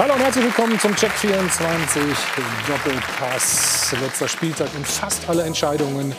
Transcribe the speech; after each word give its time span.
Hallo 0.00 0.14
und 0.14 0.20
herzlich 0.20 0.46
willkommen 0.46 0.80
zum 0.80 0.96
Check 0.96 1.10
24 1.10 2.02
Doppelpass. 2.66 3.94
Letzter 4.00 4.28
Spieltag 4.28 4.68
und 4.74 4.86
fast 4.86 5.28
alle 5.28 5.42
Entscheidungen 5.42 6.14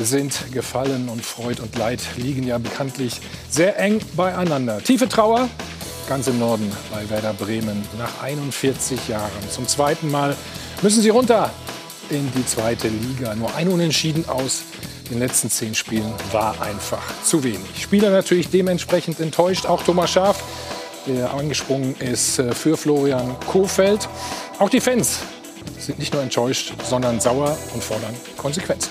sind 0.00 0.52
gefallen 0.52 1.08
und 1.08 1.26
Freud 1.26 1.60
und 1.60 1.76
Leid 1.76 1.98
liegen 2.18 2.44
ja 2.44 2.58
bekanntlich 2.58 3.20
sehr 3.50 3.80
eng 3.80 4.00
beieinander. 4.14 4.78
Tiefe 4.78 5.08
Trauer 5.08 5.48
ganz 6.08 6.28
im 6.28 6.38
Norden 6.38 6.70
bei 6.92 7.10
Werder 7.10 7.32
Bremen 7.32 7.84
nach 7.98 8.22
41 8.22 9.08
Jahren. 9.08 9.50
Zum 9.50 9.66
zweiten 9.66 10.08
Mal 10.08 10.36
müssen 10.82 11.02
sie 11.02 11.08
runter 11.08 11.50
in 12.10 12.30
die 12.32 12.46
zweite 12.46 12.86
Liga. 12.86 13.34
Nur 13.34 13.52
ein 13.56 13.66
Unentschieden 13.66 14.28
aus 14.28 14.62
den 15.10 15.18
letzten 15.18 15.50
zehn 15.50 15.74
Spielen 15.74 16.14
war 16.30 16.62
einfach 16.62 17.02
zu 17.24 17.42
wenig. 17.42 17.82
Spieler 17.82 18.10
natürlich 18.10 18.50
dementsprechend 18.50 19.18
enttäuscht. 19.18 19.66
Auch 19.66 19.82
Thomas 19.82 20.12
Schaaf 20.12 20.44
der 21.06 21.32
angesprungen 21.32 21.94
ist 22.00 22.38
äh, 22.38 22.54
für 22.54 22.76
Florian 22.76 23.36
Kofeld. 23.46 24.08
Auch 24.58 24.68
die 24.68 24.80
Fans 24.80 25.20
sind 25.78 25.98
nicht 25.98 26.12
nur 26.12 26.22
enttäuscht, 26.22 26.72
sondern 26.84 27.20
sauer 27.20 27.56
und 27.74 27.82
fordern 27.82 28.14
Konsequenzen. 28.36 28.90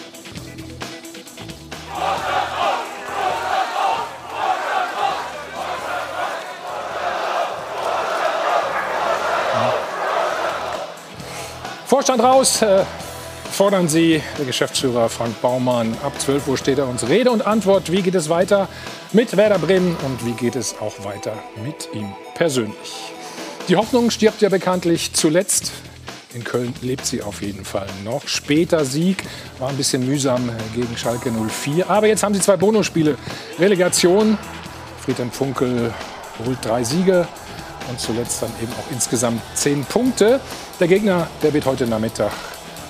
Vorstand 11.86 12.22
raus, 12.22 12.62
äh, 12.62 12.84
fordern 13.56 13.88
Sie, 13.88 14.22
der 14.38 14.46
Geschäftsführer 14.46 15.08
Frank 15.08 15.42
Baumann. 15.42 15.96
Ab 16.04 16.20
12 16.20 16.48
Uhr 16.50 16.58
steht 16.58 16.78
er 16.78 16.90
uns 16.90 17.08
Rede 17.08 17.32
und 17.32 17.48
Antwort. 17.48 17.90
Wie 17.90 18.02
geht 18.02 18.16
es 18.16 18.28
weiter 18.28 18.68
mit 19.14 19.38
Werder 19.38 19.60
Bremen 19.60 19.96
und 20.04 20.26
wie 20.26 20.34
geht 20.34 20.58
es 20.58 20.76
auch 20.82 21.06
weiter 21.06 21.32
mit 21.64 21.88
ihm 21.94 22.14
persönlich? 22.34 23.14
Die 23.70 23.78
Hoffnung 23.78 24.12
stirbt 24.12 24.42
ja 24.42 24.50
bekanntlich 24.50 25.14
zuletzt. 25.14 25.72
In 26.34 26.44
Köln 26.44 26.74
lebt 26.82 27.06
sie 27.06 27.22
auf 27.22 27.42
jeden 27.42 27.64
Fall 27.64 27.88
noch. 28.04 28.28
Später 28.28 28.84
Sieg 28.84 29.24
war 29.58 29.70
ein 29.70 29.78
bisschen 29.78 30.06
mühsam 30.06 30.50
gegen 30.76 30.98
Schalke 30.98 31.32
04. 31.32 31.90
Aber 31.90 32.08
jetzt 32.08 32.24
haben 32.24 32.34
sie 32.34 32.42
zwei 32.42 32.58
Bonusspiele. 32.58 33.18
Relegation. 33.58 34.38
Friedhelm 35.06 35.32
Funkel 35.32 35.94
holt 36.46 36.58
drei 36.62 36.84
Siege 36.84 37.26
und 37.90 38.02
zuletzt 38.02 38.42
dann 38.42 38.52
eben 38.62 38.74
auch 38.74 38.92
insgesamt 38.92 39.42
zehn 39.54 39.86
Punkte. 39.86 40.42
Der 40.82 40.90
Gegner, 40.90 41.30
der 41.42 41.54
wird 41.54 41.66
heute 41.66 41.88
Nachmittag 41.88 42.34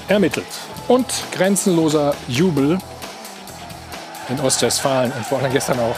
ermittelt. 0.08 0.46
Und 0.88 1.06
grenzenloser 1.32 2.14
Jubel 2.28 2.78
in 4.30 4.40
Ostwestfalen 4.40 5.12
und 5.12 5.26
vor 5.26 5.40
allem 5.40 5.52
gestern 5.52 5.80
auch 5.80 5.96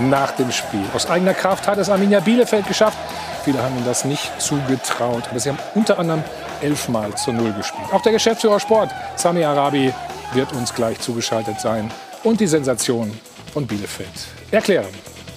nach 0.00 0.32
dem 0.32 0.50
Spiel. 0.52 0.84
Aus 0.94 1.08
eigener 1.08 1.34
Kraft 1.34 1.66
hat 1.66 1.78
es 1.78 1.88
Arminia 1.88 2.20
Bielefeld 2.20 2.66
geschafft. 2.66 2.98
Viele 3.44 3.62
haben 3.62 3.76
ihnen 3.76 3.86
das 3.86 4.04
nicht 4.04 4.30
zugetraut. 4.40 5.24
Aber 5.30 5.40
sie 5.40 5.48
haben 5.48 5.58
unter 5.74 5.98
anderem 5.98 6.22
elfmal 6.60 7.14
zu 7.14 7.32
Null 7.32 7.52
gespielt. 7.52 7.88
Auch 7.92 8.02
der 8.02 8.12
Geschäftsführer 8.12 8.60
Sport, 8.60 8.90
Sami 9.16 9.44
Arabi, 9.44 9.92
wird 10.34 10.52
uns 10.52 10.74
gleich 10.74 11.00
zugeschaltet 11.00 11.60
sein. 11.60 11.90
Und 12.24 12.40
die 12.40 12.46
Sensation 12.46 13.18
von 13.52 13.66
Bielefeld 13.66 14.08
erklären. 14.50 14.88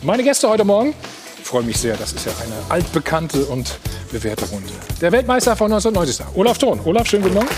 Meine 0.02 0.24
Gäste 0.24 0.50
heute 0.50 0.66
Morgen, 0.66 0.94
ich 1.40 1.46
freue 1.46 1.64
mich 1.64 1.78
sehr, 1.78 1.96
das 1.96 2.14
ist 2.14 2.26
ja 2.26 2.32
eine 2.44 2.56
altbekannte 2.70 3.46
und 3.46 3.80
bewährte 4.12 4.46
Runde. 4.46 4.72
Der 5.00 5.12
Weltmeister 5.12 5.56
von 5.56 5.72
1990, 5.72 6.26
Olaf 6.36 6.58
Thon. 6.58 6.80
Olaf, 6.86 7.08
schönen 7.08 7.24
guten 7.24 7.36
Morgen. 7.36 7.50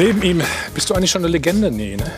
Neben 0.00 0.22
ihm 0.22 0.42
bist 0.72 0.88
du 0.88 0.94
eigentlich 0.94 1.10
schon 1.10 1.22
eine 1.22 1.30
Legende? 1.30 1.70
Nee, 1.70 1.94
ne? 1.94 2.10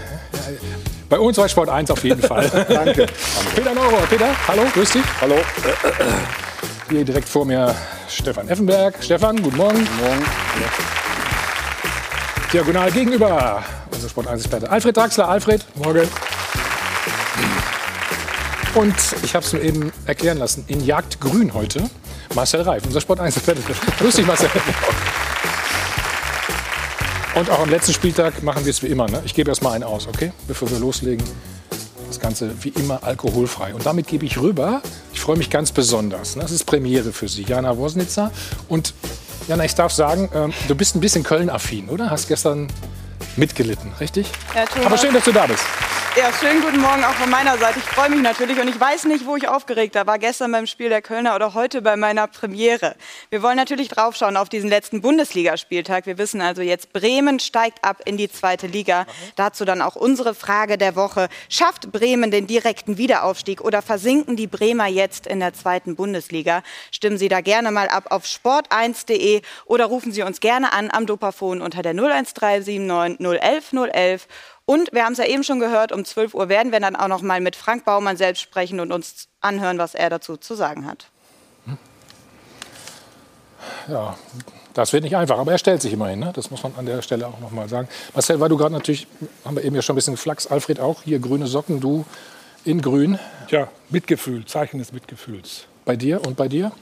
Bei 1.08 1.19
uns 1.19 1.36
bei 1.36 1.48
Sport 1.48 1.69
1 1.69 1.91
auf 1.91 2.05
jeden 2.05 2.22
Fall. 2.28 2.48
Danke. 2.69 3.08
Peter 3.56 3.74
Neurohr. 3.74 4.02
Peter, 4.08 4.28
hallo, 4.47 4.62
grüß 4.72 4.92
dich. 4.92 5.02
Hallo. 5.20 5.34
Hier 6.89 7.05
direkt 7.05 7.28
vor 7.28 7.44
mir 7.44 7.74
Stefan 8.08 8.48
Effenberg. 8.48 8.94
Stefan, 9.00 9.42
guten 9.42 9.56
Morgen. 9.56 9.78
Guten 9.78 9.98
Morgen. 9.98 10.24
Diagonal 12.52 12.92
gegenüber 12.92 13.64
unser 13.90 14.08
Sport 14.08 14.28
1-Experte 14.28 14.70
Alfred 14.70 14.96
Draxler. 14.96 15.28
Alfred, 15.28 15.67
morgen. 15.74 16.08
Und 18.74 18.95
ich 19.24 19.34
habe 19.34 19.45
es 19.45 19.52
mir 19.55 19.61
eben 19.61 19.92
erklären 20.07 20.39
lassen, 20.39 20.64
in 20.68 20.84
Jagdgrün 20.84 21.52
heute 21.52 21.90
Marcel 22.36 22.62
Reif, 22.62 22.84
unser 22.86 23.01
Sport 23.01 23.18
1-Experte. 23.18 23.61
Grüß 23.98 24.14
dich, 24.14 24.27
Marcel. 24.27 24.51
Und 27.35 27.48
auch 27.48 27.61
am 27.61 27.70
letzten 27.70 27.95
Spieltag 27.95 28.43
machen 28.43 28.65
wir 28.65 28.70
es 28.70 28.83
wie 28.83 28.89
immer. 28.89 29.09
Ne? 29.09 29.23
Ich 29.25 29.35
gebe 29.35 29.51
erst 29.51 29.63
mal 29.63 29.73
einen 29.73 29.85
aus, 29.85 30.07
okay? 30.07 30.33
Bevor 30.47 30.70
wir 30.70 30.79
loslegen. 30.79 31.25
Das 32.09 32.20
Ganze 32.20 32.53
wie 32.63 32.69
immer 32.69 33.03
alkoholfrei. 33.03 33.75
Und 33.75 33.87
damit 33.87 34.07
gebe 34.07 34.27
ich 34.27 34.39
rüber. 34.39 34.83
Ich 35.15 35.20
freue 35.20 35.39
mich 35.39 35.48
ganz 35.48 35.73
besonders. 35.73 36.37
Ne? 36.37 36.43
Das 36.43 36.51
ist 36.51 36.65
Premiere 36.65 37.13
für 37.13 37.29
Sie, 37.29 37.43
Jana 37.43 37.79
Wosnitzer. 37.79 38.31
Und 38.69 38.93
Jana, 39.48 39.65
ich 39.65 39.75
darf 39.75 39.93
sagen, 39.93 40.29
ähm, 40.35 40.53
du 40.69 40.75
bist 40.75 40.95
ein 40.95 41.01
bisschen 41.01 41.23
Köln-affin, 41.23 41.89
oder? 41.89 42.11
Hast 42.11 42.29
gestern 42.29 42.69
mitgelitten, 43.37 43.93
richtig? 43.99 44.31
Ja, 44.55 44.64
Aber 44.85 44.99
schön, 44.99 45.14
dass 45.14 45.25
du 45.25 45.33
da 45.33 45.47
bist. 45.47 45.64
Ja, 46.14 46.30
schönen 46.30 46.61
guten 46.61 46.83
Morgen 46.83 47.02
auch 47.05 47.14
von 47.14 47.30
meiner 47.30 47.56
Seite. 47.56 47.78
Ich 47.78 47.86
freue 47.86 48.11
mich 48.11 48.20
natürlich 48.20 48.61
und 48.61 48.68
ich 48.68 48.78
weiß 48.78 49.06
nicht, 49.06 49.24
wo 49.24 49.34
ich 49.34 49.48
aufgeregter 49.48 50.06
war, 50.06 50.18
gestern 50.18 50.52
beim 50.52 50.67
Spiel 50.67 50.90
der 50.90 51.00
Kölner 51.00 51.34
oder 51.34 51.55
heute 51.55 51.80
bei 51.80 51.96
meiner 51.96 52.27
Premiere. 52.27 52.96
Wir 53.30 53.42
wollen 53.42 53.56
natürlich 53.56 53.89
draufschauen 53.89 54.36
auf 54.36 54.51
diesen 54.51 54.68
letzten 54.68 55.01
Bundesligaspieltag. 55.01 56.05
Wir 56.05 56.18
wissen 56.18 56.42
also 56.42 56.61
jetzt, 56.61 56.92
Bremen 56.92 57.40
steigt 57.40 57.83
ab 57.83 58.02
in 58.05 58.18
die 58.18 58.30
zweite 58.30 58.67
Liga. 58.67 59.06
Dazu 59.36 59.64
dann 59.64 59.80
auch 59.80 59.96
unsere 59.96 60.34
Frage 60.34 60.77
der 60.77 60.96
Woche. 60.96 61.30
Schafft 61.48 61.90
Bremen 61.92 62.30
den 62.30 62.46
direkten 62.46 62.98
Wiederaufstieg 62.98 63.62
oder 63.62 63.80
versinken 63.80 64.36
die 64.36 64.48
Bremer 64.48 64.89
jetzt 64.89 65.27
in 65.27 65.40
der 65.40 65.55
zweiten 65.55 65.96
Bundesliga? 65.96 66.62
Stimmen 66.90 67.17
Sie 67.17 67.30
da 67.30 67.40
gerne 67.40 67.70
mal 67.70 67.89
ab 67.89 68.08
auf 68.11 68.24
sport1.de 68.24 69.40
oder 69.64 69.86
rufen 69.86 70.12
Sie 70.12 70.22
uns 70.22 70.40
gerne 70.40 70.74
an 70.74 70.90
am 70.90 71.06
Dopafon 71.06 71.62
unter 71.62 71.80
der 71.80 71.92
01379 71.92 73.18
011 73.40 73.72
011 73.72 74.28
und 74.72 74.90
wir 74.92 75.05
haben 75.05 75.12
es 75.12 75.18
ja 75.18 75.27
eben 75.27 75.44
schon 75.44 75.60
gehört, 75.60 75.92
um 75.92 76.02
12 76.02 76.33
Uhr 76.33 76.48
werden 76.48 76.72
wir 76.72 76.80
dann 76.80 76.96
auch 76.96 77.08
noch 77.08 77.20
mal 77.20 77.42
mit 77.42 77.56
Frank 77.56 77.84
Baumann 77.84 78.16
selbst 78.16 78.40
sprechen 78.40 78.80
und 78.80 78.90
uns 78.90 79.28
anhören, 79.42 79.77
was 79.77 79.94
er 79.94 80.08
dazu 80.08 80.38
zu 80.38 80.55
sagen 80.55 80.86
hat. 80.86 81.08
Ja, 83.86 84.16
das 84.72 84.94
wird 84.94 85.05
nicht 85.05 85.14
einfach, 85.14 85.38
aber 85.38 85.52
er 85.52 85.58
stellt 85.58 85.83
sich 85.83 85.92
immerhin. 85.92 86.20
Ne? 86.20 86.33
Das 86.34 86.50
muss 86.50 86.62
man 86.62 86.72
an 86.78 86.86
der 86.86 87.02
Stelle 87.02 87.27
auch 87.27 87.38
noch 87.38 87.50
mal 87.50 87.68
sagen. 87.68 87.86
Marcel, 88.14 88.40
weil 88.40 88.48
du 88.48 88.56
gerade 88.56 88.72
natürlich, 88.72 89.06
haben 89.44 89.56
wir 89.56 89.62
eben 89.62 89.77
ja 89.77 89.83
schon 89.83 89.92
ein 89.92 89.96
bisschen 89.96 90.16
Flachs, 90.16 90.46
Alfred 90.46 90.80
auch, 90.80 91.02
hier 91.02 91.18
grüne 91.18 91.46
Socken, 91.46 91.80
du 91.80 92.06
in 92.64 92.80
grün. 92.80 93.18
Tja, 93.48 93.68
Mitgefühl, 93.90 94.46
Zeichen 94.46 94.78
des 94.78 94.92
Mitgefühls. 94.92 95.66
Bei 95.84 95.96
dir 95.96 96.24
und 96.24 96.36
bei 96.36 96.48
dir? 96.48 96.72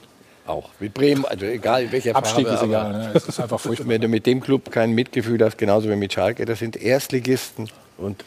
Auch. 0.45 0.69
Mit 0.79 0.93
Bremen, 0.93 1.25
also 1.25 1.45
egal 1.45 1.83
in 1.83 1.91
welcher 1.91 2.15
Abstieg 2.15 2.47
Farbe. 2.47 2.57
ist 2.57 2.63
egal, 2.63 2.91
ne? 2.91 3.11
es 3.13 3.27
ist 3.27 3.39
einfach 3.39 3.59
furchtbar. 3.59 3.87
Wenn 3.87 4.01
du 4.01 4.07
mit 4.07 4.25
dem 4.25 4.41
Club 4.41 4.71
kein 4.71 4.91
Mitgefühl 4.91 5.43
hast, 5.43 5.57
genauso 5.57 5.89
wie 5.89 5.95
mit 5.95 6.13
Schalke, 6.13 6.45
das 6.45 6.59
sind 6.59 6.75
Erstligisten 6.75 7.69
und 7.97 8.23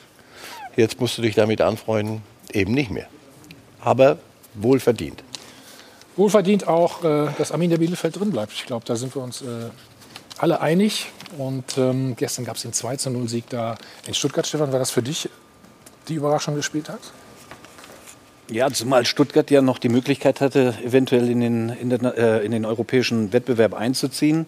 jetzt 0.76 1.00
musst 1.00 1.18
du 1.18 1.22
dich 1.22 1.34
damit 1.34 1.60
anfreunden, 1.60 2.22
eben 2.52 2.72
nicht 2.72 2.90
mehr. 2.90 3.06
Aber 3.80 4.18
wohlverdient. 4.54 5.22
Wohlverdient 6.16 6.68
auch, 6.68 7.02
äh, 7.02 7.28
dass 7.36 7.50
Arminia 7.50 7.76
Bielefeld 7.76 8.18
drin 8.18 8.30
bleibt. 8.30 8.52
Ich 8.52 8.66
glaube, 8.66 8.84
da 8.86 8.94
sind 8.94 9.14
wir 9.16 9.22
uns 9.22 9.42
äh, 9.42 9.70
alle 10.38 10.60
einig. 10.60 11.06
Und 11.38 11.76
ähm, 11.78 12.14
gestern 12.16 12.44
gab 12.44 12.56
es 12.56 12.62
den 12.62 12.72
2 12.72 13.10
0 13.10 13.28
Sieg 13.28 13.48
da 13.48 13.76
in 14.06 14.14
Stuttgart. 14.14 14.46
Stefan, 14.46 14.72
war 14.72 14.78
das 14.78 14.92
für 14.92 15.02
dich 15.02 15.28
die 16.08 16.14
Überraschung 16.14 16.54
des 16.54 16.64
Spieltags? 16.64 17.12
Ja, 18.50 18.70
zumal 18.70 19.06
Stuttgart 19.06 19.50
ja 19.50 19.62
noch 19.62 19.78
die 19.78 19.88
Möglichkeit 19.88 20.40
hatte, 20.40 20.74
eventuell 20.84 21.30
in 21.30 21.40
den, 21.40 21.68
in 21.70 21.90
den, 21.90 22.04
äh, 22.04 22.40
in 22.40 22.52
den 22.52 22.66
europäischen 22.66 23.32
Wettbewerb 23.32 23.74
einzuziehen. 23.74 24.46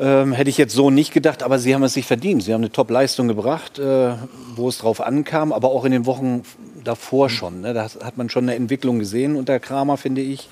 Ähm, 0.00 0.32
hätte 0.32 0.50
ich 0.50 0.56
jetzt 0.56 0.74
so 0.74 0.90
nicht 0.90 1.12
gedacht, 1.12 1.42
aber 1.42 1.58
sie 1.58 1.74
haben 1.74 1.82
es 1.82 1.92
sich 1.92 2.06
verdient. 2.06 2.42
Sie 2.42 2.54
haben 2.54 2.62
eine 2.62 2.72
Top-Leistung 2.72 3.28
gebracht, 3.28 3.78
äh, 3.78 4.14
wo 4.56 4.68
es 4.68 4.78
drauf 4.78 5.00
ankam, 5.00 5.52
aber 5.52 5.68
auch 5.68 5.84
in 5.84 5.92
den 5.92 6.06
Wochen 6.06 6.42
davor 6.82 7.26
mhm. 7.26 7.32
schon. 7.32 7.60
Ne? 7.60 7.74
Da 7.74 7.84
hat 7.84 8.16
man 8.16 8.28
schon 8.30 8.44
eine 8.44 8.54
Entwicklung 8.54 8.98
gesehen 8.98 9.36
unter 9.36 9.60
Kramer, 9.60 9.96
finde 9.96 10.22
ich. 10.22 10.48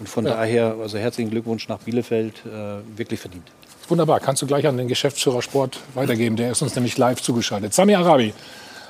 Und 0.00 0.08
von 0.08 0.24
ja. 0.24 0.34
daher, 0.34 0.76
also 0.80 0.98
herzlichen 0.98 1.30
Glückwunsch 1.30 1.68
nach 1.68 1.78
Bielefeld, 1.78 2.34
äh, 2.46 2.98
wirklich 2.98 3.20
verdient. 3.20 3.44
Wunderbar, 3.88 4.18
kannst 4.18 4.42
du 4.42 4.46
gleich 4.46 4.66
an 4.66 4.76
den 4.76 4.88
Geschäftsführer 4.88 5.42
Sport 5.42 5.78
weitergeben. 5.94 6.36
Der 6.36 6.50
ist 6.50 6.62
uns 6.62 6.74
nämlich 6.74 6.98
live 6.98 7.22
zugeschaltet. 7.22 7.72
Sami 7.72 7.94
Arabi, 7.94 8.34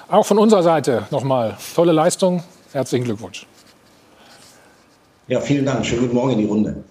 auch 0.08 0.24
von 0.24 0.38
unserer 0.38 0.62
Seite 0.62 1.06
nochmal 1.10 1.58
tolle 1.74 1.92
Leistung, 1.92 2.42
Herzlichen 2.72 3.04
Glückwunsch. 3.04 3.46
Ja, 5.28 5.40
vielen 5.40 5.64
Dank. 5.66 5.84
Schönen 5.84 6.02
guten 6.02 6.14
Morgen 6.14 6.32
in 6.32 6.38
die 6.38 6.44
Runde. 6.44 6.84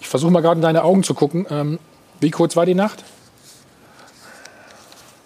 Ich 0.00 0.08
versuche 0.08 0.30
mal 0.30 0.40
gerade 0.40 0.58
in 0.58 0.62
deine 0.62 0.84
Augen 0.84 1.02
zu 1.02 1.14
gucken. 1.14 1.46
Ähm, 1.50 1.78
wie 2.20 2.30
kurz 2.30 2.56
war 2.56 2.66
die 2.66 2.74
Nacht? 2.74 3.04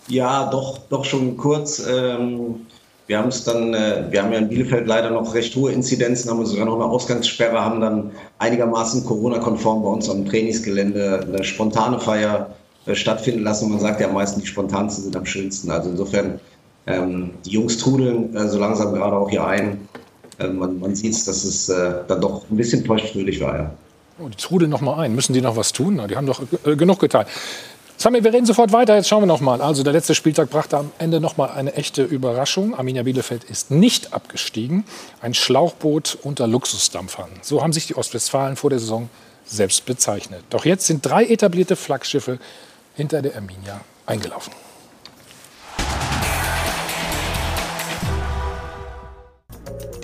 Ja, 0.09 0.49
doch, 0.51 0.79
doch 0.89 1.05
schon 1.05 1.37
kurz. 1.37 1.85
Ähm, 1.87 2.67
wir 3.07 3.19
haben 3.19 3.29
es 3.29 3.45
dann, 3.45 3.75
äh, 3.75 4.05
wir 4.11 4.23
haben 4.23 4.33
ja 4.33 4.39
in 4.39 4.49
Bielefeld 4.49 4.87
leider 4.87 5.11
noch 5.11 5.35
recht 5.35 5.55
hohe 5.57 5.73
Inzidenzen, 5.73 6.31
haben 6.31 6.45
sogar 6.45 6.67
noch 6.67 6.75
eine 6.75 6.85
Ausgangssperre, 6.85 7.65
haben 7.65 7.81
dann 7.81 8.13
einigermaßen 8.39 9.05
Corona-konform 9.05 9.83
bei 9.83 9.89
uns 9.89 10.09
am 10.09 10.27
Trainingsgelände 10.27 11.21
eine 11.27 11.45
spontane 11.45 11.99
Feier 11.99 12.55
äh, 12.87 12.95
stattfinden 12.95 13.43
lassen. 13.43 13.71
Man 13.71 13.81
sagt 13.81 14.01
ja 14.01 14.09
meistens, 14.09 14.43
die 14.43 14.49
spontansten 14.49 15.05
sind 15.05 15.17
am 15.17 15.27
schönsten. 15.27 15.71
Also 15.71 15.91
insofern 15.91 16.41
ähm, 16.87 17.31
die 17.45 17.51
Jungs 17.51 17.79
trudeln 17.79 18.35
äh, 18.35 18.49
so 18.49 18.59
langsam 18.59 18.95
gerade 18.95 19.17
auch 19.17 19.31
hier 19.31 19.45
ein. 19.47 19.89
äh, 20.39 20.49
man, 20.49 20.79
man 20.81 20.95
sieht, 20.95 21.15
dass 21.27 21.45
es 21.45 21.69
äh, 21.69 21.95
dann 22.09 22.21
doch 22.21 22.45
ein 22.51 22.57
bisschen 22.57 22.85
feuchtfröhlich 22.85 23.41
war. 23.41 23.57
Ja. 23.57 23.71
Oh, 24.19 24.29
die 24.29 24.37
trudeln 24.37 24.71
noch 24.71 24.81
mal 24.81 24.99
ein. 25.01 25.15
Müssen 25.15 25.33
die 25.35 25.41
noch 25.41 25.57
was 25.57 25.73
tun? 25.73 25.97
Na, 25.97 26.07
die 26.07 26.17
haben 26.17 26.27
doch 26.27 26.43
äh, 26.65 26.77
genug 26.77 27.01
getan. 27.01 27.27
Samir, 27.99 28.25
wir 28.25 28.33
reden 28.33 28.45
sofort 28.45 28.73
weiter. 28.73 28.95
Jetzt 28.95 29.09
schauen 29.09 29.23
wir 29.23 29.27
noch 29.27 29.41
mal. 29.41 29.63
Also 29.63 29.83
der 29.83 29.95
letzte 29.95 30.15
Spieltag 30.15 30.51
brachte 30.51 30.77
am 30.77 30.91
Ende 30.99 31.19
noch 31.19 31.39
mal 31.39 31.47
eine 31.47 31.75
echte 31.75 32.03
Überraschung. 32.03 32.75
Arminia 32.75 33.03
Bielefeld 33.03 33.45
ist 33.45 33.71
nicht 33.71 34.13
abgestiegen. 34.13 34.85
Ein 35.23 35.33
Schlauchboot 35.33 36.19
unter 36.23 36.47
Luxusdampfern. 36.47 37.31
So 37.41 37.63
haben 37.63 37.73
sich 37.73 37.87
die 37.87 37.97
Ostwestfalen 37.97 38.57
vor 38.57 38.71
der 38.71 38.79
Saison 38.79 39.09
selbst 39.47 39.87
bezeichnet. 39.87 40.43
Doch 40.51 40.67
jetzt 40.67 40.87
sind 40.87 41.07
drei 41.07 41.25
etablierte 41.25 41.77
Flaggschiffe 41.77 42.39
hinter 42.95 43.23
der 43.23 43.35
Arminia 43.37 43.81
eingelaufen. 44.05 44.53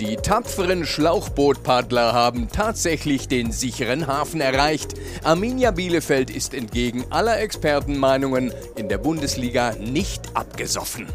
Die 0.05 0.17
tapferen 0.17 0.85
Schlauchbootpaddler 0.85 2.11
haben 2.11 2.49
tatsächlich 2.49 3.29
den 3.29 3.53
sicheren 3.53 4.05
Hafen 4.05 4.41
erreicht. 4.41 4.95
Arminia 5.23 5.71
Bielefeld 5.71 6.29
ist 6.29 6.53
entgegen 6.53 7.05
aller 7.09 7.39
Expertenmeinungen 7.39 8.51
in 8.75 8.89
der 8.89 8.97
Bundesliga 8.97 9.71
nicht 9.79 10.21
abgesoffen. 10.33 11.07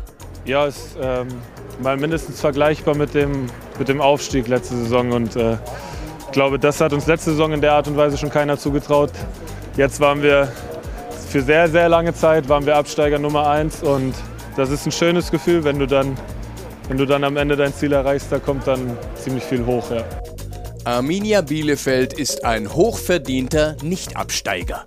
Ja, 0.47 0.65
ist 0.65 0.97
ähm, 1.03 1.29
mal 1.83 1.99
mindestens 1.99 2.41
vergleichbar 2.41 2.97
mit 2.97 3.13
dem, 3.13 3.51
mit 3.79 3.89
dem 3.89 4.01
Aufstieg 4.01 4.49
letzte 4.49 4.77
Saison. 4.77 5.13
Und 5.13 5.37
äh, 5.37 5.59
ich 6.21 6.33
glaube, 6.33 6.59
das 6.59 6.81
hat 6.81 6.95
uns 6.95 7.07
letzte 7.07 7.33
Saison 7.33 7.53
in 7.53 7.61
der 7.61 7.75
Art 7.75 7.89
und 7.89 7.97
Weise 7.99 8.17
schon 8.17 8.31
keiner 8.31 8.57
zugetraut. 8.57 9.11
Jetzt 9.77 10.01
waren 10.01 10.23
wir 10.23 10.51
für 11.29 11.43
sehr, 11.43 11.69
sehr 11.69 11.91
lange 11.91 12.15
Zeit 12.15 12.49
waren 12.49 12.65
wir 12.65 12.77
Absteiger 12.77 13.19
Nummer 13.19 13.51
eins 13.51 13.83
und 13.83 14.15
das 14.57 14.71
ist 14.71 14.87
ein 14.87 14.93
schönes 14.93 15.31
Gefühl, 15.31 15.63
wenn 15.63 15.79
du 15.79 15.87
dann 15.87 16.17
wenn 16.89 16.97
du 16.97 17.07
dann 17.07 17.23
am 17.25 17.37
Ende 17.37 17.57
dein 17.57 17.73
Ziel 17.73 17.93
erreichst, 17.93 18.29
da 18.31 18.39
kommt 18.39 18.67
dann 18.67 18.97
ziemlich 19.15 19.45
viel 19.45 19.65
hoch. 19.65 19.91
Ja. 19.91 20.05
Arminia 20.85 21.43
Bielefeld 21.43 22.15
ist 22.15 22.45
ein 22.45 22.73
hochverdienter 22.73 23.77
Nichtabsteiger. 23.83 24.85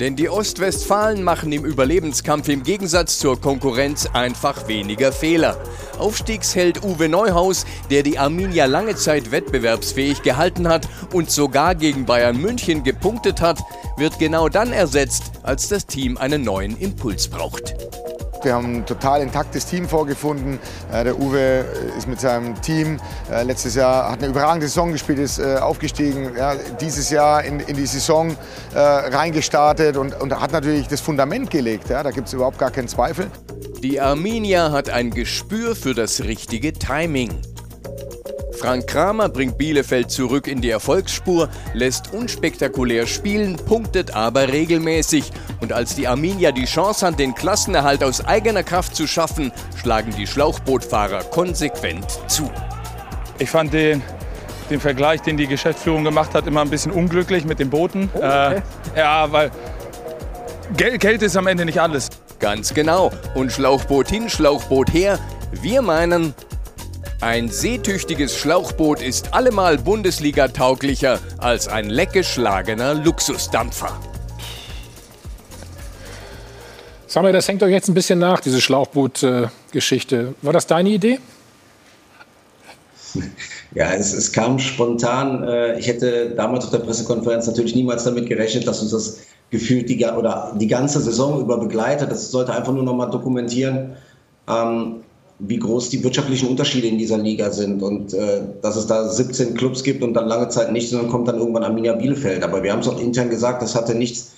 Denn 0.00 0.16
die 0.16 0.28
Ostwestfalen 0.28 1.22
machen 1.22 1.52
im 1.52 1.64
Überlebenskampf 1.64 2.48
im 2.48 2.64
Gegensatz 2.64 3.18
zur 3.18 3.40
Konkurrenz 3.40 4.06
einfach 4.12 4.66
weniger 4.66 5.12
Fehler. 5.12 5.56
Aufstiegsheld 5.98 6.82
Uwe 6.82 7.08
Neuhaus, 7.08 7.64
der 7.90 8.02
die 8.02 8.18
Arminia 8.18 8.66
lange 8.66 8.96
Zeit 8.96 9.30
wettbewerbsfähig 9.30 10.22
gehalten 10.22 10.68
hat 10.68 10.88
und 11.12 11.30
sogar 11.30 11.76
gegen 11.76 12.04
Bayern 12.06 12.36
München 12.36 12.82
gepunktet 12.82 13.40
hat, 13.40 13.60
wird 13.96 14.18
genau 14.18 14.48
dann 14.48 14.72
ersetzt, 14.72 15.30
als 15.44 15.68
das 15.68 15.86
Team 15.86 16.16
einen 16.18 16.42
neuen 16.42 16.76
Impuls 16.76 17.28
braucht. 17.28 17.74
Wir 18.44 18.54
haben 18.54 18.76
ein 18.76 18.86
total 18.86 19.22
intaktes 19.22 19.66
Team 19.66 19.88
vorgefunden. 19.88 20.58
Äh, 20.92 21.04
der 21.04 21.18
Uwe 21.18 21.64
ist 21.96 22.06
mit 22.06 22.20
seinem 22.20 22.60
Team 22.60 22.98
äh, 23.30 23.42
letztes 23.42 23.74
Jahr 23.74 24.10
hat 24.10 24.18
eine 24.18 24.28
überragende 24.28 24.66
Saison 24.66 24.92
gespielt, 24.92 25.18
ist 25.18 25.38
äh, 25.38 25.56
aufgestiegen. 25.56 26.32
dieses 26.80 27.10
Jahr 27.10 27.42
in, 27.44 27.60
in 27.60 27.76
die 27.76 27.86
Saison 27.86 28.36
reingestartet 28.74 29.96
und, 29.96 30.20
und 30.20 30.38
hat 30.40 30.52
natürlich 30.52 30.88
das 30.88 31.00
Fundament 31.00 31.50
gelegt. 31.50 31.90
da 31.90 32.10
gibt 32.10 32.26
es 32.26 32.32
überhaupt 32.32 32.58
gar 32.58 32.70
keinen 32.70 32.88
Zweifel. 32.88 33.30
Die 33.82 34.00
Arminia 34.00 34.72
hat 34.72 34.90
ein 34.90 35.10
Gespür 35.10 35.76
für 35.76 35.94
das 35.94 36.22
richtige 36.22 36.72
Timing. 36.72 37.30
Frank 38.58 38.86
Kramer 38.86 39.28
bringt 39.28 39.58
Bielefeld 39.58 40.10
zurück 40.10 40.46
in 40.46 40.60
die 40.60 40.70
Erfolgsspur, 40.70 41.48
lässt 41.74 42.12
unspektakulär 42.12 43.06
spielen, 43.06 43.56
punktet 43.56 44.14
aber 44.14 44.48
regelmäßig. 44.48 45.30
Und 45.60 45.72
als 45.72 45.94
die 45.94 46.06
Arminia 46.06 46.52
die 46.52 46.64
Chance 46.64 47.06
hat, 47.06 47.18
den 47.18 47.34
Klassenerhalt 47.34 48.02
aus 48.02 48.24
eigener 48.24 48.62
Kraft 48.62 48.94
zu 48.94 49.06
schaffen, 49.06 49.52
schlagen 49.80 50.14
die 50.16 50.26
Schlauchbootfahrer 50.26 51.24
konsequent 51.24 52.06
zu. 52.28 52.50
Ich 53.38 53.50
fand 53.50 53.72
den, 53.72 54.02
den 54.70 54.80
Vergleich, 54.80 55.20
den 55.22 55.36
die 55.36 55.46
Geschäftsführung 55.46 56.04
gemacht 56.04 56.34
hat, 56.34 56.46
immer 56.46 56.62
ein 56.62 56.70
bisschen 56.70 56.92
unglücklich 56.92 57.44
mit 57.44 57.58
den 57.58 57.70
Booten. 57.70 58.08
Oh, 58.14 58.18
okay. 58.18 58.62
äh, 58.94 58.98
ja, 58.98 59.30
weil 59.30 59.50
Geld, 60.76 61.00
Geld 61.00 61.22
ist 61.22 61.36
am 61.36 61.46
Ende 61.46 61.64
nicht 61.64 61.80
alles. 61.80 62.08
Ganz 62.38 62.72
genau. 62.72 63.10
Und 63.34 63.52
Schlauchboot 63.52 64.08
hin, 64.08 64.28
Schlauchboot 64.28 64.92
her. 64.92 65.18
Wir 65.52 65.82
meinen, 65.82 66.34
ein 67.24 67.48
seetüchtiges 67.48 68.36
Schlauchboot 68.36 69.00
ist 69.00 69.32
allemal 69.32 69.78
Bundesliga-tauglicher 69.78 71.18
als 71.38 71.68
ein 71.68 71.88
leckgeschlagener 71.88 72.92
Luxusdampfer. 72.92 73.98
Sag 77.06 77.22
mal, 77.22 77.32
das 77.32 77.48
hängt 77.48 77.62
euch 77.62 77.72
jetzt 77.72 77.88
ein 77.88 77.94
bisschen 77.94 78.18
nach, 78.18 78.40
diese 78.40 78.60
Schlauchboot-Geschichte. 78.60 80.34
War 80.42 80.52
das 80.52 80.66
deine 80.66 80.90
Idee? 80.90 81.18
Ja, 83.76 83.92
es, 83.92 84.12
es, 84.12 84.30
kam 84.30 84.60
spontan. 84.60 85.42
Äh, 85.42 85.80
ich 85.80 85.88
hätte 85.88 86.30
damals 86.36 86.64
auf 86.64 86.70
der 86.70 86.78
Pressekonferenz 86.78 87.48
natürlich 87.48 87.74
niemals 87.74 88.04
damit 88.04 88.28
gerechnet, 88.28 88.68
dass 88.68 88.80
uns 88.80 88.92
das 88.92 89.18
gefühlt 89.50 89.88
die, 89.88 90.04
oder 90.04 90.54
die 90.56 90.68
ganze 90.68 91.00
Saison 91.00 91.40
über 91.40 91.58
begleitet. 91.58 92.08
Das 92.08 92.30
sollte 92.30 92.54
einfach 92.54 92.72
nur 92.72 92.84
noch 92.84 92.94
mal 92.94 93.06
dokumentieren. 93.06 93.96
Ähm, 94.48 95.02
wie 95.40 95.58
groß 95.58 95.90
die 95.90 96.02
wirtschaftlichen 96.04 96.48
Unterschiede 96.48 96.86
in 96.86 96.98
dieser 96.98 97.18
Liga 97.18 97.50
sind 97.50 97.82
und 97.82 98.14
äh, 98.14 98.42
dass 98.62 98.76
es 98.76 98.86
da 98.86 99.08
17 99.08 99.54
Clubs 99.54 99.82
gibt 99.82 100.02
und 100.02 100.14
dann 100.14 100.28
lange 100.28 100.48
Zeit 100.48 100.72
nichts 100.72 100.92
und 100.92 101.02
dann 101.02 101.10
kommt 101.10 101.26
dann 101.26 101.38
irgendwann 101.38 101.64
Arminia 101.64 101.94
Bielefeld. 101.94 102.44
Aber 102.44 102.62
wir 102.62 102.72
haben 102.72 102.80
es 102.80 102.88
auch 102.88 103.00
intern 103.00 103.30
gesagt, 103.30 103.60
das 103.62 103.74
hatte 103.74 103.94
nichts 103.94 104.32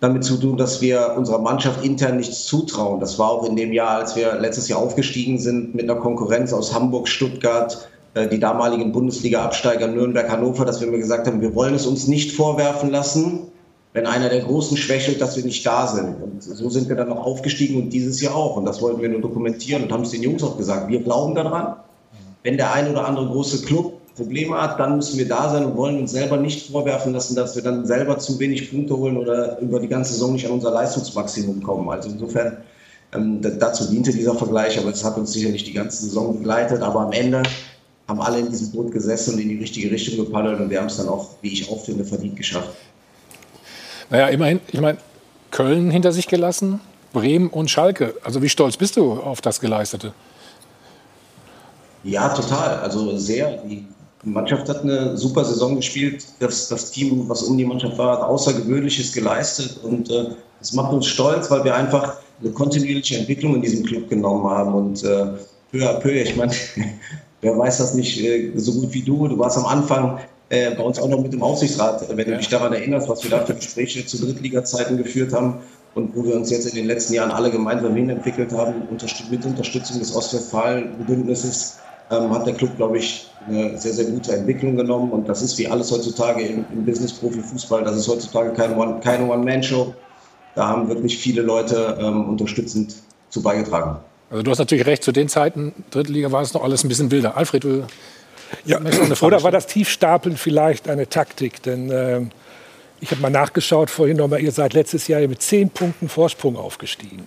damit 0.00 0.24
zu 0.24 0.36
tun, 0.36 0.56
dass 0.56 0.82
wir 0.82 1.14
unserer 1.16 1.38
Mannschaft 1.38 1.84
intern 1.84 2.16
nichts 2.16 2.44
zutrauen. 2.44 3.00
Das 3.00 3.18
war 3.18 3.30
auch 3.30 3.48
in 3.48 3.56
dem 3.56 3.72
Jahr, 3.72 3.98
als 3.98 4.16
wir 4.16 4.34
letztes 4.34 4.68
Jahr 4.68 4.80
aufgestiegen 4.80 5.38
sind 5.38 5.74
mit 5.74 5.88
einer 5.88 5.98
Konkurrenz 5.98 6.52
aus 6.52 6.74
Hamburg, 6.74 7.08
Stuttgart, 7.08 7.88
äh, 8.14 8.28
die 8.28 8.40
damaligen 8.40 8.92
Bundesliga-Absteiger 8.92 9.86
Nürnberg, 9.86 10.28
Hannover, 10.28 10.64
dass 10.64 10.80
wir 10.80 10.88
mir 10.88 10.98
gesagt 10.98 11.26
haben, 11.26 11.40
wir 11.40 11.54
wollen 11.54 11.74
es 11.74 11.86
uns 11.86 12.08
nicht 12.08 12.32
vorwerfen 12.32 12.90
lassen, 12.90 13.46
wenn 13.96 14.04
einer 14.04 14.28
der 14.28 14.42
Großen 14.42 14.76
schwächelt, 14.76 15.22
dass 15.22 15.38
wir 15.38 15.44
nicht 15.44 15.64
da 15.64 15.86
sind. 15.86 16.22
Und 16.22 16.42
so 16.42 16.68
sind 16.68 16.90
wir 16.90 16.96
dann 16.96 17.08
noch 17.08 17.24
aufgestiegen 17.24 17.82
und 17.82 17.88
dieses 17.88 18.20
Jahr 18.20 18.36
auch. 18.36 18.58
Und 18.58 18.66
das 18.66 18.82
wollten 18.82 19.00
wir 19.00 19.08
nur 19.08 19.22
dokumentieren 19.22 19.84
und 19.84 19.90
haben 19.90 20.02
es 20.02 20.10
den 20.10 20.22
Jungs 20.22 20.42
auch 20.42 20.58
gesagt. 20.58 20.90
Wir 20.90 21.00
glauben 21.00 21.34
daran. 21.34 21.76
Wenn 22.42 22.58
der 22.58 22.74
ein 22.74 22.90
oder 22.90 23.08
andere 23.08 23.26
große 23.26 23.64
Club 23.64 23.94
Probleme 24.14 24.60
hat, 24.60 24.78
dann 24.78 24.96
müssen 24.96 25.16
wir 25.16 25.26
da 25.26 25.50
sein 25.50 25.64
und 25.64 25.78
wollen 25.78 25.98
uns 25.98 26.12
selber 26.12 26.36
nicht 26.36 26.70
vorwerfen 26.70 27.14
lassen, 27.14 27.36
dass 27.36 27.56
wir 27.56 27.62
dann 27.62 27.86
selber 27.86 28.18
zu 28.18 28.38
wenig 28.38 28.70
Punkte 28.70 28.94
holen 28.94 29.16
oder 29.16 29.58
über 29.60 29.80
die 29.80 29.88
ganze 29.88 30.12
Saison 30.12 30.34
nicht 30.34 30.44
an 30.44 30.52
unser 30.52 30.72
Leistungsmaximum 30.72 31.62
kommen. 31.62 31.88
Also 31.88 32.10
insofern, 32.10 32.58
ähm, 33.14 33.40
dazu 33.40 33.90
diente 33.90 34.12
dieser 34.12 34.34
Vergleich, 34.34 34.78
aber 34.78 34.90
es 34.90 35.02
hat 35.04 35.16
uns 35.16 35.32
sicherlich 35.32 35.64
die 35.64 35.72
ganze 35.72 36.04
Saison 36.04 36.36
begleitet. 36.36 36.82
Aber 36.82 37.00
am 37.00 37.12
Ende 37.12 37.44
haben 38.08 38.20
alle 38.20 38.40
in 38.40 38.50
diesem 38.50 38.72
Boot 38.72 38.92
gesessen 38.92 39.34
und 39.34 39.40
in 39.40 39.48
die 39.48 39.58
richtige 39.58 39.90
Richtung 39.90 40.22
gepaddelt 40.22 40.60
und 40.60 40.68
wir 40.68 40.80
haben 40.80 40.88
es 40.88 40.98
dann 40.98 41.08
auch, 41.08 41.30
wie 41.40 41.54
ich 41.54 41.70
auch 41.70 41.82
finde, 41.82 42.04
verdient 42.04 42.36
geschafft. 42.36 42.68
Naja, 44.10 44.28
immerhin, 44.28 44.60
ich 44.68 44.80
meine, 44.80 44.98
Köln 45.50 45.90
hinter 45.90 46.12
sich 46.12 46.28
gelassen, 46.28 46.80
Bremen 47.12 47.48
und 47.48 47.70
Schalke. 47.70 48.14
Also 48.22 48.42
wie 48.42 48.48
stolz 48.48 48.76
bist 48.76 48.96
du 48.96 49.12
auf 49.14 49.40
das 49.40 49.60
Geleistete? 49.60 50.12
Ja, 52.04 52.28
total. 52.28 52.78
Also 52.80 53.16
sehr. 53.16 53.58
Die 53.64 53.84
Mannschaft 54.22 54.68
hat 54.68 54.82
eine 54.82 55.16
super 55.16 55.44
Saison 55.44 55.76
gespielt. 55.76 56.24
Das, 56.40 56.68
das 56.68 56.90
Team, 56.90 57.28
was 57.28 57.42
um 57.42 57.56
die 57.56 57.64
Mannschaft 57.64 57.98
war, 57.98 58.18
hat 58.18 58.28
Außergewöhnliches 58.28 59.12
geleistet. 59.12 59.78
Und 59.82 60.10
äh, 60.10 60.26
das 60.60 60.72
macht 60.72 60.92
uns 60.92 61.06
stolz, 61.06 61.50
weil 61.50 61.64
wir 61.64 61.74
einfach 61.74 62.16
eine 62.40 62.50
kontinuierliche 62.50 63.18
Entwicklung 63.18 63.56
in 63.56 63.62
diesem 63.62 63.84
Club 63.84 64.08
genommen 64.08 64.48
haben. 64.48 64.74
Und 64.74 65.02
äh, 65.02 65.26
peu 65.72 65.88
à 65.88 65.94
peu, 65.94 66.10
ich 66.10 66.36
meine, 66.36 66.52
wer 67.40 67.58
weiß 67.58 67.78
das 67.78 67.94
nicht 67.94 68.20
äh, 68.20 68.52
so 68.56 68.72
gut 68.72 68.92
wie 68.92 69.02
du. 69.02 69.26
Du 69.26 69.38
warst 69.38 69.56
am 69.56 69.66
Anfang 69.66 70.18
äh, 70.48 70.74
bei 70.74 70.82
uns 70.82 70.98
auch 70.98 71.08
noch 71.08 71.20
mit 71.20 71.32
dem 71.32 71.42
Aufsichtsrat, 71.42 72.08
wenn 72.08 72.30
du 72.30 72.36
dich 72.36 72.48
daran 72.48 72.72
erinnerst, 72.72 73.08
was 73.08 73.22
wir 73.22 73.30
da 73.30 73.44
für 73.44 73.54
Gespräche 73.54 74.06
zu 74.06 74.24
Drittliga-Zeiten 74.24 74.96
geführt 74.96 75.32
haben 75.32 75.60
und 75.94 76.14
wo 76.14 76.24
wir 76.24 76.36
uns 76.36 76.50
jetzt 76.50 76.66
in 76.66 76.74
den 76.74 76.86
letzten 76.86 77.14
Jahren 77.14 77.30
alle 77.30 77.50
gemeinsam 77.50 77.94
hinentwickelt 77.94 78.52
haben, 78.52 78.82
mit 79.30 79.44
Unterstützung 79.44 79.98
des 79.98 80.14
Ostwestfalen-Bündnisses, 80.14 81.78
ähm, 82.10 82.30
hat 82.32 82.46
der 82.46 82.54
Club, 82.54 82.76
glaube 82.76 82.98
ich, 82.98 83.28
eine 83.48 83.76
sehr, 83.78 83.92
sehr 83.92 84.04
gute 84.06 84.32
Entwicklung 84.36 84.76
genommen. 84.76 85.10
Und 85.10 85.28
das 85.28 85.42
ist 85.42 85.58
wie 85.58 85.66
alles 85.66 85.90
heutzutage 85.90 86.42
im, 86.42 86.64
im 86.72 86.84
Business-Profi-Fußball. 86.84 87.84
Das 87.84 87.96
ist 87.96 88.08
heutzutage 88.08 88.52
kein 88.52 88.76
One, 88.76 89.00
keine 89.02 89.28
One-Man-Show. 89.28 89.94
Da 90.54 90.68
haben 90.68 90.88
wirklich 90.88 91.18
viele 91.18 91.42
Leute 91.42 91.98
ähm, 92.00 92.28
unterstützend 92.28 92.94
zu 93.30 93.42
beigetragen. 93.42 93.98
Also 94.30 94.42
du 94.42 94.50
hast 94.50 94.58
natürlich 94.58 94.86
recht, 94.86 95.02
zu 95.02 95.12
den 95.12 95.28
Zeiten, 95.28 95.72
Drittliga 95.90 96.32
war 96.32 96.42
es 96.42 96.52
noch 96.54 96.64
alles 96.64 96.84
ein 96.84 96.88
bisschen 96.88 97.10
wilder. 97.10 97.36
Alfred, 97.36 97.64
du 97.64 97.84
ja, 98.64 98.80
oder 99.20 99.42
war 99.42 99.50
das 99.50 99.66
Tiefstapeln 99.66 100.36
vielleicht 100.36 100.88
eine 100.88 101.08
Taktik? 101.08 101.62
Denn 101.62 101.90
äh, 101.90 102.22
ich 103.00 103.10
habe 103.10 103.20
mal 103.20 103.30
nachgeschaut 103.30 103.90
vorhin 103.90 104.16
nochmal, 104.16 104.40
ihr 104.40 104.52
seid 104.52 104.72
letztes 104.72 105.08
Jahr 105.08 105.20
mit 105.22 105.42
zehn 105.42 105.70
Punkten 105.70 106.08
Vorsprung 106.08 106.56
aufgestiegen. 106.56 107.26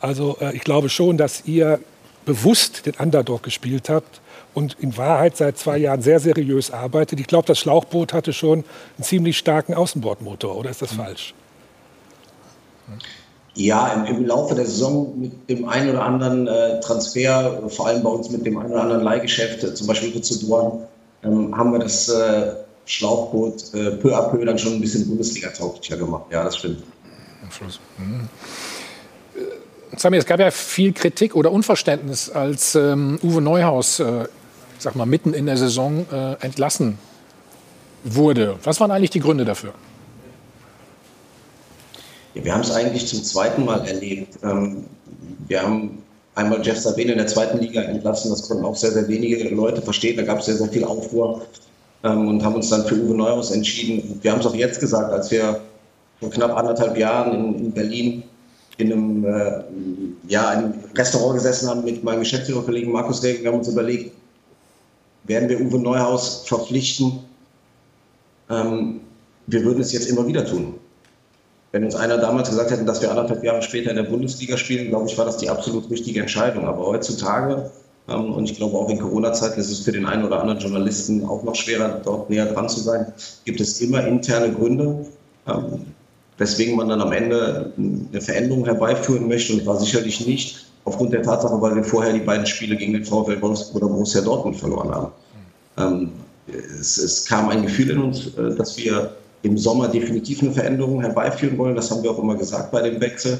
Also 0.00 0.36
äh, 0.40 0.54
ich 0.54 0.62
glaube 0.62 0.88
schon, 0.88 1.16
dass 1.16 1.44
ihr 1.46 1.80
bewusst 2.24 2.86
den 2.86 2.94
Underdog 2.94 3.42
gespielt 3.42 3.88
habt 3.88 4.20
und 4.52 4.76
in 4.80 4.96
Wahrheit 4.96 5.36
seit 5.36 5.58
zwei 5.58 5.78
Jahren 5.78 6.02
sehr 6.02 6.20
seriös 6.20 6.70
arbeitet. 6.70 7.20
Ich 7.20 7.26
glaube, 7.26 7.46
das 7.46 7.58
Schlauchboot 7.58 8.12
hatte 8.12 8.32
schon 8.32 8.64
einen 8.96 9.04
ziemlich 9.04 9.38
starken 9.38 9.74
Außenbordmotor, 9.74 10.56
oder 10.56 10.70
ist 10.70 10.82
das 10.82 10.92
mhm. 10.92 10.96
falsch? 10.96 11.34
Ja, 13.56 13.88
im, 13.88 14.04
im, 14.04 14.26
Laufe 14.26 14.54
der 14.54 14.66
Saison 14.66 15.18
mit 15.18 15.48
dem 15.48 15.66
einen 15.66 15.90
oder 15.90 16.02
anderen 16.02 16.46
äh, 16.46 16.78
Transfer, 16.80 17.62
vor 17.68 17.86
allem 17.86 18.02
bei 18.02 18.10
uns 18.10 18.30
mit 18.30 18.44
dem 18.44 18.58
einen 18.58 18.70
oder 18.70 18.82
anderen 18.82 19.02
Leihgeschäft, 19.02 19.64
äh, 19.64 19.74
zum 19.74 19.86
Beispiel 19.86 20.20
zu 20.20 20.38
Duan, 20.44 20.80
ähm, 21.24 21.56
haben 21.56 21.72
wir 21.72 21.78
das 21.78 22.08
äh, 22.10 22.52
Schlauchboot 22.84 23.74
äh, 23.74 23.92
peu 23.92 24.14
à 24.14 24.28
peu 24.28 24.44
dann 24.44 24.58
schon 24.58 24.74
ein 24.74 24.80
bisschen 24.80 25.08
Bundesliga-tauglicher 25.08 25.96
gemacht. 25.96 26.24
Ja, 26.30 26.44
das 26.44 26.58
stimmt. 26.58 26.82
Am 27.42 27.50
Schluss. 27.50 27.80
Mhm. 27.96 28.28
Samir, 29.96 30.18
es 30.18 30.26
gab 30.26 30.40
ja 30.40 30.50
viel 30.50 30.92
Kritik 30.92 31.34
oder 31.34 31.50
Unverständnis, 31.50 32.28
als 32.30 32.74
ähm, 32.74 33.18
Uwe 33.22 33.40
Neuhaus, 33.40 34.00
äh, 34.00 34.26
sag 34.78 34.94
mal, 34.96 35.06
mitten 35.06 35.32
in 35.32 35.46
der 35.46 35.56
Saison 35.56 36.06
äh, 36.12 36.34
entlassen 36.44 36.98
wurde. 38.04 38.58
Was 38.62 38.80
waren 38.80 38.90
eigentlich 38.90 39.10
die 39.10 39.20
Gründe 39.20 39.44
dafür? 39.44 39.72
Wir 42.42 42.52
haben 42.52 42.60
es 42.60 42.70
eigentlich 42.70 43.06
zum 43.06 43.22
zweiten 43.24 43.64
Mal 43.64 43.86
erlebt. 43.86 44.38
Ähm, 44.42 44.84
wir 45.48 45.62
haben 45.62 46.02
einmal 46.34 46.64
Jeff 46.64 46.78
Sabine 46.78 47.12
in 47.12 47.18
der 47.18 47.26
zweiten 47.26 47.58
Liga 47.58 47.82
entlassen. 47.82 48.30
Das 48.30 48.46
konnten 48.46 48.64
auch 48.64 48.76
sehr, 48.76 48.92
sehr 48.92 49.08
wenige 49.08 49.48
Leute 49.48 49.80
verstehen. 49.82 50.16
Da 50.16 50.22
gab 50.22 50.40
es 50.40 50.46
sehr, 50.46 50.56
sehr 50.56 50.68
viel 50.68 50.84
Aufruhr 50.84 51.46
ähm, 52.04 52.28
und 52.28 52.44
haben 52.44 52.54
uns 52.54 52.68
dann 52.68 52.84
für 52.84 52.94
Uwe 52.94 53.16
Neuhaus 53.16 53.50
entschieden. 53.50 54.18
Wir 54.22 54.32
haben 54.32 54.40
es 54.40 54.46
auch 54.46 54.54
jetzt 54.54 54.80
gesagt, 54.80 55.12
als 55.12 55.30
wir 55.30 55.60
vor 56.20 56.30
knapp 56.30 56.56
anderthalb 56.56 56.96
Jahren 56.96 57.32
in, 57.32 57.66
in 57.66 57.72
Berlin 57.72 58.22
in 58.78 58.92
einem, 58.92 59.24
äh, 59.24 59.64
ja, 60.28 60.48
einem 60.50 60.74
Restaurant 60.94 61.34
gesessen 61.34 61.68
haben 61.68 61.84
mit 61.84 62.04
meinem 62.04 62.20
Geschäftsführerkollegen 62.20 62.92
Markus 62.92 63.22
Regen. 63.22 63.42
Wir 63.42 63.50
haben 63.50 63.58
uns 63.58 63.68
überlegt, 63.68 64.12
werden 65.24 65.48
wir 65.48 65.60
Uwe 65.60 65.78
Neuhaus 65.78 66.44
verpflichten? 66.46 67.20
Ähm, 68.50 69.00
wir 69.46 69.64
würden 69.64 69.80
es 69.80 69.92
jetzt 69.92 70.08
immer 70.08 70.26
wieder 70.26 70.44
tun. 70.44 70.74
Wenn 71.76 71.84
uns 71.84 71.94
einer 71.94 72.16
damals 72.16 72.48
gesagt 72.48 72.70
hätte, 72.70 72.86
dass 72.86 73.02
wir 73.02 73.10
anderthalb 73.10 73.44
Jahre 73.44 73.60
später 73.60 73.90
in 73.90 73.96
der 73.96 74.04
Bundesliga 74.04 74.56
spielen, 74.56 74.88
glaube 74.88 75.10
ich, 75.10 75.18
war 75.18 75.26
das 75.26 75.36
die 75.36 75.50
absolut 75.50 75.90
richtige 75.90 76.20
Entscheidung. 76.20 76.64
Aber 76.64 76.86
heutzutage, 76.86 77.70
ähm, 78.08 78.32
und 78.32 78.50
ich 78.50 78.56
glaube 78.56 78.78
auch 78.78 78.88
in 78.88 78.98
Corona-Zeiten 78.98 79.60
ist 79.60 79.70
es 79.70 79.80
für 79.80 79.92
den 79.92 80.06
einen 80.06 80.24
oder 80.24 80.40
anderen 80.40 80.58
Journalisten 80.58 81.22
auch 81.26 81.42
noch 81.42 81.54
schwerer, 81.54 82.00
dort 82.02 82.30
näher 82.30 82.46
dran 82.46 82.70
zu 82.70 82.80
sein, 82.80 83.12
gibt 83.44 83.60
es 83.60 83.78
immer 83.82 84.06
interne 84.06 84.54
Gründe, 84.54 85.04
ähm, 85.46 85.84
weswegen 86.38 86.76
man 86.76 86.88
dann 86.88 87.02
am 87.02 87.12
Ende 87.12 87.74
eine 87.76 88.22
Veränderung 88.22 88.64
herbeiführen 88.64 89.28
möchte. 89.28 89.52
Und 89.52 89.66
war 89.66 89.78
sicherlich 89.78 90.26
nicht 90.26 90.64
aufgrund 90.86 91.12
der 91.12 91.24
Tatsache, 91.24 91.60
weil 91.60 91.76
wir 91.76 91.84
vorher 91.84 92.14
die 92.14 92.20
beiden 92.20 92.46
Spiele 92.46 92.76
gegen 92.76 92.94
den 92.94 93.04
VfL 93.04 93.42
Wolfsburg 93.42 93.82
oder 93.82 93.92
Borussia 93.92 94.22
Dortmund 94.22 94.56
verloren 94.56 94.94
haben. 94.94 95.12
Ähm, 95.76 96.12
es, 96.80 96.96
es 96.96 97.26
kam 97.26 97.50
ein 97.50 97.60
Gefühl 97.60 97.90
in 97.90 97.98
uns, 97.98 98.28
äh, 98.28 98.54
dass 98.56 98.78
wir 98.78 99.14
im 99.42 99.58
Sommer 99.58 99.88
definitiv 99.88 100.42
eine 100.42 100.52
Veränderung 100.52 101.00
herbeiführen 101.00 101.58
wollen. 101.58 101.76
Das 101.76 101.90
haben 101.90 102.02
wir 102.02 102.10
auch 102.10 102.18
immer 102.18 102.34
gesagt 102.34 102.72
bei 102.72 102.82
dem 102.82 103.00
Wechsel 103.00 103.38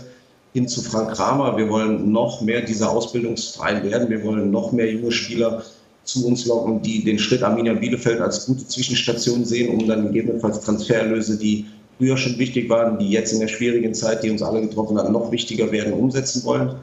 hin 0.52 0.68
zu 0.68 0.80
Frank 0.82 1.12
Kramer. 1.12 1.56
Wir 1.56 1.68
wollen 1.68 2.12
noch 2.12 2.40
mehr 2.40 2.62
dieser 2.62 2.90
Ausbildungsverein 2.90 3.82
werden. 3.84 4.08
Wir 4.08 4.24
wollen 4.24 4.50
noch 4.50 4.72
mehr 4.72 4.90
junge 4.90 5.12
Spieler 5.12 5.62
zu 6.04 6.26
uns 6.26 6.46
locken, 6.46 6.82
die 6.82 7.04
den 7.04 7.18
Schritt 7.18 7.42
Arminia 7.42 7.74
Bielefeld 7.74 8.20
als 8.20 8.46
gute 8.46 8.66
Zwischenstation 8.66 9.44
sehen, 9.44 9.74
um 9.74 9.86
dann 9.88 10.06
gegebenenfalls 10.06 10.60
Transfererlöse, 10.60 11.36
die 11.36 11.66
früher 11.98 12.16
schon 12.16 12.38
wichtig 12.38 12.70
waren, 12.70 12.98
die 12.98 13.10
jetzt 13.10 13.32
in 13.32 13.40
der 13.40 13.48
schwierigen 13.48 13.92
Zeit, 13.92 14.22
die 14.22 14.30
uns 14.30 14.42
alle 14.42 14.60
getroffen 14.60 14.98
hat, 14.98 15.10
noch 15.10 15.32
wichtiger 15.32 15.70
werden, 15.72 15.92
umsetzen 15.92 16.44
wollen. 16.44 16.76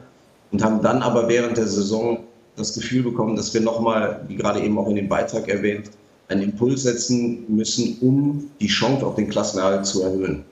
Und 0.52 0.62
haben 0.62 0.82
dann 0.82 1.02
aber 1.02 1.28
während 1.28 1.56
der 1.56 1.66
Saison 1.66 2.18
das 2.56 2.74
Gefühl 2.74 3.02
bekommen, 3.02 3.34
dass 3.34 3.52
wir 3.54 3.60
nochmal, 3.60 4.20
wie 4.28 4.36
gerade 4.36 4.60
eben 4.60 4.78
auch 4.78 4.88
in 4.88 4.96
dem 4.96 5.08
Beitrag 5.08 5.48
erwähnt, 5.48 5.90
einen 6.34 6.50
Impuls 6.50 6.82
setzen 6.82 7.44
müssen, 7.48 7.98
um 8.00 8.50
die 8.60 8.66
Chance 8.66 9.06
auf 9.06 9.14
den 9.14 9.28
Klassenerhalt 9.28 9.86
zu 9.86 10.02
erhöhen. 10.02 10.44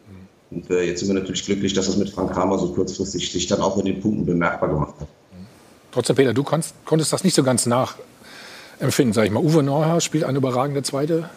Und 0.51 0.71
äh, 0.71 0.83
jetzt 0.83 1.01
sind 1.01 1.09
wir 1.09 1.15
natürlich 1.15 1.45
glücklich, 1.45 1.73
dass 1.73 1.87
das 1.87 1.97
mit 1.97 2.11
Frank 2.11 2.33
Kramer 2.33 2.59
so 2.59 2.69
kurzfristig 2.73 3.31
sich 3.33 3.47
dann 3.47 3.61
auch 3.61 3.79
in 3.79 3.87
den 3.87 4.01
Punkten 4.01 4.27
bemerkbar 4.27 4.69
gemacht 4.69 4.95
hat. 5.01 5.09
Trotzdem, 5.93 6.17
Peter, 6.17 6.35
du 6.35 6.43
konntest, 6.43 6.75
konntest 6.85 7.13
das 7.13 7.25
nicht 7.25 7.35
so 7.35 7.43
ganz 7.43 7.67
nachempfinden, 7.67 9.13
sag 9.13 9.25
ich 9.25 9.31
mal. 9.31 9.43
Uwe 9.43 9.63
Neuhaus 9.63 10.05
spielt 10.05 10.25
eine 10.25 10.39
überragende 10.39 10.83
zweite 10.83 11.29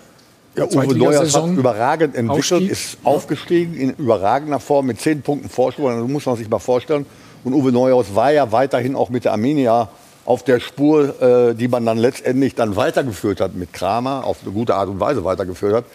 ja, 0.58 0.66
Uwe 0.66 0.96
Neuhaus 0.96 1.36
hat 1.36 1.50
überragend 1.50 2.16
entwickelt, 2.16 2.54
Aufstieg. 2.54 2.72
ist 2.72 2.98
aufgestiegen 3.04 3.76
in 3.76 3.90
überragender 3.92 4.60
Form 4.60 4.86
mit 4.86 5.02
zehn 5.02 5.22
Punkten 5.22 5.50
Vorsprung. 5.50 6.00
Das 6.00 6.10
muss 6.10 6.26
man 6.26 6.36
sich 6.38 6.50
mal 6.50 6.60
vorstellen. 6.60 7.06
Und 7.44 7.54
Uwe 7.54 7.72
Neuhaus 7.72 8.16
war 8.16 8.32
ja 8.32 8.52
weiterhin 8.52 8.96
auch 8.96 9.10
mit 9.10 9.26
der 9.26 9.34
Arminia 9.34 9.90
auf 10.26 10.44
der 10.44 10.60
Spur, 10.60 11.22
äh, 11.22 11.54
die 11.54 11.68
man 11.68 11.86
dann 11.86 11.98
letztendlich 11.98 12.56
dann 12.56 12.76
weitergeführt 12.76 13.40
hat 13.40 13.56
mit 13.56 13.74
Kramer, 13.74 14.26
auf 14.26 14.40
eine 14.44 14.52
gute 14.52 14.76
Art 14.76 14.90
und 14.90 15.00
Weise 15.00 15.24
weitergeführt 15.24 15.74
hat. 15.74 15.86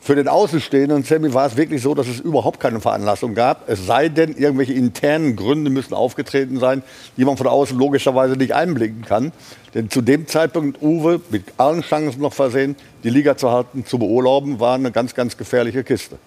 Für 0.00 0.14
den 0.14 0.28
Außenstehenden, 0.28 1.02
Sammy, 1.02 1.32
war 1.32 1.46
es 1.46 1.56
wirklich 1.56 1.80
so, 1.80 1.94
dass 1.94 2.06
es 2.06 2.20
überhaupt 2.20 2.60
keine 2.60 2.78
Veranlassung 2.78 3.34
gab. 3.34 3.66
Es 3.70 3.86
sei 3.86 4.10
denn, 4.10 4.36
irgendwelche 4.36 4.74
internen 4.74 5.34
Gründe 5.34 5.70
müssen 5.70 5.94
aufgetreten 5.94 6.60
sein, 6.60 6.82
die 7.16 7.24
man 7.24 7.38
von 7.38 7.46
außen 7.46 7.78
logischerweise 7.78 8.36
nicht 8.36 8.54
einblicken 8.54 9.02
kann. 9.02 9.32
Denn 9.72 9.88
zu 9.88 10.02
dem 10.02 10.26
Zeitpunkt, 10.28 10.82
Uwe, 10.82 11.22
mit 11.30 11.44
allen 11.56 11.80
Chancen 11.80 12.20
noch 12.20 12.34
versehen, 12.34 12.76
die 13.02 13.08
Liga 13.08 13.38
zu 13.38 13.50
halten, 13.50 13.86
zu 13.86 13.98
beurlauben, 13.98 14.60
war 14.60 14.74
eine 14.74 14.92
ganz, 14.92 15.14
ganz 15.14 15.38
gefährliche 15.38 15.82
Kiste. 15.82 16.18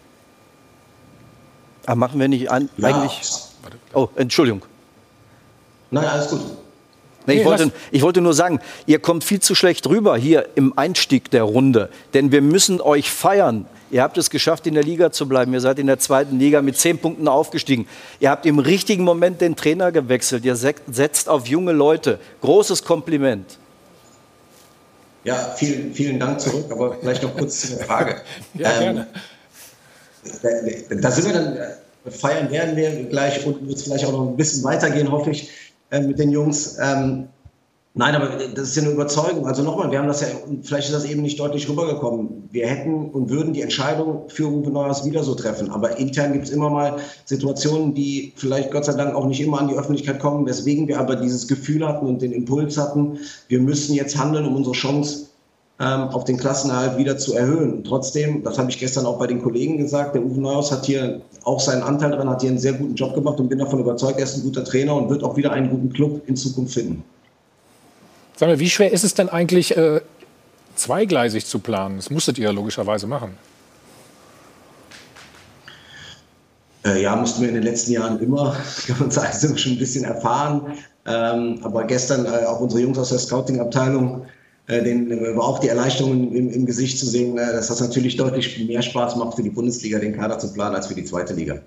Aber 1.86 1.98
machen 1.98 2.20
wir 2.20 2.28
nicht 2.28 2.50
an, 2.50 2.70
ja. 2.78 2.88
eigentlich. 2.88 3.22
Oh, 3.94 4.08
Entschuldigung. 4.16 4.64
Nein, 5.92 6.06
alles 6.06 6.30
gut. 6.30 6.42
Nee, 7.28 7.42
ich, 7.42 7.46
wollte, 7.46 7.72
ich 7.92 8.02
wollte 8.02 8.22
nur 8.22 8.34
sagen, 8.34 8.60
ihr 8.86 9.00
kommt 9.00 9.26
viel 9.26 9.42
zu 9.42 9.54
schlecht 9.54 9.86
rüber 9.88 10.16
hier 10.18 10.48
im 10.56 10.78
Einstieg 10.78 11.30
der 11.30 11.44
Runde. 11.44 11.90
Denn 12.14 12.32
wir 12.32 12.42
müssen 12.42 12.80
euch 12.80 13.12
feiern. 13.12 13.66
Ihr 13.92 14.02
habt 14.02 14.18
es 14.18 14.30
geschafft, 14.30 14.66
in 14.66 14.74
der 14.74 14.84
Liga 14.84 15.12
zu 15.12 15.28
bleiben. 15.28 15.54
Ihr 15.54 15.60
seid 15.60 15.78
in 15.78 15.88
der 15.88 16.00
zweiten 16.00 16.40
Liga 16.40 16.62
mit 16.62 16.78
zehn 16.78 16.98
Punkten 16.98 17.28
aufgestiegen. 17.28 17.86
Ihr 18.22 18.30
habt 18.30 18.46
im 18.46 18.60
richtigen 18.60 19.04
Moment 19.04 19.42
den 19.42 19.58
Trainer 19.58 19.92
gewechselt. 19.92 20.46
Ihr 20.46 20.56
setzt 20.56 21.28
auf 21.28 21.48
junge 21.48 21.74
Leute. 21.74 22.18
Großes 22.42 22.84
Kompliment. 22.84 23.58
Ja, 25.26 25.36
vielen, 25.58 25.94
vielen 25.94 26.20
Dank 26.22 26.40
zurück. 26.40 26.66
Aber 26.70 26.96
vielleicht 27.00 27.24
noch 27.24 27.36
kurz 27.36 27.60
zu 27.60 27.76
der 27.76 27.86
Frage. 27.86 28.22
ja, 28.54 28.72
ähm, 28.72 28.80
gerne. 28.80 29.08
Da, 30.42 30.96
da 30.96 31.12
sind 31.12 31.26
wir 31.26 31.34
dann, 31.34 31.58
äh, 31.58 32.12
feiern 32.12 32.50
werden 32.52 32.78
wir 32.78 33.04
gleich 33.06 33.46
und 33.46 33.68
wird 33.68 33.78
es 33.78 33.84
vielleicht 33.84 34.06
auch 34.06 34.14
noch 34.14 34.30
ein 34.30 34.38
bisschen 34.38 34.64
weitergehen, 34.64 35.12
hoffe 35.12 35.32
ich. 35.32 35.50
Äh, 35.90 36.02
mit 36.02 36.20
den 36.20 36.32
Jungs. 36.32 36.78
Ähm, 36.82 37.30
nein, 37.94 38.16
aber 38.16 38.30
das 38.54 38.70
ist 38.70 38.76
ja 38.76 38.84
eine 38.84 38.92
Überzeugung. 38.92 39.48
Also 39.48 39.64
nochmal, 39.64 39.90
wir 39.90 40.00
haben 40.00 40.08
das 40.08 40.22
ja, 40.22 40.28
vielleicht 40.64 40.88
ist 40.88 40.94
das 40.94 41.06
eben 41.06 41.22
nicht 41.22 41.40
deutlich 41.40 41.70
rübergekommen. 41.70 42.50
Wir 42.52 42.68
hätten 42.68 43.10
und 43.10 43.30
würden 43.30 43.54
die 43.54 43.62
Entscheidung 43.62 44.30
für 44.30 44.48
Uwe 44.48 44.70
Neuers 44.70 45.06
wieder 45.06 45.24
so 45.24 45.34
treffen. 45.34 45.70
Aber 45.70 45.98
intern 45.98 46.34
gibt 46.34 46.46
es 46.46 46.52
immer 46.52 46.70
mal 46.70 46.98
Situationen, 47.26 47.94
die 47.94 48.34
vielleicht 48.36 48.72
Gott 48.72 48.86
sei 48.86 48.94
Dank 48.94 49.16
auch 49.16 49.26
nicht 49.26 49.40
immer 49.40 49.60
an 49.60 49.70
die 49.70 49.76
Öffentlichkeit 49.76 50.20
kommen, 50.20 50.46
weswegen 50.46 50.88
wir 50.88 51.00
aber 51.00 51.16
dieses 51.16 51.48
Gefühl 51.48 51.88
hatten 51.88 52.06
und 52.06 52.22
den 52.22 52.34
Impuls 52.34 52.78
hatten, 52.78 53.20
wir 53.48 53.60
müssen 53.60 53.96
jetzt 53.96 54.18
handeln, 54.18 54.46
um 54.46 54.56
unsere 54.58 54.76
Chance 54.76 55.27
ähm, 55.80 56.10
auf 56.10 56.24
den 56.24 56.38
Klassenerhalt 56.38 56.98
wieder 56.98 57.18
zu 57.18 57.36
erhöhen. 57.36 57.84
Trotzdem, 57.84 58.44
das 58.44 58.58
habe 58.58 58.70
ich 58.70 58.80
gestern 58.80 59.06
auch 59.06 59.20
bei 59.20 59.28
den 59.28 59.42
Kollegen 59.42 59.78
gesagt, 59.78 60.16
der 60.16 60.24
Uwe 60.24 60.42
Neuhaus 60.42 60.72
hat 60.72 60.86
hier 60.86 61.22
auch 61.44 61.60
seinen 61.60 61.84
Anteil 61.84 62.12
dran, 62.12 62.30
hat 62.30 62.42
hier 62.42 62.50
einen 62.50 62.60
sehr 62.60 62.74
guten 62.74 62.96
Job 62.96 63.14
gemacht 63.14 63.40
und 63.40 63.50
bin 63.50 63.60
davon 63.60 63.80
überzeugt, 63.80 64.18
er 64.18 64.24
ist 64.24 64.38
ein 64.38 64.44
guter 64.44 64.64
Trainer 64.64 64.96
und 64.96 65.10
wird 65.10 65.24
auch 65.24 65.38
wieder 65.38 65.52
einen 65.52 65.70
guten 65.70 65.94
Club 65.94 66.22
in 66.28 66.36
Zukunft 66.36 66.74
finden. 66.74 67.04
Sag 68.36 68.50
mal, 68.50 68.60
wie 68.60 68.70
schwer 68.70 68.92
ist 68.92 69.04
es 69.04 69.14
denn 69.14 69.30
eigentlich, 69.30 69.78
äh, 69.78 70.02
zweigleisig 70.76 71.46
zu 71.46 71.60
planen? 71.60 71.98
Das 71.98 72.10
musstet 72.10 72.38
ihr 72.38 72.52
logischerweise 72.52 73.08
machen. 73.08 73.32
Äh, 76.86 77.02
ja, 77.02 77.16
mussten 77.16 77.42
wir 77.42 77.50
in 77.50 77.56
den 77.56 77.64
letzten 77.64 77.92
Jahren 77.92 78.20
immer, 78.20 78.56
kann 78.88 79.00
man 79.00 79.12
sagen, 79.12 79.34
sind 79.34 79.52
wir 79.52 79.58
schon 79.58 79.72
ein 79.74 79.80
bisschen 79.80 80.06
erfahren. 80.06 80.74
Ähm, 81.06 81.60
aber 81.64 81.84
gestern 81.86 82.26
äh, 82.26 82.46
auch 82.46 82.60
unsere 82.60 82.82
Jungs 82.82 82.98
aus 82.98 83.10
der 83.10 83.20
Scouting-Abteilung 83.20 84.26
den, 84.68 85.12
äh, 85.12 85.38
auch 85.38 85.60
die 85.60 85.70
Erleichterung 85.70 86.34
im, 86.34 86.52
im, 86.52 86.66
Gesicht 86.66 87.00
zu 87.00 87.06
sehen, 87.06 87.38
äh, 87.38 87.54
dass 87.54 87.68
das 87.68 87.80
natürlich 87.80 88.18
deutlich 88.18 88.68
mehr 88.68 88.82
Spaß 88.82 89.16
macht 89.16 89.36
für 89.36 89.44
die 89.44 89.50
Bundesliga, 89.50 90.00
den 90.00 90.16
Kader 90.16 90.40
zu 90.40 90.52
planen, 90.52 90.76
als 90.76 90.88
für 90.88 90.96
die 90.96 91.06
zweite 91.06 91.34
Liga. 91.34 91.62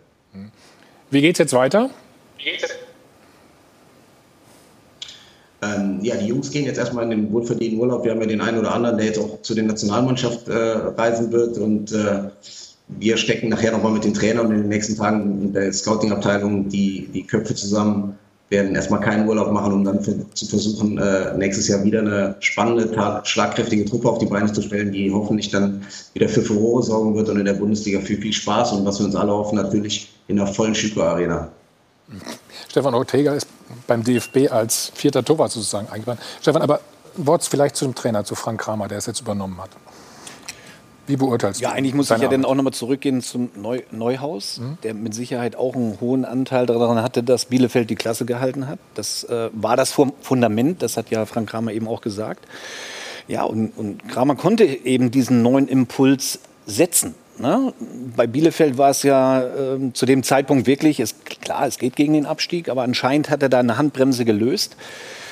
Wie 1.11 1.21
geht 1.21 1.35
es 1.35 1.39
jetzt 1.39 1.55
weiter? 1.55 1.91
Ähm, 5.63 5.99
ja, 6.03 6.17
die 6.17 6.27
Jungs 6.27 6.51
gehen 6.51 6.65
jetzt 6.65 6.79
erstmal 6.79 7.05
in 7.05 7.11
den 7.11 7.33
wohlverdienten 7.33 7.79
Urlaub. 7.81 8.05
Wir 8.05 8.13
haben 8.13 8.21
ja 8.21 8.27
den 8.27 8.41
einen 8.41 8.59
oder 8.59 8.73
anderen, 8.73 8.97
der 8.97 9.07
jetzt 9.07 9.19
auch 9.19 9.43
zu 9.43 9.55
der 9.55 9.65
Nationalmannschaft 9.65 10.49
äh, 10.49 10.55
reisen 10.55 11.33
wird. 11.33 11.59
Und 11.59 11.93
äh, 11.93 12.31
wir 12.89 13.17
stecken 13.17 13.49
nachher 13.49 13.73
nochmal 13.73 13.93
mit 13.93 14.05
den 14.05 14.15
Trainern 14.15 14.51
in 14.51 14.59
den 14.63 14.69
nächsten 14.69 14.97
Tagen 14.97 15.43
in 15.43 15.53
der 15.53 15.73
Scouting-Abteilung 15.73 16.69
die, 16.69 17.09
die 17.13 17.27
Köpfe 17.27 17.55
zusammen, 17.55 18.19
werden 18.51 18.75
erstmal 18.75 19.01
keinen 19.01 19.29
Urlaub 19.29 19.53
machen, 19.53 19.73
um 19.73 19.85
dann 19.85 20.03
für, 20.03 20.15
zu 20.35 20.47
versuchen, 20.47 20.99
äh, 20.99 21.37
nächstes 21.37 21.69
Jahr 21.69 21.83
wieder 21.85 22.01
eine 22.01 22.37
spannende, 22.41 23.23
schlagkräftige 23.25 23.85
Truppe 23.85 24.09
auf 24.09 24.19
die 24.19 24.27
Beine 24.27 24.53
zu 24.53 24.61
stellen, 24.61 24.93
die 24.93 25.11
hoffentlich 25.11 25.51
dann 25.51 25.87
wieder 26.15 26.29
für 26.29 26.43
Furore 26.43 26.83
sorgen 26.83 27.15
wird 27.15 27.29
und 27.29 27.39
in 27.39 27.45
der 27.45 27.55
Bundesliga 27.55 28.01
für 28.01 28.17
viel 28.17 28.33
Spaß 28.33 28.73
und 28.73 28.85
was 28.85 28.99
wir 28.99 29.07
uns 29.07 29.15
alle 29.15 29.33
hoffen, 29.33 29.57
natürlich 29.57 30.13
in 30.27 30.37
der 30.37 30.49
vollen 30.49 30.75
Schüko-Arena. 30.75 31.49
Stefan 32.69 32.95
Ortega 32.95 33.35
ist 33.35 33.47
beim 33.87 34.03
DFB 34.03 34.51
als 34.51 34.91
vierter 34.95 35.25
Torwart 35.25 35.53
sozusagen 35.53 35.89
eingebaut. 35.89 36.19
Stefan, 36.41 36.63
aber 36.63 36.81
Wort 37.17 37.45
vielleicht 37.45 37.77
zu 37.77 37.85
dem 37.85 37.95
Trainer, 37.95 38.25
zu 38.25 38.35
Frank 38.35 38.61
Kramer, 38.61 38.89
der 38.89 38.99
es 38.99 39.07
jetzt 39.07 39.21
übernommen 39.21 39.61
hat. 39.61 39.71
Wie 41.11 41.17
beurteilst 41.17 41.61
du? 41.61 41.65
Ja, 41.65 41.73
eigentlich 41.73 41.95
muss 41.95 42.09
ich 42.11 42.19
ja 42.19 42.29
dann 42.29 42.45
auch 42.45 42.55
nochmal 42.55 42.73
zurückgehen 42.73 43.21
zum 43.21 43.51
Neu 43.57 43.83
Neuhaus, 43.91 44.59
mhm. 44.59 44.79
der 44.85 44.95
mit 44.95 45.13
Sicherheit 45.13 45.57
auch 45.57 45.75
einen 45.75 45.99
hohen 46.01 46.25
Anteil 46.25 46.67
daran 46.67 47.03
hatte, 47.03 47.25
dass 47.25 47.47
Bielefeld 47.47 47.91
die 47.91 47.97
Klasse 47.97 48.25
gehalten 48.25 48.69
hat. 48.69 48.79
Das 48.95 49.25
äh, 49.25 49.51
war 49.53 49.77
das 49.77 49.93
Fundament, 50.21 50.83
das 50.83 50.97
hat 50.97 51.11
ja 51.11 51.27
Frank 51.27 51.51
Kramer 51.51 51.73
eben 51.73 51.89
auch 51.89 52.01
gesagt. 52.01 52.47
Ja, 53.27 53.43
und, 53.43 53.73
und 53.77 54.09
Kramer 54.09 54.37
konnte 54.37 54.65
eben 54.65 55.11
diesen 55.11 55.43
neuen 55.43 55.67
Impuls 55.67 56.39
setzen. 56.67 57.17
Ne? 57.39 57.73
Bei 58.17 58.29
Bielefeld 58.29 58.79
war 58.79 58.91
es 58.91 59.03
ja 59.03 59.43
äh, 59.43 59.93
zu 59.93 60.07
dem 60.07 60.23
Zeitpunkt 60.23 60.69
wirklich, 60.69 61.01
ist, 61.01 61.25
klar, 61.25 61.67
es 61.67 61.79
geht 61.79 61.97
gegen 61.97 62.13
den 62.13 62.27
Abstieg, 62.27 62.69
aber 62.69 62.83
anscheinend 62.83 63.31
hat 63.31 63.43
er 63.43 63.49
da 63.49 63.59
eine 63.59 63.79
Handbremse 63.79 64.25
gelöst. 64.25 64.77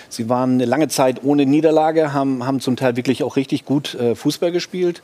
Sie 0.08 0.28
waren 0.28 0.54
eine 0.54 0.64
lange 0.64 0.88
Zeit 0.88 1.23
ohne 1.23 1.47
Niederlage, 1.47 2.12
haben, 2.12 2.44
haben 2.44 2.61
zum 2.61 2.76
Teil 2.76 2.97
wirklich 2.97 3.23
auch 3.23 3.37
richtig 3.37 3.64
gut 3.64 3.94
äh, 3.94 4.14
Fußball 4.14 4.50
gespielt. 4.50 5.02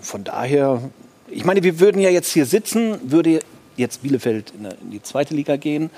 Von 0.00 0.24
daher, 0.24 0.82
ich 1.28 1.44
meine, 1.44 1.62
wir 1.62 1.80
würden 1.80 2.00
ja 2.00 2.10
jetzt 2.10 2.32
hier 2.32 2.46
sitzen, 2.46 2.98
würde 3.10 3.40
jetzt 3.76 4.02
Bielefeld 4.02 4.52
in, 4.58 4.90
die 4.90 5.02
zweite 5.02 5.34
Liga 5.34 5.56
gehen, 5.56 5.90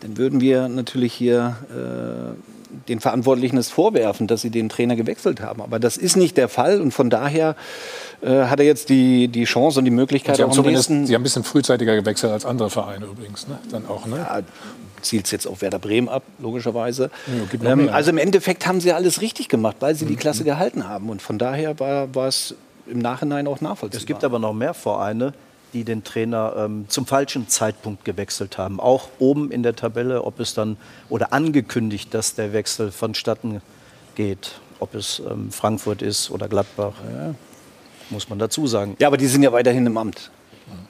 dann 0.00 0.16
würden 0.16 0.40
wir 0.40 0.68
natürlich 0.68 1.12
hier 1.12 1.56
äh, 1.70 2.88
den 2.88 3.00
Verantwortlichen 3.00 3.56
es 3.56 3.70
vorwerfen, 3.70 4.26
dass 4.26 4.40
sie 4.40 4.50
den 4.50 4.68
Trainer 4.68 4.96
gewechselt 4.96 5.40
haben. 5.40 5.62
Aber 5.62 5.78
das 5.78 5.96
ist 5.96 6.16
nicht 6.16 6.36
der 6.36 6.48
Fall 6.48 6.80
und 6.80 6.92
von 6.92 7.10
daher 7.10 7.54
äh, 8.22 8.44
hat 8.44 8.60
er 8.60 8.66
jetzt 8.66 8.88
die, 8.88 9.28
die 9.28 9.44
Chance 9.44 9.78
und 9.78 9.84
die 9.84 9.90
Möglichkeit, 9.90 10.36
Sie 10.36 10.42
haben, 10.42 10.52
zumindest, 10.52 10.88
Sie 10.88 11.14
haben 11.14 11.20
ein 11.20 11.22
bisschen 11.22 11.44
frühzeitiger 11.44 11.94
gewechselt 11.94 12.32
als 12.32 12.44
andere 12.44 12.70
Vereine 12.70 13.06
übrigens. 13.06 13.46
Ne? 13.46 13.58
Dann 13.70 13.86
auch, 13.86 14.06
ne? 14.06 14.16
Ja, 14.16 14.40
zielt 15.02 15.26
es 15.26 15.32
jetzt 15.32 15.46
auf 15.46 15.62
Werder 15.62 15.78
Bremen 15.78 16.08
ab, 16.08 16.22
logischerweise. 16.38 17.10
Ja, 17.60 17.70
ähm, 17.70 17.88
also 17.88 18.10
im 18.10 18.18
Endeffekt 18.18 18.66
haben 18.66 18.80
sie 18.80 18.92
alles 18.92 19.20
richtig 19.20 19.48
gemacht, 19.48 19.76
weil 19.80 19.94
sie 19.94 20.06
die 20.06 20.14
mhm. 20.14 20.18
Klasse 20.18 20.44
gehalten 20.44 20.88
haben. 20.88 21.10
Und 21.10 21.20
von 21.20 21.38
daher 21.38 21.78
war 21.78 22.26
es 22.28 22.54
im 22.86 22.98
Nachhinein 22.98 23.46
auch 23.46 23.60
nachvollziehbar. 23.60 24.00
Es 24.00 24.06
gibt 24.06 24.24
aber 24.24 24.38
noch 24.38 24.52
mehr 24.52 24.74
Vereine, 24.74 25.32
die 25.72 25.84
den 25.84 26.04
Trainer 26.04 26.54
ähm, 26.56 26.84
zum 26.88 27.06
falschen 27.06 27.48
Zeitpunkt 27.48 28.04
gewechselt 28.04 28.58
haben. 28.58 28.80
Auch 28.80 29.08
oben 29.18 29.50
in 29.50 29.62
der 29.62 29.74
Tabelle, 29.74 30.22
ob 30.24 30.40
es 30.40 30.54
dann 30.54 30.76
oder 31.08 31.32
angekündigt, 31.32 32.12
dass 32.12 32.34
der 32.34 32.52
Wechsel 32.52 32.92
vonstatten 32.92 33.62
geht, 34.14 34.52
ob 34.80 34.94
es 34.94 35.22
ähm, 35.30 35.50
Frankfurt 35.50 36.02
ist 36.02 36.30
oder 36.30 36.48
Gladbach, 36.48 36.94
ja, 37.14 37.34
muss 38.10 38.28
man 38.28 38.38
dazu 38.38 38.66
sagen. 38.66 38.96
Ja, 38.98 39.06
aber 39.06 39.16
die 39.16 39.26
sind 39.26 39.42
ja 39.42 39.52
weiterhin 39.52 39.86
im 39.86 39.96
Amt. 39.96 40.30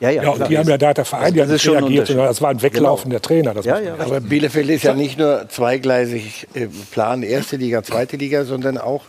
Ja, 0.00 0.10
ja, 0.10 0.22
ja 0.22 0.48
die 0.48 0.58
haben 0.58 0.68
ja 0.68 0.78
da 0.78 0.94
der 0.94 1.04
Verein, 1.04 1.34
das, 1.34 1.48
das, 1.48 1.66
reagiert, 1.66 2.10
das 2.10 2.40
war 2.40 2.50
ein 2.50 2.62
Weglaufen 2.62 3.10
genau. 3.10 3.20
der 3.20 3.22
Trainer. 3.22 3.60
Ja, 3.62 3.78
ja, 3.80 3.94
aber 3.98 4.20
Bielefeld 4.20 4.68
ist 4.68 4.82
ja 4.82 4.94
nicht 4.94 5.18
nur 5.18 5.48
zweigleisig 5.48 6.46
äh, 6.54 6.68
Plan 6.90 7.22
erste 7.22 7.56
Liga, 7.56 7.82
zweite 7.82 8.16
Liga, 8.16 8.44
sondern 8.44 8.78
auch 8.78 9.02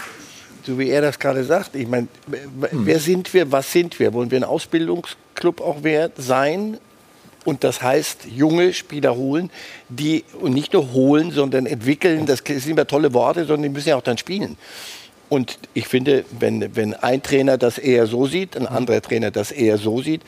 so 0.66 0.80
wie 0.80 0.90
er 0.90 1.02
das 1.02 1.20
gerade 1.20 1.44
sagt. 1.44 1.76
Ich 1.76 1.88
meine, 1.88 2.08
wer 2.72 3.00
sind 3.00 3.34
wir, 3.34 3.52
was 3.52 3.72
sind 3.72 4.00
wir? 4.00 4.14
Wollen 4.14 4.32
wir 4.32 4.40
ein 4.40 4.44
Ausbildungsclub 4.44 5.62
auch 5.62 5.78
sein? 6.18 6.78
Und 7.46 7.64
das 7.64 7.82
heißt, 7.82 8.26
junge 8.34 8.74
Spieler 8.74 9.16
holen, 9.16 9.50
die 9.90 10.24
und 10.40 10.54
nicht 10.54 10.74
nur 10.74 10.94
holen, 10.94 11.32
sondern 11.32 11.66
entwickeln. 11.66 12.26
Das 12.26 12.42
sind 12.46 12.68
immer 12.68 12.88
tolle 12.88 13.14
Worte, 13.14 13.46
sondern 13.46 13.64
die 13.64 13.70
müssen 13.70 13.90
ja 13.90 13.98
auch 13.98 14.02
dann 14.02 14.18
spielen. 14.18 14.58
Und 15.30 15.58
ich 15.74 15.88
finde, 15.88 16.26
wenn, 16.40 16.76
wenn 16.76 16.94
ein 16.94 17.24
Trainer 17.24 17.58
das 17.58 17.78
eher 17.78 18.08
so 18.08 18.28
sieht, 18.28 18.56
ein 18.56 18.68
anderer 18.68 19.02
Trainer 19.02 19.32
das 19.32 19.52
eher 19.52 19.78
so 19.78 20.02
sieht, 20.02 20.22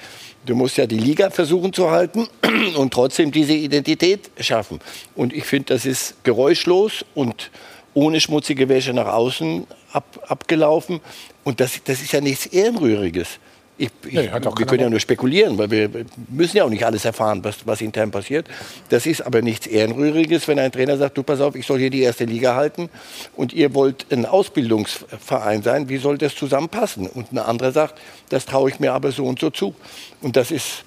du 0.45 0.55
musst 0.55 0.77
ja 0.77 0.87
die 0.87 0.97
Liga 0.97 1.29
versuchen 1.29 1.73
zu 1.73 1.91
halten 1.91 2.27
und 2.75 2.91
trotzdem 2.91 3.31
diese 3.31 3.53
Identität 3.53 4.31
schaffen. 4.39 4.79
Und 5.15 5.31
ich 5.31 5.45
finde, 5.45 5.75
das 5.75 5.85
ist 5.85 6.23
geräuschlos 6.23 7.05
und 7.13 7.51
ohne 7.93 8.19
schmutzige 8.19 8.67
Wäsche 8.67 8.93
nach 8.93 9.07
außen 9.07 9.67
ab, 9.95 10.25
abgelaufen. 10.27 10.99
Und 11.43 11.59
das, 11.59 11.81
das 11.83 12.01
ist 12.01 12.11
ja 12.11 12.21
nichts 12.21 12.45
Ehrenrühriges. 12.47 13.39
Ich, 13.77 13.89
ich, 14.05 14.13
nee, 14.13 14.31
wir 14.31 14.65
können 14.65 14.83
ja 14.83 14.89
nur 14.89 15.01
spekulieren, 15.01 15.57
weil 15.57 15.69
wir 15.69 15.89
müssen 16.29 16.55
ja 16.55 16.63
auch 16.63 16.69
nicht 16.69 16.85
alles 16.85 17.03
erfahren, 17.03 17.43
was, 17.43 17.67
was 17.67 17.81
intern 17.81 18.09
passiert. 18.09 18.47
Das 18.87 19.05
ist 19.05 19.19
aber 19.19 19.41
nichts 19.41 19.67
Ehrenrühriges, 19.67 20.47
wenn 20.47 20.59
ein 20.59 20.71
Trainer 20.71 20.95
sagt, 20.97 21.17
du 21.17 21.23
pass 21.23 21.41
auf, 21.41 21.55
ich 21.55 21.67
soll 21.67 21.79
hier 21.79 21.89
die 21.89 22.01
erste 22.01 22.23
Liga 22.23 22.55
halten 22.55 22.89
und 23.35 23.51
ihr 23.51 23.73
wollt 23.73 24.05
ein 24.11 24.25
Ausbildungsverein 24.25 25.61
sein, 25.61 25.89
wie 25.89 25.97
soll 25.97 26.17
das 26.17 26.35
zusammenpassen? 26.35 27.07
Und 27.07 27.33
ein 27.33 27.37
anderer 27.37 27.73
sagt, 27.73 27.99
das 28.29 28.45
traue 28.45 28.69
ich 28.69 28.79
mir 28.79 28.93
aber 28.93 29.11
so 29.11 29.25
und 29.25 29.39
so 29.39 29.49
zu. 29.49 29.75
Und 30.21 30.37
das 30.37 30.51
ist 30.51 30.85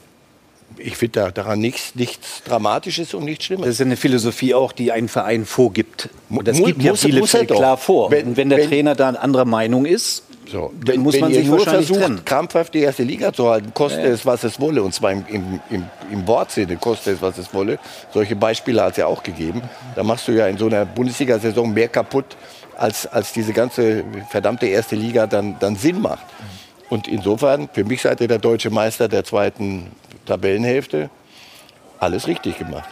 ich 0.79 0.97
finde 0.97 1.21
da, 1.21 1.31
daran 1.31 1.61
nichts, 1.61 1.95
nichts 1.95 2.43
Dramatisches 2.45 3.15
und 3.15 3.25
nichts 3.25 3.45
Schlimmes. 3.45 3.67
Das 3.67 3.75
ist 3.77 3.81
eine 3.81 3.97
Philosophie 3.97 4.55
auch, 4.55 4.73
die 4.73 4.93
ein 4.93 5.09
Verein 5.09 5.45
vorgibt. 5.45 6.09
Und 6.31 6.47
das 6.47 6.63
gibt 6.63 6.83
ja 6.83 6.93
Bielefeld 6.93 7.51
klar 7.51 7.77
vor. 7.77 8.11
Wenn, 8.11 8.37
wenn 8.37 8.49
der 8.49 8.59
wenn, 8.59 8.69
Trainer 8.69 8.95
da 8.95 9.09
eine 9.09 9.21
andere 9.21 9.45
Meinung 9.45 9.85
ist, 9.85 10.25
so, 10.51 10.73
dann 10.81 10.95
wenn, 10.95 11.03
muss 11.03 11.21
man 11.21 11.33
sich 11.33 11.47
nur 11.47 11.61
versucht, 11.61 12.01
trennen. 12.01 12.25
krampfhaft 12.25 12.73
die 12.73 12.81
erste 12.81 13.03
Liga 13.03 13.33
zu 13.33 13.49
halten, 13.49 13.75
kostet 13.75 14.05
ja. 14.05 14.11
es, 14.11 14.25
was 14.25 14.45
es 14.45 14.59
wolle. 14.59 14.83
Und 14.83 14.95
zwar 14.95 15.13
im, 15.13 15.25
im, 15.29 15.61
im, 15.71 15.85
im 16.11 16.27
Wortsinne 16.27 16.77
kostet 16.77 17.17
es, 17.17 17.23
was 17.23 17.37
es 17.37 17.53
wolle. 17.53 17.79
Solche 18.15 18.35
Beispiele 18.35 18.83
hat 18.83 18.93
es 18.93 18.97
ja 18.97 19.07
auch 19.07 19.23
gegeben. 19.23 19.63
Da 19.95 20.03
machst 20.03 20.27
du 20.27 20.33
ja 20.33 20.47
in 20.47 20.57
so 20.57 20.67
einer 20.67 20.87
Bundesliga-Saison 20.87 21.73
mehr 21.73 21.89
kaputt, 21.89 22.37
als, 22.79 23.07
als 23.07 23.33
diese 23.33 23.53
ganze 23.53 24.05
verdammte 24.31 24.67
erste 24.67 24.97
Liga 24.97 25.27
dann, 25.27 25.57
dann 25.59 25.77
Sinn 25.77 26.01
macht. 26.01 26.25
Und 26.89 27.09
insofern, 27.09 27.69
für 27.73 27.85
mich 27.85 28.03
seid 28.03 28.21
ihr 28.21 28.29
der 28.29 28.39
deutsche 28.39 28.71
Meister 28.71 29.09
der 29.09 29.25
zweiten 29.25 29.89
Tabellenhälfte. 30.29 31.11
Alles 31.99 32.29
richtig 32.29 32.59
gemacht. 32.59 32.89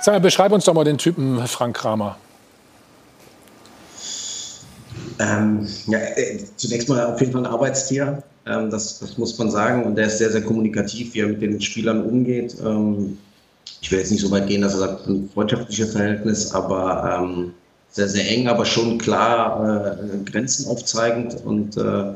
Sag 0.00 0.14
mal, 0.14 0.20
beschreib 0.20 0.52
uns 0.52 0.64
doch 0.64 0.74
mal 0.74 0.84
den 0.84 0.98
Typen 0.98 1.46
Frank 1.46 1.76
Kramer. 1.76 2.16
Ähm, 5.18 5.66
ja, 5.86 5.98
äh, 5.98 6.38
zunächst 6.56 6.88
mal 6.88 7.06
auf 7.06 7.20
jeden 7.20 7.32
Fall 7.32 7.42
ein 7.46 7.52
Arbeitstier. 7.52 8.22
Ähm, 8.46 8.70
das, 8.70 8.98
das, 8.98 9.16
muss 9.16 9.38
man 9.38 9.50
sagen. 9.50 9.84
Und 9.84 9.96
der 9.96 10.06
ist 10.06 10.18
sehr, 10.18 10.30
sehr 10.30 10.42
kommunikativ, 10.42 11.14
wie 11.14 11.20
er 11.20 11.28
mit 11.28 11.40
den 11.42 11.60
Spielern 11.60 12.02
umgeht. 12.02 12.56
Ähm, 12.64 13.16
ich 13.80 13.90
will 13.90 13.98
jetzt 13.98 14.10
nicht 14.10 14.20
so 14.20 14.30
weit 14.30 14.48
gehen, 14.48 14.62
dass 14.62 14.74
er 14.74 14.80
sagt, 14.80 15.06
ein 15.06 15.30
freundschaftliches 15.32 15.92
Verhältnis, 15.92 16.52
aber 16.52 17.20
ähm, 17.20 17.54
sehr, 17.90 18.08
sehr 18.08 18.28
eng, 18.28 18.48
aber 18.48 18.64
schon 18.64 18.98
klar 18.98 19.94
äh, 19.94 20.30
Grenzen 20.30 20.66
aufzeigend 20.68 21.36
und 21.44 21.76
äh, 21.76 22.14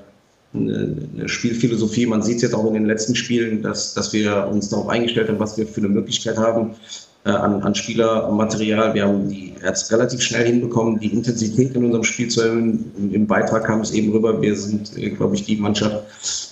eine 0.57 1.29
Spielphilosophie. 1.29 2.07
Man 2.07 2.23
sieht 2.23 2.37
es 2.37 2.43
jetzt 2.43 2.55
auch 2.55 2.67
in 2.67 2.75
den 2.75 2.87
letzten 2.87 3.15
Spielen, 3.15 3.63
dass, 3.63 3.95
dass 3.95 4.13
wir 4.13 4.49
uns 4.51 4.69
darauf 4.69 4.89
eingestellt 4.89 5.29
haben, 5.29 5.39
was 5.39 5.57
wir 5.57 5.67
für 5.67 5.81
eine 5.81 5.89
Möglichkeit 5.89 6.37
haben 6.37 6.75
äh, 7.25 7.31
an, 7.31 7.63
an 7.63 7.75
Spielermaterial. 7.75 8.95
Wir 8.95 9.05
haben 9.05 9.29
die 9.29 9.55
jetzt 9.65 9.93
relativ 9.93 10.23
schnell 10.23 10.47
hinbekommen, 10.47 10.99
die 11.01 11.13
Intensität 11.13 11.75
in 11.75 11.85
unserem 11.85 12.05
Spiel 12.05 12.29
zu 12.29 12.43
erhöhen. 12.43 12.93
Im, 13.13 13.27
Beitrag 13.27 13.65
kam 13.65 13.81
es 13.81 13.91
eben 13.93 14.13
rüber. 14.13 14.41
Wir 14.41 14.57
sind, 14.57 14.97
äh, 14.97 15.11
glaube 15.11 15.35
ich, 15.35 15.45
die 15.45 15.57
Mannschaft, 15.57 16.05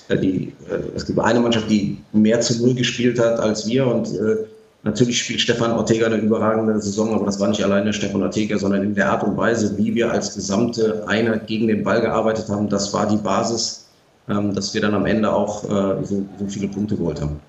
äh, 0.08 0.18
die, 0.18 0.52
äh, 0.68 0.96
es 0.96 1.06
gibt 1.06 1.18
eine 1.18 1.40
Mannschaft, 1.40 1.70
die 1.70 1.98
mehr 2.12 2.40
zu 2.40 2.60
Null 2.60 2.74
gespielt 2.74 3.18
hat 3.18 3.38
als 3.40 3.66
wir 3.66 3.86
und 3.86 4.08
äh, 4.14 4.36
Natürlich 4.84 5.22
spielt 5.22 5.40
Stefan 5.40 5.72
Ortega 5.72 6.06
eine 6.06 6.16
überragende 6.16 6.78
Saison, 6.78 7.14
aber 7.14 7.24
das 7.24 7.40
war 7.40 7.48
nicht 7.48 7.64
alleine 7.64 7.94
Stefan 7.94 8.22
Ortega, 8.22 8.58
sondern 8.58 8.82
in 8.82 8.94
der 8.94 9.10
Art 9.10 9.24
und 9.24 9.34
Weise, 9.34 9.78
wie 9.78 9.94
wir 9.94 10.12
als 10.12 10.34
gesamte 10.34 11.08
Einheit 11.08 11.46
gegen 11.46 11.68
den 11.68 11.82
Ball 11.82 12.02
gearbeitet 12.02 12.50
haben, 12.50 12.68
das 12.68 12.92
war 12.92 13.08
die 13.08 13.16
Basis 13.16 13.83
dass 14.26 14.72
wir 14.72 14.80
dann 14.80 14.94
am 14.94 15.06
Ende 15.06 15.30
auch 15.32 15.64
äh, 15.64 16.04
so, 16.04 16.24
so, 16.38 16.46
viele 16.48 16.68
Punkte 16.68 16.96
geholt 16.96 17.20
haben. 17.20 17.40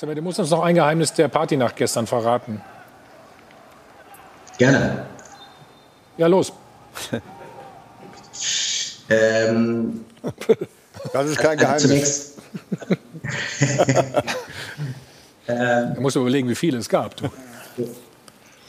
Du 0.00 0.22
musst 0.22 0.38
uns 0.38 0.50
noch 0.50 0.62
ein 0.62 0.74
Geheimnis 0.74 1.12
der 1.12 1.28
Partynacht 1.28 1.76
gestern 1.76 2.06
verraten. 2.06 2.60
Gerne. 4.58 5.06
Ja, 6.16 6.26
los. 6.26 6.52
ähm, 9.10 10.04
das 11.12 11.26
ist 11.26 11.38
kein 11.38 11.56
Geheimnis. 11.58 11.82
Zunächst. 11.82 12.38
ähm, 15.48 15.92
da 15.94 16.00
musst 16.00 16.16
du 16.16 16.20
überlegen, 16.20 16.48
wie 16.48 16.54
viele 16.54 16.78
es 16.78 16.88
gab. 16.88 17.16
Du. 17.16 17.30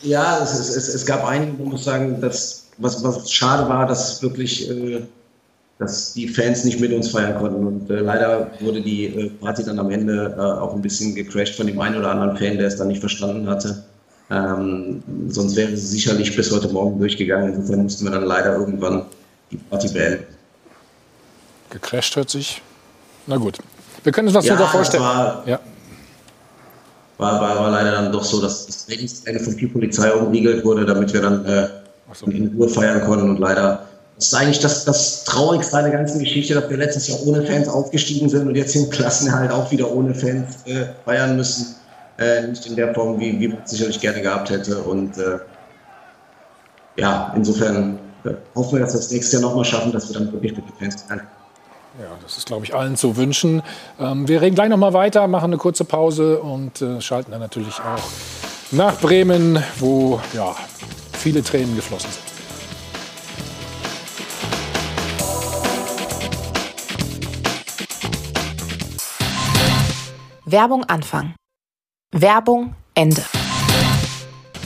Ja, 0.01 0.39
es, 0.41 0.53
es, 0.53 0.87
es, 0.87 1.05
gab 1.05 1.25
einige, 1.25 1.61
ich 1.61 1.69
muss 1.69 1.83
sagen, 1.83 2.21
dass, 2.21 2.67
was, 2.77 3.03
was 3.03 3.31
schade 3.31 3.67
war, 3.69 3.85
dass 3.85 4.21
wirklich 4.21 4.69
äh, 4.69 5.05
dass 5.81 6.13
die 6.13 6.27
Fans 6.27 6.63
nicht 6.63 6.79
mit 6.79 6.93
uns 6.93 7.09
feiern 7.09 7.39
konnten. 7.39 7.65
Und 7.65 7.89
äh, 7.89 8.01
leider 8.01 8.51
wurde 8.59 8.81
die 8.81 9.05
äh, 9.05 9.29
Party 9.31 9.63
dann 9.63 9.79
am 9.79 9.89
Ende 9.89 10.35
äh, 10.37 10.39
auch 10.39 10.75
ein 10.75 10.81
bisschen 10.81 11.15
gecrashed 11.15 11.55
von 11.55 11.65
dem 11.65 11.79
einen 11.79 11.97
oder 11.97 12.11
anderen 12.11 12.37
Fan, 12.37 12.59
der 12.59 12.67
es 12.67 12.77
dann 12.77 12.87
nicht 12.87 12.99
verstanden 12.99 13.49
hatte. 13.49 13.83
Ähm, 14.29 15.01
sonst 15.29 15.55
wäre 15.55 15.75
sie 15.75 15.87
sicherlich 15.87 16.35
bis 16.35 16.51
heute 16.51 16.67
Morgen 16.67 16.99
durchgegangen. 16.99 17.55
Insofern 17.55 17.81
mussten 17.81 18.05
wir 18.05 18.11
dann 18.11 18.25
leider 18.25 18.57
irgendwann 18.57 19.07
die 19.49 19.57
Party 19.57 19.89
beenden. 19.91 20.23
Gecrashed 21.71 22.15
hört 22.15 22.29
sich. 22.29 22.61
Na 23.25 23.37
gut. 23.37 23.57
Wir 24.03 24.11
können 24.11 24.27
uns 24.27 24.37
was 24.37 24.45
ja, 24.45 24.53
darunter 24.53 24.71
vorstellen. 24.71 25.03
War, 25.03 25.43
ja. 25.47 25.59
war, 27.17 27.41
war, 27.41 27.55
war, 27.59 27.71
leider 27.71 27.91
dann 27.93 28.11
doch 28.11 28.23
so, 28.23 28.39
dass 28.39 28.67
das 28.67 28.85
Trainingsende 28.85 29.39
von 29.39 29.53
viel 29.53 29.69
Polizei 29.69 30.13
umriegelt 30.13 30.63
wurde, 30.63 30.85
damit 30.85 31.11
wir 31.11 31.21
dann 31.21 31.43
äh, 31.45 31.69
so. 32.13 32.27
in 32.27 32.53
Ruhe 32.55 32.69
feiern 32.69 33.01
konnten. 33.01 33.31
Und 33.31 33.39
leider 33.39 33.87
das 34.21 34.27
ist 34.27 34.33
eigentlich 34.35 34.59
das, 34.59 34.85
das 34.85 35.23
Traurigste 35.23 35.75
an 35.75 35.85
der 35.85 35.93
ganzen 35.93 36.19
Geschichte, 36.19 36.53
dass 36.53 36.69
wir 36.69 36.77
letztes 36.77 37.07
Jahr 37.07 37.17
ohne 37.25 37.43
Fans 37.43 37.67
aufgestiegen 37.67 38.29
sind 38.29 38.47
und 38.47 38.55
jetzt 38.55 38.75
im 38.75 38.87
Klassenerhalt 38.91 39.51
auch 39.51 39.71
wieder 39.71 39.91
ohne 39.91 40.13
Fans 40.13 40.57
äh, 40.65 40.85
feiern 41.05 41.37
müssen. 41.37 41.75
Äh, 42.19 42.45
nicht 42.45 42.67
in 42.67 42.75
der 42.75 42.93
Form, 42.93 43.19
wie, 43.19 43.39
wie 43.39 43.47
man 43.47 43.63
es 43.63 43.71
sicherlich 43.71 43.99
gerne 43.99 44.21
gehabt 44.21 44.51
hätte. 44.51 44.77
Und 44.77 45.17
äh, 45.17 45.39
ja, 46.97 47.33
insofern 47.35 47.97
äh, 48.23 48.33
hoffen 48.53 48.73
wir, 48.73 48.81
dass 48.81 48.93
wir 48.93 48.99
das 48.99 49.09
nächste 49.09 49.37
Jahr 49.37 49.41
nochmal 49.41 49.65
schaffen, 49.65 49.91
dass 49.91 50.07
wir 50.07 50.19
dann 50.19 50.31
wirklich 50.31 50.55
mit 50.55 50.65
den 50.69 50.75
Fans 50.77 51.01
feiern. 51.01 51.21
Ja, 51.99 52.05
das 52.21 52.37
ist, 52.37 52.45
glaube 52.45 52.63
ich, 52.63 52.75
allen 52.75 52.97
zu 52.97 53.17
wünschen. 53.17 53.63
Ähm, 53.99 54.27
wir 54.27 54.39
reden 54.39 54.53
gleich 54.53 54.69
noch 54.69 54.77
mal 54.77 54.93
weiter, 54.93 55.27
machen 55.27 55.45
eine 55.45 55.57
kurze 55.57 55.83
Pause 55.83 56.37
und 56.41 56.79
äh, 56.83 57.01
schalten 57.01 57.31
dann 57.31 57.41
natürlich 57.41 57.79
auch 57.79 58.03
nach 58.69 58.99
Bremen, 58.99 59.63
wo 59.79 60.21
ja, 60.35 60.55
viele 61.13 61.41
Tränen 61.41 61.75
geflossen 61.75 62.11
sind. 62.11 62.30
Werbung 70.51 70.83
Anfang. 70.83 71.33
Werbung 72.11 72.75
Ende. 72.93 73.23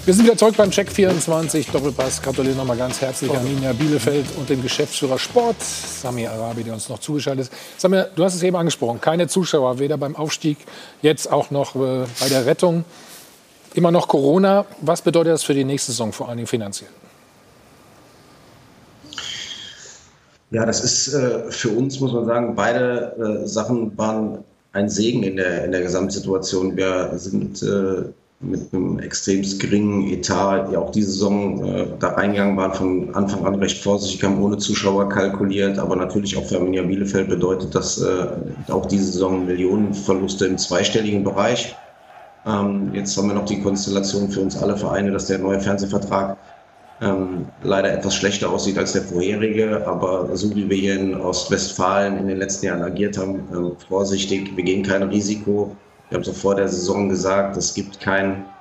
Wir 0.03 0.15
sind 0.15 0.25
wieder 0.25 0.35
zurück 0.35 0.57
beim 0.57 0.71
Check 0.71 0.91
24 0.91 1.67
Doppelpass. 1.69 2.23
Gratuliere 2.23 2.55
nochmal 2.55 2.77
ganz 2.77 3.01
herzlich 3.01 3.29
an 3.31 3.43
Ninja 3.43 3.71
Bielefeld 3.73 4.25
und 4.35 4.49
dem 4.49 4.63
Geschäftsführer 4.63 5.19
Sport, 5.19 5.61
Sami 5.61 6.25
Arabi, 6.25 6.63
der 6.63 6.73
uns 6.73 6.89
noch 6.89 6.97
zugeschaltet 6.97 7.49
ist. 7.49 7.53
Sami, 7.77 8.01
du 8.15 8.23
hast 8.23 8.33
es 8.33 8.41
eben 8.41 8.55
angesprochen, 8.55 8.99
keine 8.99 9.27
Zuschauer, 9.27 9.77
weder 9.77 9.97
beim 9.97 10.15
Aufstieg, 10.15 10.57
jetzt 11.03 11.31
auch 11.31 11.51
noch 11.51 11.75
äh, 11.75 12.05
bei 12.19 12.29
der 12.29 12.47
Rettung. 12.47 12.83
Immer 13.75 13.91
noch 13.91 14.07
Corona. 14.07 14.65
Was 14.81 15.03
bedeutet 15.03 15.33
das 15.33 15.43
für 15.43 15.53
die 15.53 15.65
nächste 15.65 15.91
Saison, 15.91 16.11
vor 16.11 16.29
allen 16.29 16.37
Dingen 16.37 16.47
finanziell? 16.47 16.89
Ja, 20.49 20.65
das 20.65 20.83
ist 20.83 21.13
äh, 21.13 21.51
für 21.51 21.69
uns, 21.69 21.99
muss 21.99 22.11
man 22.11 22.25
sagen, 22.25 22.55
beide 22.55 23.43
äh, 23.43 23.47
Sachen 23.47 23.95
waren 23.95 24.43
ein 24.75 24.89
Segen 24.89 25.23
in 25.23 25.37
der, 25.37 25.65
in 25.65 25.71
der 25.71 25.81
Gesamtsituation. 25.81 26.75
Wir 26.75 27.11
sind 27.15 27.63
äh, 27.63 28.03
mit 28.41 28.73
einem 28.73 28.99
extrem 28.99 29.41
geringen 29.57 30.11
Etat 30.11 30.69
ja 30.71 30.79
auch 30.79 30.91
diese 30.91 31.11
Saison 31.11 31.63
äh, 31.63 31.87
da 31.99 32.09
reingegangen 32.09 32.57
waren, 32.57 32.73
von 32.73 33.15
Anfang 33.15 33.45
an 33.45 33.55
recht 33.55 33.81
vorsichtig, 33.81 34.23
haben 34.23 34.43
ohne 34.43 34.57
Zuschauer 34.57 35.07
kalkuliert, 35.07 35.79
aber 35.79 35.95
natürlich 35.95 36.37
auch 36.37 36.45
für 36.45 36.57
Arminia 36.57 36.83
Bielefeld 36.83 37.29
bedeutet 37.29 37.73
das 37.73 38.01
äh, 38.01 38.27
auch 38.69 38.85
diese 38.85 39.05
Saison 39.05 39.45
Millionenverluste 39.45 40.45
im 40.45 40.57
zweistelligen 40.57 41.23
Bereich. 41.23 41.73
Ähm, 42.45 42.91
jetzt 42.93 43.17
haben 43.17 43.29
wir 43.29 43.35
noch 43.35 43.45
die 43.45 43.61
Konstellation 43.61 44.29
für 44.29 44.41
uns 44.41 44.61
alle 44.61 44.75
Vereine, 44.75 45.11
dass 45.11 45.27
der 45.27 45.39
neue 45.39 45.61
Fernsehvertrag 45.61 46.37
ähm, 47.01 47.51
leider 47.61 47.91
etwas 47.93 48.15
schlechter 48.15 48.49
aussieht 48.51 48.77
als 48.77 48.93
der 48.93 49.03
vorherige, 49.03 49.85
aber 49.87 50.35
so 50.35 50.55
wie 50.55 50.69
wir 50.69 50.77
hier 50.77 50.95
in 50.95 51.15
Ostwestfalen 51.15 52.17
in 52.17 52.27
den 52.27 52.37
letzten 52.37 52.67
Jahren 52.67 52.83
agiert 52.83 53.17
haben, 53.17 53.47
ähm, 53.53 53.77
vorsichtig, 53.87 54.55
wir 54.55 54.63
gehen 54.63 54.83
kein 54.83 55.03
Risiko, 55.03 55.77
wir 56.09 56.17
haben 56.17 56.25
auch 56.29 56.35
vor 56.35 56.55
der 56.55 56.69
Saison 56.69 57.09
gesagt, 57.09 57.57
es 57.57 57.73
gibt 57.73 57.99
keinen 57.99 58.55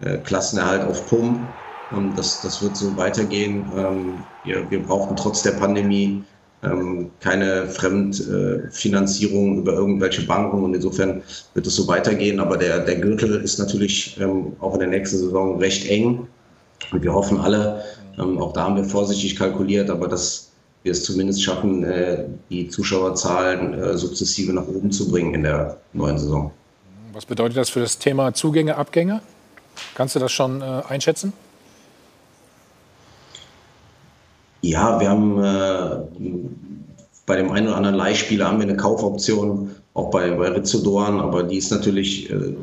äh, 0.00 0.18
Klassenerhalt 0.18 0.84
auf 0.84 1.06
Pump. 1.06 1.54
Ähm, 1.90 2.14
das, 2.14 2.40
das 2.40 2.62
wird 2.62 2.76
so 2.76 2.96
weitergehen. 2.96 3.72
Ähm, 3.74 4.26
wir, 4.42 4.70
wir 4.70 4.82
brauchen 4.82 5.16
trotz 5.16 5.42
der 5.42 5.52
Pandemie 5.52 6.24
ähm, 6.62 7.12
keine 7.20 7.68
Fremdfinanzierung 7.68 9.56
äh, 9.56 9.60
über 9.60 9.72
irgendwelche 9.72 10.26
Banken 10.26 10.62
und 10.64 10.74
insofern 10.74 11.22
wird 11.54 11.66
es 11.66 11.76
so 11.76 11.88
weitergehen. 11.88 12.40
Aber 12.40 12.56
der, 12.58 12.80
der 12.84 13.00
Gürtel 13.00 13.40
ist 13.42 13.58
natürlich 13.58 14.18
ähm, 14.20 14.56
auch 14.60 14.74
in 14.74 14.80
der 14.80 14.88
nächsten 14.88 15.18
Saison 15.18 15.58
recht 15.58 15.86
eng. 15.88 16.28
Und 16.92 17.02
wir 17.02 17.12
hoffen 17.12 17.38
alle, 17.38 17.84
ähm, 18.18 18.38
auch 18.38 18.52
da 18.52 18.64
haben 18.64 18.76
wir 18.76 18.84
vorsichtig 18.84 19.36
kalkuliert, 19.36 19.90
aber 19.90 20.08
dass 20.08 20.50
wir 20.82 20.92
es 20.92 21.04
zumindest 21.04 21.42
schaffen, 21.42 21.84
äh, 21.84 22.24
die 22.48 22.68
Zuschauerzahlen 22.68 23.74
äh, 23.74 23.98
sukzessive 23.98 24.52
nach 24.52 24.66
oben 24.66 24.90
zu 24.90 25.10
bringen 25.10 25.34
in 25.34 25.42
der 25.42 25.76
neuen 25.92 26.18
Saison. 26.18 26.50
Was 27.12 27.26
bedeutet 27.26 27.56
das 27.56 27.68
für 27.68 27.80
das 27.80 27.98
Thema 27.98 28.32
Zugänge, 28.32 28.76
Abgänge? 28.76 29.20
Kannst 29.94 30.14
du 30.14 30.18
das 30.18 30.32
schon 30.32 30.62
äh, 30.62 30.82
einschätzen? 30.88 31.32
Ja, 34.62 35.00
wir 35.00 35.08
haben 35.08 35.36
bei 37.24 37.36
dem 37.36 37.50
einen 37.50 37.68
oder 37.68 37.76
anderen 37.76 37.96
Leihspieler 37.96 38.46
haben 38.46 38.58
wir 38.58 38.68
eine 38.68 38.76
Kaufoption, 38.76 39.70
auch 39.94 40.10
bei, 40.10 40.30
bei 40.30 40.48
Rizzo 40.48 40.78
Dorn, 40.78 41.20
aber 41.20 41.42
die 41.42 41.58
ist 41.58 41.70
natürlich 41.70 42.30
äh, 42.30 42.54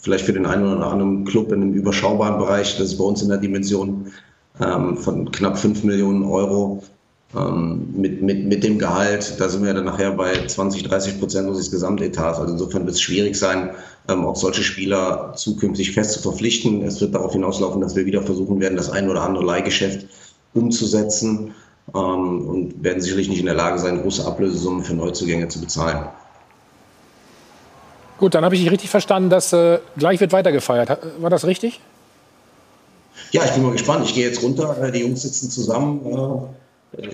vielleicht 0.00 0.24
für 0.24 0.32
den 0.32 0.46
einen 0.46 0.66
oder 0.66 0.86
anderen 0.86 1.24
Club 1.24 1.52
in 1.52 1.62
einem 1.62 1.74
überschaubaren 1.74 2.38
Bereich. 2.38 2.76
Das 2.76 2.88
ist 2.88 2.98
bei 2.98 3.04
uns 3.04 3.22
in 3.22 3.28
der 3.28 3.38
Dimension 3.38 4.12
ähm, 4.60 4.96
von 4.96 5.30
knapp 5.30 5.58
5 5.58 5.84
Millionen 5.84 6.24
Euro. 6.24 6.82
Ähm, 7.34 7.88
mit, 7.96 8.20
mit, 8.20 8.44
mit 8.44 8.62
dem 8.62 8.78
Gehalt, 8.78 9.40
da 9.40 9.48
sind 9.48 9.64
wir 9.64 9.72
dann 9.72 9.86
nachher 9.86 10.12
bei 10.12 10.46
20, 10.46 10.82
30 10.82 11.18
Prozent 11.18 11.48
unseres 11.48 11.70
Gesamtetats. 11.70 12.38
Also 12.38 12.52
insofern 12.52 12.84
wird 12.84 12.96
es 12.96 13.00
schwierig 13.00 13.36
sein, 13.36 13.70
ähm, 14.08 14.26
auch 14.26 14.36
solche 14.36 14.62
Spieler 14.62 15.32
zukünftig 15.34 15.92
fest 15.92 16.12
zu 16.12 16.20
verpflichten. 16.20 16.82
Es 16.82 17.00
wird 17.00 17.14
darauf 17.14 17.32
hinauslaufen, 17.32 17.80
dass 17.80 17.96
wir 17.96 18.04
wieder 18.04 18.22
versuchen 18.22 18.60
werden, 18.60 18.76
das 18.76 18.90
ein 18.90 19.08
oder 19.08 19.22
andere 19.22 19.44
Leihgeschäft 19.44 20.06
umzusetzen 20.52 21.54
ähm, 21.94 22.46
und 22.46 22.84
werden 22.84 23.00
sicherlich 23.00 23.30
nicht 23.30 23.40
in 23.40 23.46
der 23.46 23.54
Lage 23.54 23.78
sein, 23.78 24.02
große 24.02 24.26
Ablösesummen 24.26 24.84
für 24.84 24.94
Neuzugänge 24.94 25.48
zu 25.48 25.60
bezahlen. 25.60 26.08
Gut, 28.18 28.34
dann 28.34 28.44
habe 28.44 28.54
ich 28.54 28.70
richtig 28.70 28.90
verstanden, 28.90 29.30
dass 29.30 29.52
äh, 29.52 29.78
gleich 29.96 30.20
wird 30.20 30.32
weitergefeiert. 30.32 30.98
War 31.18 31.30
das 31.30 31.44
richtig? 31.44 31.80
Ja, 33.32 33.44
ich 33.44 33.50
bin 33.52 33.62
mal 33.62 33.72
gespannt. 33.72 34.04
Ich 34.06 34.14
gehe 34.14 34.26
jetzt 34.26 34.42
runter. 34.42 34.76
Äh, 34.80 34.92
die 34.92 35.00
Jungs 35.00 35.22
sitzen 35.22 35.50
zusammen. 35.50 36.48
Äh, 36.96 37.06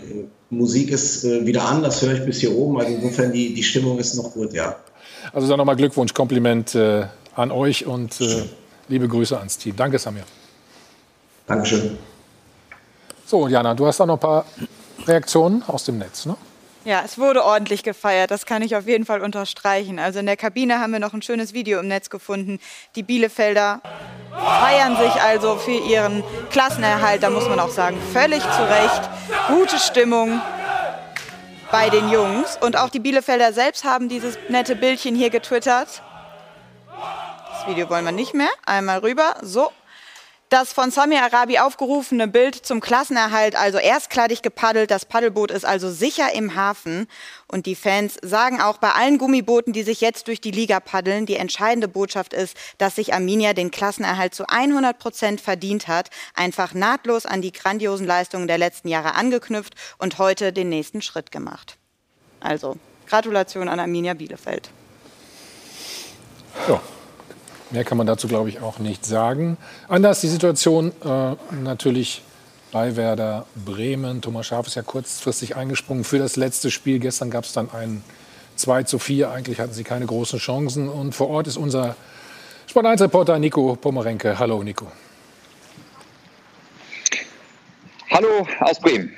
Musik 0.51 0.91
ist 0.91 1.25
äh, 1.25 1.47
wieder 1.47 1.65
an, 1.65 1.83
das 1.83 2.03
höre 2.03 2.15
ich 2.15 2.25
bis 2.25 2.41
hier 2.41 2.55
oben. 2.55 2.79
Also 2.79 2.93
insofern 2.93 3.33
die, 3.33 3.55
die 3.55 3.63
Stimmung 3.63 3.99
ist 3.99 4.15
noch 4.15 4.33
gut, 4.33 4.53
ja. 4.53 4.77
Also 5.33 5.49
dann 5.49 5.59
nochmal 5.59 5.77
Glückwunsch, 5.77 6.15
Kompliment 6.15 6.75
äh, 6.75 7.07
an 7.35 7.51
euch 7.51 7.87
und 7.87 8.21
äh, 8.21 8.45
liebe 8.89 9.09
Grüße 9.09 9.39
ans 9.39 9.59
Team. 9.59 9.77
Danke, 9.77 9.99
Samir. 9.99 10.25
Dankeschön. 11.47 11.99
So, 13.27 13.47
Jana, 13.47 13.75
du 13.75 13.87
hast 13.87 14.01
auch 14.01 14.07
noch 14.07 14.17
ein 14.17 14.21
paar 14.21 14.45
Reaktionen 15.07 15.63
aus 15.67 15.85
dem 15.85 15.99
Netz, 15.99 16.27
ne? 16.27 16.37
Ja, 16.89 17.03
es 17.05 17.19
wurde 17.19 17.45
ordentlich 17.45 17.83
gefeiert, 17.83 18.31
das 18.31 18.47
kann 18.47 18.63
ich 18.63 18.75
auf 18.75 18.87
jeden 18.87 19.05
Fall 19.05 19.21
unterstreichen. 19.21 19.99
Also 19.99 20.21
in 20.21 20.25
der 20.25 20.39
Kabine 20.39 20.81
haben 20.81 20.91
wir 20.91 21.01
noch 21.01 21.13
ein 21.13 21.21
schönes 21.21 21.53
Video 21.53 21.81
im 21.81 21.89
Netz 21.89 22.09
gefunden. 22.09 22.61
Die 22.95 23.03
Bielefelder 23.03 23.83
feiern 24.33 24.97
sich 24.97 25.13
also 25.21 25.57
für 25.57 25.71
ihren 25.71 26.25
Klassenerhalt, 26.49 27.23
da 27.23 27.29
muss 27.29 27.47
man 27.47 27.61
auch 27.61 27.69
sagen, 27.69 27.99
völlig 28.15 28.41
zu 28.41 28.67
Recht. 28.71 29.11
Gute 29.49 29.79
Stimmung, 29.79 30.41
bei 31.71 31.91
den 31.91 32.09
Jungs. 32.09 32.57
Und 32.63 32.79
auch 32.79 32.89
die 32.89 33.01
Bielefelder 33.01 33.53
selbst 33.53 33.85
haben 33.85 34.09
dieses 34.09 34.39
nette 34.49 34.75
Bildchen 34.75 35.15
hier 35.15 35.29
getwittert. 35.29 36.03
Das 37.53 37.67
Video 37.67 37.91
wollen 37.91 38.07
wir 38.07 38.13
nicht 38.13 38.33
mehr. 38.33 38.49
Einmal 38.65 39.01
rüber. 39.01 39.37
So. 39.43 39.71
Das 40.49 40.73
von 40.73 40.91
Sami 40.91 41.17
Arabi 41.19 41.59
aufgerufene 41.59 42.27
Bild 42.27 42.55
zum 42.55 42.81
Klassenerhalt, 42.81 43.55
also 43.55 43.77
erstkladig 43.77 44.41
gepaddelt. 44.41 44.91
Das 44.91 45.05
Paddelboot 45.05 45.51
ist 45.51 45.67
also 45.67 45.91
sicher 45.91 46.33
im 46.35 46.55
Hafen. 46.55 47.07
Und 47.49 47.67
die 47.67 47.75
Fans 47.75 48.17
sagen 48.23 48.59
auch 48.59 48.79
bei 48.79 48.93
allen 48.93 49.19
Gummibooten, 49.19 49.75
die 49.75 49.83
sich 49.83 50.01
jetzt 50.01 50.27
durch 50.27 50.41
die 50.41 50.51
Liga 50.51 50.81
paddeln, 50.81 51.27
die 51.27 51.37
entscheidende 51.37 51.87
Botschaft 51.87 52.33
ist, 52.33 52.57
dass 52.79 52.97
sich 52.97 53.13
Arminia 53.13 53.53
den 53.53 53.71
Klassenerhalt 53.71 54.35
zu 54.35 54.49
100 54.49 54.99
Prozent 54.99 55.43
verdient 55.43 55.87
hat. 55.87 56.09
Einfach 56.35 56.73
nahtlos 56.73 57.27
an 57.27 57.43
die 57.43 57.53
grandiosen 57.53 58.07
Leistungen 58.07 58.49
der 58.49 58.57
letzten 58.57 58.89
Jahre 58.89 59.17
angeknüpft 59.17 59.75
und 59.99 60.17
heute 60.17 60.55
den 60.55 60.71
nächsten 60.71 61.03
Schritt 61.03 61.31
gemacht. 61.31 61.77
Also, 62.41 62.79
Gratulation 63.07 63.69
an 63.69 63.81
Arminia 63.81 64.15
Bielefeld. 64.15 64.71
Ja. 66.67 66.81
Mehr 67.71 67.85
kann 67.85 67.99
man 67.99 68.07
dazu, 68.07 68.29
glaube 68.29 68.49
ich, 68.49 68.61
auch 68.61 68.79
nicht 68.79 69.05
sagen. 69.05 69.59
Anders 69.89 70.23
die 70.23 70.29
Situation 70.29 70.93
äh, 71.05 71.35
natürlich 71.63 72.23
bei 72.73 72.97
Werder 72.97 73.45
Bremen. 73.55 74.23
Thomas 74.23 74.47
Schaaf 74.47 74.67
ist 74.67 74.75
ja 74.77 74.83
kurzfristig 74.83 75.55
eingesprungen 75.55 76.05
für 76.05 76.19
das 76.19 76.37
letzte 76.37 76.71
Spiel. 76.71 76.99
Gestern 76.99 77.31
gab 77.31 77.45
es 77.45 77.53
dann 77.53 77.71
ein 77.71 78.03
2 78.57 78.85
zu 78.85 78.99
4. 78.99 79.31
Eigentlich 79.31 79.61
hatten 79.61 79.75
sie 79.75 79.85
keine 79.85 80.07
großen 80.07 80.39
Chancen. 80.39 80.89
Und 80.89 81.15
vor 81.15 81.29
Ort 81.29 81.47
ist 81.47 81.59
unser 81.59 81.95
Sport 82.67 82.87
1 82.87 83.03
Reporter 83.03 83.39
Nico 83.39 83.77
Pomerenke. 83.77 84.39
Hallo 84.39 84.63
Nico. 84.63 84.87
Hallo 88.11 88.47
aus 88.61 88.81
Bremen. 88.81 89.15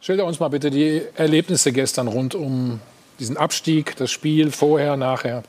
Schilder 0.00 0.24
uns 0.24 0.40
mal 0.40 0.48
bitte 0.48 0.70
die 0.70 1.02
Erlebnisse 1.14 1.70
gestern 1.72 2.08
rund 2.08 2.34
um 2.34 2.80
diesen 3.20 3.36
Abstieg, 3.36 3.94
das 3.96 4.10
Spiel 4.10 4.50
vorher, 4.50 4.96
nachher. 4.96 5.44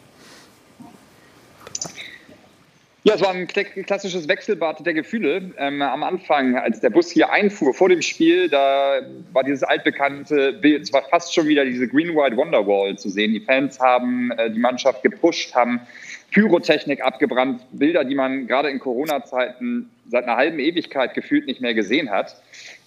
Ja, 3.07 3.13
es 3.13 3.21
war 3.21 3.29
ein 3.29 3.45
klassisches 3.45 4.27
Wechselbad 4.27 4.83
der 4.83 4.95
Gefühle. 4.95 5.51
Ähm, 5.59 5.79
am 5.83 6.01
Anfang, 6.01 6.57
als 6.57 6.79
der 6.79 6.89
Bus 6.89 7.11
hier 7.11 7.31
einfuhr 7.31 7.71
vor 7.71 7.87
dem 7.87 8.01
Spiel, 8.01 8.49
da 8.49 8.99
war 9.31 9.43
dieses 9.43 9.61
altbekannte 9.61 10.53
Bild, 10.53 10.81
es 10.81 10.91
war 10.91 11.03
fast 11.03 11.31
schon 11.31 11.47
wieder 11.47 11.65
diese 11.65 11.87
Green-White 11.87 12.35
Wonderwall 12.35 12.97
zu 12.97 13.09
sehen. 13.09 13.33
Die 13.33 13.41
Fans 13.41 13.79
haben 13.79 14.31
äh, 14.31 14.49
die 14.49 14.57
Mannschaft 14.57 15.03
gepusht, 15.03 15.53
haben 15.53 15.81
Pyrotechnik 16.31 17.05
abgebrannt, 17.05 17.61
Bilder, 17.73 18.05
die 18.05 18.15
man 18.15 18.47
gerade 18.47 18.71
in 18.71 18.79
Corona-Zeiten 18.79 19.87
seit 20.09 20.23
einer 20.23 20.37
halben 20.37 20.57
Ewigkeit 20.57 21.13
gefühlt 21.13 21.45
nicht 21.45 21.61
mehr 21.61 21.75
gesehen 21.75 22.09
hat. 22.09 22.41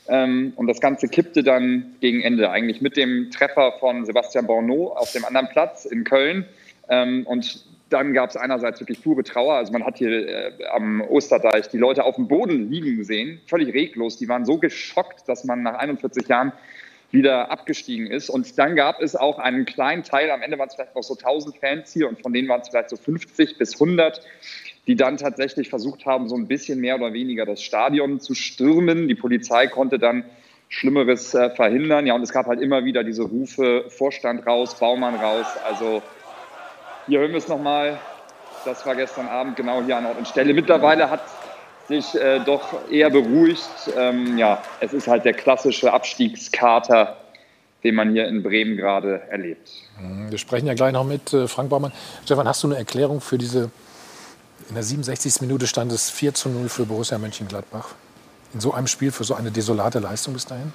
Ähm, 0.08 0.52
und 0.56 0.66
das 0.66 0.80
Ganze 0.80 1.06
kippte 1.06 1.44
dann 1.44 1.94
gegen 2.00 2.22
Ende, 2.22 2.50
eigentlich 2.50 2.80
mit 2.80 2.96
dem 2.96 3.30
Treffer 3.30 3.74
von 3.78 4.04
Sebastian 4.04 4.48
Borneau 4.48 4.96
auf 4.96 5.12
dem 5.12 5.24
anderen 5.24 5.48
Platz 5.48 5.84
in 5.84 6.02
Köln. 6.02 6.44
Ähm, 6.88 7.24
und 7.24 7.62
dann 7.90 8.12
gab 8.12 8.30
es 8.30 8.36
einerseits 8.36 8.80
wirklich 8.80 9.02
pure 9.02 9.22
Trauer. 9.24 9.54
Also 9.54 9.72
man 9.72 9.84
hat 9.84 9.98
hier 9.98 10.10
äh, 10.10 10.52
am 10.72 11.00
Osterdeich 11.00 11.68
die 11.68 11.78
Leute 11.78 12.04
auf 12.04 12.16
dem 12.16 12.28
Boden 12.28 12.70
liegen 12.70 12.96
gesehen, 12.96 13.40
völlig 13.46 13.74
reglos. 13.74 14.18
Die 14.18 14.28
waren 14.28 14.44
so 14.44 14.58
geschockt, 14.58 15.28
dass 15.28 15.44
man 15.44 15.62
nach 15.62 15.78
41 15.78 16.28
Jahren 16.28 16.52
wieder 17.10 17.50
abgestiegen 17.50 18.06
ist. 18.06 18.28
Und 18.28 18.58
dann 18.58 18.76
gab 18.76 19.00
es 19.00 19.16
auch 19.16 19.38
einen 19.38 19.64
kleinen 19.64 20.02
Teil, 20.02 20.30
am 20.30 20.42
Ende 20.42 20.58
waren 20.58 20.68
es 20.68 20.74
vielleicht 20.74 20.94
noch 20.94 21.02
so 21.02 21.14
1000 21.14 21.56
Fans 21.56 21.92
hier 21.92 22.08
und 22.08 22.20
von 22.20 22.32
denen 22.32 22.48
waren 22.48 22.60
es 22.60 22.68
vielleicht 22.68 22.90
so 22.90 22.96
50 22.96 23.56
bis 23.56 23.74
100, 23.74 24.20
die 24.86 24.96
dann 24.96 25.16
tatsächlich 25.16 25.70
versucht 25.70 26.04
haben, 26.04 26.28
so 26.28 26.36
ein 26.36 26.48
bisschen 26.48 26.80
mehr 26.80 26.96
oder 26.96 27.12
weniger 27.14 27.46
das 27.46 27.62
Stadion 27.62 28.20
zu 28.20 28.34
stürmen. 28.34 29.08
Die 29.08 29.14
Polizei 29.14 29.66
konnte 29.68 29.98
dann 29.98 30.24
Schlimmeres 30.68 31.34
äh, 31.34 31.48
verhindern. 31.50 32.06
Ja, 32.06 32.14
und 32.14 32.22
es 32.22 32.32
gab 32.32 32.46
halt 32.46 32.60
immer 32.60 32.84
wieder 32.84 33.02
diese 33.04 33.22
Rufe, 33.22 33.86
Vorstand 33.88 34.46
raus, 34.46 34.78
Baumann 34.78 35.14
raus. 35.14 35.46
Also 35.66 36.02
hier 37.08 37.20
hören 37.20 37.30
wir 37.30 37.38
es 37.38 37.48
nochmal. 37.48 37.98
Das 38.64 38.84
war 38.84 38.94
gestern 38.94 39.28
Abend 39.28 39.56
genau 39.56 39.82
hier 39.82 39.96
an 39.96 40.06
Ort 40.06 40.18
und 40.18 40.28
Stelle. 40.28 40.52
Mittlerweile 40.52 41.08
hat 41.08 41.22
sich 41.88 42.14
äh, 42.14 42.38
doch 42.40 42.90
eher 42.90 43.08
beruhigt. 43.08 43.90
Ähm, 43.96 44.36
ja, 44.36 44.62
es 44.80 44.92
ist 44.92 45.08
halt 45.08 45.24
der 45.24 45.32
klassische 45.32 45.92
Abstiegskater, 45.92 47.16
den 47.82 47.94
man 47.94 48.12
hier 48.12 48.28
in 48.28 48.42
Bremen 48.42 48.76
gerade 48.76 49.22
erlebt. 49.30 49.70
Mhm, 49.98 50.30
wir 50.30 50.38
sprechen 50.38 50.66
ja 50.66 50.74
gleich 50.74 50.92
noch 50.92 51.04
mit 51.04 51.32
äh, 51.32 51.48
Frank 51.48 51.70
Baumann. 51.70 51.92
Stefan, 52.24 52.46
hast 52.46 52.62
du 52.62 52.68
eine 52.68 52.76
Erklärung 52.76 53.22
für 53.22 53.38
diese, 53.38 53.70
in 54.68 54.74
der 54.74 54.82
67. 54.82 55.40
Minute 55.40 55.66
stand 55.66 55.90
es 55.92 56.10
4 56.10 56.34
zu 56.34 56.50
0 56.50 56.68
für 56.68 56.84
Borussia 56.84 57.16
Mönchengladbach? 57.16 57.94
In 58.52 58.60
so 58.60 58.74
einem 58.74 58.86
Spiel 58.86 59.12
für 59.12 59.24
so 59.24 59.34
eine 59.34 59.50
desolate 59.50 59.98
Leistung 59.98 60.34
bis 60.34 60.44
dahin? 60.44 60.72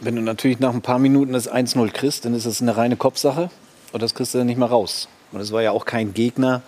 Wenn 0.00 0.16
du 0.16 0.22
natürlich 0.22 0.60
nach 0.60 0.72
ein 0.72 0.82
paar 0.82 0.98
Minuten 0.98 1.34
das 1.34 1.50
1-0 1.50 1.90
kriegst, 1.92 2.24
dann 2.24 2.34
ist 2.34 2.46
es 2.46 2.62
eine 2.62 2.76
reine 2.76 2.96
Kopfsache 2.96 3.50
und 3.92 4.02
das 4.02 4.14
kriegst 4.14 4.34
du 4.34 4.38
dann 4.38 4.46
nicht 4.46 4.58
mehr 4.58 4.68
raus. 4.68 5.08
Und 5.32 5.40
es 5.40 5.52
war 5.52 5.62
ja 5.62 5.70
auch 5.70 5.84
kein 5.84 6.14
Gegner, 6.14 6.62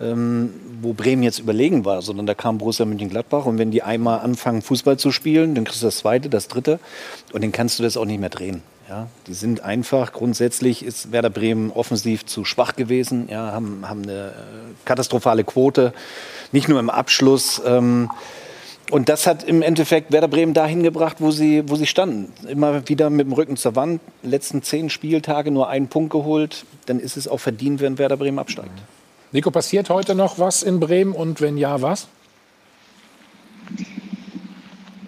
ähm, 0.00 0.52
wo 0.80 0.92
Bremen 0.92 1.22
jetzt 1.22 1.38
überlegen 1.38 1.84
war, 1.84 2.02
sondern 2.02 2.26
da 2.26 2.34
kam 2.34 2.58
Borussia 2.58 2.86
Mönchengladbach 2.86 3.46
und 3.46 3.58
wenn 3.58 3.70
die 3.70 3.82
einmal 3.82 4.20
anfangen 4.20 4.62
Fußball 4.62 4.96
zu 4.96 5.10
spielen, 5.10 5.54
dann 5.54 5.64
kriegst 5.64 5.82
du 5.82 5.86
das 5.86 5.98
zweite, 5.98 6.28
das 6.28 6.48
dritte 6.48 6.78
und 7.32 7.42
dann 7.42 7.52
kannst 7.52 7.78
du 7.78 7.82
das 7.82 7.96
auch 7.96 8.04
nicht 8.04 8.20
mehr 8.20 8.28
drehen. 8.28 8.62
Ja, 8.88 9.08
die 9.26 9.34
sind 9.34 9.60
einfach, 9.60 10.12
grundsätzlich 10.12 10.82
ist 10.82 11.12
Werder 11.12 11.28
Bremen 11.28 11.70
offensiv 11.70 12.24
zu 12.24 12.46
schwach 12.46 12.74
gewesen, 12.74 13.28
ja, 13.30 13.52
haben, 13.52 13.86
haben 13.86 14.04
eine 14.04 14.28
äh, 14.28 14.32
katastrophale 14.86 15.44
Quote, 15.44 15.92
nicht 16.52 16.68
nur 16.68 16.80
im 16.80 16.88
Abschluss. 16.88 17.60
Ähm, 17.66 18.08
und 18.90 19.08
das 19.08 19.26
hat 19.26 19.44
im 19.44 19.62
Endeffekt 19.62 20.12
Werder 20.12 20.28
Bremen 20.28 20.54
dahin 20.54 20.82
gebracht, 20.82 21.16
wo 21.20 21.30
sie, 21.30 21.62
wo 21.68 21.76
sie 21.76 21.86
standen. 21.86 22.32
Immer 22.48 22.88
wieder 22.88 23.10
mit 23.10 23.26
dem 23.26 23.32
Rücken 23.32 23.56
zur 23.56 23.76
Wand, 23.76 24.00
letzten 24.22 24.62
zehn 24.62 24.90
Spieltage 24.90 25.50
nur 25.50 25.68
einen 25.68 25.88
Punkt 25.88 26.10
geholt, 26.10 26.64
dann 26.86 27.00
ist 27.00 27.16
es 27.16 27.28
auch 27.28 27.38
verdient, 27.38 27.80
wenn 27.80 27.98
Werder 27.98 28.16
Bremen 28.16 28.38
absteigt. 28.38 28.70
Nico, 29.32 29.50
passiert 29.50 29.90
heute 29.90 30.14
noch 30.14 30.38
was 30.38 30.62
in 30.62 30.80
Bremen 30.80 31.12
und 31.12 31.40
wenn 31.40 31.58
ja, 31.58 31.82
was? 31.82 32.08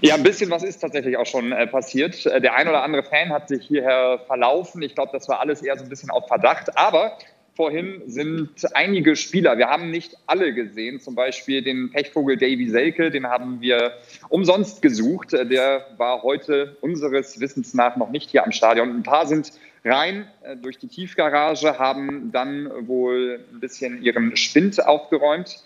Ja, 0.03 0.15
ein 0.15 0.23
bisschen 0.23 0.51
was 0.51 0.63
ist 0.63 0.79
tatsächlich 0.79 1.17
auch 1.17 1.27
schon 1.27 1.53
äh, 1.53 1.67
passiert. 1.67 2.25
Äh, 2.25 2.41
der 2.41 2.55
ein 2.55 2.69
oder 2.69 2.83
andere 2.83 3.03
Fan 3.03 3.31
hat 3.31 3.49
sich 3.49 3.67
hierher 3.67 4.21
verlaufen. 4.27 4.81
Ich 4.83 4.95
glaube, 4.95 5.11
das 5.13 5.29
war 5.29 5.41
alles 5.41 5.63
eher 5.63 5.77
so 5.77 5.85
ein 5.85 5.91
bisschen 5.91 6.11
auf 6.11 6.27
Verdacht. 6.27 6.77
Aber 6.77 7.19
vorhin 7.55 8.03
sind 8.07 8.51
einige 8.75 9.17
Spieler, 9.17 9.59
wir 9.59 9.69
haben 9.69 9.91
nicht 9.91 10.17
alle 10.27 10.55
gesehen, 10.55 11.01
zum 11.01 11.15
Beispiel 11.15 11.63
den 11.63 11.91
Pechvogel 11.91 12.37
Davy 12.37 12.69
Selke, 12.69 13.11
den 13.11 13.27
haben 13.27 13.61
wir 13.61 13.93
umsonst 14.29 14.83
gesucht. 14.83 15.35
Äh, 15.35 15.47
der 15.47 15.87
war 15.97 16.23
heute 16.23 16.77
unseres 16.81 17.41
Wissens 17.41 17.75
nach 17.75 17.97
noch 17.97 18.11
nicht 18.11 18.31
hier 18.31 18.45
am 18.45 18.53
Stadion. 18.53 18.91
Ein 18.91 19.03
paar 19.03 19.27
sind 19.27 19.53
rein 19.85 20.27
äh, 20.43 20.57
durch 20.57 20.79
die 20.79 20.89
Tiefgarage, 20.89 21.79
haben 21.79 22.31
dann 22.33 22.71
wohl 22.87 23.41
ein 23.53 23.61
bisschen 23.61 24.03
ihren 24.03 24.37
Spind 24.37 24.85
aufgeräumt. 24.87 25.63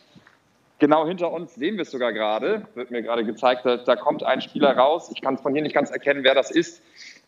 Genau 0.81 1.07
hinter 1.07 1.33
uns 1.33 1.55
sehen 1.55 1.77
wir 1.77 1.83
es 1.83 1.93
sogar 1.93 2.13
gerade, 2.13 2.67
wird 2.75 2.91
mir 2.91 3.03
gerade 3.03 3.25
gezeigt, 3.25 3.65
da 3.65 3.97
kommt 3.97 4.25
ein 4.25 4.41
Spieler 4.41 4.77
raus. 4.77 5.11
Ich 5.15 5.23
kann 5.23 5.39
von 5.39 5.53
hier 5.53 5.63
nicht 5.63 5.75
ganz 5.75 5.91
erkennen, 5.91 6.25
wer 6.25 6.35
das 6.35 6.51
ist. 6.51 6.83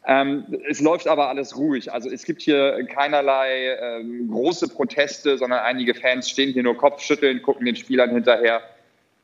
Ähm, 0.08 0.46
es 0.68 0.80
läuft 0.80 1.08
aber 1.08 1.28
alles 1.28 1.56
ruhig. 1.56 1.92
Also 1.92 2.08
es 2.08 2.24
gibt 2.24 2.40
hier 2.40 2.86
keinerlei 2.86 3.76
ähm, 3.80 4.28
große 4.30 4.68
Proteste, 4.68 5.36
sondern 5.36 5.60
einige 5.60 5.94
Fans 5.94 6.30
stehen 6.30 6.52
hier 6.52 6.62
nur 6.62 6.76
Kopfschütteln, 6.76 7.42
gucken 7.42 7.66
den 7.66 7.74
Spielern 7.74 8.10
hinterher. 8.10 8.62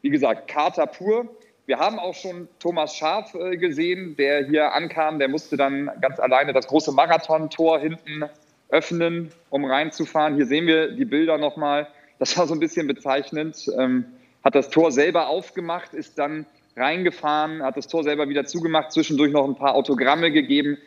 Wie 0.01 0.11
gesagt, 0.11 0.49
Kater 0.49 0.87
pur. 0.87 1.29
Wir 1.67 1.79
haben 1.79 2.01
auch 2.01 2.15
schon 2.15 2.49
Thomas 2.59 2.97
Schaf 2.97 3.33
äh, 3.35 3.57
gesehen, 3.57 4.17
der 4.17 4.45
hier 4.45 4.73
ankam. 4.73 5.21
Der 5.21 5.29
musste 5.29 5.57
dann 5.57 5.89
ganz 6.01 6.19
alleine 6.19 6.53
das 6.53 6.67
große 6.67 6.91
Marathontor 6.91 7.79
hinten 7.79 8.25
öffnen, 8.69 9.31
um 9.51 9.65
reinzufahren. 9.65 10.35
Hier 10.35 10.47
sehen 10.47 10.67
wir 10.67 10.91
die 10.91 11.05
Bilder 11.05 11.39
nochmal. 11.39 11.87
Das 12.19 12.37
war 12.37 12.49
so 12.49 12.55
ein 12.55 12.61
bisschen 12.61 12.89
bezeichnend. 12.89 13.71
Ähm, 13.79 14.07
hat 14.43 14.57
das 14.57 14.71
Tor 14.71 14.91
selber 14.91 15.29
aufgemacht, 15.29 15.95
ist 15.95 16.19
dann 16.19 16.47
reingefahren, 16.77 17.63
hat 17.63 17.77
das 17.77 17.89
Tor 17.89 18.05
selber 18.05 18.29
wieder 18.29 18.45
zugemacht, 18.45 18.93
zwischendurch 18.93 19.33
noch 19.33 19.47
ein 19.47 19.57
paar 19.57 19.75
Autogramme 19.75 20.31
gegeben. 20.33 20.79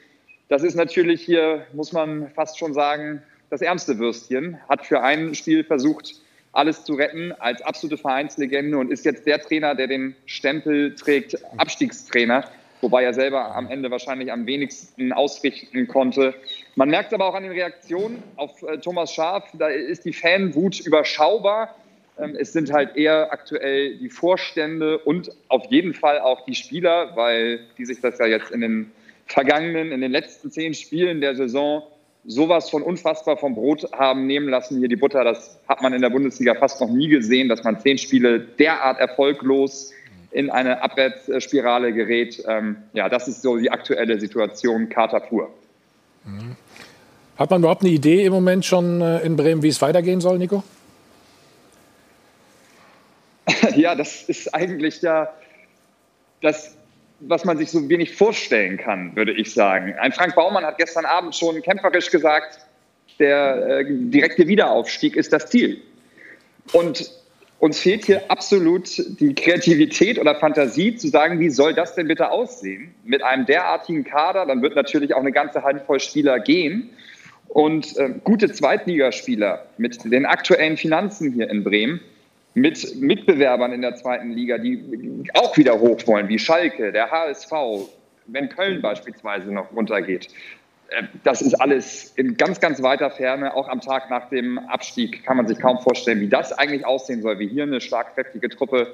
Das 0.47 0.63
ist 0.63 0.75
natürlich 0.75 1.21
hier, 1.21 1.65
muss 1.73 1.91
man 1.91 2.29
fast 2.31 2.57
schon 2.57 2.73
sagen, 2.73 3.21
das 3.49 3.61
ärmste 3.61 3.97
Würstchen. 3.97 4.59
Hat 4.69 4.85
für 4.85 5.01
ein 5.01 5.35
Spiel 5.35 5.63
versucht, 5.63 6.15
alles 6.53 6.83
zu 6.85 6.93
retten 6.93 7.33
als 7.33 7.61
absolute 7.61 7.97
Vereinslegende 7.97 8.77
und 8.77 8.91
ist 8.91 9.05
jetzt 9.05 9.25
der 9.25 9.41
Trainer, 9.41 9.75
der 9.75 9.87
den 9.87 10.15
Stempel 10.25 10.95
trägt, 10.95 11.37
Abstiegstrainer, 11.57 12.45
wobei 12.81 13.03
er 13.03 13.13
selber 13.13 13.55
am 13.55 13.69
Ende 13.69 13.91
wahrscheinlich 13.91 14.31
am 14.31 14.45
wenigsten 14.45 15.11
ausrichten 15.11 15.87
konnte. 15.87 16.33
Man 16.75 16.89
merkt 16.89 17.13
aber 17.13 17.25
auch 17.25 17.35
an 17.35 17.43
den 17.43 17.51
Reaktionen 17.51 18.23
auf 18.37 18.61
äh, 18.63 18.77
Thomas 18.77 19.13
Schaf, 19.13 19.49
da 19.53 19.67
ist 19.67 20.05
die 20.05 20.13
Fanwut 20.13 20.79
überschaubar. 20.79 21.75
Ähm, 22.17 22.35
es 22.39 22.53
sind 22.53 22.71
halt 22.71 22.95
eher 22.95 23.31
aktuell 23.31 23.97
die 23.97 24.09
Vorstände 24.09 24.97
und 24.99 25.31
auf 25.49 25.65
jeden 25.69 25.93
Fall 25.93 26.19
auch 26.19 26.45
die 26.45 26.55
Spieler, 26.55 27.15
weil 27.15 27.59
die 27.77 27.85
sich 27.85 27.99
das 28.01 28.17
ja 28.19 28.25
jetzt 28.25 28.51
in 28.51 28.61
den 28.61 28.91
vergangenen, 29.25 29.91
in 29.91 30.01
den 30.01 30.11
letzten 30.11 30.51
zehn 30.51 30.73
Spielen 30.73 31.21
der 31.21 31.35
Saison 31.35 31.83
sowas 32.27 32.69
von 32.69 32.81
unfassbar 32.81 33.37
vom 33.37 33.55
Brot 33.55 33.91
haben 33.91 34.25
nehmen 34.27 34.49
lassen. 34.49 34.79
Hier 34.79 34.87
die 34.87 34.95
Butter, 34.95 35.23
das 35.23 35.59
hat 35.67 35.81
man 35.81 35.93
in 35.93 36.01
der 36.01 36.09
Bundesliga 36.09 36.55
fast 36.55 36.81
noch 36.81 36.89
nie 36.89 37.07
gesehen, 37.07 37.49
dass 37.49 37.63
man 37.63 37.79
zehn 37.79 37.97
Spiele 37.97 38.39
derart 38.39 38.99
erfolglos 38.99 39.91
in 40.31 40.49
eine 40.49 40.81
Abwärtsspirale 40.81 41.93
gerät. 41.93 42.43
Ähm, 42.47 42.77
ja, 42.93 43.09
das 43.09 43.27
ist 43.27 43.41
so 43.41 43.57
die 43.57 43.71
aktuelle 43.71 44.19
Situation, 44.19 44.89
Kater 44.89 45.19
pur. 45.19 45.49
Mhm. 46.25 46.55
Hat 47.37 47.49
man 47.51 47.61
überhaupt 47.61 47.83
eine 47.83 47.91
Idee 47.91 48.25
im 48.25 48.33
Moment 48.33 48.65
schon 48.65 49.01
äh, 49.01 49.19
in 49.19 49.35
Bremen, 49.35 49.61
wie 49.61 49.67
es 49.67 49.81
weitergehen 49.81 50.21
soll, 50.21 50.37
Nico? 50.37 50.63
Ja, 53.77 53.95
das 53.95 54.23
ist 54.23 54.53
eigentlich 54.53 55.01
ja 55.01 55.33
das 56.41 56.75
was 57.19 57.45
man 57.45 57.57
sich 57.57 57.71
so 57.71 57.87
wenig 57.89 58.15
vorstellen 58.15 58.77
kann, 58.77 59.15
würde 59.15 59.31
ich 59.31 59.53
sagen. 59.53 59.93
Ein 59.99 60.11
Frank 60.11 60.35
Baumann 60.35 60.65
hat 60.65 60.77
gestern 60.77 61.05
Abend 61.05 61.35
schon 61.35 61.61
kämpferisch 61.61 62.11
gesagt, 62.11 62.59
der 63.19 63.79
äh, 63.79 63.85
direkte 63.87 64.47
Wiederaufstieg 64.47 65.15
ist 65.15 65.31
das 65.31 65.47
Ziel. 65.47 65.81
Und 66.73 67.11
uns 67.59 67.79
fehlt 67.79 68.05
hier 68.05 68.29
absolut 68.29 68.89
die 69.19 69.33
Kreativität 69.33 70.19
oder 70.19 70.35
Fantasie 70.35 70.95
zu 70.95 71.07
sagen, 71.07 71.39
wie 71.39 71.49
soll 71.49 71.73
das 71.73 71.95
denn 71.95 72.07
bitte 72.07 72.29
aussehen? 72.31 72.93
Mit 73.05 73.23
einem 73.23 73.45
derartigen 73.45 74.03
Kader, 74.03 74.45
dann 74.45 74.61
wird 74.61 74.75
natürlich 74.75 75.13
auch 75.13 75.21
eine 75.21 75.31
ganze 75.31 75.63
Handvoll 75.63 75.99
Spieler 75.99 76.39
gehen. 76.39 76.89
Und 77.47 77.95
äh, 77.97 78.09
gute 78.23 78.51
Zweitligaspieler 78.51 79.65
mit 79.77 80.03
den 80.03 80.25
aktuellen 80.25 80.75
Finanzen 80.75 81.31
hier 81.31 81.49
in 81.49 81.63
Bremen, 81.63 82.01
mit 82.55 82.95
Mitbewerbern 82.95 83.73
in 83.73 83.81
der 83.81 83.95
zweiten 83.95 84.31
Liga, 84.31 84.57
die 84.57 85.29
auch 85.33 85.55
wieder 85.57 85.79
hoch 85.79 85.99
wollen, 86.07 86.27
wie 86.29 86.39
Schalke, 86.39 86.91
der 86.91 87.11
HSV, 87.11 87.51
wenn 88.27 88.49
Köln 88.49 88.81
beispielsweise 88.81 89.51
noch 89.51 89.71
runtergeht. 89.73 90.29
Äh, 90.89 91.03
das 91.23 91.41
ist 91.41 91.53
alles 91.55 92.13
in 92.15 92.37
ganz, 92.37 92.59
ganz 92.59 92.81
weiter 92.81 93.11
Ferne. 93.11 93.53
Auch 93.53 93.67
am 93.67 93.81
Tag 93.81 94.09
nach 94.09 94.29
dem 94.29 94.57
Abstieg 94.57 95.23
kann 95.25 95.37
man 95.37 95.47
sich 95.47 95.59
kaum 95.59 95.79
vorstellen, 95.79 96.21
wie 96.21 96.29
das 96.29 96.53
eigentlich 96.53 96.85
aussehen 96.85 97.21
soll, 97.21 97.39
wie 97.39 97.47
hier 97.47 97.63
eine 97.63 97.81
schlagkräftige 97.81 98.49
Truppe 98.49 98.87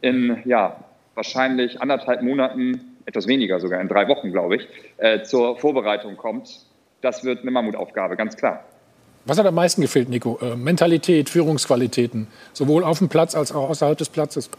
in, 0.00 0.42
ja, 0.44 0.84
wahrscheinlich 1.14 1.80
anderthalb 1.80 2.22
Monaten, 2.22 2.96
etwas 3.06 3.28
weniger 3.28 3.60
sogar, 3.60 3.80
in 3.80 3.88
drei 3.88 4.08
Wochen, 4.08 4.32
glaube 4.32 4.56
ich, 4.56 4.68
äh, 4.96 5.22
zur 5.22 5.56
Vorbereitung 5.56 6.16
kommt. 6.16 6.66
Das 7.00 7.22
wird 7.22 7.42
eine 7.42 7.50
Mammutaufgabe, 7.52 8.16
ganz 8.16 8.36
klar. 8.36 8.64
Was 9.26 9.38
hat 9.38 9.46
am 9.46 9.54
meisten 9.54 9.80
gefehlt, 9.80 10.10
Nico? 10.10 10.38
Äh, 10.42 10.54
Mentalität, 10.54 11.30
Führungsqualitäten, 11.30 12.26
sowohl 12.52 12.84
auf 12.84 12.98
dem 12.98 13.08
Platz 13.08 13.34
als 13.34 13.52
auch 13.52 13.70
außerhalb 13.70 13.96
des 13.96 14.10
Platzes? 14.10 14.50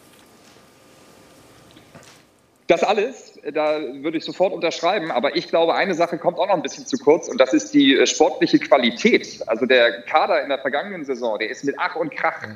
Das 2.67 2.83
alles, 2.83 3.39
da 3.53 3.79
würde 4.01 4.17
ich 4.17 4.25
sofort 4.25 4.51
unterschreiben, 4.51 5.11
aber 5.11 5.35
ich 5.35 5.49
glaube, 5.49 5.75
eine 5.75 5.93
Sache 5.93 6.17
kommt 6.17 6.39
auch 6.39 6.47
noch 6.47 6.55
ein 6.55 6.63
bisschen 6.63 6.87
zu 6.87 6.97
kurz 6.97 7.27
und 7.27 7.39
das 7.39 7.53
ist 7.53 7.75
die 7.75 7.95
äh, 7.95 8.07
sportliche 8.07 8.57
Qualität. 8.57 9.43
Also 9.45 9.67
der 9.67 10.01
Kader 10.01 10.41
in 10.41 10.49
der 10.49 10.57
vergangenen 10.57 11.05
Saison, 11.05 11.37
der 11.37 11.49
ist 11.51 11.63
mit 11.63 11.75
Ach 11.77 11.95
und 11.95 12.09
Krach 12.11 12.47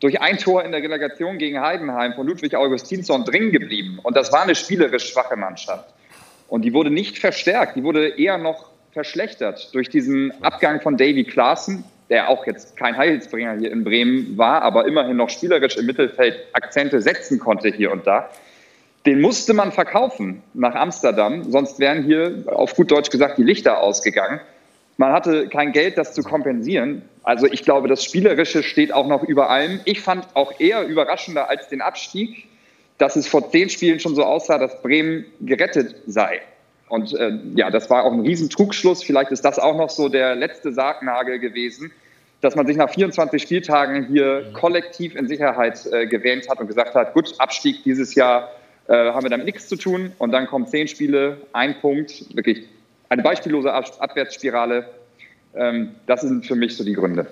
durch 0.00 0.20
ein 0.22 0.38
Tor 0.38 0.64
in 0.64 0.72
der 0.72 0.82
Relegation 0.82 1.36
gegen 1.36 1.60
Heidenheim 1.60 2.14
von 2.14 2.26
Ludwig 2.26 2.54
Augustinsson 2.54 3.24
drin 3.24 3.52
geblieben 3.52 4.00
und 4.02 4.16
das 4.16 4.32
war 4.32 4.42
eine 4.42 4.54
spielerisch 4.54 5.12
schwache 5.12 5.36
Mannschaft. 5.36 5.92
Und 6.48 6.62
die 6.62 6.72
wurde 6.72 6.90
nicht 6.90 7.18
verstärkt, 7.18 7.76
die 7.76 7.84
wurde 7.84 8.08
eher 8.08 8.38
noch 8.38 8.71
verschlechtert 8.92 9.74
durch 9.74 9.88
diesen 9.88 10.32
Abgang 10.42 10.80
von 10.80 10.96
Davy 10.96 11.24
Klaassen, 11.24 11.84
der 12.10 12.28
auch 12.28 12.46
jetzt 12.46 12.76
kein 12.76 12.96
Heilsbringer 12.96 13.58
hier 13.58 13.72
in 13.72 13.84
Bremen 13.84 14.36
war, 14.36 14.62
aber 14.62 14.86
immerhin 14.86 15.16
noch 15.16 15.30
spielerisch 15.30 15.76
im 15.76 15.86
Mittelfeld 15.86 16.36
Akzente 16.52 17.00
setzen 17.00 17.38
konnte 17.38 17.68
hier 17.68 17.90
und 17.90 18.06
da. 18.06 18.28
den 19.06 19.20
musste 19.20 19.54
man 19.54 19.72
verkaufen 19.72 20.42
nach 20.54 20.74
Amsterdam, 20.74 21.50
sonst 21.50 21.80
wären 21.80 22.04
hier 22.04 22.44
auf 22.46 22.76
gut 22.76 22.90
Deutsch 22.90 23.10
gesagt 23.10 23.38
die 23.38 23.42
Lichter 23.42 23.80
ausgegangen. 23.80 24.40
Man 24.98 25.12
hatte 25.12 25.48
kein 25.48 25.72
Geld, 25.72 25.98
das 25.98 26.12
zu 26.12 26.22
kompensieren. 26.22 27.02
Also 27.24 27.46
ich 27.46 27.64
glaube, 27.64 27.88
das 27.88 28.04
Spielerische 28.04 28.62
steht 28.62 28.92
auch 28.92 29.08
noch 29.08 29.24
über 29.24 29.50
allem. 29.50 29.80
Ich 29.86 30.00
fand 30.00 30.26
auch 30.34 30.60
eher 30.60 30.86
überraschender 30.86 31.48
als 31.48 31.68
den 31.68 31.80
Abstieg, 31.80 32.46
dass 32.98 33.16
es 33.16 33.26
vor 33.26 33.50
zehn 33.50 33.70
Spielen 33.70 33.98
schon 33.98 34.14
so 34.14 34.22
aussah, 34.22 34.58
dass 34.58 34.82
Bremen 34.82 35.24
gerettet 35.40 35.96
sei. 36.06 36.42
Und 36.92 37.14
äh, 37.14 37.38
ja, 37.54 37.70
das 37.70 37.88
war 37.88 38.04
auch 38.04 38.12
ein 38.12 38.20
Riesentrugschluss. 38.20 39.02
Vielleicht 39.02 39.30
ist 39.30 39.46
das 39.46 39.58
auch 39.58 39.78
noch 39.78 39.88
so 39.88 40.10
der 40.10 40.34
letzte 40.34 40.74
Sargnagel 40.74 41.38
gewesen, 41.38 41.90
dass 42.42 42.54
man 42.54 42.66
sich 42.66 42.76
nach 42.76 42.90
24 42.90 43.40
Spieltagen 43.40 44.08
hier 44.08 44.52
kollektiv 44.52 45.16
in 45.16 45.26
Sicherheit 45.26 45.86
äh, 45.90 46.06
gewähnt 46.06 46.50
hat 46.50 46.60
und 46.60 46.66
gesagt 46.66 46.94
hat, 46.94 47.14
gut, 47.14 47.32
Abstieg 47.38 47.82
dieses 47.84 48.14
Jahr 48.14 48.50
äh, 48.88 48.92
haben 48.92 49.22
wir 49.22 49.30
damit 49.30 49.46
nichts 49.46 49.68
zu 49.68 49.76
tun. 49.76 50.12
Und 50.18 50.32
dann 50.32 50.46
kommen 50.46 50.66
zehn 50.66 50.86
Spiele, 50.86 51.38
ein 51.54 51.80
Punkt, 51.80 52.26
wirklich 52.36 52.66
eine 53.08 53.22
beispiellose 53.22 53.72
Ab 53.72 53.86
Abwärtsspirale. 53.98 54.84
Ähm, 55.54 55.94
das 56.06 56.20
sind 56.20 56.44
für 56.44 56.56
mich 56.56 56.76
so 56.76 56.84
die 56.84 56.92
Gründe. 56.92 57.26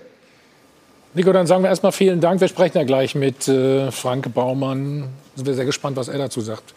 Nico, 1.12 1.34
dann 1.34 1.46
sagen 1.46 1.64
wir 1.64 1.68
erstmal 1.68 1.92
vielen 1.92 2.22
Dank. 2.22 2.40
Wir 2.40 2.48
sprechen 2.48 2.78
ja 2.78 2.84
gleich 2.84 3.14
mit 3.14 3.46
äh, 3.46 3.90
Frank 3.90 4.32
Baumann. 4.32 5.10
Sind 5.34 5.46
wir 5.46 5.52
sehr 5.52 5.66
gespannt, 5.66 5.98
was 5.98 6.08
er 6.08 6.16
dazu 6.16 6.40
sagt, 6.40 6.72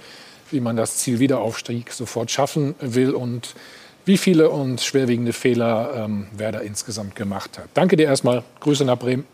wie 0.54 0.62
man 0.62 0.76
das 0.76 0.98
Ziel 0.98 1.20
Wiederaufstieg 1.20 1.92
sofort 1.92 2.32
schaffen 2.32 2.76
will 2.80 3.12
und 3.12 3.56
wie 4.06 4.18
viele 4.18 4.50
und 4.50 4.82
schwerwiegende 4.82 5.34
Fehler 5.34 6.06
ähm, 6.06 6.28
Werder 6.36 6.62
insgesamt 6.62 7.16
gemacht 7.16 7.58
hat. 7.58 7.68
Danke 7.74 7.96
dir 7.96 8.08
erstmal. 8.08 8.44
Grüße 8.60 8.86
nach 8.86 8.98
Bremen. 8.98 9.26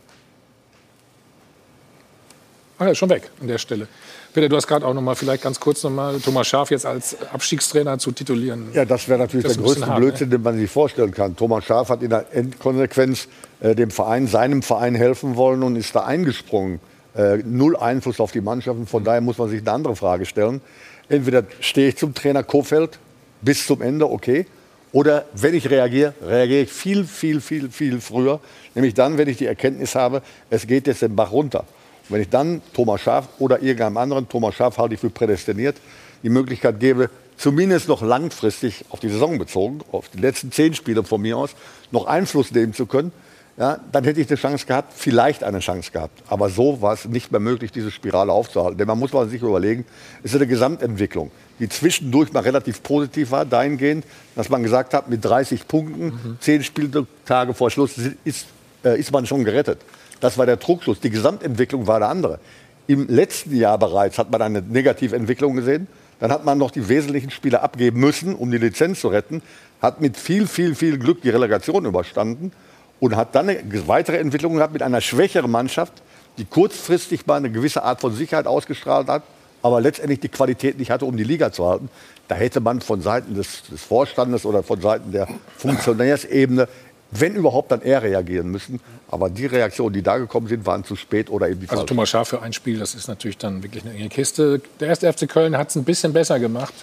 Ah, 2.78 2.86
er 2.86 2.92
ist 2.92 2.98
schon 2.98 3.10
weg 3.10 3.30
an 3.42 3.48
der 3.48 3.58
Stelle. 3.58 3.88
Peter, 4.34 4.48
du 4.48 4.56
hast 4.56 4.68
gerade 4.68 4.86
auch 4.86 4.94
noch 4.94 5.02
mal 5.02 5.16
vielleicht 5.16 5.44
ganz 5.44 5.60
kurz 5.60 5.84
noch 5.84 5.90
mal 5.90 6.20
Thomas 6.20 6.48
Schaaf 6.48 6.72
jetzt 6.72 6.86
als 6.86 7.18
Abstiegstrainer 7.34 7.98
zu 7.98 8.12
titulieren. 8.12 8.68
Ja, 8.74 8.86
das 8.86 9.10
wäre 9.10 9.20
natürlich 9.20 9.46
das 9.46 9.56
der 9.56 9.64
größte 9.64 9.88
hart, 9.88 9.98
Blödsinn, 9.98 10.30
ne? 10.30 10.36
den 10.36 10.44
man 10.44 10.58
sich 10.58 10.70
vorstellen 10.70 11.12
kann. 11.12 11.36
Thomas 11.36 11.66
Schaaf 11.66 11.90
hat 11.90 12.04
in 12.04 12.12
der 12.12 12.28
Endkonsequenz 12.32 13.28
äh, 13.60 13.76
dem 13.76 13.92
Verein, 13.92 14.28
seinem 14.28 14.62
Verein 14.62 14.96
helfen 14.96 15.36
wollen 15.36 15.64
und 15.64 15.76
ist 15.76 15.94
da 15.94 16.06
eingesprungen. 16.06 16.80
Äh, 17.16 17.38
null 17.44 17.76
Einfluss 17.76 18.20
auf 18.20 18.32
die 18.32 18.40
Mannschaften. 18.40 18.86
Von 18.86 19.04
daher 19.04 19.20
muss 19.20 19.38
man 19.38 19.50
sich 19.50 19.62
eine 19.62 19.72
andere 19.72 19.96
Frage 19.96 20.26
stellen. 20.26 20.62
Entweder 21.10 21.44
stehe 21.60 21.90
ich 21.90 21.98
zum 21.98 22.14
Trainer 22.14 22.44
Kofeld 22.44 23.00
bis 23.42 23.66
zum 23.66 23.82
Ende, 23.82 24.10
okay. 24.10 24.46
Oder 24.92 25.26
wenn 25.34 25.54
ich 25.54 25.70
reagiere, 25.70 26.14
reagiere 26.22 26.62
ich 26.62 26.72
viel, 26.72 27.04
viel, 27.04 27.42
viel, 27.42 27.70
viel 27.70 28.02
früher. 28.02 28.40
Nämlich 28.76 28.94
dann, 28.94 29.18
wenn 29.18 29.28
ich 29.28 29.38
die 29.38 29.46
Erkenntnis 29.46 29.96
habe, 29.96 30.22
es 30.50 30.66
geht 30.66 30.88
jetzt 30.88 31.02
den 31.02 31.16
Bach 31.16 31.32
runter. 31.32 31.60
Und 31.60 32.16
wenn 32.16 32.22
ich 32.22 32.30
dann 32.30 32.62
Thomas 32.74 33.02
Schaaf 33.02 33.28
oder 33.40 33.62
irgendeinem 33.62 33.98
anderen, 33.98 34.30
Thomas 34.30 34.56
Schaaf 34.56 34.78
halte 34.78 34.96
ich 34.96 35.00
für 35.00 35.10
prädestiniert, 35.10 35.78
die 36.24 36.30
Möglichkeit 36.30 36.80
gebe, 36.80 37.10
zumindest 37.38 37.88
noch 37.88 38.02
langfristig 38.02 38.86
auf 38.90 39.00
die 39.00 39.10
Saison 39.10 39.38
bezogen, 39.38 39.80
auf 39.92 40.10
die 40.10 40.20
letzten 40.20 40.52
zehn 40.52 40.74
Spiele 40.74 41.04
von 41.04 41.22
mir 41.22 41.38
aus, 41.38 41.52
noch 41.92 42.06
Einfluss 42.06 42.52
nehmen 42.52 42.74
zu 42.74 42.86
können, 42.86 43.12
ja, 43.60 43.78
dann 43.92 44.06
hätte 44.06 44.22
ich 44.22 44.30
eine 44.30 44.38
Chance 44.38 44.66
gehabt, 44.66 44.94
vielleicht 44.96 45.44
eine 45.44 45.60
Chance 45.60 45.92
gehabt. 45.92 46.24
Aber 46.30 46.48
so 46.48 46.82
war 46.82 46.94
es 46.94 47.04
nicht 47.04 47.30
mehr 47.30 47.42
möglich, 47.42 47.74
diese 47.74 47.92
Spirale 47.92 48.32
aufzuhalten. 48.32 48.78
Denn 48.78 48.88
man 48.88 48.98
muss 48.98 49.12
mal 49.12 49.28
sich 49.28 49.42
überlegen, 49.42 49.86
es 50.24 50.32
ist 50.32 50.38
eine 50.38 50.48
Gesamtentwicklung, 50.48 51.30
die 51.60 51.68
zwischendurch 51.68 52.32
mal 52.32 52.40
relativ 52.40 52.82
positiv 52.82 53.32
war, 53.32 53.44
dahingehend, 53.44 54.06
dass 54.38 54.48
man 54.48 54.64
gesagt 54.64 54.94
hat, 54.94 55.10
mit 55.10 55.26
30 55.26 55.68
Punkten, 55.68 56.06
mhm. 56.06 56.38
zehn 56.40 56.64
Spieltage 56.64 57.54
vor 57.54 57.70
Schluss 57.70 57.96
ist, 58.24 58.48
äh, 58.86 58.98
ist 58.98 59.12
man 59.12 59.26
schon 59.26 59.44
gerettet. 59.44 59.82
Das 60.22 60.38
war 60.38 60.46
der 60.46 60.56
Druckschluss. 60.56 61.02
Die 61.02 61.10
Gesamtentwicklung 61.10 61.86
war 61.86 62.00
der 62.00 62.08
andere. 62.08 62.40
Im 62.88 63.10
letzten 63.10 63.54
Jahr 63.54 63.78
bereits 63.78 64.18
hat 64.18 64.32
man 64.32 64.42
eine 64.42 64.62
Negativentwicklung 64.62 65.58
gesehen. 65.58 65.88
Dann 66.22 66.32
hat 66.32 66.46
man 66.46 66.58
noch 66.58 66.72
die 66.72 66.88
wesentlichen 66.88 67.30
Spiele 67.30 67.62
abgeben 67.62 68.00
müssen, 68.00 68.36
um 68.36 68.52
die 68.52 68.58
Lizenz 68.58 69.02
zu 69.02 69.10
retten. 69.10 69.42
Hat 69.82 70.00
mit 70.00 70.16
viel, 70.16 70.48
viel, 70.48 70.76
viel 70.76 70.98
Glück 70.98 71.22
die 71.22 71.30
Relegation 71.30 71.84
überstanden 71.84 72.54
und 73.00 73.16
hat 73.16 73.36
dann 73.36 73.50
eine 73.50 73.88
weitere 73.88 74.18
Entwicklung 74.18 74.56
gehabt 74.56 74.74
mit 74.74 74.82
einer 74.82 75.02
schwächeren 75.02 75.52
Mannschaft, 75.52 75.94
die 76.38 76.46
kurzfristig 76.46 77.26
mal 77.26 77.36
eine 77.36 77.52
gewisse 77.52 77.84
Art 77.84 78.02
von 78.02 78.14
Sicherheit 78.14 78.48
ausgestrahlt 78.48 79.08
hat, 79.08 79.24
aber 79.62 79.82
letztendlich 79.82 80.20
die 80.20 80.30
Qualität 80.30 80.78
nicht 80.80 80.92
hatte, 80.92 81.06
um 81.06 81.18
die 81.18 81.24
Liga 81.24 81.52
zu 81.52 81.68
halten. 81.68 81.90
Da 82.28 82.36
hätte 82.36 82.60
man 82.62 82.82
von 82.82 83.02
Seiten 83.02 83.36
des, 83.36 83.64
des 83.64 83.84
Vorstandes 83.84 84.46
oder 84.46 84.64
von 84.64 84.80
Seiten 84.80 85.12
der 85.12 85.28
Funktionärsebene 85.58 86.68
wenn 87.12 87.36
überhaupt, 87.36 87.72
dann 87.72 87.82
eher 87.82 88.04
reagieren 88.04 88.50
müssen. 88.50 88.80
Aber 89.10 89.30
die 89.30 89.48
Reaktionen, 89.48 89.94
die 89.94 90.04
da 90.04 90.18
gekommen 90.18 90.48
sind, 90.48 90.66
waren 90.66 90.84
zu 90.84 90.96
spät 90.96 91.30
oder 91.30 91.50
eben 91.50 91.62
die 91.62 91.70
Also 91.70 91.84
Thomas 91.84 92.10
Schaaf 92.10 92.30
für 92.30 92.42
ein 92.42 92.54
Spiel, 92.54 92.80
das 92.80 92.94
ist 92.94 93.08
natürlich 93.08 93.38
dann 93.38 93.64
wirklich 93.64 93.84
eine 93.84 93.96
enge 93.96 94.10
Kiste. 94.10 94.62
Der 94.80 94.90
erste 94.90 95.12
FC 95.12 95.28
Köln 95.28 95.58
hat 95.58 95.70
es 95.70 95.76
ein 95.76 95.84
bisschen 95.84 96.14
besser 96.14 96.40
gemacht. 96.40 96.74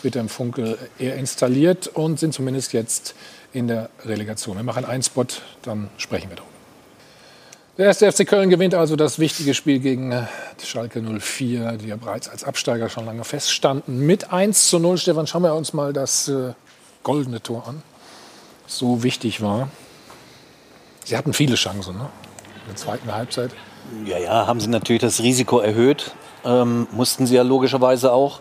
Friedhelm 0.00 0.28
Funkel 0.28 0.76
eher 0.98 1.16
installiert 1.16 1.86
und 1.88 2.18
sind 2.18 2.34
zumindest 2.34 2.72
jetzt 2.72 3.14
in 3.52 3.68
der 3.68 3.90
Relegation. 4.04 4.56
Wir 4.56 4.64
machen 4.64 4.84
einen 4.84 5.02
Spot, 5.02 5.26
dann 5.62 5.88
sprechen 5.96 6.30
wir 6.30 6.36
darüber. 6.36 6.52
Der 7.78 7.86
erste 7.86 8.10
FC 8.10 8.26
Köln 8.26 8.48
gewinnt 8.48 8.74
also 8.74 8.96
das 8.96 9.18
wichtige 9.18 9.52
Spiel 9.52 9.80
gegen 9.80 10.10
äh, 10.10 10.22
Schalke 10.62 11.02
04, 11.02 11.72
die 11.72 11.88
ja 11.88 11.96
bereits 11.96 12.28
als 12.28 12.42
Absteiger 12.42 12.88
schon 12.88 13.04
lange 13.04 13.24
feststanden. 13.24 14.06
Mit 14.06 14.32
1 14.32 14.70
zu 14.70 14.78
0. 14.78 14.96
Stefan, 14.96 15.26
schauen 15.26 15.42
wir 15.42 15.54
uns 15.54 15.74
mal 15.74 15.92
das 15.92 16.28
äh, 16.28 16.54
goldene 17.02 17.42
Tor 17.42 17.68
an 17.68 17.82
so 18.66 19.02
wichtig 19.02 19.40
war. 19.40 19.68
Sie 21.04 21.16
hatten 21.16 21.32
viele 21.32 21.54
Chancen 21.54 21.96
ne? 21.96 22.08
in 22.62 22.68
der 22.68 22.76
zweiten 22.76 23.12
Halbzeit. 23.12 23.52
Ja, 24.04 24.18
ja, 24.18 24.46
haben 24.46 24.60
sie 24.60 24.68
natürlich 24.68 25.02
das 25.02 25.22
Risiko 25.22 25.60
erhöht. 25.60 26.12
Ähm, 26.44 26.88
mussten 26.90 27.26
sie 27.26 27.36
ja 27.36 27.42
logischerweise 27.42 28.12
auch. 28.12 28.40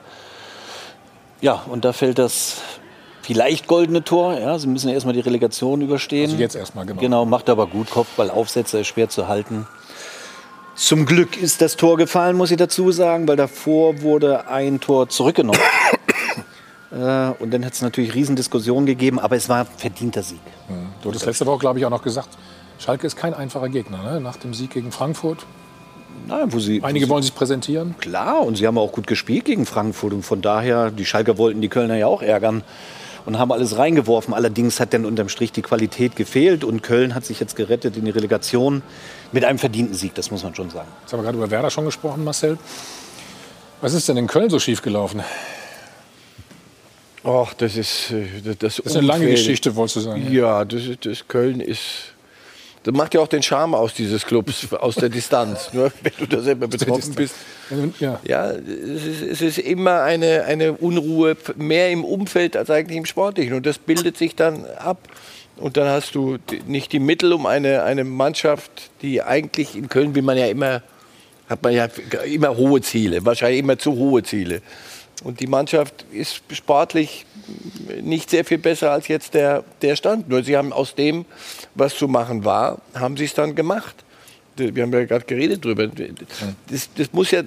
Ja, 1.42 1.64
und 1.70 1.86
da 1.86 1.94
fällt 1.94 2.18
das 2.18 2.58
vielleicht 3.26 3.68
goldene 3.68 4.04
Tor. 4.04 4.38
Ja, 4.40 4.60
sie 4.60 4.68
müssen 4.68 4.90
erstmal 4.90 5.16
die 5.16 5.20
Relegation 5.20 5.82
überstehen. 5.82 6.30
Also 6.30 6.38
jetzt 6.38 6.56
erstmal, 6.56 6.86
genau. 6.86 7.02
Genau, 7.02 7.26
macht 7.26 7.50
aber 7.50 7.66
gut. 7.68 7.90
Kopfballaufsetzer 7.90 8.82
ist 8.82 8.88
schwer 8.88 9.10
zu 9.10 9.28
halten. 9.28 9.68
Zum 10.76 11.06
Glück 11.06 11.42
ist 11.42 11.62
das 11.62 11.76
Tor 11.76 11.98
gefallen, 11.98 12.38
muss 12.38 12.52
ich 12.52 12.58
dazu 12.58 12.92
sagen, 12.92 13.28
weil 13.28 13.38
davor 13.38 14.02
wurde 14.02 14.48
ein 14.48 14.80
Tor 14.80 15.10
zurückgenommen. 15.10 15.60
Äh, 16.92 17.34
und 17.40 17.52
dann 17.52 17.66
hat 17.66 17.74
es 17.74 17.82
natürlich 17.82 18.14
Riesendiskussionen 18.14 18.86
gegeben, 18.86 19.20
aber 19.20 19.36
es 19.36 19.50
war 19.50 19.62
ein 19.62 19.68
verdienter 19.76 20.24
Sieg. 20.24 20.40
Mhm. 20.70 20.94
Du 21.02 21.10
hattest 21.10 21.26
letzte 21.26 21.46
Woche, 21.46 21.60
glaube 21.60 21.78
ich, 21.78 21.86
auch 21.86 21.90
noch 21.90 22.04
gesagt, 22.04 22.30
Schalke 22.78 23.06
ist 23.06 23.18
kein 23.18 23.34
einfacher 23.34 23.68
Gegner 23.68 24.02
ne? 24.04 24.22
nach 24.22 24.38
dem 24.38 24.54
Sieg 24.54 24.70
gegen 24.70 24.94
Frankfurt. 24.94 25.46
Nein, 26.26 26.50
sie, 26.52 26.82
Einige 26.84 27.06
sie, 27.06 27.10
wollen 27.10 27.24
sich 27.24 27.36
präsentieren. 27.36 27.96
Klar, 27.98 28.40
und 28.42 28.56
sie 28.56 28.66
haben 28.66 28.78
auch 28.78 28.94
gut 28.94 29.08
gespielt 29.08 29.44
gegen 29.44 29.66
Frankfurt. 29.66 30.14
Und 30.14 30.24
von 30.24 30.42
daher, 30.42 30.90
die 30.90 31.06
Schalker 31.06 31.38
wollten 31.38 31.60
die 31.60 31.68
Kölner 31.68 31.98
ja 31.98 32.08
auch 32.08 32.22
ärgern 32.22 32.64
und 33.26 33.40
haben 33.40 33.52
alles 33.52 33.78
reingeworfen. 33.78 34.34
Allerdings 34.34 34.80
hat 34.80 34.94
dann 34.94 35.06
unterm 35.06 35.30
Strich 35.30 35.52
die 35.52 35.62
Qualität 35.62 36.16
gefehlt 36.16 36.64
und 36.64 36.84
Köln 36.84 37.16
hat 37.16 37.26
sich 37.26 37.40
jetzt 37.40 37.56
gerettet 37.56 37.98
in 37.98 38.06
die 38.06 38.12
Relegation 38.12 38.82
mit 39.32 39.44
einem 39.44 39.60
verdienten 39.60 39.96
Sieg, 39.96 40.14
das 40.16 40.32
muss 40.32 40.44
man 40.44 40.56
schon 40.56 40.70
sagen. 40.70 40.88
Jetzt 41.02 41.14
haben 41.14 41.20
wir 41.20 41.24
gerade 41.24 41.38
über 41.38 41.50
Werder 41.52 41.70
schon 41.70 41.86
gesprochen, 41.86 42.24
Marcel. 42.24 42.58
Was 43.82 43.94
ist 43.94 44.08
denn 44.08 44.18
in 44.18 44.28
Köln 44.28 44.50
so 44.50 44.60
schief 44.60 44.82
gelaufen? 44.82 45.22
Ach, 47.24 47.54
das 47.56 47.76
ist 47.76 48.12
äh, 48.12 48.42
das, 48.44 48.58
das 48.58 48.80
ist 48.80 48.96
eine 48.96 49.08
lange 49.08 49.28
Geschichte, 49.28 49.76
wolltest 49.76 49.96
du 49.98 50.00
sagen. 50.02 50.32
Ja, 50.32 50.64
das, 50.64 50.84
das 51.02 51.28
Köln 51.28 51.60
ist. 51.60 52.14
Das 52.86 52.94
macht 52.94 53.16
ja 53.16 53.22
auch 53.22 53.28
den 53.28 53.42
Charme 53.42 53.74
aus 53.74 53.96
dieses 53.96 54.24
Clubs, 54.28 54.72
aus 54.72 54.94
der 54.94 55.10
Distanz. 55.10 55.70
Nur 55.74 55.92
wenn 56.04 56.14
du 56.20 56.28
da 56.28 56.42
selber 56.42 56.68
betroffen 56.68 57.16
bist. 57.16 57.34
Ja, 58.00 58.20
ja 58.24 58.52
es, 58.52 59.06
ist, 59.06 59.22
es 59.24 59.42
ist 59.42 59.58
immer 59.58 60.04
eine, 60.04 60.44
eine 60.44 60.74
Unruhe 60.74 61.36
mehr 61.56 61.90
im 61.90 62.06
Umfeld 62.06 62.56
als 62.56 62.70
eigentlich 62.70 62.98
im 62.98 63.08
Sportlichen. 63.08 63.56
Und 63.56 63.66
das 63.66 63.80
bildet 63.80 64.18
sich 64.18 64.36
dann 64.36 64.66
ab. 64.78 65.00
Und 65.58 65.78
dann 65.78 65.88
hast 65.88 66.14
du 66.14 66.38
nicht 66.68 66.92
die 66.92 67.00
Mittel, 67.00 67.34
um 67.34 67.48
eine, 67.48 67.82
eine 67.82 68.04
Mannschaft, 68.04 68.92
die 69.02 69.24
eigentlich 69.24 69.76
in 69.76 69.90
Köln 69.90 70.14
will 70.14 70.22
man 70.22 70.38
ja 70.38 70.46
immer, 70.46 70.84
hat 71.50 71.64
man 71.64 71.74
ja 71.74 71.88
immer 72.26 72.56
hohe 72.56 72.82
Ziele, 72.82 73.26
wahrscheinlich 73.26 73.62
immer 73.62 73.80
zu 73.80 73.94
hohe 73.94 74.22
Ziele. 74.22 74.62
Und 75.24 75.40
die 75.40 75.48
Mannschaft 75.48 76.06
ist 76.12 76.42
sportlich 76.52 77.26
nicht 78.02 78.30
sehr 78.30 78.46
viel 78.46 78.58
besser 78.58 78.92
als 78.92 79.08
jetzt 79.08 79.34
der, 79.34 79.64
der 79.82 79.96
Stand. 79.96 80.30
Nur 80.30 80.44
sie 80.44 80.58
haben 80.58 80.74
aus 80.74 80.96
dem, 80.96 81.26
was 81.74 81.96
zu 81.96 82.08
machen 82.08 82.44
war, 82.44 82.80
haben 82.94 83.18
sie 83.18 83.26
es 83.26 83.34
dann 83.34 83.56
gemacht. 83.56 84.04
Wir 84.58 84.84
haben 84.84 84.94
ja 84.94 85.04
gerade 85.04 85.26
geredet 85.26 85.66
drüber. 85.66 85.88
Das, 86.70 86.90
das 86.96 87.12
muss 87.12 87.32
ja, 87.32 87.44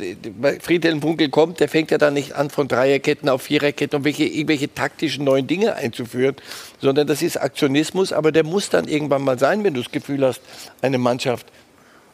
Friedhelm 0.61 1.01
Funkel 1.01 1.31
kommt, 1.31 1.59
der 1.59 1.69
fängt 1.69 1.91
ja 1.91 1.97
dann 1.97 2.13
nicht 2.15 2.35
an, 2.35 2.51
von 2.51 2.69
Dreierketten 2.69 3.31
auf 3.31 3.43
Viererketten 3.43 3.99
und 3.99 4.05
welche, 4.05 4.25
irgendwelche 4.25 4.73
taktischen 4.73 5.25
neuen 5.25 5.47
Dinge 5.47 5.75
einzuführen, 5.75 6.37
sondern 6.83 7.07
das 7.07 7.23
ist 7.23 7.39
Aktionismus, 7.39 8.13
aber 8.13 8.31
der 8.31 8.45
muss 8.45 8.69
dann 8.69 8.89
irgendwann 8.89 9.23
mal 9.23 9.39
sein, 9.39 9.65
wenn 9.65 9.73
du 9.73 9.81
das 9.81 9.91
Gefühl 9.91 10.27
hast, 10.27 10.43
eine 10.83 10.99
Mannschaft 10.99 11.47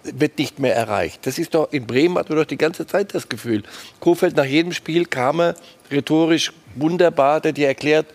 wird 0.05 0.39
nicht 0.39 0.59
mehr 0.59 0.75
erreicht. 0.75 1.27
Das 1.27 1.39
ist 1.39 1.55
doch, 1.55 1.73
in 1.73 1.87
Bremen 1.87 2.19
hat 2.19 2.29
man 2.29 2.39
doch 2.39 2.45
die 2.45 2.59
ganze 2.59 2.87
Zeit 2.87 3.15
das 3.15 3.29
Gefühl. 3.29 3.63
Kofeld 4.01 4.37
nach 4.37 4.45
jedem 4.45 4.73
Spiel 4.73 5.07
kam 5.07 5.41
er 5.41 5.55
rhetorisch 5.91 6.53
wunderbar, 6.75 7.41
der 7.41 7.53
dir 7.53 7.69
erklärt, 7.69 8.07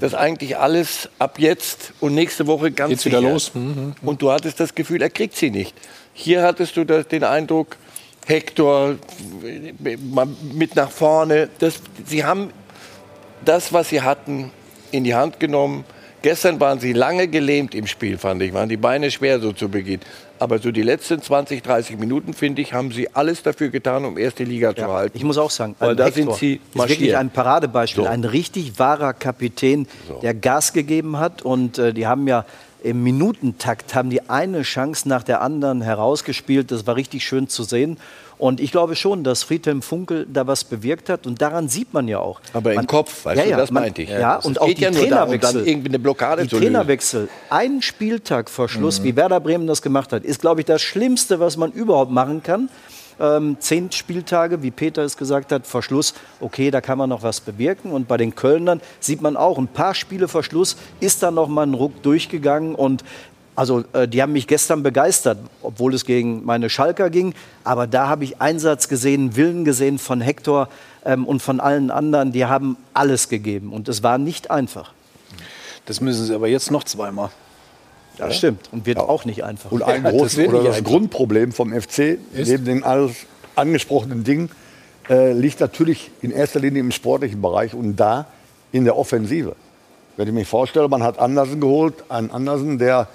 dass 0.00 0.14
eigentlich 0.14 0.56
alles 0.56 1.08
ab 1.18 1.38
jetzt 1.38 1.92
und 2.00 2.14
nächste 2.14 2.46
Woche 2.46 2.70
ganz 2.70 2.90
Geht's 2.90 3.04
wieder 3.04 3.20
los. 3.20 3.54
Mhm, 3.54 3.62
mhm. 3.62 3.94
Und 4.02 4.22
du 4.22 4.30
hattest 4.30 4.60
das 4.60 4.74
Gefühl, 4.74 5.02
er 5.02 5.10
kriegt 5.10 5.36
sie 5.36 5.50
nicht. 5.50 5.74
Hier 6.12 6.42
hattest 6.42 6.76
du 6.76 6.84
den 6.84 7.24
Eindruck, 7.24 7.76
Hector 8.26 8.96
mit 10.52 10.76
nach 10.76 10.90
vorne. 10.90 11.48
Das, 11.60 11.80
sie 12.04 12.24
haben 12.24 12.50
das, 13.44 13.72
was 13.72 13.88
sie 13.88 14.02
hatten, 14.02 14.50
in 14.90 15.04
die 15.04 15.14
Hand 15.14 15.40
genommen. 15.40 15.84
Gestern 16.22 16.58
waren 16.58 16.80
sie 16.80 16.92
lange 16.92 17.28
gelähmt 17.28 17.74
im 17.74 17.86
Spiel, 17.86 18.18
fand 18.18 18.42
ich. 18.42 18.52
Waren 18.52 18.68
die 18.68 18.76
Beine 18.76 19.10
schwer 19.10 19.40
so 19.40 19.52
zu 19.52 19.68
Beginn. 19.68 20.00
Aber 20.40 20.58
so 20.58 20.70
die 20.70 20.82
letzten 20.82 21.20
20, 21.20 21.62
30 21.62 21.98
Minuten, 21.98 22.32
finde 22.34 22.62
ich, 22.62 22.72
haben 22.72 22.92
sie 22.92 23.14
alles 23.14 23.42
dafür 23.42 23.68
getan, 23.68 24.04
um 24.04 24.18
erste 24.18 24.44
Liga 24.44 24.70
ja, 24.70 24.76
zu 24.76 24.92
halten. 24.92 25.16
Ich 25.16 25.24
muss 25.24 25.38
auch 25.38 25.50
sagen, 25.50 25.74
Weil 25.78 25.96
da 25.96 26.10
sind 26.10 26.34
sie 26.34 26.60
ist 26.74 26.88
wirklich 26.88 27.16
ein 27.16 27.30
Paradebeispiel. 27.30 28.04
So. 28.04 28.10
Ein 28.10 28.24
richtig 28.24 28.78
wahrer 28.78 29.12
Kapitän, 29.14 29.86
so. 30.06 30.20
der 30.20 30.34
Gas 30.34 30.72
gegeben 30.72 31.18
hat. 31.18 31.42
Und 31.42 31.78
äh, 31.78 31.92
die 31.92 32.06
haben 32.06 32.26
ja 32.28 32.44
im 32.82 33.02
Minutentakt 33.02 33.94
haben 33.94 34.10
die 34.10 34.28
eine 34.28 34.62
Chance 34.62 35.08
nach 35.08 35.22
der 35.24 35.40
anderen 35.40 35.82
herausgespielt. 35.82 36.70
Das 36.70 36.86
war 36.86 36.96
richtig 36.96 37.26
schön 37.26 37.48
zu 37.48 37.64
sehen. 37.64 37.98
Und 38.38 38.60
ich 38.60 38.70
glaube 38.70 38.94
schon, 38.94 39.24
dass 39.24 39.42
Friedhelm 39.42 39.82
Funkel 39.82 40.26
da 40.32 40.46
was 40.46 40.64
bewirkt 40.64 41.08
hat. 41.08 41.26
Und 41.26 41.42
daran 41.42 41.68
sieht 41.68 41.92
man 41.92 42.06
ja 42.06 42.20
auch. 42.20 42.40
Aber 42.52 42.70
man, 42.70 42.84
im 42.84 42.86
Kopf, 42.86 43.24
weißt 43.24 43.44
ja, 43.44 43.50
du, 43.50 43.60
das 43.60 43.70
man, 43.70 43.82
meinte 43.84 44.02
ich. 44.02 44.10
Ja, 44.10 44.20
ja 44.20 44.36
und 44.36 44.60
auch 44.60 44.66
die 44.66 44.80
ja 44.80 44.90
Trainerwechsel. 44.90 45.66
irgendwie 45.66 45.88
eine 45.88 45.98
Blockade 45.98 46.42
die 46.42 46.56
Trainerwechsel, 46.56 47.28
einen 47.50 47.82
Spieltag 47.82 48.48
vor 48.48 48.68
Schluss, 48.68 49.00
mhm. 49.00 49.04
wie 49.04 49.16
Werder 49.16 49.40
Bremen 49.40 49.66
das 49.66 49.82
gemacht 49.82 50.12
hat, 50.12 50.24
ist, 50.24 50.40
glaube 50.40 50.60
ich, 50.60 50.66
das 50.66 50.80
Schlimmste, 50.80 51.40
was 51.40 51.56
man 51.56 51.72
überhaupt 51.72 52.12
machen 52.12 52.42
kann. 52.42 52.68
Ähm, 53.20 53.56
zehn 53.58 53.90
Spieltage, 53.90 54.62
wie 54.62 54.70
Peter 54.70 55.02
es 55.02 55.16
gesagt 55.16 55.50
hat, 55.50 55.66
vor 55.66 55.82
Schluss, 55.82 56.14
okay, 56.40 56.70
da 56.70 56.80
kann 56.80 56.98
man 56.98 57.10
noch 57.10 57.24
was 57.24 57.40
bewirken. 57.40 57.90
Und 57.90 58.06
bei 58.06 58.16
den 58.16 58.36
Kölnern 58.36 58.80
sieht 59.00 59.20
man 59.20 59.36
auch, 59.36 59.58
ein 59.58 59.66
paar 59.66 59.94
Spiele 59.94 60.28
vor 60.28 60.44
Schluss 60.44 60.76
ist 61.00 61.24
da 61.24 61.32
noch 61.32 61.48
mal 61.48 61.66
ein 61.66 61.74
Ruck 61.74 62.00
durchgegangen. 62.02 62.76
Und 62.76 63.02
also 63.58 63.82
äh, 63.92 64.06
die 64.06 64.22
haben 64.22 64.32
mich 64.32 64.46
gestern 64.46 64.84
begeistert, 64.84 65.38
obwohl 65.62 65.92
es 65.92 66.04
gegen 66.04 66.44
meine 66.44 66.70
Schalker 66.70 67.10
ging. 67.10 67.34
Aber 67.64 67.88
da 67.88 68.08
habe 68.08 68.22
ich 68.22 68.40
Einsatz 68.40 68.86
gesehen, 68.86 69.34
Willen 69.34 69.64
gesehen 69.64 69.98
von 69.98 70.20
Hector 70.20 70.68
ähm, 71.04 71.26
und 71.26 71.42
von 71.42 71.58
allen 71.58 71.90
anderen. 71.90 72.30
Die 72.30 72.44
haben 72.44 72.76
alles 72.94 73.28
gegeben 73.28 73.72
und 73.72 73.88
es 73.88 74.04
war 74.04 74.16
nicht 74.16 74.52
einfach. 74.52 74.92
Das 75.86 76.00
müssen 76.00 76.24
sie 76.24 76.36
aber 76.36 76.46
jetzt 76.46 76.70
noch 76.70 76.84
zweimal. 76.84 77.30
Das 78.16 78.28
ja. 78.28 78.34
stimmt 78.34 78.68
und 78.70 78.86
wird 78.86 78.98
ja. 78.98 79.04
auch 79.04 79.24
nicht 79.24 79.42
einfach. 79.42 79.72
Und 79.72 79.82
ein 79.82 80.04
großes 80.04 80.46
oder 80.46 80.62
das 80.62 80.84
Grundproblem 80.84 81.50
vom 81.50 81.72
FC, 81.72 82.18
Ist? 82.34 82.48
neben 82.48 82.64
den 82.64 82.84
alles 82.84 83.26
angesprochenen 83.56 84.22
Dingen, 84.22 84.50
äh, 85.10 85.32
liegt 85.32 85.58
natürlich 85.58 86.12
in 86.22 86.30
erster 86.30 86.60
Linie 86.60 86.78
im 86.78 86.92
sportlichen 86.92 87.42
Bereich 87.42 87.74
und 87.74 87.96
da 87.96 88.26
in 88.70 88.84
der 88.84 88.96
Offensive. 88.96 89.56
Wenn 90.16 90.28
ich 90.28 90.34
mir 90.34 90.46
vorstelle, 90.46 90.88
man 90.88 91.02
hat 91.02 91.18
Andersen 91.18 91.60
geholt, 91.60 91.94
einen 92.08 92.30
Andersen, 92.30 92.78
der 92.78 93.08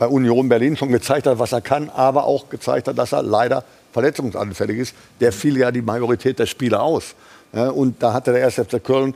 bei 0.00 0.08
Union 0.08 0.48
Berlin 0.48 0.78
schon 0.78 0.88
gezeigt 0.88 1.26
hat, 1.26 1.38
was 1.38 1.52
er 1.52 1.60
kann, 1.60 1.90
aber 1.90 2.24
auch 2.24 2.48
gezeigt 2.48 2.88
hat, 2.88 2.96
dass 2.96 3.12
er 3.12 3.22
leider 3.22 3.64
verletzungsanfällig 3.92 4.78
ist. 4.78 4.94
Der 5.20 5.30
fiel 5.30 5.58
ja 5.58 5.70
die 5.70 5.82
Majorität 5.82 6.38
der 6.38 6.46
Spiele 6.46 6.80
aus. 6.80 7.14
und 7.52 8.02
da 8.02 8.14
hatte 8.14 8.32
der 8.32 8.46
1. 8.46 8.54
FC 8.54 8.82
Köln 8.82 9.14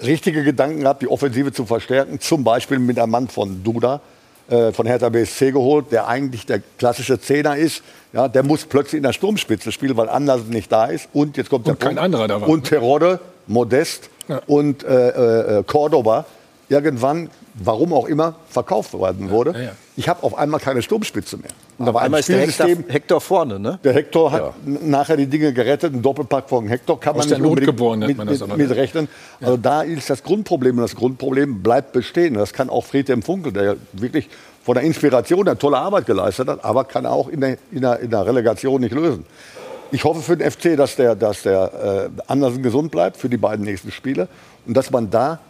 richtige 0.00 0.44
Gedanken 0.44 0.82
gehabt, 0.82 1.02
die 1.02 1.08
Offensive 1.08 1.52
zu 1.52 1.66
verstärken, 1.66 2.20
zum 2.20 2.44
Beispiel 2.44 2.78
mit 2.78 3.00
einem 3.00 3.10
Mann 3.10 3.28
von 3.28 3.64
Duda, 3.64 4.00
äh, 4.48 4.70
von 4.70 4.86
Hertha 4.86 5.08
BSC 5.08 5.50
geholt, 5.50 5.90
der 5.90 6.06
eigentlich 6.06 6.46
der 6.46 6.62
klassische 6.78 7.20
Zehner 7.20 7.56
ist. 7.56 7.82
Ja, 8.12 8.28
der 8.28 8.44
muss 8.44 8.64
plötzlich 8.64 8.98
in 8.98 9.02
der 9.02 9.12
Sturmspitze 9.12 9.72
spielen, 9.72 9.96
weil 9.96 10.08
Andersen 10.08 10.50
nicht 10.50 10.70
da 10.70 10.86
ist. 10.86 11.08
Und 11.12 11.36
jetzt 11.36 11.50
kommt 11.50 11.66
und 11.66 11.68
der 11.68 11.76
kein 11.76 11.96
Punkt. 11.96 12.00
anderer 12.00 12.28
da 12.28 12.40
war. 12.40 12.48
Und 12.48 12.64
Terodde, 12.64 13.18
Modest 13.48 14.08
ja. 14.28 14.40
und 14.46 14.84
äh, 14.84 15.58
äh, 15.58 15.62
Cordoba 15.64 16.26
irgendwann, 16.68 17.28
warum 17.54 17.92
auch 17.92 18.06
immer, 18.06 18.34
verkauft 18.48 18.92
worden 18.94 19.30
wurde. 19.30 19.52
Ja, 19.52 19.60
ja. 19.60 19.70
Ich 19.96 20.08
habe 20.08 20.22
auf 20.22 20.36
einmal 20.36 20.58
keine 20.58 20.80
Sturmspitze 20.80 21.36
mehr. 21.36 21.50
Und 21.78 21.86
da 21.86 21.94
war 21.94 22.02
ein 22.02 22.22
Spielsystem. 22.22 22.68
Hector, 22.68 22.92
Hector 22.92 23.20
vorne, 23.20 23.58
ne? 23.58 23.78
Der 23.84 23.92
Hector 23.92 24.32
hat 24.32 24.40
ja. 24.40 24.78
nachher 24.82 25.16
die 25.16 25.26
Dinge 25.26 25.52
gerettet. 25.52 25.92
Ein 25.92 26.00
Doppelpack 26.00 26.48
von 26.48 26.66
Hector 26.66 26.98
kann 26.98 27.16
Aus 27.16 27.28
man 27.28 27.40
nicht 27.40 27.46
unbedingt 27.46 27.66
geboren, 27.66 27.98
mit, 27.98 28.16
mit, 28.16 28.56
mit, 28.56 28.70
rechnen. 28.70 29.08
Also 29.40 29.56
da 29.56 29.82
ist 29.82 30.08
das 30.08 30.22
Grundproblem. 30.22 30.76
Und 30.76 30.82
das 30.82 30.96
Grundproblem 30.96 31.62
bleibt 31.62 31.92
bestehen. 31.92 32.34
Das 32.34 32.52
kann 32.52 32.70
auch 32.70 32.84
Friedhelm 32.84 33.22
Funkel, 33.22 33.52
der 33.52 33.76
wirklich 33.92 34.28
von 34.62 34.74
der 34.74 34.84
Inspiration 34.84 35.46
eine 35.46 35.58
tolle 35.58 35.76
Arbeit 35.78 36.06
geleistet 36.06 36.48
hat, 36.48 36.64
aber 36.64 36.84
kann 36.84 37.04
auch 37.04 37.28
in 37.28 37.40
der, 37.40 37.58
in 37.70 37.82
der, 37.82 38.00
in 38.00 38.10
der 38.10 38.26
Relegation 38.26 38.80
nicht 38.80 38.94
lösen. 38.94 39.26
Ich 39.90 40.04
hoffe 40.04 40.22
für 40.22 40.36
den 40.36 40.50
FC, 40.50 40.76
dass 40.76 40.96
der, 40.96 41.14
dass 41.14 41.42
der 41.42 42.10
äh, 42.16 42.22
Andersen 42.26 42.62
gesund 42.62 42.90
bleibt 42.90 43.18
für 43.18 43.28
die 43.28 43.36
beiden 43.36 43.64
nächsten 43.64 43.90
Spiele 43.90 44.28
und 44.66 44.74
dass 44.74 44.90
man 44.90 45.10
da 45.10 45.40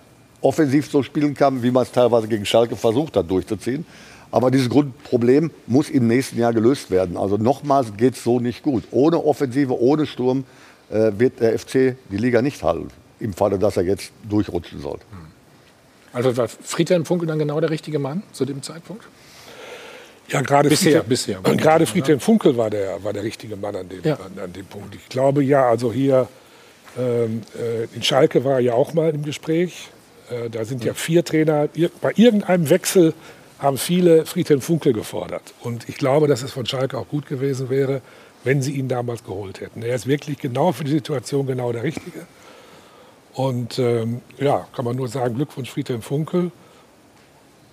offensiv 0.43 0.91
so 0.91 1.03
spielen 1.03 1.35
kann, 1.35 1.63
wie 1.63 1.71
man 1.71 1.85
es 1.85 1.93
teilweise 1.93 2.29
gegen 2.29 2.45
Schalke 2.45 2.77
versucht 2.77 3.17
hat 3.17 3.31
durchzuziehen. 3.31 3.87
Aber 4.31 4.51
dieses 4.51 4.71
Grundproblem 4.71 5.51
muss 5.67 5.91
im 5.91 6.07
nächsten 6.07 6.39
Jahr 6.39 6.53
gelöst 6.53 6.91
werden. 6.91 7.17
Also 7.17 7.37
nochmals 7.37 7.97
geht 7.97 8.15
es 8.15 8.25
so 8.25 8.41
nicht 8.41 8.63
gut. 8.63 8.85
Ohne 8.91 9.23
Offensive, 9.23 9.79
ohne 9.79 10.07
Sturm 10.07 10.45
äh, 10.91 11.13
wird 11.17 11.41
der 11.41 11.59
FC 11.59 11.97
die 12.11 12.17
Liga 12.17 12.41
nicht 12.41 12.63
halten, 12.63 12.89
im 13.21 13.35
Falle, 13.35 13.59
dass 13.59 13.77
er 13.77 13.85
jetzt 13.85 14.11
durchrutschen 14.29 14.81
soll. 14.81 14.99
Also 16.15 16.37
war 16.37 16.49
Friedhelm 16.49 17.05
Funkel 17.05 17.29
dann 17.29 17.39
genau 17.39 17.61
der 17.61 17.71
richtige 17.71 17.99
Mann 17.99 18.23
zu 18.33 18.45
dem 18.45 18.63
Zeitpunkt? 18.63 19.05
Ja, 20.29 20.41
gerade 20.41 20.69
bisher, 20.69 21.03
bisher. 21.03 21.41
Gerade 21.41 21.87
Friedhelm 21.87 22.21
Funkel 22.21 22.57
war 22.57 22.71
der, 22.71 23.05
war 23.05 23.13
der 23.13 23.23
richtige 23.23 23.57
Mann 23.57 23.77
an 23.77 23.89
dem, 23.89 24.03
ja. 24.03 24.15
an, 24.15 24.43
an, 24.43 24.53
dem 24.53 24.65
Punkt. 24.65 24.95
Ich 24.95 25.09
glaube 25.11 25.43
ja, 25.45 25.69
also 25.69 25.93
hier 25.93 26.27
ähm, 26.99 27.43
äh, 27.59 27.85
in 27.95 28.03
Schalke 28.03 28.45
war 28.45 28.55
er 28.55 28.61
ja 28.61 28.75
auch 28.75 28.95
mal 28.95 29.11
im 29.15 29.25
Gespräch. 29.25 29.91
Äh, 30.33 30.51
da 30.51 30.65
sind 30.65 30.85
ja 30.85 30.95
vier 30.95 31.25
Trainer. 31.25 31.69
Bei 32.01 32.13
irgendeinem 32.17 32.71
Wechsel 32.71 33.15
haben 33.59 33.79
viele 33.79 34.27
Friedhelm 34.27 34.61
Funkel 34.61 34.93
gefordert. 34.93 35.55
Und 35.61 35.89
ich 35.89 35.97
glaube, 35.97 36.27
dass 36.27 36.43
es 36.43 36.53
von 36.53 36.67
Schalke 36.67 36.99
auch 36.99 37.09
gut 37.09 37.27
gewesen 37.27 37.71
wäre, 37.71 38.01
wenn 38.45 38.61
sie 38.61 38.73
ihn 38.73 38.89
damals 38.89 39.25
geholt 39.25 39.61
hätten. 39.61 39.83
Er 39.83 39.95
ist 39.95 40.07
wirklich 40.07 40.39
genau 40.39 40.73
für 40.73 40.85
die 40.85 40.91
Situation 40.91 41.47
genau 41.47 41.73
der 41.73 41.85
Richtige. 41.85 42.27
Und 43.35 43.79
ähm, 43.79 44.21
ja, 44.39 44.67
kann 44.75 44.85
man 44.85 44.97
nur 44.97 45.09
sagen, 45.09 45.37
Glückwunsch 45.37 45.71
Friedhelm 45.71 46.03
Funkel. 46.03 46.51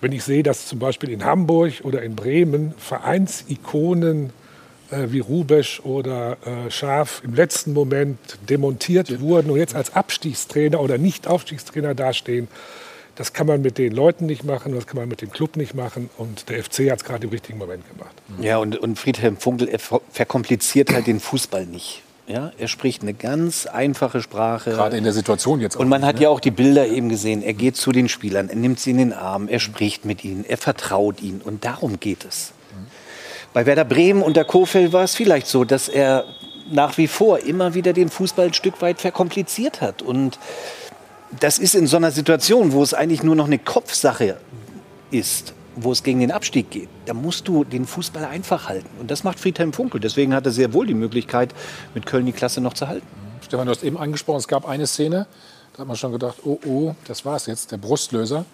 Wenn 0.00 0.12
ich 0.12 0.22
sehe, 0.22 0.42
dass 0.42 0.66
zum 0.66 0.78
Beispiel 0.78 1.10
in 1.10 1.24
Hamburg 1.24 1.72
oder 1.82 2.02
in 2.02 2.16
Bremen 2.16 2.72
Vereinsikonen 2.78 4.32
wie 4.90 5.20
Rubesch 5.20 5.80
oder 5.80 6.36
äh, 6.44 6.70
Schaf 6.70 7.22
im 7.24 7.34
letzten 7.34 7.72
Moment 7.72 8.18
demontiert 8.48 9.20
wurden 9.20 9.50
und 9.50 9.58
jetzt 9.58 9.74
als 9.74 9.94
Abstiegstrainer 9.94 10.80
oder 10.80 10.98
Nicht-Aufstiegstrainer 10.98 11.94
dastehen. 11.94 12.48
Das 13.16 13.32
kann 13.32 13.46
man 13.46 13.60
mit 13.60 13.76
den 13.76 13.92
Leuten 13.92 14.26
nicht 14.26 14.44
machen, 14.44 14.74
das 14.74 14.86
kann 14.86 14.96
man 14.96 15.08
mit 15.08 15.20
dem 15.20 15.30
Club 15.30 15.56
nicht 15.56 15.74
machen. 15.74 16.08
Und 16.16 16.48
der 16.48 16.64
FC 16.64 16.90
hat 16.90 17.00
es 17.00 17.04
gerade 17.04 17.24
im 17.24 17.30
richtigen 17.30 17.58
Moment 17.58 17.84
gemacht. 17.88 18.14
Ja, 18.40 18.58
und, 18.58 18.76
und 18.78 18.98
Friedhelm 18.98 19.36
Funkel 19.36 19.68
verkompliziert 20.10 20.92
halt 20.92 21.06
den 21.06 21.20
Fußball 21.20 21.66
nicht. 21.66 22.02
Ja, 22.26 22.52
er 22.56 22.68
spricht 22.68 23.02
eine 23.02 23.12
ganz 23.12 23.66
einfache 23.66 24.22
Sprache. 24.22 24.70
Gerade 24.70 24.96
in 24.96 25.02
der 25.02 25.12
Situation 25.12 25.60
jetzt. 25.60 25.76
Auch 25.76 25.80
und 25.80 25.88
man 25.88 26.04
hat 26.04 26.16
ne? 26.16 26.22
ja 26.22 26.28
auch 26.28 26.38
die 26.38 26.52
Bilder 26.52 26.86
eben 26.86 27.08
gesehen. 27.08 27.42
Er 27.42 27.54
geht 27.54 27.76
zu 27.76 27.90
den 27.90 28.08
Spielern, 28.08 28.48
er 28.48 28.56
nimmt 28.56 28.78
sie 28.78 28.92
in 28.92 28.98
den 28.98 29.12
Arm, 29.12 29.48
er 29.48 29.58
spricht 29.58 30.04
mit 30.04 30.24
ihnen, 30.24 30.44
er 30.48 30.56
vertraut 30.56 31.20
ihnen. 31.20 31.40
Und 31.40 31.64
darum 31.64 31.98
geht 31.98 32.24
es. 32.24 32.52
Bei 33.52 33.66
Werder 33.66 33.84
Bremen 33.84 34.22
unter 34.22 34.44
Kofeld 34.44 34.92
war 34.92 35.02
es 35.02 35.16
vielleicht 35.16 35.48
so, 35.48 35.64
dass 35.64 35.88
er 35.88 36.24
nach 36.70 36.96
wie 36.98 37.08
vor 37.08 37.40
immer 37.40 37.74
wieder 37.74 37.92
den 37.92 38.08
Fußball 38.08 38.46
ein 38.46 38.54
Stück 38.54 38.80
weit 38.80 39.00
verkompliziert 39.00 39.80
hat. 39.80 40.02
Und 40.02 40.38
das 41.38 41.58
ist 41.58 41.74
in 41.74 41.88
so 41.88 41.96
einer 41.96 42.12
Situation, 42.12 42.72
wo 42.72 42.82
es 42.82 42.94
eigentlich 42.94 43.24
nur 43.24 43.34
noch 43.34 43.46
eine 43.46 43.58
Kopfsache 43.58 44.36
ist, 45.10 45.54
wo 45.74 45.90
es 45.90 46.02
gegen 46.02 46.20
den 46.20 46.30
Abstieg 46.30 46.70
geht, 46.70 46.88
da 47.06 47.14
musst 47.14 47.48
du 47.48 47.64
den 47.64 47.86
Fußball 47.86 48.24
einfach 48.24 48.68
halten. 48.68 48.88
Und 49.00 49.10
das 49.10 49.24
macht 49.24 49.40
Friedhelm 49.40 49.72
Funkel. 49.72 50.00
Deswegen 50.00 50.34
hat 50.34 50.46
er 50.46 50.52
sehr 50.52 50.72
wohl 50.72 50.86
die 50.86 50.94
Möglichkeit, 50.94 51.54
mit 51.94 52.06
Köln 52.06 52.26
die 52.26 52.32
Klasse 52.32 52.60
noch 52.60 52.74
zu 52.74 52.86
halten. 52.86 53.06
Stefan, 53.42 53.66
du 53.66 53.72
hast 53.72 53.82
eben 53.82 53.98
angesprochen, 53.98 54.38
es 54.38 54.48
gab 54.48 54.68
eine 54.68 54.86
Szene, 54.86 55.26
da 55.72 55.80
hat 55.80 55.88
man 55.88 55.96
schon 55.96 56.12
gedacht, 56.12 56.38
oh, 56.44 56.58
oh, 56.66 56.94
das 57.06 57.24
war 57.24 57.36
es 57.36 57.46
jetzt, 57.46 57.72
der 57.72 57.78
Brustlöser. 57.78 58.44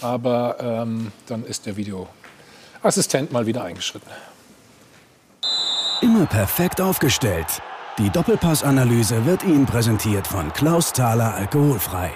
Aber 0.00 0.56
ähm, 0.60 1.12
dann 1.26 1.44
ist 1.44 1.66
der 1.66 1.76
Videoassistent 1.76 3.32
mal 3.32 3.46
wieder 3.46 3.64
eingeschritten. 3.64 4.10
Immer 6.02 6.26
perfekt 6.26 6.80
aufgestellt. 6.80 7.62
Die 7.98 8.10
Doppelpassanalyse 8.10 9.24
wird 9.24 9.42
Ihnen 9.44 9.64
präsentiert 9.64 10.26
von 10.26 10.52
Klaus 10.52 10.92
Thaler 10.92 11.34
Alkoholfrei. 11.34 12.10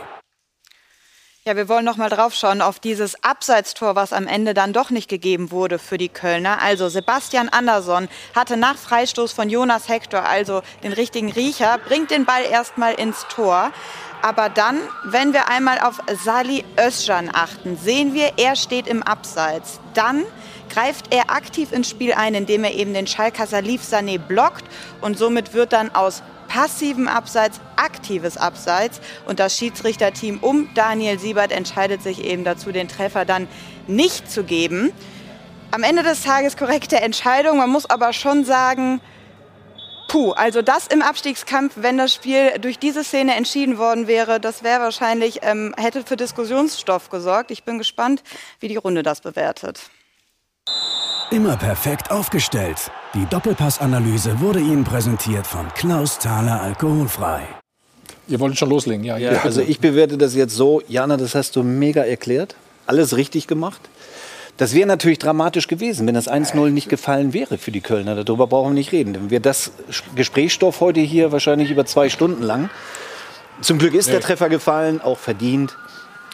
Ja, 1.46 1.56
wir 1.56 1.70
wollen 1.70 1.86
noch 1.86 1.96
mal 1.96 2.10
drauf 2.10 2.34
schauen 2.34 2.60
auf 2.60 2.78
dieses 2.78 3.24
Abseitstor, 3.24 3.96
was 3.96 4.12
am 4.12 4.26
Ende 4.26 4.52
dann 4.52 4.74
doch 4.74 4.90
nicht 4.90 5.08
gegeben 5.08 5.50
wurde 5.50 5.78
für 5.78 5.96
die 5.96 6.10
Kölner. 6.10 6.60
Also 6.60 6.90
Sebastian 6.90 7.48
Andersson 7.48 8.08
hatte 8.36 8.58
nach 8.58 8.76
Freistoß 8.76 9.32
von 9.32 9.48
Jonas 9.48 9.88
Hector 9.88 10.24
also 10.24 10.60
den 10.84 10.92
richtigen 10.92 11.32
Riecher, 11.32 11.78
bringt 11.78 12.10
den 12.10 12.26
Ball 12.26 12.42
erstmal 12.44 12.92
ins 12.92 13.26
Tor. 13.28 13.72
Aber 14.20 14.50
dann, 14.50 14.78
wenn 15.04 15.32
wir 15.32 15.48
einmal 15.48 15.80
auf 15.80 16.00
Sali 16.22 16.66
Özcan 16.78 17.30
achten, 17.32 17.78
sehen 17.78 18.12
wir, 18.12 18.34
er 18.36 18.54
steht 18.54 18.86
im 18.86 19.02
Abseits. 19.02 19.80
Dann 19.94 20.26
greift 20.70 21.12
er 21.12 21.30
aktiv 21.30 21.72
ins 21.72 21.90
Spiel 21.90 22.12
ein, 22.12 22.34
indem 22.34 22.64
er 22.64 22.72
eben 22.72 22.94
den 22.94 23.06
Schalker 23.06 23.46
Salif 23.46 23.82
Sané 23.82 24.18
blockt 24.18 24.64
und 25.00 25.18
somit 25.18 25.52
wird 25.52 25.72
dann 25.72 25.94
aus 25.94 26.22
passivem 26.48 27.06
Abseits 27.06 27.60
aktives 27.76 28.36
Abseits 28.36 29.00
und 29.26 29.38
das 29.38 29.56
Schiedsrichterteam 29.56 30.38
um 30.40 30.68
Daniel 30.74 31.18
Siebert 31.18 31.52
entscheidet 31.52 32.02
sich 32.02 32.24
eben 32.24 32.44
dazu, 32.44 32.72
den 32.72 32.88
Treffer 32.88 33.24
dann 33.24 33.46
nicht 33.86 34.30
zu 34.30 34.42
geben. 34.42 34.92
Am 35.70 35.84
Ende 35.84 36.02
des 36.02 36.22
Tages 36.22 36.56
korrekte 36.56 37.00
Entscheidung. 37.00 37.58
Man 37.58 37.70
muss 37.70 37.88
aber 37.88 38.12
schon 38.12 38.44
sagen, 38.44 39.00
Puh, 40.08 40.32
also 40.32 40.60
das 40.60 40.88
im 40.88 41.02
Abstiegskampf, 41.02 41.74
wenn 41.76 41.96
das 41.96 42.12
Spiel 42.12 42.58
durch 42.60 42.80
diese 42.80 43.04
Szene 43.04 43.36
entschieden 43.36 43.78
worden 43.78 44.08
wäre, 44.08 44.40
das 44.40 44.64
wäre 44.64 44.80
wahrscheinlich, 44.80 45.38
ähm, 45.42 45.72
hätte 45.78 46.02
für 46.02 46.16
Diskussionsstoff 46.16 47.10
gesorgt. 47.10 47.52
Ich 47.52 47.62
bin 47.62 47.78
gespannt, 47.78 48.24
wie 48.58 48.66
die 48.66 48.76
Runde 48.76 49.04
das 49.04 49.20
bewertet. 49.20 49.88
Immer 51.32 51.56
perfekt 51.56 52.10
aufgestellt. 52.10 52.90
Die 53.14 53.24
Doppelpassanalyse 53.24 54.40
wurde 54.40 54.58
Ihnen 54.58 54.82
präsentiert 54.82 55.46
von 55.46 55.68
Klaus 55.74 56.18
Thaler 56.18 56.60
Alkoholfrei. 56.60 57.42
Ihr 58.26 58.40
wollt 58.40 58.58
schon 58.58 58.68
loslegen, 58.68 59.04
ja. 59.04 59.16
ja 59.16 59.40
also 59.44 59.60
ich 59.60 59.78
bewerte 59.78 60.18
das 60.18 60.34
jetzt 60.34 60.56
so, 60.56 60.82
Jana, 60.88 61.16
das 61.16 61.36
hast 61.36 61.54
du 61.54 61.62
mega 61.62 62.02
erklärt. 62.02 62.56
Alles 62.88 63.16
richtig 63.16 63.46
gemacht. 63.46 63.80
Das 64.56 64.74
wäre 64.74 64.88
natürlich 64.88 65.20
dramatisch 65.20 65.68
gewesen, 65.68 66.04
wenn 66.08 66.16
das 66.16 66.28
1-0 66.28 66.70
nicht 66.70 66.88
gefallen 66.88 67.32
wäre 67.32 67.58
für 67.58 67.70
die 67.70 67.80
Kölner. 67.80 68.16
Darüber 68.24 68.48
brauchen 68.48 68.70
wir 68.70 68.74
nicht 68.74 68.90
reden. 68.90 69.12
Dann 69.12 69.30
wäre 69.30 69.40
das 69.40 69.70
Gesprächsstoff 70.16 70.80
heute 70.80 70.98
hier 70.98 71.30
wahrscheinlich 71.30 71.70
über 71.70 71.86
zwei 71.86 72.08
Stunden 72.08 72.42
lang. 72.42 72.70
Zum 73.60 73.78
Glück 73.78 73.94
ist 73.94 74.08
der 74.08 74.20
Treffer 74.20 74.48
gefallen, 74.48 75.00
auch 75.00 75.18
verdient. 75.18 75.76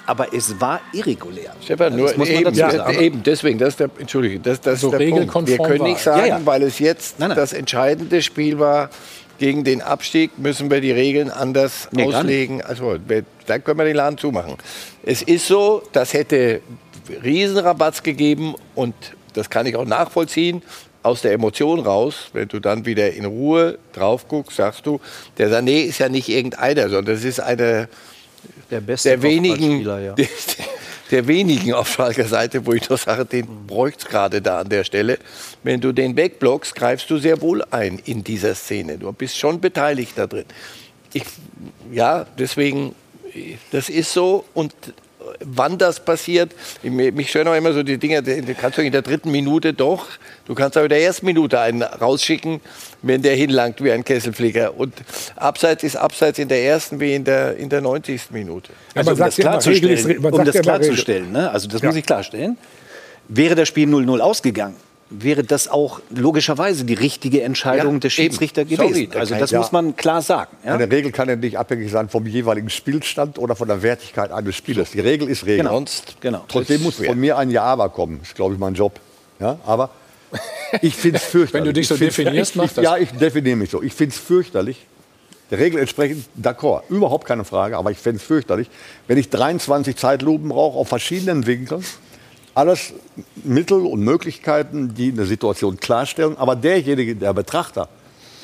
Aber 0.07 0.33
es 0.33 0.61
war 0.61 0.81
irregulär. 0.93 1.53
Stefan, 1.63 1.97
nur 1.97 2.09
das 2.09 2.17
muss 2.17 2.29
man 2.29 2.39
eben, 2.39 2.55
ja, 2.55 2.91
eben 2.93 3.23
deswegen, 3.23 3.59
das 3.59 3.71
ist 3.71 3.81
der, 3.81 3.91
Entschuldige, 3.99 4.39
das, 4.39 4.61
das 4.61 4.81
so 4.81 4.93
ist 4.93 5.01
der 5.01 5.11
Punkt. 5.11 5.49
Wir 5.49 5.59
können 5.59 5.83
nicht 5.85 6.01
sagen, 6.01 6.21
ja, 6.21 6.39
ja. 6.39 6.41
weil 6.47 6.63
es 6.63 6.79
jetzt 6.79 7.19
nein, 7.19 7.31
nein. 7.31 7.37
das 7.37 7.53
entscheidende 7.53 8.23
Spiel 8.23 8.59
war, 8.59 8.91
gegen 9.39 9.65
den 9.65 9.83
Abstieg 9.83 10.39
müssen 10.39 10.71
wir 10.71 10.81
die 10.81 10.93
Regeln 10.93 11.31
anders 11.31 11.89
nee, 11.91 12.05
auslegen. 12.05 12.63
Also, 12.63 12.97
dann 13.47 13.65
können 13.65 13.79
wir 13.79 13.85
den 13.85 13.97
Laden 13.97 14.17
zumachen. 14.17 14.57
Es 15.03 15.23
ist 15.23 15.47
so, 15.47 15.83
das 15.93 16.15
hätte 16.15 16.61
Riesenrabatz 17.23 18.03
gegeben 18.03 18.55
und 18.75 18.95
das 19.35 19.51
kann 19.51 19.67
ich 19.67 19.77
auch 19.77 19.85
nachvollziehen 19.85 20.63
aus 21.03 21.23
der 21.23 21.33
Emotion 21.33 21.81
raus, 21.81 22.31
wenn 22.33 22.49
du 22.49 22.59
dann 22.59 22.85
wieder 22.85 23.13
in 23.13 23.27
Ruhe 23.27 23.79
drauf 23.93 24.27
guckst, 24.27 24.57
sagst 24.57 24.87
du, 24.87 25.01
der 25.39 25.49
Sané 25.49 25.85
ist 25.85 25.99
ja 25.99 26.09
nicht 26.09 26.29
irgendeiner, 26.29 26.89
sondern 26.89 27.15
das 27.15 27.23
ist 27.23 27.39
eine 27.39 27.89
der, 28.71 28.81
beste 28.81 29.11
der 29.11 29.23
wenigen, 29.23 29.83
ja. 29.83 30.13
der, 30.15 30.29
der, 31.11 31.27
wenigen 31.27 31.75
auf 31.75 31.89
Schalker 31.89 32.25
Seite, 32.25 32.65
wo 32.67 32.73
ich 32.73 32.87
doch 32.87 32.99
sage, 32.99 33.25
den 33.25 33.67
bräuchte 33.67 34.05
es 34.05 34.11
gerade 34.11 34.43
da 34.43 34.61
an 34.61 34.69
der 34.69 34.85
Stelle. 34.85 35.19
Wenn 35.63 35.81
du 35.81 35.93
den 35.93 36.17
wegblockst, 36.17 36.75
greifst 36.75 37.09
du 37.11 37.19
sehr 37.19 37.41
wohl 37.41 37.63
ein 37.71 38.01
in 38.05 38.25
dieser 38.25 38.55
Szene. 38.55 38.99
Du 38.99 39.13
bist 39.13 39.39
schon 39.39 39.61
beteiligt 39.61 40.13
da 40.17 40.27
drin. 40.27 40.47
Ich, 41.13 41.25
ja, 41.93 42.27
deswegen, 42.39 42.95
das 43.71 43.89
ist 43.89 44.13
so 44.13 44.45
und 44.55 44.75
wann 45.41 45.79
das 45.79 46.01
passiert. 46.01 46.53
Mich 46.83 47.31
stören 47.31 47.49
auch 47.49 47.55
immer 47.55 47.73
so 47.73 47.83
die 47.83 47.99
Dinge, 47.99 48.23
die 48.23 48.55
kannst 48.55 48.79
du 48.79 48.83
in 48.83 48.93
der 48.93 49.03
dritten 49.03 49.31
Minute 49.31 49.73
doch, 49.73 50.07
du 50.47 50.55
kannst 50.55 50.77
auch 50.79 50.83
in 50.83 50.89
der 50.89 51.03
ersten 51.03 51.27
Minute 51.27 51.61
einen 51.61 51.83
rausschicken, 51.83 52.61
wenn 53.03 53.23
der 53.23 53.35
hinlangt 53.35 53.83
wie 53.83 53.93
ein 53.93 54.05
Kesselflieger. 54.05 54.79
Und 54.79 54.95
Abseits 55.37 55.83
ist 55.83 55.97
Abseits 55.97 56.39
in 56.39 56.49
der 56.49 56.65
ersten 56.65 57.01
wie 57.01 57.15
in 57.15 57.25
der, 57.25 57.57
in 57.57 57.69
der 57.69 57.81
90. 57.81 58.31
Minute. 58.31 58.73
Also, 58.95 59.13
um 59.13 59.19
das 59.19 59.37
klarzustellen, 59.37 60.25
um 60.25 60.45
das 60.45 60.61
klarzustellen 60.61 61.33
ne? 61.33 61.51
also 61.51 61.69
das 61.69 61.83
ja. 61.83 61.89
muss 61.89 61.97
ich 61.97 62.05
klarstellen, 62.05 62.59
wäre 63.29 63.55
das 63.55 63.69
Spiel 63.69 63.89
0-0 63.89 64.19
ausgegangen, 64.21 64.77
wäre 65.11 65.45
das 65.45 65.69
auch 65.69 66.01
logischerweise 66.11 66.85
die 66.85 66.95
richtige 66.95 67.43
Entscheidung 67.43 67.95
ja, 67.95 68.01
des 68.01 68.13
Schiedsrichter 68.13 68.63
eben. 68.63 68.71
gewesen. 68.71 69.07
Sorry, 69.07 69.19
also 69.19 69.35
das 69.37 69.51
ja. 69.51 69.59
muss 69.59 69.73
man 69.73 69.97
klar 69.97 70.21
sagen. 70.21 70.57
Ja? 70.65 70.75
Eine 70.75 70.91
Regel 70.91 71.13
kann 71.13 71.29
ja 71.29 71.37
nicht 71.37 71.59
abhängig 71.59 71.91
sein 71.91 72.09
vom 72.09 72.27
jeweiligen 72.27 72.71
Spielstand 72.71 73.39
oder 73.39 73.55
von 73.55 73.69
der 73.69 73.83
Wertigkeit 73.83 74.33
eines 74.33 74.57
Spielers. 74.57 74.91
Die 74.91 75.01
Regel 75.01 75.29
ist 75.29 75.47
Regel. 75.47 75.65
Genau. 75.65 75.85
genau. 76.21 76.45
Trotzdem 76.49 76.83
muss 76.83 76.97
von 76.97 77.19
mir 77.19 77.39
ein 77.39 77.51
Ja-Aber 77.51 77.89
kommen. 77.91 78.19
Das 78.19 78.29
ist, 78.29 78.35
glaube 78.35 78.55
ich, 78.55 78.61
mein 78.61 78.75
Job. 78.75 78.99
Ja, 79.39 79.59
aber 79.65 79.91
ich 80.83 80.95
finde 80.97 81.19
es 81.19 81.25
fürchterlich. 81.25 81.55
Wenn 81.55 81.65
du 81.65 81.73
dich 81.73 81.89
so 81.89 81.97
definierst, 81.97 82.57
mach 82.57 82.73
das. 82.73 82.85
Ja, 82.85 82.97
ich 82.97 83.11
definiere 83.13 83.57
mich 83.57 83.71
so. 83.71 83.83
Ich 83.83 83.93
finde 83.93 84.15
es 84.15 84.21
fürchterlich. 84.21 84.87
Der 85.51 85.59
Regel 85.61 85.79
entsprechend, 85.79 86.25
d'accord, 86.41 86.83
überhaupt 86.89 87.25
keine 87.25 87.45
Frage, 87.45 87.77
aber 87.77 87.93
ich 87.93 87.99
finde 87.99 88.17
es 88.17 88.25
fürchterlich, 88.25 88.69
wenn 89.07 89.17
ich 89.17 89.31
23 89.31 89.95
Zeitlupen 89.97 90.49
brauche 90.49 90.77
auf 90.77 90.89
verschiedenen 90.89 91.47
Winkeln 91.47 91.85
alles 92.57 92.95
Mittel 93.45 93.85
und 93.85 94.01
Möglichkeiten, 94.01 94.95
die 94.95 95.13
eine 95.13 95.27
Situation 95.27 95.77
klarstellen. 95.77 96.39
Aber 96.39 96.57
derjenige, 96.57 97.15
der 97.15 97.35
Betrachter, 97.35 97.89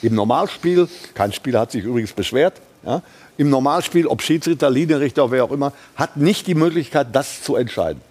im 0.03 0.15
Normalspiel, 0.15 0.89
kein 1.15 1.33
Spieler 1.33 1.61
hat 1.61 1.73
sich 1.73 1.85
übrigens 1.85 2.13
beschwert, 2.13 2.61
ja, 2.85 3.03
im 3.39 3.49
Normalspiel, 3.49 4.07
ob 4.07 4.21
Schiedsrichter, 4.21 4.69
Linienrichter, 4.69 5.31
wer 5.31 5.45
auch 5.45 5.51
immer, 5.51 5.73
hat 5.97 6.19
nicht 6.19 6.47
die 6.47 6.55
Möglichkeit, 6.55 7.09
das 7.13 7.43
zu 7.43 7.57
entscheiden. 7.57 8.03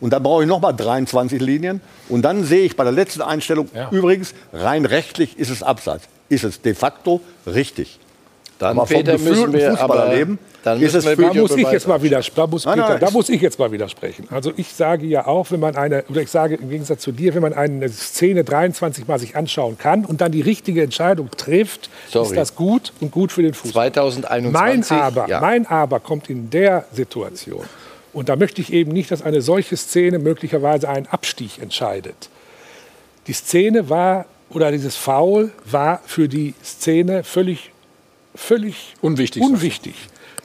Und 0.00 0.14
dann 0.14 0.22
brauche 0.22 0.42
ich 0.42 0.48
nochmal 0.48 0.74
23 0.74 1.40
Linien. 1.42 1.82
Und 2.08 2.22
dann 2.22 2.44
sehe 2.44 2.62
ich 2.62 2.74
bei 2.74 2.84
der 2.84 2.92
letzten 2.92 3.20
Einstellung, 3.20 3.68
ja. 3.74 3.90
übrigens, 3.90 4.32
rein 4.54 4.86
rechtlich 4.86 5.38
ist 5.38 5.50
es 5.50 5.62
abseits. 5.62 6.08
Ist 6.30 6.44
es 6.44 6.62
de 6.62 6.74
facto 6.74 7.20
richtig. 7.46 7.99
Dann, 8.60 8.78
aber 8.78 8.86
Peter, 8.86 9.18
müssen 9.18 9.52
wir 9.52 9.70
Fußballerleben 9.70 10.38
dann 10.62 10.80
ist 10.80 10.94
es 10.94 11.04
da 11.04 11.32
muss 11.32 11.56
ich 11.56 11.70
jetzt 11.70 11.88
mal 11.88 12.02
widersprechen. 12.02 12.36
Da 12.36 12.46
muss, 12.46 12.64
Peter, 12.64 12.98
da 12.98 13.10
muss 13.10 13.28
ich 13.28 13.40
jetzt 13.40 13.58
mal 13.58 13.72
widersprechen. 13.72 14.26
Also 14.30 14.52
ich 14.56 14.68
sage 14.74 15.06
ja 15.06 15.26
auch, 15.26 15.50
wenn 15.50 15.60
man 15.60 15.76
eine, 15.76 16.04
oder 16.08 16.20
ich 16.20 16.30
sage 16.30 16.56
im 16.56 16.68
Gegensatz 16.68 17.00
zu 17.00 17.12
dir, 17.12 17.34
wenn 17.34 17.42
man 17.42 17.54
eine 17.54 17.88
Szene 17.88 18.44
23 18.44 19.08
Mal 19.08 19.18
sich 19.18 19.36
anschauen 19.36 19.78
kann 19.78 20.04
und 20.04 20.20
dann 20.20 20.32
die 20.32 20.42
richtige 20.42 20.82
Entscheidung 20.82 21.30
trifft, 21.36 21.88
Sorry. 22.10 22.26
ist 22.26 22.36
das 22.36 22.54
gut 22.54 22.92
und 23.00 23.10
gut 23.10 23.32
für 23.32 23.42
den 23.42 23.54
Fußball. 23.54 23.90
2021. 23.92 24.90
Mein 24.90 25.00
Aber, 25.00 25.28
ja. 25.28 25.40
mein 25.40 25.66
Aber 25.66 26.00
kommt 26.00 26.28
in 26.28 26.50
der 26.50 26.84
Situation. 26.92 27.64
Und 28.12 28.28
da 28.28 28.36
möchte 28.36 28.60
ich 28.60 28.72
eben 28.72 28.92
nicht, 28.92 29.10
dass 29.10 29.22
eine 29.22 29.40
solche 29.40 29.76
Szene 29.76 30.18
möglicherweise 30.18 30.88
einen 30.88 31.06
Abstieg 31.06 31.62
entscheidet. 31.62 32.28
Die 33.26 33.32
Szene 33.32 33.88
war, 33.88 34.26
oder 34.50 34.72
dieses 34.72 34.96
Foul 34.96 35.52
war 35.64 36.02
für 36.04 36.28
die 36.28 36.54
Szene 36.62 37.22
völlig 37.22 37.70
völlig 38.34 38.94
unwichtig. 39.00 39.42
unwichtig. 39.42 39.94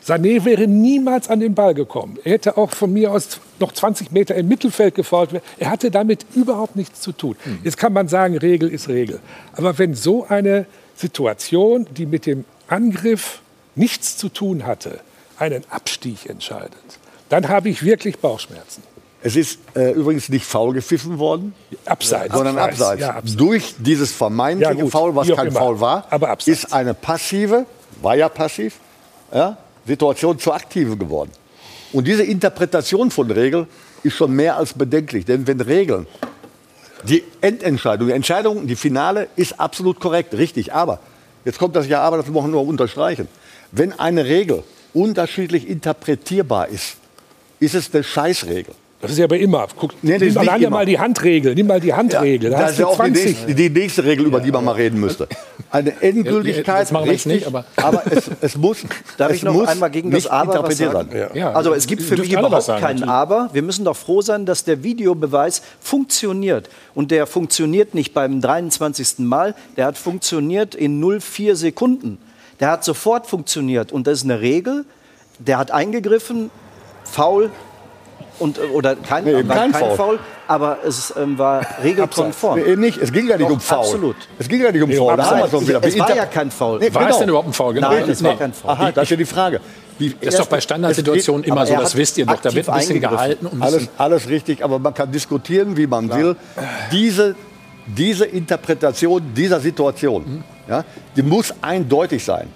Sané 0.05 0.45
wäre 0.45 0.67
niemals 0.67 1.29
an 1.29 1.39
den 1.39 1.55
Ball 1.55 1.73
gekommen. 1.73 2.19
Er 2.23 2.33
hätte 2.33 2.57
auch 2.57 2.69
von 2.69 2.93
mir 2.93 3.11
aus 3.11 3.39
noch 3.59 3.71
20 3.71 4.11
Meter 4.11 4.35
im 4.35 4.47
Mittelfeld 4.47 4.93
gefault. 4.93 5.29
Er 5.57 5.69
hatte 5.71 5.89
damit 5.89 6.25
überhaupt 6.35 6.75
nichts 6.75 7.01
zu 7.01 7.11
tun. 7.11 7.35
Mhm. 7.43 7.59
Jetzt 7.63 7.77
kann 7.77 7.91
man 7.91 8.07
sagen, 8.07 8.37
Regel 8.37 8.69
ist 8.69 8.87
Regel. 8.87 9.19
Aber 9.53 9.79
wenn 9.79 9.95
so 9.95 10.25
eine 10.27 10.67
Situation, 10.95 11.87
die 11.97 12.05
mit 12.05 12.27
dem 12.27 12.45
Angriff 12.67 13.41
nichts 13.73 14.15
zu 14.17 14.29
tun 14.29 14.65
hatte, 14.65 14.99
einen 15.37 15.63
Abstieg 15.69 16.29
entscheidet, 16.29 16.73
dann 17.29 17.49
habe 17.49 17.69
ich 17.69 17.83
wirklich 17.83 18.19
Bauchschmerzen. 18.19 18.83
Es 19.23 19.35
ist 19.35 19.57
äh, 19.75 19.91
übrigens 19.93 20.29
nicht 20.29 20.45
faul 20.45 20.75
gepfiffen 20.75 21.17
worden, 21.17 21.55
abseits, 21.85 22.31
sondern 22.31 22.59
abseits. 22.59 23.01
Ja, 23.01 23.15
abseits. 23.15 23.35
Durch 23.35 23.73
dieses 23.79 24.11
vermeintliche 24.11 24.83
ja, 24.83 24.85
Foul, 24.85 25.15
was 25.15 25.27
kein 25.29 25.47
immer. 25.47 25.59
Foul 25.59 25.79
war, 25.79 26.07
ist 26.45 26.71
eine 26.71 26.93
passive, 26.93 27.65
war 28.05 28.15
ja 28.15 28.29
passiv, 28.29 28.75
ja, 29.33 29.57
Situation 29.85 30.39
zur 30.39 30.55
aktiven 30.55 30.97
geworden. 30.97 31.31
Und 31.91 32.07
diese 32.07 32.23
Interpretation 32.23 33.11
von 33.11 33.29
Regeln 33.31 33.67
ist 34.03 34.13
schon 34.13 34.31
mehr 34.31 34.55
als 34.57 34.73
bedenklich. 34.73 35.25
Denn 35.25 35.45
wenn 35.47 35.59
Regeln, 35.59 36.07
die 37.03 37.23
Endentscheidung, 37.41 38.07
die 38.07 38.13
Entscheidung, 38.13 38.67
die 38.67 38.75
Finale 38.75 39.27
ist 39.35 39.59
absolut 39.59 39.99
korrekt, 39.99 40.33
richtig. 40.35 40.73
Aber, 40.73 40.99
jetzt 41.45 41.57
kommt 41.57 41.75
das 41.75 41.87
Ja, 41.87 42.01
aber, 42.01 42.17
das 42.17 42.27
muss 42.27 42.43
man 42.43 42.51
nur 42.51 42.65
unterstreichen. 42.65 43.27
Wenn 43.71 43.91
eine 43.99 44.25
Regel 44.25 44.63
unterschiedlich 44.93 45.67
interpretierbar 45.67 46.67
ist, 46.67 46.97
ist 47.59 47.73
es 47.73 47.93
eine 47.93 48.03
Scheißregel. 48.03 48.73
Das 49.05 49.11
ist 49.13 49.19
ja 49.19 49.25
aber 49.25 49.37
immer. 49.37 49.67
Guck, 49.77 49.93
nee, 50.01 50.17
nimm 50.17 50.37
alleine 50.37 50.69
mal 50.69 50.85
die 50.85 50.99
Handregel. 50.99 51.55
Nimm 51.55 51.67
mal 51.67 51.79
die 51.79 51.93
Handregel. 51.93 52.51
Ja, 52.51 52.57
da 52.57 52.63
das 52.63 52.71
ist 52.73 52.79
ja 52.79 52.87
auch 52.87 53.03
die 53.03 53.11
nächste, 53.11 53.55
die 53.55 53.69
nächste, 53.69 54.03
Regel, 54.03 54.25
über 54.25 54.39
die 54.39 54.51
man 54.51 54.63
mal 54.63 54.73
reden 54.73 54.99
müsste. 54.99 55.27
Eine 55.71 56.01
Endgültigkeit, 56.01 56.91
ja, 56.91 56.99
richtig, 56.99 57.25
nicht, 57.25 57.47
aber, 57.47 57.65
aber 57.75 58.03
es, 58.09 58.29
es, 58.41 58.57
muss. 58.57 58.77
Darf 59.17 59.31
es 59.31 59.37
ich 59.37 59.43
noch 59.43 59.67
einmal 59.67 59.91
gegen 59.91 60.11
das 60.11 60.27
Aber 60.27 60.63
was 60.63 60.77
sagen? 60.77 61.09
Ja. 61.33 61.53
Also 61.53 61.73
es 61.73 61.87
gibt 61.87 62.01
für 62.01 62.17
mich 62.17 62.31
überhaupt 62.31 62.67
kein 62.79 63.03
Aber. 63.03 63.49
Wir 63.53 63.61
müssen 63.61 63.85
doch 63.85 63.97
froh 63.97 64.21
sein, 64.21 64.45
dass 64.45 64.63
der 64.63 64.83
Videobeweis 64.83 65.61
funktioniert. 65.79 66.69
Und 66.93 67.11
der 67.11 67.27
funktioniert 67.27 67.93
nicht 67.93 68.13
beim 68.13 68.41
23. 68.41 69.19
Mal, 69.19 69.55
der 69.77 69.85
hat 69.85 69.97
funktioniert 69.97 70.75
in 70.75 71.03
0,4 71.03 71.55
Sekunden. 71.55 72.17
Der 72.59 72.71
hat 72.71 72.83
sofort 72.83 73.27
funktioniert. 73.27 73.91
Und 73.91 74.07
das 74.07 74.19
ist 74.19 74.23
eine 74.23 74.41
Regel. 74.41 74.85
Der 75.39 75.57
hat 75.57 75.71
eingegriffen, 75.71 76.49
faul, 77.03 77.51
und, 78.39 78.57
äh, 78.57 78.61
oder 78.73 78.95
kein, 78.95 79.23
nee, 79.23 79.43
kein, 79.43 79.71
kein 79.71 79.73
Foul. 79.73 79.95
Foul. 79.95 80.19
aber 80.47 80.79
es 80.85 81.13
ähm, 81.17 81.37
war 81.37 81.65
regelkonform. 81.83 82.59
Nee, 82.59 82.75
nicht. 82.75 83.01
Es 83.01 83.11
ging 83.11 83.27
ja 83.27 83.37
nicht 83.37 83.47
Doch, 83.47 83.53
um 83.53 83.59
Foul. 83.59 83.79
Absolut. 83.79 84.15
Es 84.39 84.47
ging 84.47 84.61
ja 84.61 84.71
nicht 84.71 84.81
um 84.81 84.89
nee, 84.89 84.95
Foul. 84.95 85.17
Da 85.17 85.29
haben 85.29 85.51
wir 85.51 85.61
wieder. 85.61 85.83
Es 85.83 85.97
war 85.99 86.15
ja 86.15 86.25
kein 86.25 86.51
Foul. 86.51 86.79
Nee, 86.79 86.93
war 86.93 87.03
genau. 87.03 87.13
es 87.13 87.19
denn 87.19 87.29
überhaupt 87.29 87.49
ein 87.49 87.53
Foul? 87.53 87.73
Genau. 87.73 87.91
Nein, 87.91 88.09
es 88.09 88.23
war 88.23 88.37
kein 88.37 88.53
Foul. 88.53 88.71
Aha, 88.71 88.91
das 88.91 89.03
ist 89.03 89.09
ja 89.11 89.17
die 89.17 89.25
Frage. 89.25 89.61
Wie, 89.97 90.09
das 90.09 90.33
ist 90.33 90.39
doch 90.39 90.47
bei 90.47 90.59
Standardsituationen 90.59 91.43
immer 91.45 91.65
so, 91.65 91.75
das 91.75 91.95
wisst 91.95 92.17
ihr 92.17 92.25
doch. 92.25 92.41
Da 92.41 92.53
wird 92.53 92.67
ein 92.67 92.77
bisschen 92.77 93.01
gehalten. 93.01 93.45
Um 93.45 93.61
alles, 93.61 93.87
alles 93.97 94.27
richtig, 94.27 94.63
aber 94.63 94.79
man 94.79 94.93
kann 94.93 95.11
diskutieren, 95.11 95.77
wie 95.77 95.87
man 95.87 96.07
Klar. 96.07 96.19
will. 96.19 96.35
Diese, 96.91 97.35
diese 97.85 98.25
Interpretation 98.25 99.21
dieser 99.35 99.59
Situation, 99.59 100.23
mhm. 100.23 100.43
ja, 100.67 100.83
die 101.15 101.21
muss 101.21 101.53
eindeutig 101.61 102.23
sein. 102.23 102.49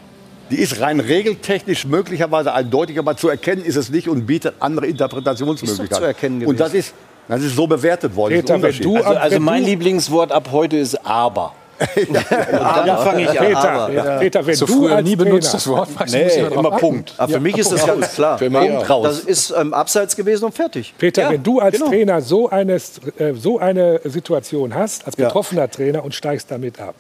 Die 0.50 0.58
ist 0.58 0.80
rein 0.82 1.00
regeltechnisch 1.00 1.86
möglicherweise 1.86 2.54
eindeutig, 2.54 2.98
aber 3.00 3.16
zu 3.16 3.30
erkennen 3.30 3.64
ist 3.64 3.76
es 3.76 3.90
nicht 3.90 4.08
und 4.10 4.26
bietet 4.26 4.56
andere 4.60 4.88
Interpretationsmöglichkeiten. 4.88 5.92
Ist 5.92 5.98
zu 5.98 6.04
erkennen 6.04 6.46
Und 6.46 6.60
das 6.60 6.74
ist, 6.74 6.94
das 7.28 7.42
ist 7.42 7.56
so 7.56 7.68
bewertet 7.68 8.16
worden. 8.16 8.34
Peter, 8.36 8.58
du, 8.58 8.96
also, 8.98 9.10
also 9.10 9.40
mein 9.40 9.64
Lieblingswort 9.64 10.32
ab 10.32 10.50
heute 10.52 10.78
ist 10.78 11.06
aber. 11.06 11.54
dann 12.14 12.98
fange 12.98 13.22
ich 13.22 13.30
an. 13.40 13.46
Peter, 13.48 13.72
Aber. 13.72 13.88
Peter, 13.88 14.18
Peter, 14.20 14.46
wenn 14.48 14.56
so 14.56 14.66
du 14.66 14.74
früher 14.74 14.96
als 14.98 15.08
nie 15.08 15.16
benutzt 15.16 15.48
Trainer- 15.48 15.54
das 15.54 15.68
Wort. 15.68 15.90
Nee, 16.12 16.54
immer. 16.54 16.72
Punkt. 16.72 17.14
Aber 17.18 17.32
für 17.32 17.40
mich 17.40 17.58
ist 17.58 17.72
das 17.72 17.86
ganz 17.86 18.16
klar. 18.16 18.38
Für 18.38 18.50
mich 18.50 18.60
Punkt 18.60 18.90
auch. 18.92 19.04
Das 19.04 19.20
ist 19.22 19.54
ähm, 19.58 19.74
abseits 19.74 20.16
gewesen 20.18 20.44
und 20.46 20.54
fertig. 20.54 20.94
Peter, 20.98 21.22
Ja, 21.22 21.30
wenn 21.32 21.42
du 21.44 21.60
als 21.60 21.76
genau. 21.76 21.88
Trainer 21.88 22.22
so 22.22 22.50
eine, 22.50 22.74
äh, 22.74 23.34
so 23.34 23.60
eine 23.60 24.02
Situation 24.04 24.76
hast, 24.76 25.06
als 25.08 25.16
Ja. 25.18 25.28
betroffener 25.28 25.70
Trainer 25.72 26.04
und 26.04 26.14
steigst 26.14 26.52
damit 26.52 26.82
ab, 26.82 26.96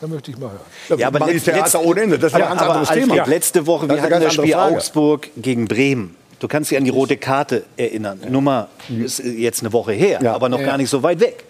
Ja. 0.00 0.06
dann 0.06 0.10
möchte 0.10 0.30
ich 0.30 0.38
mal 0.38 0.50
hören. 0.50 0.98
Ja, 1.00 1.08
aber 1.08 1.20
letzt- 1.26 1.44
Theater 1.44 1.62
letzt- 1.62 1.76
ohne 1.76 2.00
Ende. 2.02 2.18
Das 2.18 2.32
ist 2.32 2.36
ein 2.36 2.42
aber, 2.42 2.50
ganz 2.50 2.62
anderes 2.62 2.88
Alfred, 2.90 3.08
Thema. 3.10 3.26
letzte 3.26 3.66
Woche, 3.66 3.88
wir 3.88 4.00
hatten 4.02 4.20
das 4.20 4.34
Spiel. 4.34 4.54
Augsburg 4.54 5.28
gegen 5.36 5.66
Bremen. 5.66 6.14
Du 6.40 6.46
kannst 6.46 6.70
dich 6.70 6.78
an 6.78 6.84
die 6.84 6.90
rote 6.90 7.16
Karte 7.16 7.64
erinnern. 7.76 8.20
Nummer 8.28 8.68
ist 8.88 9.18
jetzt 9.18 9.60
eine 9.62 9.72
Woche 9.72 9.92
her, 9.92 10.20
Ja. 10.22 10.34
aber 10.34 10.48
noch 10.48 10.60
Ja. 10.60 10.66
gar 10.66 10.76
nicht 10.78 10.88
so 10.90 11.02
weit 11.02 11.18
weg. 11.20 11.44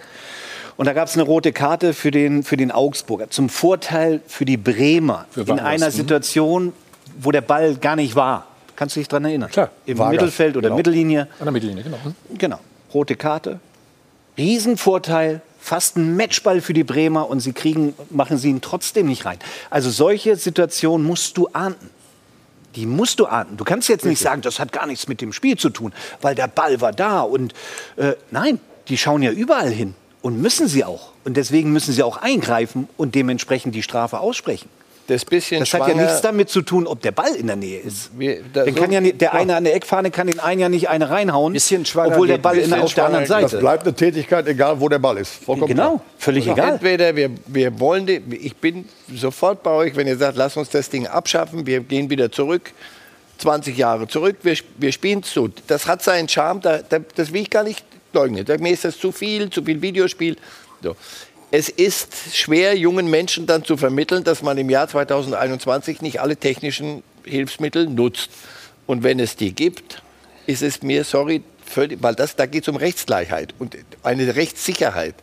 Und 0.78 0.86
da 0.86 0.92
gab 0.92 1.08
es 1.08 1.14
eine 1.14 1.24
rote 1.24 1.52
Karte 1.52 1.92
für 1.92 2.10
den, 2.10 2.42
für 2.44 2.56
den 2.56 2.70
Augsburger. 2.70 3.28
Zum 3.30 3.48
Vorteil 3.48 4.20
für 4.26 4.44
die 4.44 4.56
Bremer. 4.56 5.26
Für 5.30 5.42
in 5.42 5.58
einer 5.58 5.86
mhm. 5.88 5.92
Situation, 5.92 6.72
wo 7.20 7.32
der 7.32 7.40
Ball 7.40 7.74
gar 7.74 7.96
nicht 7.96 8.14
war. 8.14 8.46
Kannst 8.76 8.94
du 8.94 9.00
dich 9.00 9.08
daran 9.08 9.24
erinnern? 9.24 9.50
Klar. 9.50 9.70
Im 9.86 9.98
Vargas, 9.98 10.12
Mittelfeld 10.12 10.56
oder 10.56 10.68
genau. 10.68 10.76
Mittellinie. 10.76 11.22
An 11.40 11.44
der 11.46 11.52
Mittellinie, 11.52 11.82
genau. 11.82 11.98
Genau. 12.38 12.60
Rote 12.94 13.16
Karte. 13.16 13.58
Riesenvorteil. 14.38 15.42
Fast 15.60 15.96
ein 15.96 16.16
Matchball 16.16 16.60
für 16.60 16.72
die 16.72 16.84
Bremer 16.84 17.28
und 17.28 17.40
sie 17.40 17.52
kriegen, 17.52 17.94
machen 18.10 18.38
sie 18.38 18.48
ihn 18.48 18.60
trotzdem 18.60 19.06
nicht 19.06 19.24
rein. 19.24 19.38
Also 19.70 19.90
solche 19.90 20.36
Situationen 20.36 21.06
musst 21.06 21.36
du 21.36 21.48
ahnden. 21.48 21.90
Die 22.74 22.86
musst 22.86 23.18
du 23.18 23.26
ahnden. 23.26 23.56
Du 23.56 23.64
kannst 23.64 23.88
jetzt 23.88 24.04
nicht 24.04 24.20
sagen, 24.20 24.42
das 24.42 24.60
hat 24.60 24.72
gar 24.72 24.86
nichts 24.86 25.08
mit 25.08 25.20
dem 25.20 25.32
Spiel 25.32 25.56
zu 25.56 25.70
tun, 25.70 25.92
weil 26.20 26.34
der 26.34 26.46
Ball 26.46 26.80
war 26.80 26.92
da. 26.92 27.20
Und 27.20 27.54
äh, 27.96 28.14
nein, 28.30 28.60
die 28.88 28.96
schauen 28.96 29.22
ja 29.22 29.32
überall 29.32 29.70
hin 29.70 29.94
und 30.22 30.40
müssen 30.40 30.68
sie 30.68 30.84
auch. 30.84 31.12
Und 31.24 31.36
deswegen 31.36 31.72
müssen 31.72 31.92
sie 31.92 32.02
auch 32.02 32.18
eingreifen 32.18 32.88
und 32.96 33.14
dementsprechend 33.14 33.74
die 33.74 33.82
Strafe 33.82 34.20
aussprechen. 34.20 34.68
Das 35.08 35.24
bisschen 35.24 35.60
Das 35.60 35.72
hat 35.72 35.88
ja 35.88 35.94
nichts 35.94 36.20
damit 36.20 36.50
zu 36.50 36.60
tun, 36.62 36.86
ob 36.86 37.00
der 37.00 37.12
Ball 37.12 37.34
in 37.34 37.46
der 37.46 37.56
Nähe 37.56 37.80
ist. 37.80 38.10
Wir- 38.18 38.42
da- 38.52 38.64
Dann 38.66 38.74
so- 38.74 38.80
kann 38.82 38.92
ja 38.92 39.00
nicht, 39.00 39.20
der 39.22 39.32
eine 39.32 39.56
an 39.56 39.64
der 39.64 39.74
Eckfahne 39.74 40.10
kann 40.10 40.26
den 40.26 40.38
einen 40.38 40.60
ja 40.60 40.68
nicht 40.68 40.90
eine 40.90 41.08
reinhauen, 41.08 41.54
Bisschen 41.54 41.86
schwanger 41.86 42.12
obwohl 42.12 42.28
der 42.28 42.36
Ball 42.38 42.58
in, 42.58 42.72
auf 42.74 42.92
der 42.92 43.06
anderen 43.06 43.24
schwanger 43.26 43.40
Das 43.42 43.50
Seite. 43.52 43.58
bleibt 43.62 43.84
eine 43.84 43.94
Tätigkeit, 43.94 44.46
egal 44.46 44.78
wo 44.80 44.88
der 44.90 44.98
Ball 44.98 45.16
ist. 45.16 45.42
Vollkommen 45.44 45.68
Genau, 45.68 45.96
klar. 45.96 46.00
völlig 46.18 46.44
Ja. 46.44 46.52
egal. 46.52 46.72
Entweder 46.74 47.16
wir, 47.16 47.30
wir 47.46 47.80
wollen, 47.80 48.04
die, 48.06 48.22
ich 48.42 48.54
bin 48.56 48.84
sofort 49.14 49.62
bei 49.62 49.70
euch, 49.70 49.96
wenn 49.96 50.06
ihr 50.06 50.18
sagt, 50.18 50.36
lass 50.36 50.56
uns 50.58 50.68
das 50.68 50.90
Ding 50.90 51.06
abschaffen, 51.06 51.66
wir 51.66 51.80
gehen 51.80 52.10
wieder 52.10 52.30
zurück, 52.30 52.72
20 53.38 53.78
Jahre 53.78 54.08
zurück, 54.08 54.36
wir, 54.42 54.56
wir 54.76 54.92
spielen 54.92 55.22
zu. 55.22 55.48
Das 55.68 55.86
hat 55.86 56.02
seinen 56.02 56.28
Charme, 56.28 56.60
da, 56.60 56.78
da, 56.86 56.98
das 57.14 57.32
will 57.32 57.40
ich 57.40 57.50
gar 57.50 57.62
nicht 57.64 57.82
leugnen. 58.12 58.44
Da- 58.44 58.58
Mir 58.58 58.72
ist 58.74 58.84
das 58.84 58.98
zu 58.98 59.10
viel, 59.12 59.48
zu 59.48 59.62
viel 59.62 59.80
Videospiel. 59.80 60.36
So. 60.82 60.96
Es 61.50 61.68
ist 61.70 62.34
schwer, 62.34 62.76
jungen 62.76 63.08
Menschen 63.08 63.46
dann 63.46 63.64
zu 63.64 63.76
vermitteln, 63.76 64.22
dass 64.22 64.42
man 64.42 64.58
im 64.58 64.68
Jahr 64.68 64.86
2021 64.88 66.02
nicht 66.02 66.20
alle 66.20 66.36
technischen 66.36 67.02
Hilfsmittel 67.24 67.86
nutzt. 67.86 68.30
Und 68.86 69.02
wenn 69.02 69.18
es 69.18 69.36
die 69.36 69.54
gibt, 69.54 70.02
ist 70.46 70.62
es 70.62 70.82
mir, 70.82 71.04
sorry, 71.04 71.42
völlig, 71.64 72.02
weil 72.02 72.14
das, 72.14 72.36
da 72.36 72.46
geht 72.46 72.62
es 72.62 72.68
um 72.68 72.76
Rechtsgleichheit 72.76 73.54
und 73.58 73.76
eine 74.02 74.34
Rechtssicherheit. 74.36 75.14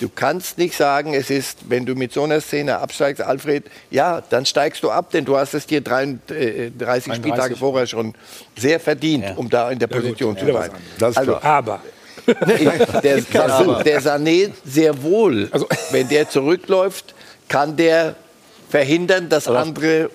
Du 0.00 0.08
kannst 0.08 0.58
nicht 0.58 0.76
sagen, 0.76 1.14
es 1.14 1.28
ist, 1.28 1.58
wenn 1.68 1.84
du 1.84 1.94
mit 1.96 2.12
so 2.12 2.22
einer 2.22 2.40
Szene 2.40 2.78
absteigst, 2.78 3.20
Alfred, 3.20 3.64
ja, 3.90 4.20
dann 4.30 4.46
steigst 4.46 4.82
du 4.84 4.90
ab, 4.90 5.10
denn 5.10 5.24
du 5.24 5.36
hast 5.36 5.54
es 5.54 5.66
dir 5.66 5.80
33 5.80 7.14
Spieltage 7.14 7.56
vorher 7.56 7.86
schon 7.88 8.14
sehr 8.56 8.78
verdient, 8.78 9.36
um 9.36 9.50
da 9.50 9.70
in 9.70 9.80
der 9.80 9.88
Position 9.88 10.36
zu 10.36 10.46
sein. 10.46 10.70
Das 10.98 11.10
ist 11.10 11.18
Also, 11.18 11.32
klar. 11.36 11.44
Aber 11.44 11.80
der, 12.28 13.00
der, 13.02 13.82
der 13.84 14.02
Sané 14.02 14.50
sehr 14.64 15.02
wohl, 15.02 15.50
wenn 15.90 16.08
der 16.08 16.28
zurückläuft, 16.28 17.14
kann 17.48 17.76
der 17.76 18.14
verhindern, 18.68 19.28
dass 19.28 19.46
andere 19.48 20.10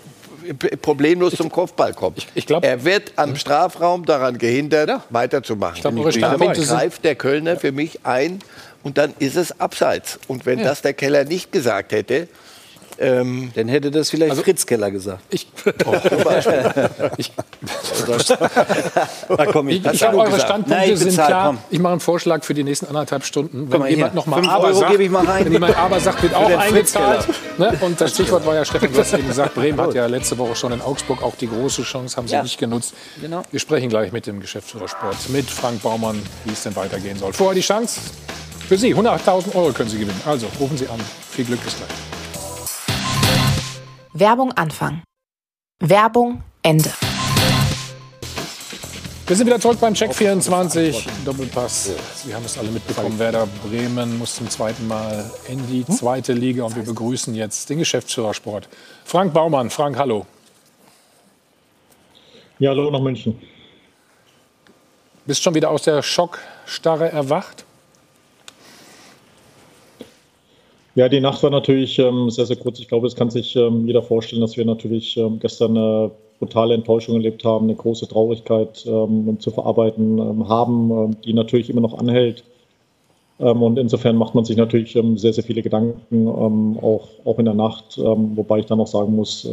p- 0.59 0.75
problemlos 0.77 1.33
zum 1.35 1.49
Kopfball 1.51 1.93
kommen. 1.93 2.15
ich 2.35 2.45
glaub- 2.45 2.63
er 2.63 2.83
wird 2.85 3.13
am 3.15 3.35
Strafraum 3.35 4.05
daran 4.05 4.37
gehindert, 4.37 5.01
weiterzumachen. 5.09 5.81
glaub, 5.81 5.93
eure 5.97 6.19
Damit 6.19 6.57
greift 6.67 7.03
der 7.03 7.15
Kölner 7.15 7.57
für 7.57 7.71
mich 7.71 7.99
ein 8.03 8.39
und 8.83 8.97
dann 8.97 9.13
ist 9.19 9.35
es 9.37 9.59
abseits. 9.59 10.19
Und 10.27 10.45
wenn 10.45 10.59
das 10.61 10.81
der 10.81 10.93
Keller 10.93 11.23
nicht 11.23 11.51
gesagt 11.51 11.91
hätte, 11.93 12.27
ähm, 12.99 13.51
Dann 13.55 13.67
hätte 13.67 13.91
das 13.91 14.09
vielleicht 14.09 14.31
Also- 14.31 14.43
Fritz 14.43 14.65
Keller 14.65 14.91
gesagt. 14.91 15.21
Ich, 15.29 15.47
ich, 17.17 17.31
Da 19.29 19.45
komm 19.45 19.69
ich, 19.69 19.85
ich 19.85 20.01
er 20.01 20.13
eure 20.13 20.25
gesagt. 20.25 20.41
Standpunkte 20.43 20.69
Nein, 20.69 20.91
ich 20.93 20.99
sind 20.99 21.09
bezahl, 21.09 21.27
klar. 21.27 21.47
komm. 21.47 21.57
Ich 21.69 21.79
mache 21.79 21.91
einen 21.93 21.99
Vorschlag 22.01 22.43
für 22.43 22.53
die 22.53 22.63
nächsten 22.63 22.85
anderthalb 22.87 23.25
Stunden. 23.25 23.71
Wenn 23.71 23.85
jemand 23.87 24.15
noch 24.15 24.25
mal 24.25 24.47
Aber 24.47 24.65
Euro 24.67 24.79
sagt, 24.79 24.91
gebe 24.91 25.03
ich 25.03 25.09
mal 25.09 25.25
rein. 25.25 25.45
wenn 25.45 25.53
jemand 25.53 25.77
Aber 25.77 25.99
sagt, 25.99 26.21
wird 26.23 26.33
auch 26.35 26.49
eingezahlt. 26.49 27.27
Ne? 27.57 27.77
Und 27.81 27.99
das 28.01 28.11
Stichwort 28.11 28.45
war 28.45 28.55
ja, 28.55 28.65
Stefan, 28.65 28.91
du 28.93 28.99
hast 28.99 29.13
eben 29.13 29.27
gesagt, 29.27 29.55
Bremen 29.55 29.79
hat 29.79 29.93
ja 29.93 30.05
letzte 30.07 30.37
Woche 30.37 30.55
schon 30.55 30.71
in 30.71 30.81
Augsburg 30.81 31.21
auch 31.23 31.35
die 31.35 31.47
große 31.47 31.83
Chance, 31.83 32.17
haben 32.17 32.27
sie 32.27 32.33
Ja. 32.33 32.43
nicht 32.43 32.57
genutzt. 32.59 32.93
Genau. 33.21 33.43
Wir 33.51 33.59
sprechen 33.59 33.89
gleich 33.89 34.11
mit 34.11 34.27
dem 34.27 34.39
Geschäftsführer 34.39 34.87
Sport, 34.87 35.17
mit 35.29 35.49
Frank 35.49 35.81
Baumann, 35.81 36.21
wie 36.45 36.53
es 36.53 36.63
denn 36.63 36.75
weitergehen 36.75 37.17
soll. 37.17 37.33
Vorher 37.33 37.55
die 37.55 37.61
Chance 37.61 37.99
für 38.67 38.77
Sie. 38.77 38.93
100.000 38.95 39.55
Euro 39.55 39.71
können 39.71 39.89
Sie 39.89 39.97
gewinnen. 39.99 40.21
Also 40.25 40.47
rufen 40.59 40.77
Sie 40.77 40.87
an. 40.87 40.99
Viel 41.31 41.45
Glück 41.45 41.63
bis 41.63 41.75
gleich. 41.75 41.89
Werbung 44.15 44.51
Anfang. 44.51 45.01
Werbung 45.79 46.43
Ende. 46.61 46.91
Wir 49.25 49.35
sind 49.35 49.47
wieder 49.47 49.59
zurück 49.59 49.79
beim 49.81 49.95
Check 49.95 50.13
24. 50.13 51.07
Doppelpass. 51.25 51.89
Sie 52.23 52.35
haben 52.35 52.45
es 52.45 52.55
alle 52.59 52.69
mitbekommen. 52.69 53.17
Werder 53.17 53.47
Bremen 53.67 54.19
muss 54.19 54.35
zum 54.35 54.47
zweiten 54.51 54.87
Mal 54.87 55.31
in 55.47 55.65
die 55.65 55.83
zweite 55.87 56.33
Liga. 56.33 56.63
Und 56.63 56.75
wir 56.75 56.83
begrüßen 56.83 57.33
jetzt 57.33 57.71
den 57.71 57.79
Geschäftsführer 57.79 58.35
Sport. 58.35 58.69
Frank 59.03 59.33
Baumann. 59.33 59.71
Frank, 59.71 59.97
hallo. 59.97 60.27
Ja, 62.59 62.69
hallo 62.69 62.91
nach 62.91 63.01
München. 63.01 63.41
Bist 65.25 65.41
schon 65.41 65.55
wieder 65.55 65.71
aus 65.71 65.81
der 65.81 66.03
Schockstarre 66.03 67.11
erwacht? 67.11 67.65
Ja, 70.95 71.09
die 71.09 71.21
Nacht 71.21 71.41
war 71.41 71.49
natürlich 71.49 71.97
ähm, 71.97 72.29
sehr, 72.29 72.45
sehr 72.45 72.55
kurz. 72.55 72.79
Ich 72.79 72.87
glaube, 72.87 73.07
es 73.07 73.15
kann 73.15 73.31
sich 73.31 73.55
ähm, 73.55 73.87
jeder 73.87 74.03
vorstellen, 74.03 74.41
dass 74.41 74.57
wir 74.57 74.65
natürlich 74.65 75.17
ähm, 75.17 75.39
gestern 75.39 75.75
eine 75.75 76.11
brutale 76.37 76.75
Enttäuschung 76.75 77.15
erlebt 77.15 77.43
haben, 77.43 77.65
eine 77.65 77.75
große 77.75 78.07
Traurigkeit 78.07 78.85
ähm, 78.85 79.39
zu 79.39 79.49
verarbeiten 79.49 80.19
ähm, 80.19 80.47
haben, 80.47 80.91
ähm, 80.91 81.17
die 81.25 81.33
natürlich 81.33 81.69
immer 81.69 81.81
noch 81.81 81.97
anhält. 81.97 82.43
Und 83.39 83.79
insofern 83.79 84.15
macht 84.15 84.35
man 84.35 84.45
sich 84.45 84.55
natürlich 84.57 84.93
sehr, 85.15 85.33
sehr 85.33 85.43
viele 85.43 85.63
Gedanken, 85.63 86.27
auch, 86.81 87.07
auch 87.25 87.39
in 87.39 87.45
der 87.45 87.55
Nacht. 87.55 87.97
Wobei 87.97 88.59
ich 88.59 88.67
dann 88.67 88.79
auch 88.79 88.87
sagen 88.87 89.15
muss, 89.15 89.43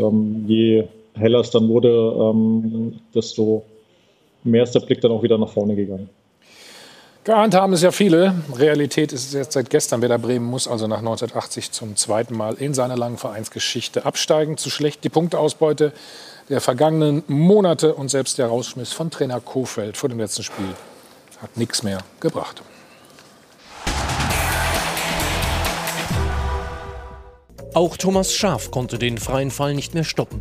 je 0.47 0.85
heller 1.15 1.41
es 1.41 1.51
dann 1.51 1.67
wurde, 1.67 2.95
desto 3.15 3.63
mehr 4.45 4.65
ist 4.65 4.75
der 4.75 4.81
Blick 4.81 5.01
dann 5.01 5.11
auch 5.11 5.23
wieder 5.23 5.39
nach 5.39 5.49
vorne 5.49 5.75
gegangen. 5.75 6.11
Geahnt 7.23 7.55
haben 7.55 7.75
es 7.75 7.83
ja 7.83 7.91
viele. 7.91 8.35
Realität 8.57 9.13
ist 9.13 9.27
es 9.27 9.33
jetzt 9.35 9.53
seit 9.53 9.69
gestern. 9.69 10.01
Werder 10.01 10.17
Bremen 10.17 10.47
muss 10.47 10.67
also 10.67 10.87
nach 10.87 11.01
1980 11.01 11.71
zum 11.71 11.95
zweiten 11.95 12.35
Mal 12.35 12.55
in 12.55 12.73
seiner 12.73 12.97
langen 12.97 13.19
Vereinsgeschichte 13.19 14.07
absteigen. 14.07 14.57
Zu 14.57 14.71
schlecht 14.71 15.05
die 15.05 15.11
Punkteausbeute 15.11 15.93
der 16.49 16.63
vergangenen 16.63 17.23
Monate 17.27 17.95
und 17.95 18.09
selbst 18.09 18.39
der 18.39 18.47
Rausschmiss 18.47 18.95
von 18.95 19.11
Trainer 19.11 19.39
Kofeld 19.39 19.99
vor 19.99 20.09
dem 20.09 20.19
letzten 20.19 20.45
Spiel 20.45 20.75
hat 21.43 21.59
nichts 21.59 21.83
mehr 21.83 21.99
gebracht. 22.21 22.63
Auch 27.75 27.99
Thomas 27.99 28.33
Schaf 28.33 28.71
konnte 28.71 28.99
den 28.99 29.19
freien 29.19 29.51
Fall 29.51 29.75
nicht 29.75 29.93
mehr 29.93 30.05
stoppen. 30.05 30.41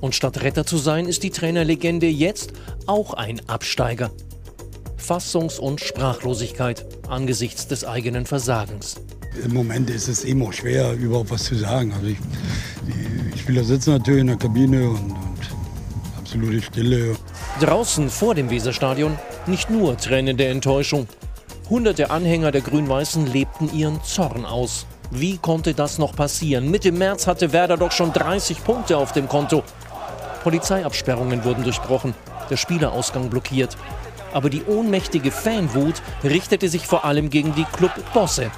Und 0.00 0.14
statt 0.14 0.42
Retter 0.42 0.64
zu 0.64 0.78
sein, 0.78 1.06
ist 1.06 1.24
die 1.24 1.30
Trainerlegende 1.30 2.06
jetzt 2.06 2.52
auch 2.86 3.14
ein 3.14 3.42
Absteiger. 3.48 4.10
Fassungs- 5.00 5.58
und 5.58 5.80
Sprachlosigkeit 5.80 6.86
angesichts 7.08 7.66
des 7.66 7.84
eigenen 7.84 8.26
Versagens. 8.26 8.96
Im 9.44 9.54
Moment 9.54 9.90
ist 9.90 10.08
es 10.08 10.24
immer 10.24 10.52
schwer, 10.52 10.92
überhaupt 10.94 11.30
was 11.30 11.44
zu 11.44 11.54
sagen. 11.54 11.92
Also 11.92 12.06
ich, 12.08 12.18
die 13.34 13.38
Spieler 13.38 13.64
sitzen 13.64 13.92
natürlich 13.92 14.20
in 14.20 14.26
der 14.26 14.36
Kabine 14.36 14.90
und, 14.90 15.12
und 15.12 15.38
absolute 16.18 16.62
Stille. 16.62 17.16
Draußen 17.60 18.10
vor 18.10 18.34
dem 18.34 18.50
Weserstadion 18.50 19.18
nicht 19.46 19.70
nur 19.70 19.96
Tränen 19.96 20.36
der 20.36 20.50
Enttäuschung. 20.50 21.08
Hunderte 21.68 22.10
Anhänger 22.10 22.50
der 22.50 22.62
Grün-Weißen 22.62 23.26
lebten 23.26 23.72
ihren 23.72 24.02
Zorn 24.02 24.44
aus. 24.44 24.86
Wie 25.12 25.38
konnte 25.38 25.74
das 25.74 25.98
noch 25.98 26.14
passieren? 26.14 26.70
Mitte 26.70 26.92
März 26.92 27.26
hatte 27.26 27.52
Werder 27.52 27.76
doch 27.76 27.92
schon 27.92 28.12
30 28.12 28.62
Punkte 28.62 28.96
auf 28.96 29.12
dem 29.12 29.28
Konto. 29.28 29.62
Polizeiabsperrungen 30.42 31.44
wurden 31.44 31.64
durchbrochen, 31.64 32.14
der 32.48 32.56
Spielerausgang 32.56 33.28
blockiert. 33.28 33.76
Aber 34.32 34.50
die 34.50 34.64
ohnmächtige 34.64 35.30
Fanwut 35.30 36.02
richtete 36.22 36.68
sich 36.68 36.86
vor 36.86 37.04
allem 37.04 37.30
gegen 37.30 37.54
die 37.54 37.64
Clubbosse. 37.64 38.50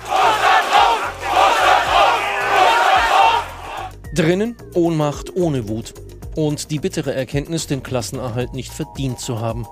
Drinnen 4.14 4.56
Ohnmacht 4.74 5.34
ohne 5.34 5.68
Wut. 5.68 5.94
Und 6.36 6.70
die 6.70 6.78
bittere 6.78 7.14
Erkenntnis, 7.14 7.66
den 7.66 7.82
Klassenerhalt 7.82 8.54
nicht 8.54 8.72
verdient 8.72 9.20
zu 9.20 9.40
haben. 9.40 9.66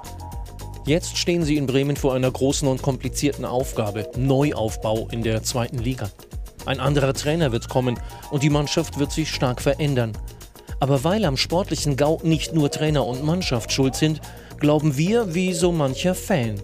Jetzt 0.86 1.18
stehen 1.18 1.44
sie 1.44 1.56
in 1.56 1.66
Bremen 1.66 1.96
vor 1.96 2.14
einer 2.14 2.30
großen 2.30 2.66
und 2.66 2.80
komplizierten 2.80 3.44
Aufgabe. 3.44 4.10
Neuaufbau 4.16 5.08
in 5.10 5.22
der 5.22 5.42
zweiten 5.42 5.78
Liga. 5.78 6.10
Ein 6.66 6.80
anderer 6.80 7.14
Trainer 7.14 7.52
wird 7.52 7.68
kommen 7.68 7.98
und 8.30 8.42
die 8.42 8.50
Mannschaft 8.50 8.98
wird 8.98 9.12
sich 9.12 9.30
stark 9.30 9.60
verändern. 9.60 10.12
Aber 10.78 11.04
weil 11.04 11.26
am 11.26 11.36
sportlichen 11.36 11.96
Gau 11.96 12.18
nicht 12.22 12.54
nur 12.54 12.70
Trainer 12.70 13.06
und 13.06 13.24
Mannschaft 13.24 13.72
schuld 13.72 13.94
sind, 13.94 14.20
glauben 14.60 14.96
wir 14.96 15.34
wie 15.34 15.52
so 15.52 15.72
mancher 15.72 16.14
Fan. 16.14 16.60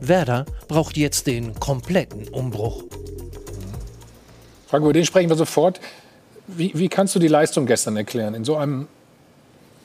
Werder 0.00 0.46
braucht 0.66 0.96
jetzt 0.96 1.26
den 1.26 1.54
kompletten 1.60 2.28
Umbruch. 2.28 2.84
Frank, 4.66 4.82
über 4.82 4.92
den 4.92 5.04
sprechen 5.04 5.28
wir 5.28 5.36
sofort. 5.36 5.80
Wie, 6.46 6.72
wie, 6.74 6.88
kannst 6.88 7.14
du 7.14 7.18
die 7.18 7.28
Leistung 7.28 7.66
gestern 7.66 7.96
erklären? 7.96 8.34
In 8.34 8.44
so 8.44 8.56
einem, 8.56 8.88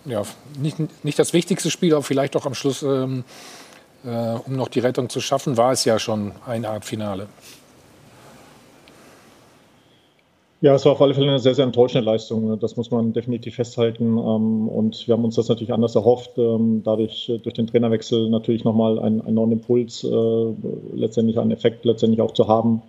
ja, 0.06 0.24
nicht, 0.58 0.78
nicht 1.04 1.20
das 1.20 1.34
wichtigste 1.34 1.70
Spiel, 1.70 1.94
aber 1.94 2.04
vielleicht 2.04 2.36
auch 2.36 2.46
am 2.46 2.54
Schluss, 2.54 2.84
ähm, 2.84 3.24
äh, 4.06 4.10
um 4.10 4.56
noch 4.56 4.70
die 4.70 4.80
Rettung 4.80 5.10
zu 5.10 5.20
schaffen, 5.20 5.58
war 5.58 5.74
es 5.74 5.86
ja 5.86 6.00
schon 6.00 6.32
eine 6.46 6.70
Art 6.70 6.86
Finale. 6.86 7.28
Ja, 10.64 10.74
es 10.76 10.86
war 10.86 10.94
auf 10.94 11.02
alle 11.02 11.14
Fälle 11.14 11.28
eine 11.28 11.40
sehr, 11.40 11.56
sehr 11.56 11.66
enttäuschende 11.66 12.06
Leistung. 12.06 12.58
Das 12.58 12.78
muss 12.78 12.90
man 12.90 13.12
definitiv 13.12 13.56
festhalten. 13.56 14.18
Ähm, 14.18 14.70
und 14.70 15.06
wir 15.06 15.14
haben 15.14 15.26
uns 15.26 15.36
das 15.36 15.50
natürlich 15.50 15.74
anders 15.74 15.96
erhofft, 15.96 16.38
ähm, 16.38 16.84
dadurch 16.86 17.28
äh, 17.28 17.38
durch 17.40 17.54
den 17.54 17.68
Trainerwechsel 17.68 18.30
natürlich 18.30 18.64
nochmal 18.64 18.98
einen, 18.98 19.20
einen 19.20 19.36
neuen 19.36 19.52
Impuls, 19.52 20.06
äh, 20.06 20.54
letztendlich 20.96 21.38
einen 21.38 21.52
Effekt 21.52 21.84
letztendlich 21.84 22.22
auch 22.22 22.32
zu 22.32 22.48
haben, 22.48 22.82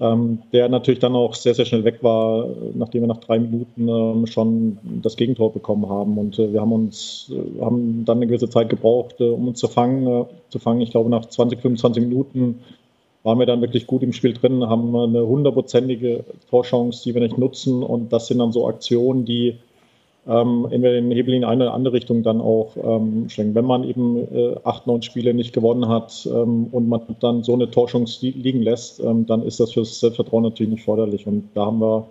ähm, 0.00 0.38
der 0.54 0.70
natürlich 0.70 1.00
dann 1.00 1.14
auch 1.14 1.34
sehr, 1.34 1.52
sehr 1.52 1.66
schnell 1.66 1.84
weg 1.84 1.98
war, 2.00 2.48
nachdem 2.72 3.02
wir 3.02 3.08
nach 3.08 3.20
drei 3.20 3.38
Minuten 3.38 4.26
schon 4.26 4.78
das 5.02 5.16
Gegentor 5.16 5.52
bekommen 5.52 5.90
haben. 5.90 6.16
Und 6.16 6.38
äh, 6.38 6.50
wir 6.50 6.62
haben 6.62 6.72
uns, 6.72 7.30
haben 7.60 8.06
dann 8.06 8.16
eine 8.16 8.26
gewisse 8.26 8.48
Zeit 8.48 8.70
gebraucht, 8.70 9.20
um 9.20 9.48
uns 9.48 9.58
zu 9.58 9.68
fangen. 9.68 10.24
Zu 10.48 10.58
fangen, 10.58 10.80
ich 10.80 10.92
glaube, 10.92 11.10
nach 11.10 11.26
20, 11.26 11.60
25 11.60 12.04
Minuten 12.04 12.60
waren 13.22 13.38
wir 13.38 13.46
dann 13.46 13.60
wirklich 13.60 13.86
gut 13.86 14.02
im 14.02 14.12
Spiel 14.12 14.32
drin, 14.32 14.68
haben 14.68 14.94
eine 14.96 15.26
hundertprozentige 15.26 16.24
Torchance, 16.50 17.04
die 17.04 17.14
wir 17.14 17.20
nicht 17.20 17.38
nutzen. 17.38 17.82
Und 17.82 18.12
das 18.12 18.26
sind 18.26 18.38
dann 18.38 18.52
so 18.52 18.66
Aktionen, 18.66 19.24
die 19.24 19.58
ähm, 20.26 20.66
entweder 20.70 20.94
den 20.94 21.10
Hebel 21.10 21.34
in 21.34 21.44
eine 21.44 21.64
oder 21.64 21.74
andere 21.74 21.94
Richtung 21.94 22.22
dann 22.22 22.40
auch 22.40 22.76
ähm, 22.76 23.28
schenken. 23.28 23.54
Wenn 23.54 23.64
man 23.64 23.84
eben 23.84 24.16
äh, 24.18 24.56
acht, 24.64 24.86
neun 24.86 25.02
Spiele 25.02 25.34
nicht 25.34 25.52
gewonnen 25.52 25.88
hat 25.88 26.28
ähm, 26.32 26.68
und 26.70 26.88
man 26.88 27.00
dann 27.20 27.42
so 27.42 27.54
eine 27.54 27.70
Torchance 27.70 28.24
li 28.24 28.30
liegen 28.30 28.62
lässt, 28.62 29.00
ähm, 29.00 29.26
dann 29.26 29.42
ist 29.42 29.60
das 29.60 29.72
fürs 29.72 30.00
Selbstvertrauen 30.00 30.44
natürlich 30.44 30.72
nicht 30.72 30.84
förderlich. 30.84 31.26
Und 31.26 31.48
da 31.54 31.66
haben 31.66 31.80
wir 31.80 32.06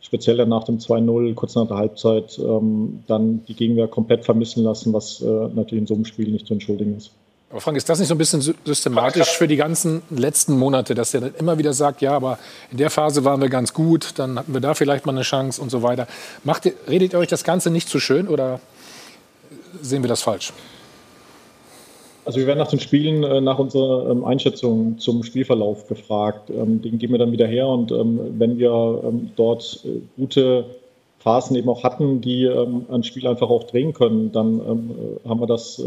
speziell 0.00 0.36
dann 0.36 0.50
nach 0.50 0.64
dem 0.64 0.78
2-0, 0.78 1.34
kurz 1.34 1.54
nach 1.54 1.66
der 1.66 1.78
Halbzeit, 1.78 2.38
ähm, 2.38 3.00
dann 3.06 3.44
die 3.46 3.54
Gegenwehr 3.54 3.88
komplett 3.88 4.24
vermissen 4.24 4.62
lassen, 4.62 4.92
was 4.92 5.20
äh, 5.22 5.26
natürlich 5.26 5.82
in 5.82 5.86
so 5.86 5.94
einem 5.94 6.04
Spiel 6.04 6.30
nicht 6.30 6.46
zu 6.46 6.54
entschuldigen 6.54 6.96
ist. 6.96 7.12
Aber 7.56 7.62
Frank, 7.62 7.78
ist 7.78 7.88
das 7.88 7.98
nicht 7.98 8.08
so 8.08 8.14
ein 8.14 8.18
bisschen 8.18 8.42
systematisch 8.42 9.30
für 9.30 9.48
die 9.48 9.56
ganzen 9.56 10.02
letzten 10.10 10.58
Monate, 10.58 10.94
dass 10.94 11.14
er 11.14 11.22
dann 11.22 11.34
immer 11.38 11.56
wieder 11.56 11.72
sagt, 11.72 12.02
ja, 12.02 12.12
aber 12.12 12.38
in 12.70 12.76
der 12.76 12.90
Phase 12.90 13.24
waren 13.24 13.40
wir 13.40 13.48
ganz 13.48 13.72
gut, 13.72 14.12
dann 14.16 14.38
hatten 14.38 14.52
wir 14.52 14.60
da 14.60 14.74
vielleicht 14.74 15.06
mal 15.06 15.12
eine 15.12 15.22
Chance 15.22 15.62
und 15.62 15.70
so 15.70 15.82
weiter. 15.82 16.06
Macht 16.44 16.66
ihr, 16.66 16.74
redet 16.86 17.14
ihr 17.14 17.18
euch 17.18 17.28
das 17.28 17.44
Ganze 17.44 17.70
nicht 17.70 17.88
zu 17.88 17.98
schön 17.98 18.28
oder 18.28 18.60
sehen 19.80 20.02
wir 20.02 20.08
das 20.08 20.20
falsch? 20.20 20.52
Also 22.26 22.40
wir 22.40 22.46
werden 22.46 22.58
nach 22.58 22.68
den 22.68 22.78
Spielen 22.78 23.24
äh, 23.24 23.40
nach 23.40 23.58
unserer 23.58 24.10
ähm, 24.10 24.26
Einschätzung 24.26 24.98
zum 24.98 25.22
Spielverlauf 25.22 25.88
gefragt. 25.88 26.50
Ähm, 26.50 26.82
den 26.82 26.98
geben 26.98 27.14
wir 27.14 27.18
dann 27.18 27.32
wieder 27.32 27.46
her 27.46 27.68
und 27.68 27.90
ähm, 27.90 28.20
wenn 28.38 28.58
wir 28.58 29.14
dort 29.34 29.80
äh, 29.86 30.00
gute 30.18 30.66
Phasen 31.20 31.56
eben 31.56 31.70
auch 31.70 31.84
hatten, 31.84 32.20
die 32.20 32.46
ein 32.46 33.02
Spiel 33.02 33.26
einfach 33.26 33.48
auch 33.48 33.64
drehen 33.64 33.94
können, 33.94 34.30
dann 34.30 34.60
äh, 34.60 35.26
haben 35.26 35.40
wir 35.40 35.46
das 35.46 35.82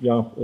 ja, 0.00 0.30
äh, 0.38 0.42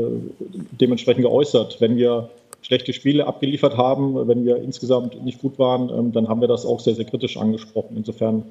dementsprechend 0.80 1.22
geäußert. 1.22 1.80
Wenn 1.80 1.96
wir 1.96 2.30
schlechte 2.62 2.92
Spiele 2.92 3.26
abgeliefert 3.26 3.76
haben, 3.76 4.26
wenn 4.26 4.44
wir 4.44 4.56
insgesamt 4.56 5.22
nicht 5.24 5.40
gut 5.40 5.58
waren, 5.58 5.90
ähm, 5.90 6.12
dann 6.12 6.28
haben 6.28 6.40
wir 6.40 6.48
das 6.48 6.64
auch 6.64 6.80
sehr, 6.80 6.94
sehr 6.94 7.04
kritisch 7.04 7.36
angesprochen. 7.36 7.96
Insofern 7.96 8.44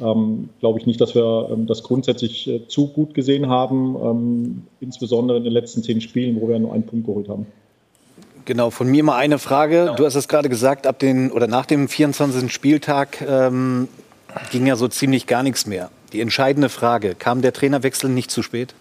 ähm, 0.00 0.48
glaube 0.60 0.80
ich 0.80 0.86
nicht, 0.86 1.00
dass 1.00 1.14
wir 1.14 1.48
ähm, 1.52 1.66
das 1.66 1.82
grundsätzlich 1.82 2.48
äh, 2.48 2.66
zu 2.66 2.88
gut 2.88 3.14
gesehen 3.14 3.48
haben, 3.48 3.96
ähm, 4.02 4.62
insbesondere 4.80 5.38
in 5.38 5.44
den 5.44 5.52
letzten 5.52 5.82
zehn 5.82 6.00
Spielen, 6.00 6.40
wo 6.40 6.48
wir 6.48 6.58
nur 6.58 6.72
einen 6.72 6.84
Punkt 6.84 7.06
geholt 7.06 7.28
haben. 7.28 7.46
Genau, 8.44 8.70
von 8.70 8.88
mir 8.88 9.04
mal 9.04 9.16
eine 9.16 9.38
Frage. 9.38 9.94
Du 9.96 10.04
hast 10.04 10.16
es 10.16 10.28
gerade 10.28 10.48
gesagt, 10.48 10.86
ab 10.86 10.98
den 10.98 11.30
oder 11.30 11.46
nach 11.46 11.64
dem 11.64 11.88
24. 11.88 12.52
Spieltag 12.52 13.24
ähm, 13.26 13.88
ging 14.50 14.66
ja 14.66 14.76
so 14.76 14.88
ziemlich 14.88 15.26
gar 15.26 15.42
nichts 15.42 15.66
mehr. 15.66 15.90
Die 16.12 16.20
entscheidende 16.20 16.68
Frage, 16.68 17.14
kam 17.14 17.40
der 17.40 17.52
Trainerwechsel 17.52 18.10
nicht 18.10 18.30
zu 18.30 18.42
spät? 18.42 18.74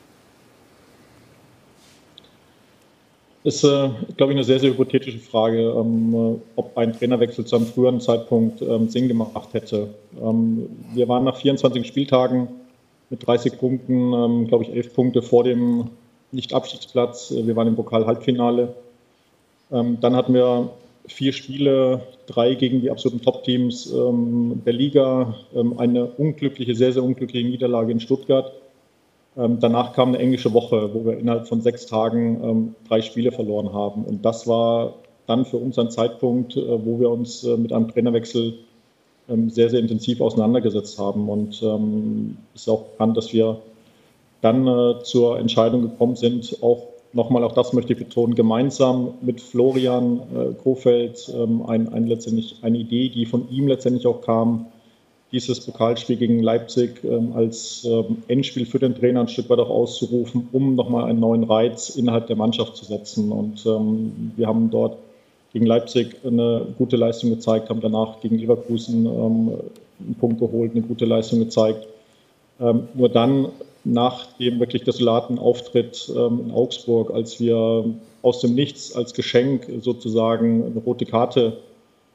Ist, 3.44 3.64
äh, 3.64 3.90
glaube 4.16 4.32
ich, 4.32 4.38
eine 4.38 4.44
sehr, 4.44 4.60
sehr 4.60 4.72
hypothetische 4.72 5.20
Frage, 5.20 5.74
ähm, 5.78 6.14
äh, 6.14 6.40
ob 6.56 6.78
ein 6.78 6.94
Trainerwechsel 6.94 7.46
zu 7.46 7.58
einem 7.58 7.66
früheren 7.66 8.00
Zeitpunkt 8.00 8.62
ähm, 8.62 8.88
Sinn 8.90 9.08
gemacht 9.08 9.50
hätte. 9.54 9.90
Ähm, 10.22 10.70
wir 10.94 11.08
waren 11.10 11.26
nach 11.26 11.36
24 11.36 11.86
Spieltagen 11.86 12.48
mit 13.10 13.28
30 13.28 13.60
Punkten, 13.60 14.48
glaube 14.48 14.64
ich, 14.64 14.72
11 14.74 14.94
Punkte 14.96 15.22
vor 15.22 15.44
dem 15.44 15.90
Nicht-Abstiegsplatz. 16.32 17.32
Wir 17.32 17.56
waren 17.56 17.68
im 17.68 17.76
Pokal-Halbfinale. 17.76 18.74
Dann 19.70 20.16
hatten 20.16 20.34
wir 20.34 20.72
vier 21.06 21.32
Spiele, 21.32 22.02
drei 22.26 22.56
gegen 22.56 22.82
die 22.82 22.90
absoluten 22.90 23.24
Top-Teams 23.24 23.94
der 23.94 24.74
Liga, 24.74 25.36
eine 25.78 26.06
unglückliche, 26.06 26.74
sehr, 26.74 26.92
sehr 26.92 27.04
unglückliche 27.04 27.48
Niederlage 27.48 27.92
in 27.92 28.00
Stuttgart 28.00 28.52
ähm, 29.38 29.60
danach 29.60 29.94
kam 29.94 30.10
eine 30.10 30.20
englische 30.20 30.54
Woche, 30.54 30.94
wo 30.94 31.06
wir 31.06 31.18
innerhalb 31.18 31.48
von 31.48 31.62
sechs 31.62 31.86
Tagen 31.86 32.44
ähm, 32.44 32.76
drei 32.88 33.02
Spiele 33.02 33.32
verloren 33.32 33.74
haben. 33.74 34.04
Und 34.04 34.24
das 34.24 34.48
war 34.48 34.94
dann 35.26 35.46
für 35.46 35.58
uns 35.58 35.80
ein 35.80 35.90
Zeitpunkt, 35.90 36.56
äh, 36.56 36.86
wo 36.86 37.00
wir 37.00 37.10
uns 37.10 37.44
äh, 37.44 37.58
mit 37.58 37.74
einem 37.74 37.88
Trainerwechsel 37.88 38.56
ähm, 39.30 39.50
sehr, 39.50 39.70
sehr 39.70 39.80
intensiv 39.80 40.22
auseinandergesetzt 40.22 41.00
haben. 41.00 41.30
Und 41.30 41.56
es 41.56 41.62
ähm, 41.62 42.38
ist 42.54 42.70
auch 42.70 42.84
bekannt, 42.84 43.18
dass 43.18 43.34
wir 43.34 43.58
dann 44.42 44.68
äh, 44.68 45.02
zur 45.04 45.40
Entscheidung 45.40 45.82
gekommen 45.82 46.16
sind, 46.16 46.58
auch 46.62 46.88
nochmal, 47.14 47.44
auch 47.44 47.54
das 47.54 47.74
möchte 47.74 47.94
ich 47.94 48.00
betonen, 48.00 48.36
gemeinsam 48.36 49.14
mit 49.22 49.40
Florian 49.40 50.22
äh, 50.36 50.54
Kofeld 50.62 51.32
ähm, 51.34 51.66
ein, 51.66 51.90
ein 51.94 52.08
letztendlich 52.08 52.58
eine 52.62 52.78
Idee, 52.78 53.10
die 53.10 53.26
von 53.26 53.50
ihm 53.50 53.68
letztendlich 53.68 54.06
auch 54.06 54.22
kam, 54.22 54.68
dieses 55.34 55.60
Pokalspiel 55.62 56.16
gegen 56.16 56.44
Leipzig 56.44 57.04
ähm, 57.04 57.34
als 57.36 57.84
ähm, 57.86 58.18
Endspiel 58.28 58.68
für 58.68 58.78
den 58.78 58.96
Trainer 58.96 59.22
ein 59.22 59.28
Stück 59.28 59.50
weit 59.50 59.60
auch 59.60 59.70
auszurufen, 59.70 60.48
um 60.52 60.76
nochmal 60.76 61.10
einen 61.10 61.20
neuen 61.20 61.44
Reiz 61.44 61.90
innerhalb 61.90 62.28
der 62.28 62.36
Mannschaft 62.36 62.78
zu 62.78 62.86
setzen. 62.86 63.32
Und 63.32 63.66
ähm, 63.66 64.32
wir 64.36 64.48
haben 64.48 64.70
dort 64.70 64.98
gegen 65.52 65.66
Leipzig 65.66 66.18
eine 66.24 66.68
gute 66.78 66.98
Leistung 66.98 67.32
gezeigt, 67.32 67.70
haben 67.70 67.82
danach 67.82 68.22
gegen 68.22 68.38
Leverkusen 68.38 69.08
ähm, 69.08 69.52
einen 70.00 70.16
Punkt 70.20 70.40
geholt, 70.40 70.72
eine 70.74 70.82
gute 70.82 71.06
Leistung 71.06 71.40
gezeigt. 71.40 71.88
Ähm, 72.62 72.88
nur 72.94 73.10
dann, 73.10 73.50
nach 73.86 74.28
dem 74.38 74.60
wirklich 74.60 74.84
desolaten 74.84 75.40
Auftritt 75.40 76.12
ähm, 76.16 76.42
in 76.46 76.52
Augsburg, 76.52 77.12
als 77.12 77.40
wir 77.40 77.84
aus 78.22 78.40
dem 78.40 78.54
Nichts 78.54 78.96
als 78.96 79.14
Geschenk 79.14 79.68
sozusagen 79.82 80.64
eine 80.68 80.80
rote 80.80 81.06
Karte 81.06 81.58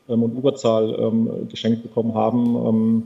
und 0.09 0.37
Überzahl 0.37 0.97
ähm, 0.99 1.49
geschenkt 1.49 1.83
bekommen 1.83 2.15
haben, 2.15 2.57
ähm, 2.67 3.03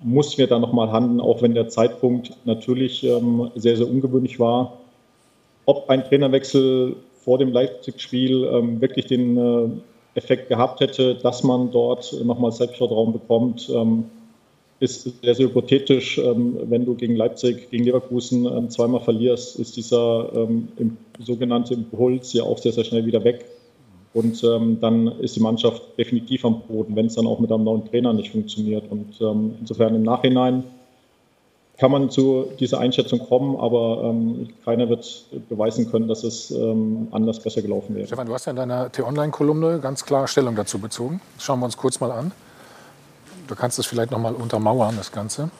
mussten 0.00 0.38
wir 0.38 0.46
da 0.46 0.58
nochmal 0.60 0.92
handeln, 0.92 1.20
auch 1.20 1.42
wenn 1.42 1.54
der 1.54 1.68
Zeitpunkt 1.68 2.30
natürlich 2.44 3.00
sehr, 3.00 3.76
sehr 3.76 3.90
ungewöhnlich 3.90 4.38
war. 4.38 4.78
Ob 5.66 5.90
ein 5.90 6.04
Trainerwechsel 6.04 6.94
vor 7.24 7.36
dem 7.38 7.50
Leipzig-Spiel 7.50 8.42
wirklich 8.80 9.06
den 9.06 9.36
äh, 9.36 9.68
Effekt 10.14 10.48
gehabt 10.48 10.78
hätte, 10.78 11.16
dass 11.16 11.42
man 11.42 11.72
dort 11.72 12.14
nochmal 12.24 12.52
Selbstvertrauen 12.52 13.12
bekommt, 13.12 13.68
ist 14.78 15.20
sehr, 15.20 15.34
sehr 15.34 15.46
hypothetisch. 15.48 16.18
Wenn 16.18 16.84
du 16.84 16.94
gegen 16.94 17.16
Leipzig, 17.16 17.68
gegen 17.70 17.82
Leverkusen 17.82 18.70
zweimal 18.70 19.00
verlierst, 19.00 19.58
ist 19.58 19.76
dieser 19.76 20.48
sogenannte 21.18 21.74
Impuls 21.74 22.32
ja 22.32 22.44
auch 22.44 22.58
sehr, 22.58 22.72
sehr 22.72 22.84
schnell 22.84 23.04
wieder 23.04 23.24
weg. 23.24 23.44
Und 24.18 24.42
ähm, 24.42 24.80
dann 24.80 25.06
ist 25.20 25.36
die 25.36 25.40
Mannschaft 25.40 25.80
definitiv 25.96 26.44
am 26.44 26.62
Boden, 26.62 26.96
wenn 26.96 27.06
es 27.06 27.14
dann 27.14 27.28
auch 27.28 27.38
mit 27.38 27.52
einem 27.52 27.62
neuen 27.62 27.88
Trainer 27.88 28.12
nicht 28.12 28.32
funktioniert. 28.32 28.90
Und 28.90 29.14
ähm, 29.20 29.54
insofern 29.60 29.94
im 29.94 30.02
Nachhinein 30.02 30.64
kann 31.78 31.92
man 31.92 32.10
zu 32.10 32.46
dieser 32.58 32.80
Einschätzung 32.80 33.20
kommen, 33.20 33.54
aber 33.54 34.02
ähm, 34.02 34.48
keiner 34.64 34.88
wird 34.88 35.26
beweisen 35.48 35.88
können, 35.88 36.08
dass 36.08 36.24
es 36.24 36.50
ähm, 36.50 37.06
anders 37.12 37.38
besser 37.38 37.62
gelaufen 37.62 37.94
wäre. 37.94 38.08
Stefan, 38.08 38.26
du 38.26 38.34
hast 38.34 38.46
ja 38.46 38.50
in 38.50 38.56
deiner 38.56 38.90
T-Online-Kolumne 38.90 39.78
ganz 39.78 40.04
klar 40.04 40.26
Stellung 40.26 40.56
dazu 40.56 40.80
bezogen. 40.80 41.20
Das 41.36 41.44
schauen 41.44 41.60
wir 41.60 41.66
uns 41.66 41.76
kurz 41.76 42.00
mal 42.00 42.10
an. 42.10 42.32
Du 43.46 43.54
kannst 43.54 43.78
es 43.78 43.86
vielleicht 43.86 44.10
noch 44.10 44.18
mal 44.18 44.34
untermauern, 44.34 44.96
das 44.98 45.12
Ganze. 45.12 45.50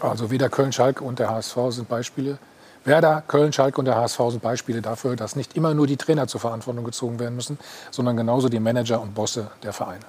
Also 0.00 0.32
weder 0.32 0.48
Köln, 0.48 0.72
Schalke 0.72 1.04
und 1.04 1.20
der 1.20 1.30
HSV 1.30 1.56
sind 1.68 1.88
Beispiele 1.88 2.38
Werder, 2.84 3.22
Köln, 3.26 3.52
Schalke 3.52 3.78
und 3.78 3.84
der 3.84 3.96
HSV 3.96 4.20
sind 4.30 4.42
Beispiele 4.42 4.82
dafür, 4.82 5.16
dass 5.16 5.36
nicht 5.36 5.56
immer 5.56 5.74
nur 5.74 5.86
die 5.86 5.96
Trainer 5.96 6.26
zur 6.26 6.40
Verantwortung 6.40 6.84
gezogen 6.84 7.18
werden 7.18 7.34
müssen, 7.34 7.58
sondern 7.90 8.16
genauso 8.16 8.48
die 8.48 8.60
Manager 8.60 9.00
und 9.00 9.14
Bosse 9.14 9.50
der 9.62 9.72
Vereine. 9.72 10.04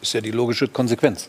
Ist 0.00 0.12
ja 0.12 0.20
die 0.20 0.32
logische 0.32 0.68
Konsequenz. 0.68 1.28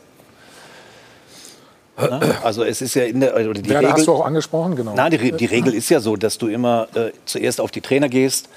Na? 1.97 2.19
Also 2.43 2.63
es 2.63 2.81
ist 2.81 2.95
ja 2.95 3.03
in 3.03 3.19
der 3.19 3.35
oder 3.35 3.53
die 3.53 3.69
Werder 3.69 3.89
Regel, 3.89 3.93
hast 3.93 4.07
du 4.07 4.13
auch 4.13 4.25
angesprochen, 4.25 4.75
genau. 4.75 4.95
Nein, 4.95 5.11
die, 5.11 5.31
die 5.31 5.45
Regel 5.45 5.73
ist 5.73 5.89
ja 5.89 5.99
so, 5.99 6.15
dass 6.15 6.37
du 6.37 6.47
immer 6.47 6.87
äh, 6.95 7.11
zuerst 7.25 7.61
auf 7.61 7.69
die 7.71 7.81
Trainer 7.81 8.09
gehst, 8.09 8.49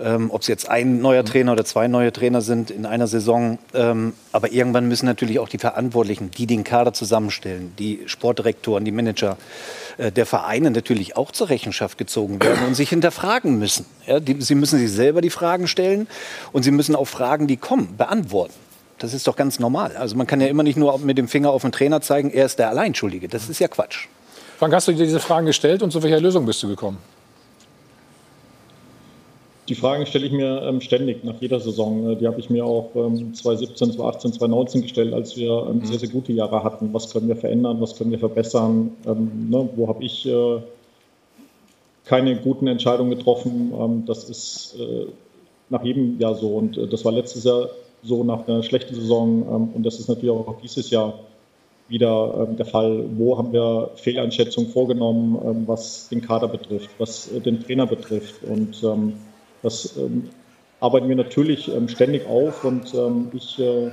ähm, 0.00 0.30
ob 0.30 0.40
es 0.40 0.46
jetzt 0.46 0.68
ein 0.68 1.00
neuer 1.00 1.24
Trainer 1.24 1.52
oder 1.52 1.64
zwei 1.64 1.88
neue 1.88 2.12
Trainer 2.12 2.40
sind 2.40 2.70
in 2.70 2.86
einer 2.86 3.06
Saison. 3.06 3.58
Ähm, 3.74 4.14
aber 4.32 4.52
irgendwann 4.52 4.88
müssen 4.88 5.06
natürlich 5.06 5.38
auch 5.38 5.48
die 5.48 5.58
Verantwortlichen, 5.58 6.30
die 6.30 6.46
den 6.46 6.64
Kader 6.64 6.92
zusammenstellen, 6.94 7.74
die 7.78 8.04
Sportdirektoren, 8.06 8.84
die 8.84 8.92
Manager 8.92 9.36
äh, 9.98 10.10
der 10.10 10.24
Vereine 10.24 10.70
natürlich 10.70 11.16
auch 11.16 11.30
zur 11.30 11.50
Rechenschaft 11.50 11.98
gezogen 11.98 12.40
werden 12.42 12.66
und 12.66 12.74
sich 12.74 12.88
hinterfragen 12.88 13.58
müssen. 13.58 13.84
Ja, 14.06 14.18
die, 14.18 14.40
sie 14.40 14.54
müssen 14.54 14.78
sich 14.78 14.90
selber 14.90 15.20
die 15.20 15.30
Fragen 15.30 15.68
stellen 15.68 16.06
und 16.52 16.62
sie 16.62 16.70
müssen 16.70 16.94
auch 16.94 17.06
Fragen, 17.06 17.46
die 17.46 17.58
kommen, 17.58 17.96
beantworten. 17.98 18.54
Das 18.98 19.14
ist 19.14 19.26
doch 19.26 19.36
ganz 19.36 19.58
normal. 19.58 19.96
Also 19.96 20.16
man 20.16 20.26
kann 20.26 20.40
ja 20.40 20.48
immer 20.48 20.62
nicht 20.62 20.76
nur 20.76 20.98
mit 20.98 21.18
dem 21.18 21.28
Finger 21.28 21.50
auf 21.50 21.62
den 21.62 21.72
Trainer 21.72 22.00
zeigen, 22.00 22.30
er 22.30 22.46
ist 22.46 22.58
der 22.58 22.68
Alleinschuldige. 22.68 23.28
Das 23.28 23.48
ist 23.48 23.60
ja 23.60 23.68
Quatsch. 23.68 24.08
Frank, 24.58 24.74
hast 24.74 24.88
du 24.88 24.92
dir 24.92 25.04
diese 25.04 25.20
Fragen 25.20 25.46
gestellt 25.46 25.82
und 25.82 25.92
zu 25.92 26.02
welcher 26.02 26.20
Lösung 26.20 26.44
bist 26.44 26.62
du 26.62 26.68
gekommen? 26.68 26.98
Die 29.68 29.74
Fragen 29.74 30.06
stelle 30.06 30.26
ich 30.26 30.32
mir 30.32 30.62
ähm, 30.62 30.80
ständig 30.80 31.24
nach 31.24 31.34
jeder 31.40 31.60
Saison. 31.60 32.12
Äh, 32.12 32.16
die 32.16 32.26
habe 32.26 32.40
ich 32.40 32.48
mir 32.48 32.64
auch 32.64 32.90
ähm, 32.96 33.34
2017, 33.34 33.92
2018, 33.92 34.32
2019 34.32 34.82
gestellt, 34.82 35.14
als 35.14 35.36
wir 35.36 35.66
ähm, 35.68 35.78
mhm. 35.78 35.84
sehr, 35.84 35.98
sehr 35.98 36.08
gute 36.08 36.32
Jahre 36.32 36.64
hatten. 36.64 36.92
Was 36.92 37.12
können 37.12 37.28
wir 37.28 37.36
verändern? 37.36 37.80
Was 37.80 37.94
können 37.94 38.10
wir 38.10 38.18
verbessern? 38.18 38.92
Ähm, 39.06 39.50
ne, 39.50 39.68
wo 39.76 39.86
habe 39.86 40.02
ich 40.02 40.26
äh, 40.26 40.60
keine 42.06 42.36
guten 42.40 42.66
Entscheidungen 42.66 43.10
getroffen? 43.10 43.72
Ähm, 43.78 44.04
das 44.06 44.24
ist 44.30 44.74
äh, 44.80 45.06
nach 45.68 45.84
jedem 45.84 46.18
Jahr 46.18 46.34
so. 46.34 46.56
Und 46.56 46.78
äh, 46.78 46.86
das 46.86 47.04
war 47.04 47.12
letztes 47.12 47.44
Jahr 47.44 47.68
so 48.02 48.24
nach 48.24 48.46
einer 48.46 48.62
schlechten 48.62 48.94
Saison. 48.94 49.42
Ähm, 49.42 49.68
und 49.74 49.82
das 49.84 49.98
ist 49.98 50.08
natürlich 50.08 50.30
auch 50.30 50.60
dieses 50.62 50.90
Jahr 50.90 51.20
wieder 51.88 52.46
der 52.58 52.66
Fall. 52.66 53.04
Wo 53.16 53.38
haben 53.38 53.50
wir 53.52 53.92
Fehleinschätzungen 53.94 54.70
vorgenommen, 54.70 55.64
was 55.66 56.10
den 56.10 56.20
Kader 56.20 56.46
betrifft, 56.46 56.90
was 56.98 57.32
äh, 57.32 57.40
den 57.40 57.64
Trainer 57.64 57.86
betrifft? 57.86 58.44
Und 58.44 58.82
das 59.62 59.96
ähm, 59.96 60.28
arbeiten 60.80 61.08
wir 61.08 61.16
natürlich 61.16 61.68
ähm, 61.68 61.88
ständig 61.88 62.26
auf 62.26 62.64
und 62.64 62.94
ähm, 62.94 63.30
ich 63.34 63.58
äh, 63.58 63.90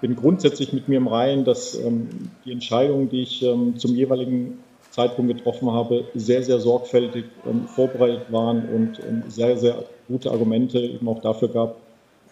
bin 0.00 0.16
grundsätzlich 0.16 0.72
mit 0.72 0.88
mir 0.88 0.98
im 0.98 1.06
Reinen, 1.06 1.44
dass 1.44 1.78
ähm, 1.78 2.30
die 2.44 2.52
Entscheidungen, 2.52 3.08
die 3.08 3.22
ich 3.22 3.42
ähm, 3.42 3.78
zum 3.78 3.94
jeweiligen 3.94 4.58
Zeitpunkt 4.90 5.34
getroffen 5.34 5.70
habe, 5.72 6.04
sehr, 6.14 6.42
sehr 6.42 6.58
sorgfältig 6.58 7.24
ähm, 7.48 7.66
vorbereitet 7.66 8.30
waren 8.30 8.68
und 8.68 9.00
sehr, 9.32 9.56
sehr 9.56 9.84
gute 10.08 10.30
Argumente 10.30 10.80
eben 10.80 11.08
auch 11.08 11.20
dafür 11.20 11.48
gab, 11.48 11.76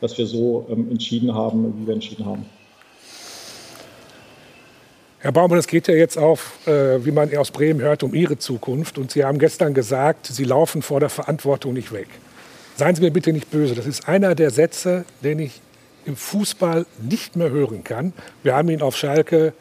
dass 0.00 0.16
wir 0.18 0.26
so 0.26 0.66
entschieden 0.68 1.34
haben, 1.34 1.74
wie 1.80 1.86
wir 1.86 1.94
entschieden 1.94 2.24
haben. 2.24 2.46
Herr 5.22 5.32
Baumann, 5.32 5.58
es 5.58 5.66
geht 5.66 5.86
ja 5.86 5.94
jetzt 5.94 6.16
auf, 6.16 6.66
äh, 6.66 7.04
wie 7.04 7.10
man 7.10 7.36
aus 7.36 7.50
Bremen 7.50 7.82
hört, 7.82 8.02
um 8.02 8.14
Ihre 8.14 8.38
Zukunft. 8.38 8.96
Und 8.96 9.10
Sie 9.10 9.22
haben 9.22 9.38
gestern 9.38 9.74
gesagt, 9.74 10.26
Sie 10.26 10.44
laufen 10.44 10.80
vor 10.80 10.98
der 10.98 11.10
Verantwortung 11.10 11.74
nicht 11.74 11.92
weg. 11.92 12.08
Seien 12.76 12.94
Sie 12.94 13.02
mir 13.02 13.10
bitte 13.10 13.30
nicht 13.34 13.50
böse, 13.50 13.74
das 13.74 13.84
ist 13.84 14.08
einer 14.08 14.34
der 14.34 14.50
Sätze, 14.50 15.04
den 15.22 15.38
ich 15.40 15.60
im 16.06 16.16
Fußball 16.16 16.86
nicht 17.02 17.36
mehr 17.36 17.50
hören 17.50 17.84
kann. 17.84 18.14
Wir 18.42 18.54
haben 18.54 18.70
ihn 18.70 18.80
auf 18.80 18.96
Schalke 18.96 19.52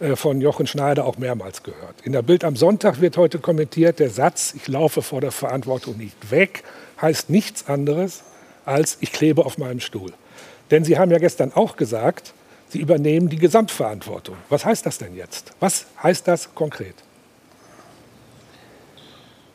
äh, 0.00 0.16
von 0.16 0.40
Jochen 0.40 0.66
Schneider 0.66 1.04
auch 1.04 1.18
mehrmals 1.18 1.62
gehört. 1.62 1.96
In 2.04 2.12
der 2.12 2.22
Bild 2.22 2.42
am 2.42 2.56
Sonntag 2.56 3.02
wird 3.02 3.18
heute 3.18 3.38
kommentiert, 3.38 3.98
der 3.98 4.08
Satz, 4.08 4.54
ich 4.56 4.66
laufe 4.66 5.02
vor 5.02 5.20
der 5.20 5.32
Verantwortung 5.32 5.98
nicht 5.98 6.30
weg, 6.30 6.62
heißt 7.02 7.28
nichts 7.28 7.68
anderes 7.68 8.24
als, 8.64 8.98
ich 9.00 9.12
klebe 9.12 9.44
auf 9.44 9.58
meinem 9.58 9.80
Stuhl. 9.80 10.12
Denn 10.70 10.84
Sie 10.84 10.98
haben 10.98 11.10
ja 11.10 11.18
gestern 11.18 11.52
auch 11.54 11.76
gesagt, 11.76 12.32
Sie 12.68 12.78
übernehmen 12.78 13.28
die 13.28 13.36
Gesamtverantwortung. 13.36 14.36
Was 14.48 14.64
heißt 14.64 14.86
das 14.86 14.98
denn 14.98 15.14
jetzt? 15.14 15.52
Was 15.60 15.86
heißt 16.02 16.26
das 16.26 16.54
konkret? 16.54 16.94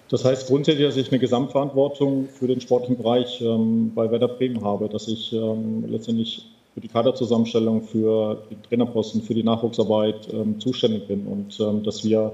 Das 0.09 0.23
heißt 0.23 0.47
grundsätzlich, 0.47 0.87
dass 0.87 0.95
ich 0.97 1.11
eine 1.11 1.19
Gesamtverantwortung 1.19 2.29
für 2.29 2.47
den 2.47 2.61
sportlichen 2.61 2.97
Bereich 2.97 3.41
ähm, 3.41 3.91
bei 3.93 4.09
Werder 4.09 4.29
Bremen 4.29 4.63
habe, 4.63 4.87
dass 4.87 5.07
ich 5.07 5.33
ähm, 5.33 5.83
letztendlich 5.87 6.45
für 6.73 6.81
die 6.81 6.87
Kaderzusammenstellung, 6.87 7.81
für 7.81 8.43
den 8.49 8.61
Trainerposten, 8.61 9.23
für 9.23 9.33
die 9.33 9.43
Nachwuchsarbeit 9.43 10.31
ähm, 10.31 10.59
zuständig 10.59 11.07
bin 11.07 11.25
und 11.25 11.59
ähm, 11.59 11.83
dass 11.83 12.03
wir, 12.05 12.31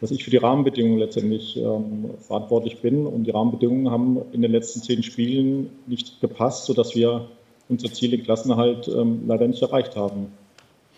dass 0.00 0.10
ich 0.10 0.24
für 0.24 0.30
die 0.30 0.38
Rahmenbedingungen 0.38 0.98
letztendlich 0.98 1.56
ähm, 1.56 2.10
verantwortlich 2.26 2.80
bin 2.80 3.06
und 3.06 3.24
die 3.24 3.30
Rahmenbedingungen 3.30 3.90
haben 3.90 4.20
in 4.32 4.42
den 4.42 4.52
letzten 4.52 4.80
zehn 4.82 5.02
Spielen 5.02 5.70
nicht 5.86 6.20
gepasst, 6.20 6.64
sodass 6.66 6.94
wir 6.94 7.26
unser 7.68 7.92
Ziel, 7.92 8.10
den 8.10 8.24
Klassenerhalt, 8.24 8.88
ähm, 8.88 9.24
leider 9.26 9.46
nicht 9.46 9.62
erreicht 9.62 9.96
haben. 9.96 10.32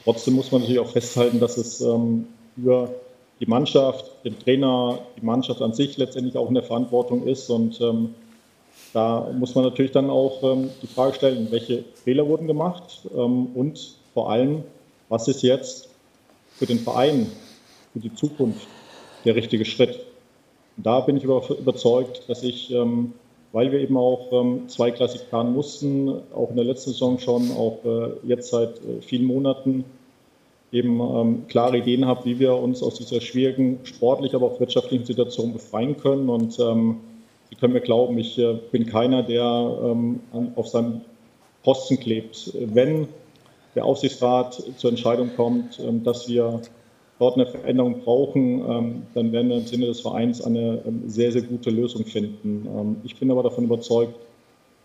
Trotzdem 0.05 0.35
muss 0.35 0.51
man 0.51 0.63
natürlich 0.63 0.81
auch 0.81 0.91
festhalten, 0.91 1.39
dass 1.39 1.57
es 1.57 1.77
für 1.77 2.95
die 3.43 3.47
Mannschaft, 3.47 4.25
den 4.25 4.39
Trainer, 4.39 5.01
die 5.21 5.25
Mannschaft 5.25 5.61
an 5.63 5.73
sich 5.73 5.97
letztendlich 5.97 6.37
auch 6.37 6.49
in 6.49 6.55
der 6.55 6.63
Verantwortung 6.63 7.27
ist. 7.27 7.51
Und 7.51 7.81
ähm, 7.81 8.15
da 8.93 9.29
muss 9.37 9.55
man 9.55 9.65
natürlich 9.65 9.91
dann 9.91 10.11
auch 10.11 10.43
ähm, 10.45 10.71
die 10.81 10.87
Frage 10.87 11.15
stellen, 11.15 11.49
welche 11.51 11.85
Fehler 11.95 12.27
wurden 12.29 12.47
gemacht 12.47 13.01
ähm, 13.15 13.47
und 13.55 13.97
vor 14.15 14.31
allem, 14.31 14.63
was 15.09 15.29
ist 15.29 15.43
jetzt 15.43 15.89
für 16.57 16.67
den 16.67 16.79
Verein, 16.79 17.27
für 17.93 18.01
die 18.01 18.15
Zukunft 18.15 18.69
der 19.25 19.37
richtige 19.37 19.65
Schritt. 19.65 20.01
Da 20.77 21.01
bin 21.01 21.17
ich 21.17 21.25
überzeugt, 21.25 22.29
dass 22.29 22.43
ich, 22.43 22.73
ähm, 22.73 23.13
weil 23.53 23.73
wir 23.73 23.81
eben 23.81 23.97
auch 23.97 24.33
ähm, 24.33 24.69
zweiklassig 24.69 25.29
planen 25.29 25.53
mussten, 25.53 26.09
auch 26.35 26.51
in 26.51 26.57
der 26.57 26.65
letzten 26.65 26.91
Saison 26.91 27.19
schon, 27.19 27.51
auch 27.53 27.79
äh, 27.85 28.27
jetzt 28.27 28.51
seit 28.51 28.79
äh, 28.79 29.01
vielen 29.03 29.27
Monaten, 29.27 29.85
eben 30.73 31.01
ähm, 31.01 31.47
klare 31.49 31.79
Ideen 31.79 32.07
habe, 32.07 32.25
wie 32.25 32.39
wir 32.39 32.55
uns 32.55 32.83
aus 32.83 32.95
dieser 32.95 33.21
schwierigen 33.21 33.81
sportlich, 33.85 34.35
aber 34.35 34.47
auch 34.47 34.61
wirtschaftlichen 34.61 35.05
Situation 35.05 35.53
befreien 35.53 35.99
können. 35.99 36.31
Und 36.31 36.55
Sie 36.55 37.57
können 37.57 37.75
mir 37.75 37.83
glauben, 37.83 38.17
ich 38.17 38.39
äh, 38.39 38.55
bin 38.71 38.87
keiner, 38.87 39.23
der 39.23 39.45
auf 39.45 40.69
seinem 40.69 41.03
Posten 41.63 42.01
klebt. 42.01 42.51
Wenn 42.55 43.09
der 43.75 43.85
Aufsichtsrat 43.85 44.63
zur 44.79 44.89
Entscheidung 44.89 45.33
kommt, 45.37 45.79
dass 46.03 46.29
wir 46.29 46.63
dort 47.19 47.37
eine 47.37 47.47
Veränderung 47.47 48.01
brauchen, 48.01 48.65
ähm, 48.69 49.03
dann 49.15 49.33
werden 49.33 49.49
wir 49.51 49.57
im 49.59 49.67
Sinne 49.67 49.87
des 49.87 50.01
Vereins 50.01 50.43
eine 50.43 50.83
ähm, 50.87 51.03
sehr, 51.07 51.33
sehr 51.33 51.43
gute 51.43 51.71
Lösung 51.71 52.05
finden. 52.05 53.01
ich 53.05 53.17
bin 53.17 53.31
aber 53.31 53.43
davon 53.43 53.65
überzeugt, 53.65 54.15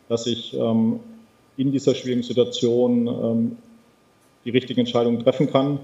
dass 0.09 0.25
ich 0.25 0.53
in 0.53 1.71
dieser 1.71 1.93
schwierigen 1.93 2.23
Situation 2.23 3.57
die 4.45 4.51
richtigen 4.51 4.80
Entscheidungen 4.80 5.19
treffen 5.19 5.51
kann. 5.51 5.80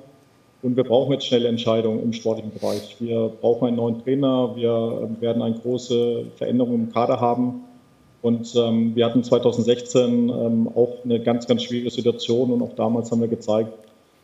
Und 0.64 0.78
wir 0.78 0.86
brauchen 0.86 1.12
jetzt 1.12 1.28
schnelle 1.28 1.50
Entscheidungen 1.50 2.02
im 2.02 2.14
sportlichen 2.14 2.52
Bereich. 2.54 2.96
Wir 3.00 3.30
brauchen 3.42 3.68
einen 3.68 3.76
neuen 3.76 4.02
Trainer. 4.02 4.56
Wir 4.56 5.02
ähm, 5.04 5.18
werden 5.20 5.42
eine 5.42 5.56
große 5.56 6.28
Veränderung 6.38 6.76
im 6.76 6.94
Kader 6.94 7.20
haben. 7.20 7.66
Und 8.22 8.56
ähm, 8.56 8.96
wir 8.96 9.06
hatten 9.06 9.26
2016 9.26 10.30
ähm, 10.30 10.70
auch 10.74 11.04
eine 11.04 11.20
ganz, 11.20 11.48
ganz 11.48 11.64
schwierige 11.64 11.92
Situation. 11.92 12.54
Und 12.54 12.62
auch 12.62 12.76
damals 12.76 13.12
haben 13.12 13.20
wir 13.20 13.28
gezeigt, 13.28 13.74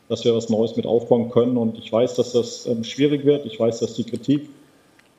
dass 0.09 0.25
wir 0.25 0.35
was 0.35 0.49
Neues 0.49 0.75
mit 0.75 0.85
aufbauen 0.85 1.29
können. 1.29 1.55
Und 1.55 1.77
ich 1.77 1.91
weiß, 1.91 2.15
dass 2.15 2.33
das 2.33 2.65
ähm, 2.65 2.83
schwierig 2.83 3.23
wird. 3.25 3.45
Ich 3.45 3.59
weiß, 3.59 3.79
dass 3.79 3.93
die 3.93 4.03
Kritik 4.03 4.49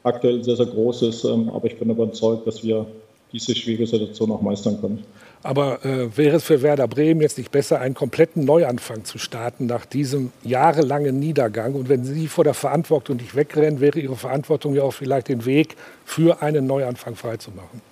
aktuell 0.02 0.42
sehr, 0.44 0.56
sehr 0.56 0.66
groß 0.66 1.02
ist. 1.02 1.24
Ähm, 1.24 1.48
aber 1.48 1.66
ich 1.68 1.78
bin 1.78 1.88
überzeugt, 1.88 2.46
dass 2.46 2.62
wir 2.62 2.84
diese 3.32 3.54
schwierige 3.54 3.86
Situation 3.86 4.32
auch 4.32 4.42
meistern 4.42 4.80
können. 4.80 5.04
Aber 5.42 5.84
äh, 5.84 6.16
wäre 6.16 6.36
es 6.36 6.44
für 6.44 6.60
Werder 6.62 6.88
Bremen 6.88 7.20
jetzt 7.20 7.38
nicht 7.38 7.52
besser, 7.52 7.80
einen 7.80 7.94
kompletten 7.94 8.44
Neuanfang 8.44 9.04
zu 9.04 9.18
starten 9.18 9.66
nach 9.66 9.86
diesem 9.86 10.32
jahrelangen 10.42 11.18
Niedergang? 11.18 11.74
Und 11.74 11.88
wenn 11.88 12.04
Sie 12.04 12.26
vor 12.26 12.44
der 12.44 12.54
Verantwortung 12.54 13.16
nicht 13.16 13.36
wegrennen, 13.36 13.80
wäre 13.80 14.00
Ihre 14.00 14.16
Verantwortung 14.16 14.74
ja 14.74 14.82
auch 14.82 14.92
vielleicht 14.92 15.28
den 15.28 15.46
Weg 15.46 15.76
für 16.04 16.42
einen 16.42 16.66
Neuanfang 16.66 17.14
freizumachen. 17.14 17.89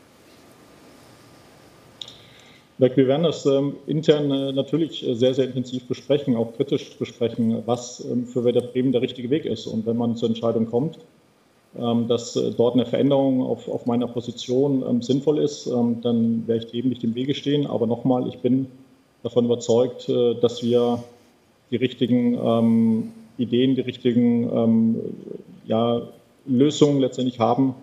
Wir 2.78 3.08
werden 3.08 3.24
das 3.24 3.44
ähm, 3.44 3.74
intern 3.88 4.30
äh, 4.30 4.52
natürlich 4.52 5.04
sehr, 5.12 5.34
sehr 5.34 5.46
intensiv 5.46 5.88
besprechen, 5.88 6.36
auch 6.36 6.54
kritisch 6.56 6.96
besprechen, 6.96 7.62
was 7.66 8.04
ähm, 8.04 8.24
für 8.24 8.44
Werder 8.44 8.60
Bremen 8.60 8.92
der 8.92 9.02
richtige 9.02 9.30
Weg 9.30 9.44
ist. 9.46 9.66
Und 9.66 9.84
wenn 9.84 9.96
man 9.96 10.14
zur 10.14 10.28
Entscheidung 10.28 10.66
kommt, 10.66 10.98
ähm, 11.76 12.06
dass 12.06 12.36
äh, 12.36 12.52
dort 12.52 12.74
eine 12.74 12.86
Veränderung 12.86 13.42
auf, 13.42 13.68
auf 13.68 13.86
meiner 13.86 14.06
Position 14.06 15.02
sinnvoll 15.02 15.38
ist, 15.38 15.66
dann 15.66 16.46
werde 16.46 16.64
ich 16.64 16.70
dem 16.70 16.88
nicht 16.88 17.02
im 17.02 17.16
Wege 17.16 17.34
stehen. 17.34 17.66
Aber 17.66 17.88
nochmal, 17.88 18.28
ich 18.28 18.38
bin 18.38 18.68
davon 19.24 19.46
überzeugt, 19.46 20.08
äh, 20.08 20.36
dass 20.36 20.62
wir 20.62 21.02
die 21.70 21.76
richtigen 21.76 23.12
Ideen, 23.36 23.74
die 23.74 23.82
richtigen 23.82 25.12
ja, 25.66 26.00
Lösungen 26.46 27.00
letztendlich 27.00 27.38
haben, 27.38 27.74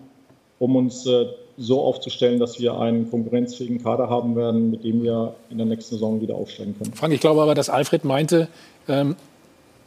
um 0.58 0.74
uns 0.74 1.06
äh, 1.06 1.26
so 1.58 1.82
aufzustellen, 1.82 2.38
dass 2.38 2.58
wir 2.60 2.78
einen 2.78 3.10
konkurrenzfähigen 3.10 3.82
Kader 3.82 4.10
haben 4.10 4.36
werden, 4.36 4.70
mit 4.70 4.84
dem 4.84 5.02
wir 5.02 5.34
in 5.50 5.58
der 5.58 5.66
nächsten 5.66 5.94
Saison 5.94 6.20
wieder 6.20 6.34
aufsteigen 6.34 6.76
können. 6.78 6.92
Frank, 6.92 7.14
ich 7.14 7.20
glaube 7.20 7.42
aber, 7.42 7.54
dass 7.54 7.70
Alfred 7.70 8.04
meinte, 8.04 8.48
ähm, 8.88 9.16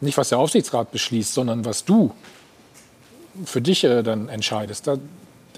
nicht 0.02 0.18
was 0.18 0.30
der 0.30 0.40
Aufsichtsrat 0.40 0.92
beschließt, 0.92 1.34
sondern 1.34 1.66
was 1.66 1.86
du 1.86 2.12
für 3.46 3.62
dich 3.62 3.84
äh, 3.84 4.02
dann 4.02 4.30
entscheidest. 4.30 4.88
Da, 4.88 4.98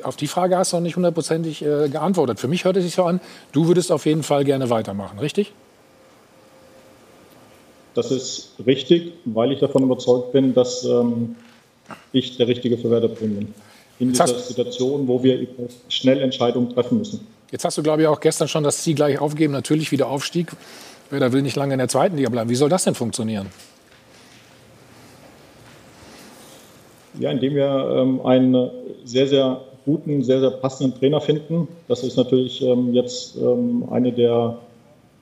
auf 0.04 0.16
die 0.16 0.28
Frage 0.28 0.58
hast 0.58 0.74
du 0.74 0.78
noch 0.78 0.84
nicht 0.84 0.96
hundertprozentig 0.96 1.62
äh, 1.62 1.88
geantwortet. 1.90 2.40
Für 2.40 2.48
mich 2.48 2.66
hört 2.66 2.78
es 2.78 2.84
sich 2.84 2.96
so 2.96 3.04
an, 3.04 3.22
du 3.52 3.68
würdest 3.68 3.92
auf 3.92 4.06
jeden 4.06 4.24
Fall 4.24 4.44
gerne 4.44 4.70
weitermachen, 4.70 5.20
richtig? 5.20 5.54
Das 7.94 8.10
ist 8.10 8.54
richtig, 8.66 9.14
weil 9.26 9.52
ich 9.52 9.60
davon 9.60 9.84
überzeugt 9.84 10.32
bin, 10.32 10.54
dass 10.54 10.84
ähm, 10.86 11.36
ich 12.14 12.38
der 12.38 12.48
Richtige 12.48 12.78
für 12.78 12.90
Werder 12.90 13.10
Bremen 13.10 13.36
bin. 13.36 13.54
In 14.02 14.10
dieser 14.10 14.28
Situation, 14.28 15.08
wo 15.08 15.22
wir 15.22 15.48
schnell 15.88 16.20
Entscheidungen 16.22 16.74
treffen 16.74 16.98
müssen. 16.98 17.28
Jetzt 17.52 17.66
hast 17.66 17.78
du, 17.78 17.84
glaube 17.84 18.02
ich, 18.02 18.08
auch 18.08 18.20
gestern 18.20 18.48
schon 18.48 18.64
das 18.64 18.82
Ziel 18.82 18.96
gleich 18.96 19.20
aufgegeben. 19.20 19.54
Natürlich 19.54 19.92
wieder 19.92 20.08
Aufstieg. 20.08 20.52
Werder 21.12 21.34
will 21.34 21.44
nicht 21.44 21.56
lange 21.56 21.74
in 21.74 21.78
der 21.78 21.88
zweiten 21.88 22.16
Liga 22.16 22.30
bleiben. 22.30 22.50
Wie 22.50 22.56
soll 22.56 22.70
das 22.70 22.84
denn 22.84 22.96
funktionieren? 22.96 23.48
Ja, 27.20 27.30
indem 27.30 27.56
wir 27.56 27.96
ähm, 27.96 28.26
einen 28.26 28.72
sehr, 29.04 29.28
sehr 29.28 29.62
guten, 29.86 30.24
sehr, 30.24 30.40
sehr 30.40 30.50
passenden 30.50 30.98
Trainer 30.98 31.22
finden. 31.22 31.68
Das 31.88 32.04
ist 32.04 32.18
natürlich 32.18 32.62
ähm, 32.64 32.94
jetzt 32.94 33.36
ähm, 33.36 33.86
eine 33.92 34.12
der 34.14 34.58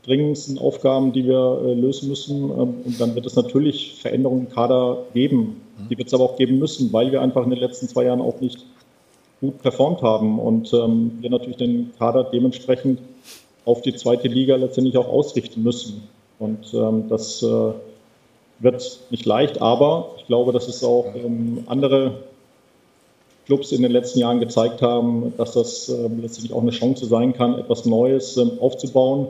dringendsten 0.05 0.57
Aufgaben, 0.57 1.11
die 1.11 1.25
wir 1.25 1.61
äh, 1.65 1.73
lösen 1.73 2.07
müssen. 2.07 2.43
Ähm, 2.49 2.75
und 2.86 3.01
dann 3.01 3.13
wird 3.15 3.25
es 3.25 3.36
natürlich 3.36 3.99
Veränderungen 4.01 4.47
im 4.47 4.53
Kader 4.53 4.99
geben. 5.13 5.59
Die 5.89 5.97
wird 5.97 6.07
es 6.07 6.13
aber 6.13 6.23
auch 6.23 6.38
geben 6.38 6.59
müssen, 6.59 6.91
weil 6.91 7.11
wir 7.11 7.21
einfach 7.21 7.43
in 7.43 7.51
den 7.51 7.59
letzten 7.59 7.88
zwei 7.88 8.05
Jahren 8.05 8.21
auch 8.21 8.39
nicht 8.41 8.65
gut 9.41 9.61
performt 9.61 10.01
haben 10.01 10.39
und 10.39 10.73
ähm, 10.73 11.17
wir 11.21 11.30
natürlich 11.30 11.57
den 11.57 11.91
Kader 11.97 12.25
dementsprechend 12.25 12.99
auf 13.65 13.82
die 13.82 13.95
zweite 13.95 14.27
Liga 14.27 14.55
letztendlich 14.55 14.97
auch 14.97 15.07
ausrichten 15.07 15.63
müssen. 15.63 16.03
Und 16.39 16.73
ähm, 16.73 17.07
das 17.09 17.43
äh, 17.43 17.71
wird 18.59 18.99
nicht 19.09 19.25
leicht, 19.25 19.61
aber 19.61 20.15
ich 20.17 20.25
glaube, 20.25 20.51
dass 20.51 20.67
es 20.67 20.84
auch 20.84 21.13
ähm, 21.15 21.63
andere 21.67 22.23
Clubs 23.45 23.71
in 23.71 23.82
den 23.82 23.91
letzten 23.91 24.19
Jahren 24.19 24.39
gezeigt 24.39 24.82
haben, 24.82 25.34
dass 25.38 25.53
das 25.53 25.89
ähm, 25.89 26.21
letztendlich 26.21 26.53
auch 26.53 26.61
eine 26.61 26.71
Chance 26.71 27.05
sein 27.05 27.34
kann, 27.34 27.57
etwas 27.57 27.86
Neues 27.86 28.38
ähm, 28.38 28.51
aufzubauen. 28.59 29.27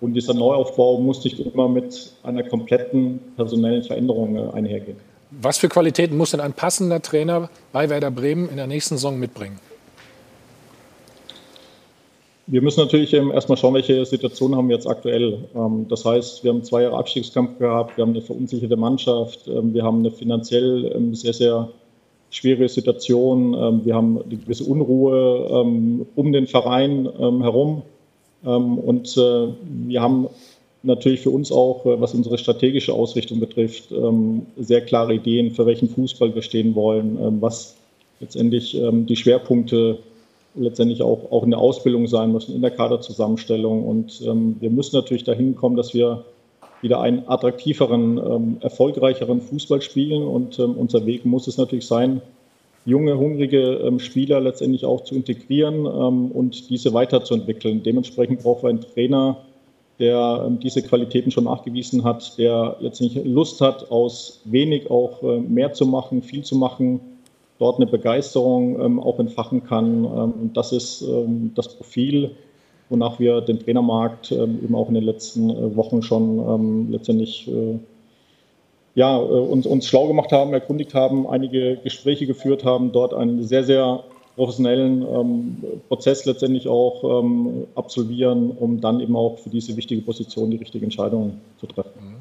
Und 0.00 0.14
dieser 0.14 0.34
Neuaufbau 0.34 0.98
muss 0.98 1.24
nicht 1.24 1.38
immer 1.40 1.68
mit 1.68 2.12
einer 2.22 2.42
kompletten 2.42 3.20
personellen 3.36 3.82
Veränderung 3.82 4.36
äh, 4.36 4.50
einhergehen. 4.52 4.96
Was 5.30 5.58
für 5.58 5.68
Qualitäten 5.68 6.16
muss 6.16 6.32
denn 6.32 6.40
ein 6.40 6.52
passender 6.52 7.00
Trainer 7.00 7.50
bei 7.72 7.88
Werder 7.88 8.10
Bremen 8.10 8.48
in 8.48 8.56
der 8.56 8.66
nächsten 8.66 8.96
Saison 8.96 9.18
mitbringen? 9.18 9.60
Wir 12.48 12.62
müssen 12.62 12.80
natürlich 12.80 13.14
erstmal 13.14 13.56
schauen, 13.56 13.74
welche 13.74 14.04
Situation 14.04 14.56
haben 14.56 14.68
wir 14.68 14.74
jetzt 14.74 14.88
aktuell. 14.88 15.44
Ähm, 15.54 15.86
das 15.88 16.04
heißt, 16.04 16.42
wir 16.42 16.50
haben 16.50 16.64
zwei 16.64 16.82
Jahre 16.82 16.98
Abstiegskampf 16.98 17.58
gehabt, 17.60 17.96
wir 17.96 18.02
haben 18.02 18.10
eine 18.10 18.22
verunsicherte 18.22 18.76
Mannschaft, 18.76 19.46
ähm, 19.46 19.72
wir 19.72 19.84
haben 19.84 20.00
eine 20.00 20.10
finanziell 20.10 20.90
ähm, 20.96 21.14
sehr, 21.14 21.32
sehr 21.32 21.68
schwierige 22.30 22.68
Situation, 22.68 23.84
wir 23.84 23.92
haben 23.92 24.22
eine 24.22 24.36
gewisse 24.36 24.62
Unruhe 24.62 26.06
um 26.14 26.32
den 26.32 26.46
Verein 26.46 27.08
herum 27.42 27.82
und 28.44 29.16
äh, 29.16 29.48
wir 29.88 30.00
haben 30.00 30.28
natürlich 30.82 31.20
für 31.20 31.30
uns 31.30 31.52
auch, 31.52 31.86
äh, 31.86 32.00
was 32.00 32.14
unsere 32.14 32.38
strategische 32.38 32.92
Ausrichtung 32.92 33.40
betrifft, 33.40 33.88
sehr 34.56 34.80
klare 34.82 35.14
Ideen, 35.14 35.50
für 35.52 35.66
welchen 35.66 35.88
Fußball 35.88 36.34
wir 36.34 36.42
stehen 36.42 36.74
wollen, 36.74 37.40
was 37.40 37.76
letztendlich 38.20 38.76
die 38.80 39.16
Schwerpunkte 39.16 39.98
letztendlich 40.54 41.02
auch, 41.02 41.30
auch 41.30 41.44
in 41.44 41.50
der 41.50 41.60
Ausbildung 41.60 42.06
sein 42.06 42.32
müssen, 42.32 42.54
in 42.54 42.62
der 42.62 42.70
Kaderzusammenstellung. 42.70 43.86
Und 43.86 44.20
ähm, 44.22 44.56
wir 44.60 44.70
müssen 44.70 44.96
natürlich 44.96 45.24
dahin 45.24 45.54
kommen, 45.54 45.76
dass 45.76 45.94
wir 45.94 46.24
wieder 46.82 47.00
einen 47.00 47.28
attraktiveren, 47.28 48.18
ähm, 48.18 48.56
erfolgreicheren 48.60 49.40
Fußball 49.40 49.82
spielen. 49.82 50.22
Und 50.22 50.58
ähm, 50.58 50.74
unser 50.76 51.06
Weg 51.06 51.24
muss 51.24 51.46
es 51.46 51.56
natürlich 51.56 51.86
sein, 51.86 52.20
junge, 52.84 53.18
hungrige 53.18 53.74
ähm, 53.74 54.00
Spieler 54.00 54.40
letztendlich 54.40 54.84
auch 54.84 55.04
zu 55.04 55.14
integrieren 55.14 55.86
ähm, 55.86 56.30
und 56.32 56.70
diese 56.70 56.94
weiterzuentwickeln. 56.94 57.82
Dementsprechend 57.82 58.42
brauchen 58.42 58.62
wir 58.62 58.70
einen 58.70 58.80
Trainer, 58.80 59.36
der 60.00 60.44
ähm, 60.46 60.58
diese 60.58 60.82
Qualitäten 60.82 61.30
schon 61.30 61.44
nachgewiesen 61.44 62.02
hat, 62.02 62.38
der 62.38 62.76
letztendlich 62.80 63.24
Lust 63.24 63.60
hat, 63.60 63.90
aus 63.90 64.40
wenig 64.44 64.90
auch 64.90 65.22
äh, 65.22 65.38
mehr 65.38 65.72
zu 65.72 65.86
machen, 65.86 66.22
viel 66.22 66.42
zu 66.42 66.56
machen 66.56 67.00
dort 67.60 67.76
eine 67.76 67.86
Begeisterung 67.86 68.80
ähm, 68.80 68.98
auch 68.98 69.20
entfachen 69.20 69.62
kann. 69.64 70.04
Ähm, 70.04 70.50
das 70.54 70.72
ist 70.72 71.02
ähm, 71.02 71.52
das 71.54 71.76
Profil, 71.76 72.30
wonach 72.88 73.20
wir 73.20 73.42
den 73.42 73.60
Trainermarkt 73.60 74.32
ähm, 74.32 74.60
eben 74.64 74.74
auch 74.74 74.88
in 74.88 74.94
den 74.94 75.04
letzten 75.04 75.50
äh, 75.50 75.76
Wochen 75.76 76.02
schon 76.02 76.90
letztendlich 76.90 77.46
äh, 77.48 77.78
ja, 78.94 79.18
äh, 79.18 79.22
uns, 79.22 79.66
uns 79.66 79.86
schlau 79.86 80.08
gemacht 80.08 80.32
haben, 80.32 80.52
erkundigt 80.52 80.94
haben, 80.94 81.26
einige 81.26 81.76
Gespräche 81.76 82.26
geführt 82.26 82.64
haben, 82.64 82.92
dort 82.92 83.14
einen 83.14 83.44
sehr, 83.44 83.62
sehr 83.62 84.04
professionellen 84.40 85.02
ähm, 85.02 85.56
Prozess 85.88 86.24
letztendlich 86.24 86.66
auch 86.66 87.24
absolvieren, 87.74 88.50
um 88.50 88.80
dann 88.80 89.00
eben 89.00 89.14
auch 89.14 89.38
für 89.38 89.50
diese 89.50 89.76
wichtige 89.76 90.00
Position 90.00 90.50
die 90.50 90.56
richtige 90.56 90.84
Entscheidung 90.84 91.40
zu 91.60 91.66
treffen. 91.66 92.20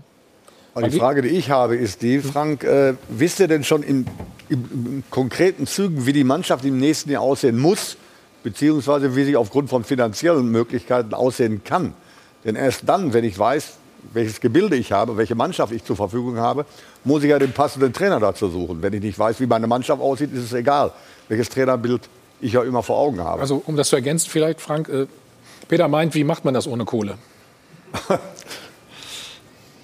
Aber 0.73 0.87
die 0.87 0.97
Frage, 0.97 1.21
die 1.21 1.29
ich 1.29 1.49
habe, 1.49 1.75
ist 1.75 2.01
die, 2.01 2.19
Frank, 2.19 2.63
äh, 2.63 2.93
wisst 3.09 3.39
ihr 3.39 3.47
denn 3.47 3.63
schon 3.63 3.83
in, 3.83 4.05
in, 4.49 4.63
in, 4.71 5.03
konkreten 5.09 5.65
Zügen, 5.65 6.05
wie 6.05 6.13
die 6.13 6.23
Mannschaft 6.23 6.63
im 6.65 6.79
nächsten 6.79 7.09
Jahr 7.09 7.21
aussehen 7.21 7.57
muss, 7.57 7.97
beziehungsweise 8.43 9.15
wie 9.15 9.23
sie 9.23 9.35
aufgrund 9.35 9.69
von 9.69 9.83
finanziellen 9.83 10.49
Möglichkeiten 10.49 11.13
aussehen 11.13 11.63
kann? 11.63 11.93
Denn 12.45 12.55
erst 12.55 12.87
dann, 12.87 13.13
wenn 13.13 13.23
ich 13.23 13.37
weiß, 13.37 13.78
welches 14.13 14.39
Gebilde 14.39 14.75
ich 14.75 14.91
habe, 14.91 15.17
welche 15.17 15.35
Mannschaft 15.35 15.73
ich 15.73 15.83
zur 15.83 15.95
Verfügung 15.95 16.37
habe, 16.37 16.65
muss 17.03 17.23
ich 17.23 17.29
ja 17.29 17.39
den 17.39 17.51
passenden 17.51 17.93
Trainer 17.93 18.19
dazu 18.19 18.49
suchen. 18.49 18.81
Wenn 18.81 18.93
ich 18.93 19.01
nicht 19.01 19.19
weiß, 19.19 19.39
wie 19.39 19.45
meine 19.45 19.67
Mannschaft 19.67 20.01
aussieht, 20.01 20.33
ist 20.33 20.43
es 20.43 20.53
egal, 20.53 20.91
welches 21.27 21.49
Trainerbild 21.49 22.01
ich 22.41 22.53
ja 22.53 22.63
immer 22.63 22.83
vor 22.83 22.97
Augen 22.97 23.19
habe. 23.21 23.41
Also 23.41 23.61
um 23.65 23.75
das 23.75 23.89
zu 23.89 23.95
ergänzen 23.95 24.29
vielleicht, 24.29 24.61
Frank, 24.61 24.89
äh, 24.89 25.07
Peter 25.67 25.87
meint, 25.87 26.15
wie 26.15 26.23
macht 26.23 26.45
man 26.45 26.53
das 26.53 26.67
ohne 26.67 26.85
Kohle? 26.85 27.17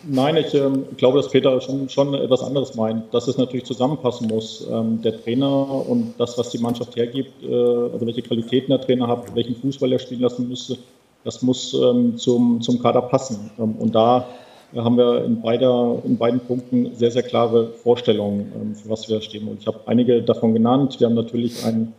Nein, 0.07 0.38
ich 0.38 0.53
ähm, 0.53 0.86
glaube, 0.97 1.18
dass 1.18 1.32
Peter 1.32 1.59
schon, 1.61 1.89
schon 1.89 2.13
etwas 2.13 2.43
anderes 2.43 2.76
meint, 2.76 3.11
dass 3.11 3.28
es 3.28 3.38
natürlich 3.38 3.66
zusammenpassen 3.66 4.28
muss. 4.28 4.66
Ähm, 4.70 5.01
der 5.01 5.24
Trainer 5.24 5.47
und 5.88 6.13
das, 6.20 6.38
was 6.38 6.51
die 6.51 6.59
Mannschaft 6.59 6.95
hergibt, 6.95 7.43
äh, 7.43 7.47
also 7.47 8.05
welche 8.05 8.22
Qualitäten 8.22 8.70
der 8.70 8.82
Trainer 8.82 9.07
hat, 9.07 9.36
welchen 9.36 9.55
Fußball 9.55 9.91
er 9.91 9.99
spielen 9.99 10.22
lassen 10.22 10.47
müsste, 10.47 10.78
das 11.26 11.41
muss 11.41 11.73
ähm, 11.73 12.15
zum, 12.17 12.61
zum 12.61 12.82
Kader 12.82 13.01
passen. 13.01 13.51
Ähm, 13.59 13.76
und 13.80 13.93
da 13.93 14.26
haben 14.73 14.95
wir 14.97 15.26
in, 15.26 15.41
beider, 15.41 15.97
in 16.05 16.17
beiden 16.17 16.39
Punkten 16.39 16.95
sehr, 16.95 17.11
sehr 17.11 17.23
klare 17.23 17.67
Vorstellungen, 17.67 18.53
ähm, 18.55 18.73
für 18.76 18.89
was 18.89 19.09
wir 19.09 19.19
stehen. 19.21 19.49
Und 19.49 19.59
ich 19.59 19.67
habe 19.67 19.82
einige 19.88 20.21
davon 20.21 20.53
genannt. 20.53 20.97
Wir 20.99 21.07
haben 21.07 21.15
natürlich 21.15 21.65
ein 21.65 21.91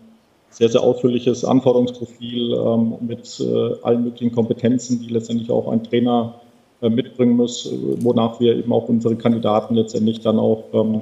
sehr, 0.51 0.69
sehr 0.69 0.83
ausführliches 0.83 1.45
Anforderungsprofil 1.45 2.55
ähm, 2.55 2.95
mit 3.01 3.41
äh, 3.41 3.75
allen 3.83 4.05
möglichen 4.05 4.33
Kompetenzen, 4.35 5.01
die 5.01 5.09
letztendlich 5.09 5.51
auch 5.51 5.67
ein 5.69 5.83
Trainer 5.83 6.35
äh, 6.81 6.89
mitbringen 6.89 7.35
muss, 7.37 7.69
wonach 7.99 8.39
wir 8.39 8.57
eben 8.57 8.73
auch 8.73 8.89
unsere 8.89 9.17
Kandidaten 9.17 9.75
letztendlich 9.75 10.21
dann 10.21 10.39
auch 10.39 10.63
ähm, 10.73 11.01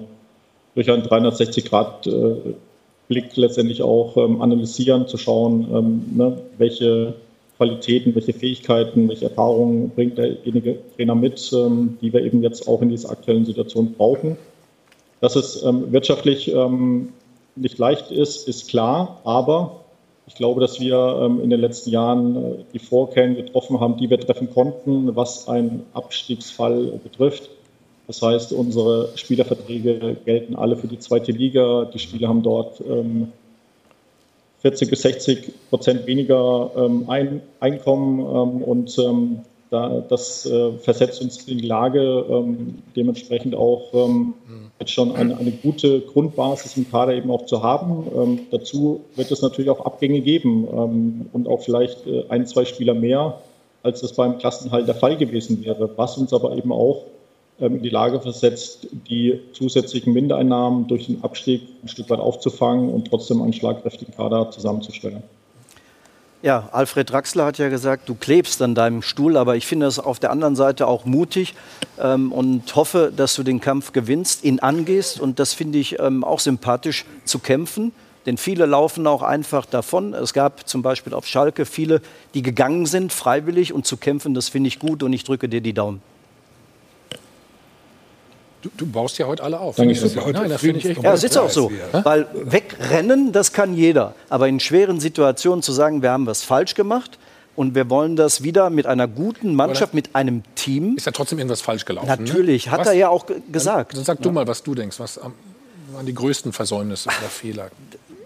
durch 0.74 0.90
einen 0.90 1.02
360-Grad-Blick 1.02 3.36
letztendlich 3.36 3.82
auch 3.82 4.16
ähm, 4.16 4.40
analysieren, 4.40 5.06
zu 5.06 5.18
schauen, 5.18 6.06
ne, 6.16 6.38
welche 6.58 7.14
Qualitäten, 7.56 8.14
welche 8.14 8.32
Fähigkeiten, 8.32 9.08
welche 9.08 9.26
Erfahrungen 9.26 9.90
bringt 9.90 10.18
derjenige 10.18 10.78
Trainer 10.96 11.14
mit, 11.14 11.52
ähm, 11.52 11.98
die 12.00 12.12
wir 12.12 12.22
eben 12.22 12.42
jetzt 12.42 12.66
auch 12.66 12.82
in 12.82 12.88
dieser 12.88 13.10
aktuellen 13.10 13.44
Situation 13.44 13.92
brauchen. 13.92 14.36
Dass 15.20 15.36
es 15.36 15.62
ähm, 15.62 15.92
wirtschaftlich 15.92 16.52
ähm, 16.52 17.12
nicht 17.56 17.78
leicht 17.78 18.10
ist, 18.10 18.48
ist 18.48 18.68
klar, 18.68 19.20
aber 19.24 19.84
ich 20.26 20.34
glaube, 20.34 20.60
dass 20.60 20.80
wir 20.80 20.96
ähm, 21.22 21.40
in 21.42 21.50
den 21.50 21.60
letzten 21.60 21.90
Jahren 21.90 22.36
äh, 22.36 22.64
die 22.72 22.78
Vorkehrungen 22.78 23.36
getroffen 23.36 23.78
haben, 23.80 23.96
die 23.96 24.10
wir 24.10 24.18
treffen 24.18 24.52
konnten, 24.52 25.14
was 25.14 25.48
einen 25.48 25.84
Abstiegsfall 25.92 26.98
betrifft. 27.02 27.50
Das 28.06 28.20
heißt, 28.20 28.52
unsere 28.52 29.10
Spielerverträge 29.14 30.16
gelten 30.24 30.56
alle 30.56 30.76
für 30.76 30.88
die 30.88 30.98
zweite 30.98 31.32
Liga. 31.32 31.86
Die 31.86 31.98
Spieler 31.98 32.28
haben 32.28 32.42
dort 32.42 32.80
40 34.64 34.82
ähm, 34.82 34.90
bis 34.90 35.02
60 35.02 35.52
Prozent 35.70 36.06
weniger 36.06 36.70
ähm, 36.76 37.08
Einkommen 37.60 38.62
und 38.62 38.98
da, 39.74 40.04
das 40.08 40.46
äh, 40.46 40.72
versetzt 40.78 41.20
uns 41.20 41.48
in 41.48 41.58
die 41.58 41.66
Lage, 41.66 42.24
ähm, 42.30 42.82
dementsprechend 42.94 43.56
auch 43.56 43.92
ähm, 43.92 44.34
jetzt 44.78 44.92
schon 44.92 45.16
eine, 45.16 45.36
eine, 45.36 45.50
gute 45.50 46.00
Grundbasis 46.00 46.76
im 46.76 46.88
Kader 46.88 47.14
eben 47.14 47.28
auch 47.30 47.46
zu 47.46 47.62
haben. 47.64 48.06
Ähm, 48.14 48.40
dazu 48.52 49.00
wird 49.16 49.32
es 49.32 49.42
natürlich 49.42 49.70
auch 49.70 49.84
Abgänge 49.84 50.20
geben 50.20 50.68
ähm, 50.70 51.26
und 51.32 51.48
auch 51.48 51.62
vielleicht 51.62 52.06
äh, 52.06 52.24
ein, 52.28 52.46
zwei 52.46 52.64
Spieler 52.64 52.94
mehr, 52.94 53.40
als 53.82 54.00
das 54.00 54.12
beim 54.12 54.38
Klassenhalt 54.38 54.86
der 54.86 54.94
Fall 54.94 55.16
gewesen 55.16 55.64
wäre, 55.64 55.90
was 55.96 56.18
uns 56.18 56.32
aber 56.32 56.56
eben 56.56 56.70
auch 56.70 57.02
ähm, 57.02 57.08
in 57.58 57.82
die 57.82 57.90
Lage 57.90 58.20
versetzt, 58.20 58.88
die 59.08 59.40
zusätzlichen 59.52 60.12
Mindereinnahmen 60.12 60.88
durch 60.88 61.06
den 61.06 61.22
Abstieg 61.22 61.62
ein 61.82 61.88
Stück 61.88 62.10
weit 62.10 62.18
aufzufangen 62.18 62.90
und 62.90 63.08
trotzdem 63.08 63.42
einen 63.42 63.52
schlagkräftigen 63.52 64.14
Kader 64.14 64.50
zusammenzustellen. 64.50 65.22
Ja, 66.42 66.68
Alfred 66.72 67.10
Draxler 67.10 67.46
hat 67.46 67.56
ja 67.56 67.70
gesagt, 67.70 68.06
du 68.08 68.14
klebst 68.14 68.60
an 68.60 68.74
deinem 68.74 69.00
Stuhl, 69.00 69.38
aber 69.38 69.56
ich 69.56 69.66
finde 69.66 69.86
es 69.86 69.98
auf 69.98 70.18
der 70.18 70.30
anderen 70.30 70.56
Seite 70.56 70.86
auch 70.86 71.06
mutig 71.06 71.54
ähm, 71.98 72.32
und 72.32 72.76
hoffe, 72.76 73.10
dass 73.16 73.34
du 73.34 73.42
den 73.42 73.60
Kampf 73.60 73.92
gewinnst, 73.92 74.44
ihn 74.44 74.58
angehst 74.58 75.20
und 75.20 75.38
das 75.38 75.54
finde 75.54 75.78
ich 75.78 75.98
ähm, 76.00 76.22
auch 76.22 76.40
sympathisch 76.40 77.06
zu 77.24 77.38
kämpfen. 77.38 77.92
Denn 78.26 78.36
viele 78.36 78.66
laufen 78.66 79.06
auch 79.06 79.22
einfach 79.22 79.64
davon. 79.64 80.12
Es 80.12 80.34
gab 80.34 80.68
zum 80.68 80.82
Beispiel 80.82 81.14
auf 81.14 81.26
Schalke 81.26 81.64
viele, 81.64 82.02
die 82.34 82.42
gegangen 82.42 82.84
sind, 82.84 83.12
freiwillig 83.12 83.72
und 83.72 83.86
zu 83.86 83.96
kämpfen, 83.96 84.34
das 84.34 84.50
finde 84.50 84.68
ich 84.68 84.78
gut 84.78 85.02
und 85.02 85.14
ich 85.14 85.24
drücke 85.24 85.48
dir 85.48 85.62
die 85.62 85.72
Daumen. 85.72 86.02
Du, 88.64 88.70
du, 88.78 88.86
baust 88.86 89.18
ja 89.18 89.26
heute 89.26 89.42
alle 89.42 89.60
auf. 89.60 89.76
Danke, 89.76 89.92
ich 89.92 90.00
das 90.00 90.14
ja 90.14 90.26
Nein, 90.26 90.48
das 90.48 90.60
finde 90.60 90.78
ich 90.78 90.86
echt 90.86 91.02
Ja, 91.02 91.12
das 91.12 91.22
ist 91.22 91.36
auch 91.36 91.50
so. 91.50 91.70
Weil 91.92 92.26
wegrennen, 92.32 93.30
das 93.30 93.52
kann 93.52 93.74
jeder. 93.74 94.14
Aber 94.30 94.48
in 94.48 94.58
schweren 94.58 95.00
Situationen 95.00 95.62
zu 95.62 95.70
sagen, 95.72 96.00
wir 96.00 96.10
haben 96.10 96.26
was 96.26 96.42
falsch 96.42 96.74
gemacht, 96.74 97.18
und 97.56 97.74
wir 97.74 97.88
wollen 97.88 98.16
das 98.16 98.42
wieder 98.42 98.68
mit 98.68 98.86
einer 98.86 99.06
guten 99.06 99.54
Mannschaft, 99.54 99.94
mit 99.94 100.14
einem 100.14 100.42
Team. 100.56 100.96
Ist 100.96 101.06
ja 101.06 101.12
trotzdem 101.12 101.38
irgendwas 101.38 101.60
falsch 101.60 101.84
gelaufen. 101.84 102.08
Natürlich, 102.08 102.66
ne? 102.66 102.72
hat 102.72 102.80
was? 102.80 102.88
er 102.88 102.94
ja 102.94 103.08
auch 103.10 103.26
gesagt. 103.52 103.92
Dann, 103.92 103.98
dann 103.98 104.04
sag 104.04 104.22
du 104.22 104.32
mal, 104.32 104.46
was 104.48 104.64
du 104.64 104.74
denkst. 104.74 104.98
Was 104.98 105.20
waren 105.92 106.06
die 106.06 106.14
größten 106.14 106.52
Versäumnisse 106.52 107.08
oder 107.08 107.28
Fehler? 107.28 107.70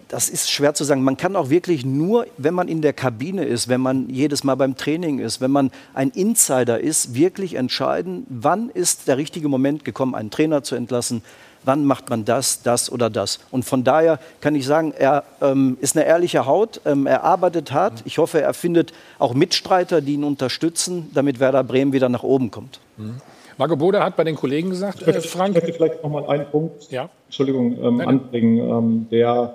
Das 0.09 0.27
ist 0.27 0.51
schwer 0.51 0.73
zu 0.73 0.83
sagen. 0.83 1.03
Man 1.03 1.17
kann 1.17 1.35
auch 1.35 1.49
wirklich 1.49 1.85
nur, 1.85 2.25
wenn 2.37 2.53
man 2.53 2.67
in 2.67 2.81
der 2.81 2.93
Kabine 2.93 3.45
ist, 3.45 3.69
wenn 3.69 3.79
man 3.79 4.09
jedes 4.09 4.43
Mal 4.43 4.55
beim 4.55 4.75
Training 4.75 5.19
ist, 5.19 5.39
wenn 5.39 5.51
man 5.51 5.71
ein 5.93 6.09
Insider 6.09 6.79
ist, 6.79 7.15
wirklich 7.15 7.53
entscheiden, 7.53 8.25
wann 8.27 8.69
ist 8.69 9.07
der 9.07 9.17
richtige 9.17 9.47
Moment 9.47 9.85
gekommen, 9.85 10.15
einen 10.15 10.31
Trainer 10.31 10.63
zu 10.63 10.75
entlassen, 10.75 11.21
wann 11.63 11.85
macht 11.85 12.09
man 12.09 12.25
das, 12.25 12.63
das 12.63 12.91
oder 12.91 13.11
das. 13.11 13.39
Und 13.51 13.65
von 13.65 13.83
daher 13.83 14.19
kann 14.41 14.55
ich 14.55 14.65
sagen, 14.65 14.93
er 14.97 15.23
ähm, 15.41 15.77
ist 15.79 15.95
eine 15.95 16.05
ehrliche 16.05 16.47
Haut, 16.47 16.81
ähm, 16.85 17.05
er 17.05 17.23
arbeitet 17.23 17.71
hart. 17.71 18.01
Ich 18.05 18.17
hoffe, 18.17 18.41
er 18.41 18.55
findet 18.55 18.93
auch 19.19 19.35
Mitstreiter, 19.35 20.01
die 20.01 20.15
ihn 20.15 20.23
unterstützen, 20.23 21.11
damit 21.13 21.39
Werder 21.39 21.63
Bremen 21.63 21.93
wieder 21.93 22.09
nach 22.09 22.23
oben 22.23 22.49
kommt. 22.49 22.79
Mhm. 22.97 23.17
Marco 23.57 23.75
Bode 23.75 24.01
hat 24.01 24.15
bei 24.15 24.23
den 24.23 24.37
Kollegen 24.37 24.69
gesagt, 24.69 25.01
äh, 25.01 25.21
Frank. 25.21 25.55
Ich 25.55 25.61
möchte 25.61 25.73
vielleicht 25.73 26.01
noch 26.01 26.09
mal 26.09 26.25
einen 26.27 26.49
Punkt, 26.49 26.89
ja? 26.89 27.09
Entschuldigung, 27.27 27.77
ähm, 27.83 27.99
anbringen, 27.99 28.57
ähm, 28.57 29.07
der 29.11 29.53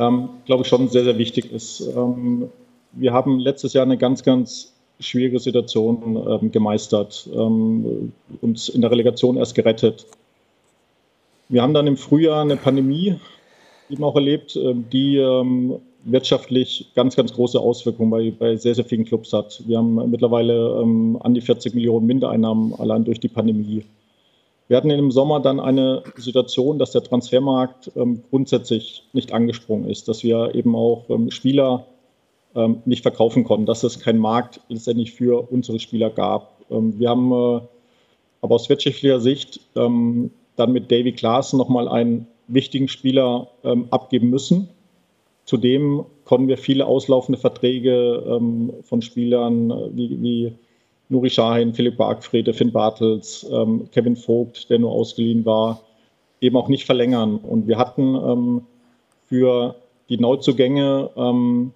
ähm, 0.00 0.30
glaube 0.46 0.62
ich, 0.62 0.68
schon 0.68 0.88
sehr, 0.88 1.04
sehr 1.04 1.18
wichtig 1.18 1.52
ist. 1.52 1.80
Ähm, 1.94 2.48
wir 2.92 3.12
haben 3.12 3.38
letztes 3.38 3.74
Jahr 3.74 3.84
eine 3.84 3.98
ganz, 3.98 4.22
ganz 4.24 4.72
schwierige 4.98 5.38
Situation 5.38 6.16
ähm, 6.28 6.50
gemeistert, 6.50 7.28
ähm, 7.32 8.12
uns 8.40 8.68
in 8.68 8.80
der 8.80 8.90
Relegation 8.90 9.36
erst 9.36 9.54
gerettet. 9.54 10.06
Wir 11.48 11.62
haben 11.62 11.74
dann 11.74 11.86
im 11.86 11.96
Frühjahr 11.96 12.42
eine 12.42 12.56
Pandemie 12.56 13.16
eben 13.90 14.04
auch 14.04 14.14
erlebt, 14.14 14.56
äh, 14.56 14.74
die 14.74 15.16
ähm, 15.16 15.76
wirtschaftlich 16.04 16.90
ganz, 16.94 17.14
ganz 17.14 17.32
große 17.32 17.60
Auswirkungen 17.60 18.10
bei, 18.10 18.30
bei 18.30 18.56
sehr, 18.56 18.74
sehr 18.74 18.84
vielen 18.84 19.04
Clubs 19.04 19.32
hat. 19.32 19.62
Wir 19.66 19.78
haben 19.78 20.10
mittlerweile 20.10 20.80
ähm, 20.80 21.18
an 21.20 21.34
die 21.34 21.42
40 21.42 21.74
Millionen 21.74 22.06
Mindereinnahmen 22.06 22.74
allein 22.74 23.04
durch 23.04 23.20
die 23.20 23.28
Pandemie. 23.28 23.84
Wir 24.70 24.76
hatten 24.76 24.90
im 24.90 25.10
Sommer 25.10 25.40
dann 25.40 25.58
eine 25.58 26.04
Situation, 26.14 26.78
dass 26.78 26.92
der 26.92 27.02
Transfermarkt 27.02 27.90
ähm, 27.96 28.22
grundsätzlich 28.30 29.02
nicht 29.12 29.32
angesprungen 29.32 29.90
ist, 29.90 30.06
dass 30.06 30.22
wir 30.22 30.54
eben 30.54 30.76
auch 30.76 31.10
ähm, 31.10 31.32
Spieler 31.32 31.86
ähm, 32.54 32.80
nicht 32.84 33.02
verkaufen 33.02 33.42
konnten, 33.42 33.66
dass 33.66 33.82
es 33.82 33.98
keinen 33.98 34.20
Markt 34.20 34.60
letztendlich 34.68 35.10
für 35.10 35.50
unsere 35.50 35.80
Spieler 35.80 36.08
gab. 36.08 36.64
Ähm, 36.70 36.96
wir 37.00 37.08
haben 37.08 37.32
äh, 37.32 37.60
aber 38.42 38.54
aus 38.54 38.68
wirtschaftlicher 38.68 39.18
Sicht 39.18 39.58
ähm, 39.74 40.30
dann 40.54 40.70
mit 40.70 40.92
Davy 40.92 41.10
Klaassen 41.10 41.58
nochmal 41.58 41.88
einen 41.88 42.28
wichtigen 42.46 42.86
Spieler 42.86 43.48
ähm, 43.64 43.88
abgeben 43.90 44.30
müssen. 44.30 44.68
Zudem 45.46 46.04
konnten 46.24 46.46
wir 46.46 46.58
viele 46.58 46.86
auslaufende 46.86 47.40
Verträge 47.40 48.40
von 48.84 49.02
Spielern 49.02 49.72
äh, 49.72 49.88
wie, 49.96 50.22
wie 50.22 50.52
Nuri 51.10 51.28
Sahin, 51.28 51.74
Philipp 51.74 51.96
Bargfrede, 51.96 52.54
Finn 52.54 52.72
Bartels, 52.72 53.46
ähm, 53.52 53.88
Kevin 53.90 54.16
Vogt, 54.16 54.70
der 54.70 54.78
nur 54.78 54.92
ausgeliehen 54.92 55.44
war, 55.44 55.82
eben 56.40 56.56
auch 56.56 56.68
nicht 56.68 56.86
verlängern. 56.86 57.36
Und 57.36 57.66
wir 57.66 57.76
hatten 57.76 58.14
ähm, 58.14 58.62
für 59.26 59.74
die 60.08 60.18
Neuzugänge 60.18 61.10
ähm, 61.16 61.72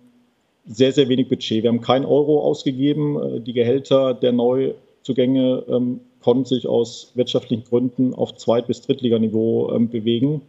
sehr, 0.66 0.93
sehr 0.93 1.09
wenig 1.09 1.28
Budget. 1.28 1.64
Wir 1.64 1.70
haben 1.70 1.80
kein 1.80 2.05
Euro 2.05 2.43
ausgegeben. 2.43 3.20
Äh, 3.20 3.41
die 3.41 3.53
Gehälter 3.53 4.14
der 4.14 4.32
Neuzugänge 4.32 5.64
ähm, 5.68 6.01
konnten 6.22 6.45
sich 6.45 6.66
aus 6.66 7.11
wirtschaftlichen 7.14 7.64
Gründen 7.64 8.14
auf 8.14 8.37
Zweit- 8.37 8.68
bis 8.68 8.82
Drittliganiveau 8.82 9.72
ähm, 9.72 9.91
bewegen. 9.91 10.43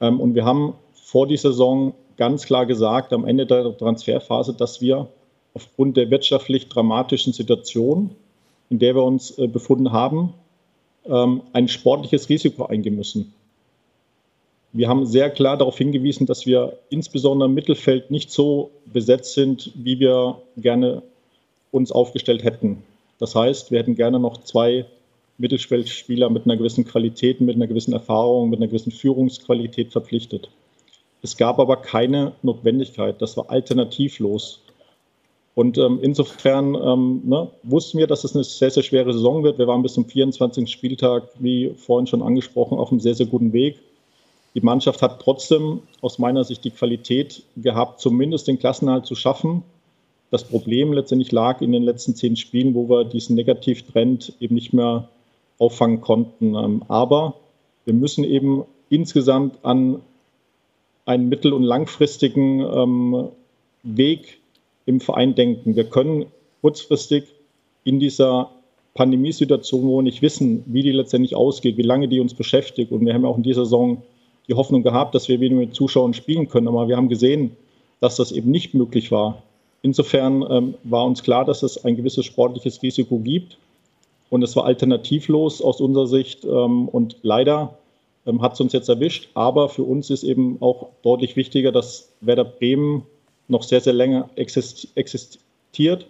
Ähm, 0.00 0.20
und 0.20 0.34
wir 0.34 0.44
haben 0.44 0.74
vor 0.92 1.28
dieser 1.28 1.50
Saison 1.50 1.94
ganz 2.16 2.44
klar 2.44 2.66
gesagt, 2.66 3.12
am 3.12 3.24
Ende 3.24 3.46
der 3.46 3.76
Transferphase, 3.76 4.52
dass 4.52 4.80
wir 4.80 5.08
aufgrund 5.56 5.96
der 5.96 6.10
wirtschaftlich 6.10 6.68
dramatischen 6.68 7.32
Situation, 7.32 8.10
in 8.68 8.78
der 8.78 8.94
wir 8.94 9.02
uns 9.02 9.38
äh, 9.38 9.46
befunden 9.48 9.90
haben, 9.90 10.34
ähm, 11.06 11.40
ein 11.54 11.68
sportliches 11.68 12.28
Risiko 12.28 12.66
eingehen 12.66 12.94
müssen. 12.94 13.32
Wir 14.74 14.88
haben 14.90 15.06
sehr 15.06 15.30
klar 15.30 15.56
darauf 15.56 15.78
hingewiesen, 15.78 16.26
dass 16.26 16.44
wir 16.44 16.78
insbesondere 16.90 17.48
im 17.48 17.54
Mittelfeld 17.54 18.10
nicht 18.10 18.30
so 18.30 18.70
besetzt 18.84 19.32
sind, 19.32 19.72
wie 19.74 19.98
wir 19.98 20.42
gerne 20.58 21.02
uns 21.70 21.90
aufgestellt 21.90 22.44
hätten. 22.44 22.82
Das 23.18 23.34
heißt, 23.34 23.70
wir 23.70 23.78
hätten 23.78 23.94
gerne 23.94 24.18
noch 24.18 24.42
zwei 24.42 24.84
Mittelfeldspieler 25.38 26.28
mit 26.28 26.44
einer 26.44 26.58
gewissen 26.58 26.84
Qualität, 26.84 27.40
mit 27.40 27.56
einer 27.56 27.66
gewissen 27.66 27.94
Erfahrung, 27.94 28.50
mit 28.50 28.58
einer 28.58 28.68
gewissen 28.68 28.92
Führungsqualität 28.92 29.90
verpflichtet. 29.92 30.50
Es 31.22 31.38
gab 31.38 31.58
aber 31.58 31.78
keine 31.78 32.32
Notwendigkeit. 32.42 33.22
Das 33.22 33.38
war 33.38 33.48
alternativlos. 33.48 34.60
Und 35.56 35.78
ähm, 35.78 36.00
insofern 36.02 36.74
ähm, 36.74 37.22
ne, 37.24 37.48
wussten 37.62 37.96
wir, 37.96 38.06
dass 38.06 38.24
es 38.24 38.34
eine 38.34 38.44
sehr, 38.44 38.70
sehr 38.70 38.82
schwere 38.82 39.14
Saison 39.14 39.42
wird. 39.42 39.58
Wir 39.58 39.66
waren 39.66 39.82
bis 39.82 39.94
zum 39.94 40.04
24. 40.04 40.70
Spieltag, 40.70 41.30
wie 41.38 41.70
vorhin 41.74 42.06
schon 42.06 42.20
angesprochen, 42.20 42.76
auf 42.76 42.90
einem 42.90 43.00
sehr, 43.00 43.14
sehr 43.14 43.24
guten 43.24 43.54
Weg. 43.54 43.78
Die 44.54 44.60
Mannschaft 44.60 45.00
hat 45.00 45.18
trotzdem 45.18 45.80
aus 46.02 46.18
meiner 46.18 46.44
Sicht 46.44 46.62
die 46.62 46.72
Qualität 46.72 47.42
gehabt, 47.56 48.02
zumindest 48.02 48.48
den 48.48 48.58
Klassenhalt 48.58 49.06
zu 49.06 49.14
schaffen. 49.14 49.62
Das 50.30 50.44
Problem 50.44 50.92
letztendlich 50.92 51.32
lag 51.32 51.62
in 51.62 51.72
den 51.72 51.84
letzten 51.84 52.14
zehn 52.14 52.36
Spielen, 52.36 52.74
wo 52.74 52.90
wir 52.90 53.04
diesen 53.04 53.34
Negativtrend 53.34 54.34
eben 54.40 54.56
nicht 54.56 54.74
mehr 54.74 55.08
auffangen 55.58 56.02
konnten. 56.02 56.54
Ähm, 56.54 56.82
aber 56.88 57.32
wir 57.86 57.94
müssen 57.94 58.24
eben 58.24 58.64
insgesamt 58.90 59.64
an 59.64 60.02
einen 61.06 61.30
mittel- 61.30 61.54
und 61.54 61.62
langfristigen 61.62 62.60
ähm, 62.60 63.28
Weg 63.84 64.38
im 64.86 65.00
Verein 65.00 65.34
denken. 65.34 65.76
Wir 65.76 65.84
können 65.84 66.26
kurzfristig 66.62 67.24
in 67.84 68.00
dieser 68.00 68.50
Pandemiesituation, 68.94 69.86
wo 69.86 69.98
wir 69.98 70.02
nicht 70.02 70.22
wissen, 70.22 70.64
wie 70.66 70.82
die 70.82 70.92
letztendlich 70.92 71.36
ausgeht, 71.36 71.76
wie 71.76 71.82
lange 71.82 72.08
die 72.08 72.20
uns 72.20 72.34
beschäftigt. 72.34 72.90
Und 72.92 73.04
wir 73.04 73.14
haben 73.14 73.24
auch 73.24 73.36
in 73.36 73.42
dieser 73.42 73.64
Saison 73.64 74.02
die 74.48 74.54
Hoffnung 74.54 74.82
gehabt, 74.82 75.14
dass 75.14 75.28
wir 75.28 75.40
wieder 75.40 75.54
mit 75.54 75.74
Zuschauern 75.74 76.14
spielen 76.14 76.48
können. 76.48 76.68
Aber 76.68 76.88
wir 76.88 76.96
haben 76.96 77.08
gesehen, 77.08 77.56
dass 78.00 78.16
das 78.16 78.32
eben 78.32 78.50
nicht 78.50 78.74
möglich 78.74 79.10
war. 79.10 79.42
Insofern 79.82 80.44
ähm, 80.50 80.74
war 80.84 81.04
uns 81.04 81.22
klar, 81.22 81.44
dass 81.44 81.62
es 81.62 81.84
ein 81.84 81.96
gewisses 81.96 82.24
sportliches 82.24 82.82
Risiko 82.82 83.18
gibt. 83.18 83.58
Und 84.30 84.42
es 84.42 84.56
war 84.56 84.64
alternativlos 84.64 85.62
aus 85.62 85.80
unserer 85.80 86.06
Sicht. 86.06 86.44
Ähm, 86.44 86.88
und 86.88 87.18
leider 87.22 87.78
ähm, 88.26 88.42
hat 88.42 88.54
es 88.54 88.60
uns 88.60 88.72
jetzt 88.72 88.88
erwischt. 88.88 89.28
Aber 89.34 89.68
für 89.68 89.84
uns 89.84 90.10
ist 90.10 90.24
eben 90.24 90.56
auch 90.60 90.88
deutlich 91.02 91.36
wichtiger, 91.36 91.70
dass 91.70 92.12
Werder 92.20 92.44
Bremen 92.44 93.02
noch 93.48 93.62
sehr, 93.62 93.80
sehr 93.80 93.92
länger 93.92 94.28
existiert 94.36 96.06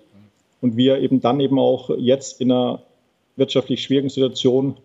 und 0.61 0.77
wir 0.77 0.99
eben 0.99 1.21
dann 1.21 1.41
eben 1.41 1.59
auch 1.59 1.91
jetzt 1.97 2.41
in 2.41 2.51
einer 2.51 2.83
wirtschaftlich 3.37 3.83
schwierigen 3.83 4.09
Situation 4.09 4.77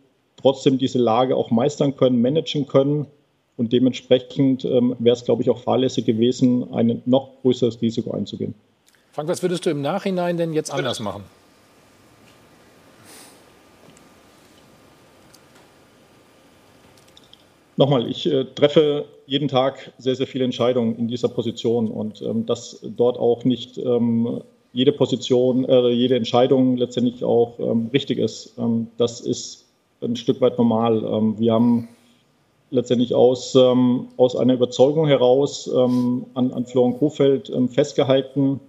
trotzdem 0.41 0.77
diese 0.77 0.99
Lage 0.99 1.35
auch 1.35 1.51
meistern 1.51 1.95
können, 1.95 2.21
managen 2.21 2.67
können. 2.67 3.07
Und 3.57 3.73
dementsprechend 3.73 4.65
ähm, 4.65 4.95
wäre 4.99 5.15
es, 5.15 5.23
glaube 5.23 5.43
ich, 5.43 5.49
auch 5.49 5.59
fahrlässig 5.59 6.05
gewesen, 6.05 6.73
ein 6.73 7.01
noch 7.05 7.29
größeres 7.41 7.81
Risiko 7.81 8.11
einzugehen. 8.11 8.55
Frank, 9.11 9.29
was 9.29 9.41
würdest 9.41 9.65
du 9.65 9.69
im 9.69 9.81
Nachhinein 9.81 10.37
denn 10.37 10.53
jetzt 10.53 10.71
anders 10.71 10.99
machen? 10.99 11.23
Nochmal, 17.77 18.09
ich 18.09 18.25
äh, 18.31 18.45
treffe 18.55 19.05
jeden 19.25 19.47
Tag 19.47 19.93
sehr, 19.97 20.15
sehr 20.15 20.27
viele 20.27 20.43
Entscheidungen 20.43 20.97
in 20.97 21.07
dieser 21.07 21.29
Position 21.29 21.89
und 21.89 22.21
ähm, 22.21 22.45
dass 22.45 22.79
dort 22.83 23.17
auch 23.17 23.45
nicht 23.45 23.77
ähm, 23.77 24.41
jede 24.73 24.91
Position, 24.91 25.65
äh, 25.65 25.89
jede 25.89 26.15
Entscheidung 26.15 26.75
letztendlich 26.77 27.23
auch 27.23 27.59
ähm, 27.59 27.89
richtig 27.93 28.19
ist. 28.19 28.53
Ähm, 28.57 28.87
das 28.97 29.21
ist 29.21 29.65
ein 30.01 30.15
Stück 30.17 30.41
weit 30.41 30.57
normal. 30.57 31.03
Ähm, 31.03 31.39
wir 31.39 31.53
haben 31.53 31.87
letztendlich 32.71 33.13
aus, 33.13 33.55
ähm, 33.55 34.09
aus 34.17 34.35
einer 34.35 34.53
Überzeugung 34.53 35.07
heraus 35.07 35.69
an, 35.69 36.25
an 36.33 36.65
Florian 36.65 36.97
Kofeld 36.97 37.51
festgehalten. 37.67 38.61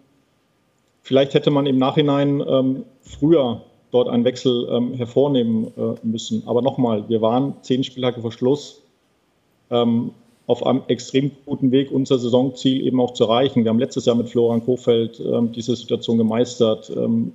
Vielleicht 1.03 1.35
hätte 1.35 1.53
man 1.53 1.67
im 1.67 1.79
Nachhinein 1.79 2.85
früher 3.03 3.63
dort 3.93 4.09
einen 4.09 4.25
Wechsel 4.25 4.97
hervornehmen 4.97 5.69
äh, 5.77 5.95
müssen. 6.03 6.43
Aber 6.47 6.63
nochmal, 6.63 7.09
wir 7.09 7.23
waren 7.23 7.55
zehn 7.63 7.85
Spieltage 7.85 8.21
vor 8.21 8.33
Schluss 8.33 8.82
ähm, 9.73 10.13
auf 10.47 10.67
einem 10.67 10.83
extrem 10.89 11.31
guten 11.47 11.71
Weg, 11.71 11.91
unser 11.91 12.19
Saisonziel 12.19 12.87
eben 12.87 13.01
auch 13.01 13.15
zu 13.15 13.25
erreichen. 13.25 13.65
Wir 13.65 13.71
haben 13.71 13.79
letztes 13.79 14.05
Jahr 14.07 14.17
mit 14.17 14.29
Florian 14.29 14.65
Kofeld 14.65 15.21
ähm, 15.21 15.53
diese 15.53 15.75
Situation 15.75 16.19
gemeistert. 16.19 16.93
Ähm, 16.95 17.33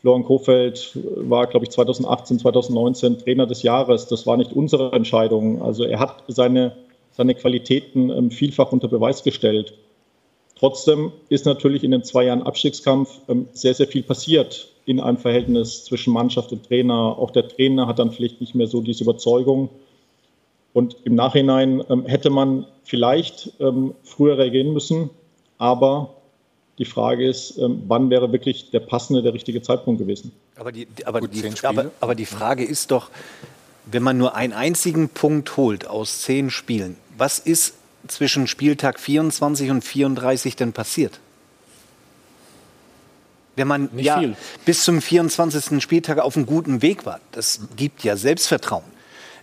Florian 0.00 0.24
Kofeld 0.24 0.96
war, 1.16 1.46
glaube 1.48 1.66
ich, 1.66 1.70
2018, 1.70 2.38
2019 2.38 3.18
Trainer 3.18 3.46
des 3.46 3.62
Jahres. 3.62 4.06
Das 4.06 4.26
war 4.26 4.36
nicht 4.36 4.52
unsere 4.52 4.92
Entscheidung. 4.92 5.60
Also 5.60 5.84
er 5.84 5.98
hat 5.98 6.22
seine, 6.28 6.76
seine 7.10 7.34
Qualitäten 7.34 8.10
ähm, 8.10 8.30
vielfach 8.30 8.70
unter 8.70 8.88
Beweis 8.88 9.24
gestellt. 9.24 9.74
Trotzdem 10.56 11.12
ist 11.28 11.46
natürlich 11.46 11.84
in 11.84 11.90
den 11.90 12.04
zwei 12.04 12.24
Jahren 12.24 12.42
Abstiegskampf 12.42 13.20
ähm, 13.28 13.48
sehr, 13.52 13.74
sehr 13.74 13.88
viel 13.88 14.02
passiert 14.02 14.68
in 14.86 15.00
einem 15.00 15.18
Verhältnis 15.18 15.84
zwischen 15.84 16.12
Mannschaft 16.12 16.52
und 16.52 16.64
Trainer. 16.66 17.18
Auch 17.18 17.30
der 17.30 17.46
Trainer 17.48 17.86
hat 17.86 17.98
dann 17.98 18.12
vielleicht 18.12 18.40
nicht 18.40 18.54
mehr 18.54 18.68
so 18.68 18.80
diese 18.80 19.04
Überzeugung. 19.04 19.68
Und 20.78 20.94
im 21.02 21.16
Nachhinein 21.16 21.82
ähm, 21.90 22.06
hätte 22.06 22.30
man 22.30 22.64
vielleicht 22.84 23.52
ähm, 23.58 23.96
früher 24.04 24.38
reagieren 24.38 24.72
müssen, 24.72 25.10
aber 25.58 26.14
die 26.78 26.84
Frage 26.84 27.28
ist, 27.28 27.58
ähm, 27.58 27.82
wann 27.88 28.10
wäre 28.10 28.30
wirklich 28.30 28.70
der 28.70 28.78
passende, 28.78 29.20
der 29.20 29.34
richtige 29.34 29.60
Zeitpunkt 29.60 30.00
gewesen? 30.00 30.30
Aber 30.54 30.70
die, 30.70 30.86
aber, 31.04 31.20
die, 31.22 31.52
aber, 31.64 31.90
aber 31.98 32.14
die 32.14 32.26
Frage 32.26 32.64
ist 32.64 32.92
doch, 32.92 33.10
wenn 33.86 34.04
man 34.04 34.18
nur 34.18 34.36
einen 34.36 34.52
einzigen 34.52 35.08
Punkt 35.08 35.56
holt 35.56 35.88
aus 35.88 36.22
zehn 36.22 36.48
Spielen, 36.48 36.96
was 37.16 37.40
ist 37.40 37.74
zwischen 38.06 38.46
Spieltag 38.46 39.00
24 39.00 39.72
und 39.72 39.82
34 39.82 40.54
denn 40.54 40.72
passiert? 40.72 41.18
Wenn 43.56 43.66
man 43.66 43.88
Nicht 43.92 44.06
ja 44.06 44.20
viel. 44.20 44.36
bis 44.64 44.84
zum 44.84 45.02
24. 45.02 45.82
Spieltag 45.82 46.20
auf 46.20 46.36
einem 46.36 46.46
guten 46.46 46.82
Weg 46.82 47.04
war, 47.04 47.18
das 47.32 47.62
gibt 47.74 48.04
ja 48.04 48.16
Selbstvertrauen. 48.16 48.96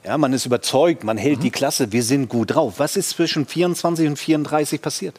Ja, 0.06 0.20
man 0.20 0.34
ist 0.34 0.46
überzeugt, 0.46 1.04
man 1.04 1.18
hält 1.18 1.42
die 1.42 1.50
Klasse, 1.50 1.92
wir 1.92 2.04
sind 2.04 2.30
gut 2.30 2.54
drauf. 2.54 2.76
Was 2.78 2.96
ist 2.96 3.10
zwischen 3.12 3.48
24 3.48 4.08
und 4.08 4.20
34 4.20 4.80
passiert? 4.80 5.16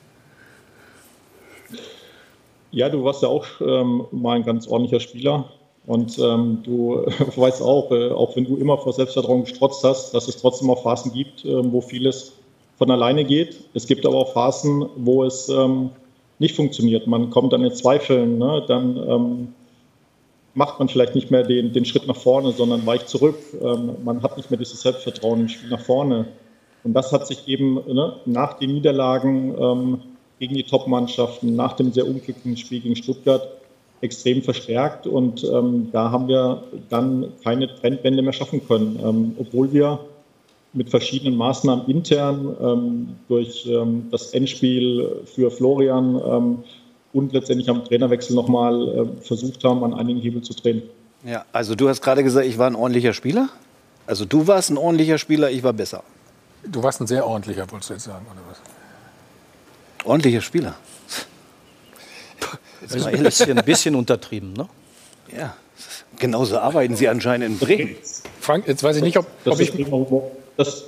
Ja, 2.70 2.88
du 2.88 3.02
warst 3.02 3.22
ja 3.22 3.28
auch 3.28 3.46
ähm, 3.60 4.04
mal 4.12 4.36
ein 4.36 4.44
ganz 4.44 4.68
ordentlicher 4.68 5.00
Spieler. 5.00 5.46
Und 5.86 6.18
ähm, 6.20 6.60
du 6.62 7.04
weißt 7.36 7.62
auch, 7.62 7.90
äh, 7.90 8.10
auch 8.10 8.36
wenn 8.36 8.44
du 8.44 8.56
immer 8.58 8.78
vor 8.78 8.92
Selbstvertrauen 8.92 9.42
gestrotzt 9.42 9.82
hast, 9.82 10.14
dass 10.14 10.28
es 10.28 10.36
trotzdem 10.36 10.70
auch 10.70 10.84
Phasen 10.84 11.12
gibt, 11.12 11.44
ähm, 11.44 11.72
wo 11.72 11.80
vieles 11.80 12.34
von 12.78 12.88
alleine 12.88 13.24
geht. 13.24 13.56
Es 13.74 13.88
gibt 13.88 14.06
aber 14.06 14.16
auch 14.16 14.34
Phasen, 14.34 14.86
wo 14.94 15.24
es 15.24 15.48
ähm, 15.48 15.90
nicht 16.38 16.54
funktioniert. 16.54 17.08
Man 17.08 17.30
kommt 17.30 17.52
dann 17.52 17.64
in 17.64 17.74
Zweifeln, 17.74 18.38
ne? 18.38 18.64
dann 18.68 18.96
ähm, 18.96 19.54
macht 20.56 20.78
man 20.78 20.88
vielleicht 20.88 21.14
nicht 21.14 21.30
mehr 21.30 21.42
den, 21.42 21.72
den 21.74 21.84
Schritt 21.84 22.06
nach 22.08 22.16
vorne, 22.16 22.50
sondern 22.52 22.86
weicht 22.86 23.10
zurück. 23.10 23.36
Ähm, 23.62 23.96
man 24.04 24.22
hat 24.22 24.38
nicht 24.38 24.50
mehr 24.50 24.58
dieses 24.58 24.80
Selbstvertrauen 24.80 25.42
im 25.42 25.48
Spiel 25.48 25.68
nach 25.68 25.80
vorne. 25.80 26.28
Und 26.82 26.94
das 26.94 27.12
hat 27.12 27.26
sich 27.26 27.46
eben 27.46 27.74
ne, 27.74 28.14
nach 28.24 28.54
den 28.54 28.72
Niederlagen 28.72 29.54
ähm, 29.58 29.98
gegen 30.40 30.54
die 30.54 30.62
Top-Mannschaften, 30.62 31.54
nach 31.54 31.74
dem 31.74 31.92
sehr 31.92 32.06
unglücklichen 32.06 32.56
Spiel 32.56 32.80
gegen 32.80 32.96
Stuttgart 32.96 33.46
extrem 34.00 34.42
verstärkt. 34.42 35.06
Und 35.06 35.44
ähm, 35.44 35.90
da 35.92 36.10
haben 36.10 36.26
wir 36.26 36.64
dann 36.88 37.34
keine 37.44 37.74
Trendwende 37.74 38.22
mehr 38.22 38.32
schaffen 38.32 38.66
können, 38.66 38.98
ähm, 39.04 39.36
obwohl 39.38 39.74
wir 39.74 40.00
mit 40.72 40.88
verschiedenen 40.88 41.36
Maßnahmen 41.36 41.86
intern 41.86 42.56
ähm, 42.62 43.08
durch 43.28 43.66
ähm, 43.66 44.06
das 44.10 44.30
Endspiel 44.30 45.20
für 45.26 45.50
Florian 45.50 46.64
und 47.16 47.32
letztendlich 47.32 47.68
am 47.68 47.84
Trainerwechsel 47.84 48.34
nochmal 48.36 48.88
äh, 48.88 49.22
versucht 49.22 49.64
haben, 49.64 49.82
an 49.84 49.94
einigen 49.94 50.20
Hebel 50.20 50.42
zu 50.42 50.54
drehen. 50.54 50.82
Ja, 51.24 51.44
also 51.52 51.74
du 51.74 51.88
hast 51.88 52.02
gerade 52.02 52.22
gesagt, 52.22 52.46
ich 52.46 52.58
war 52.58 52.68
ein 52.68 52.76
ordentlicher 52.76 53.12
Spieler. 53.12 53.48
Also 54.06 54.24
du 54.24 54.46
warst 54.46 54.70
ein 54.70 54.76
ordentlicher 54.78 55.18
Spieler, 55.18 55.50
ich 55.50 55.62
war 55.62 55.72
besser. 55.72 56.02
Du 56.64 56.82
warst 56.82 57.00
ein 57.00 57.06
sehr 57.06 57.26
ordentlicher, 57.26 57.70
wolltest 57.70 57.90
du 57.90 57.94
jetzt 57.94 58.04
sagen, 58.04 58.26
oder 58.30 58.40
was? 58.48 58.58
Ordentlicher 60.06 60.40
Spieler. 60.40 60.74
Jetzt 62.82 62.98
mal 63.00 63.10
ehrlich, 63.10 63.28
ist 63.28 63.40
ja 63.46 63.54
ein 63.54 63.64
bisschen 63.64 63.94
untertrieben, 63.96 64.52
ne? 64.52 64.68
Ja, 65.36 65.56
genauso 66.18 66.58
arbeiten 66.58 66.94
sie 66.94 67.08
anscheinend 67.08 67.46
in 67.48 67.58
Bremen. 67.58 67.96
Frank, 68.40 68.68
jetzt 68.68 68.82
weiß 68.82 68.96
ich 68.96 69.02
nicht, 69.02 69.16
ob, 69.16 69.26
Das, 69.44 69.54
ob 69.54 69.60
ist, 69.60 69.68
ich. 69.70 69.74
der 69.76 69.84
Bremer 69.84 69.96
Humor. 70.06 70.30
das, 70.56 70.84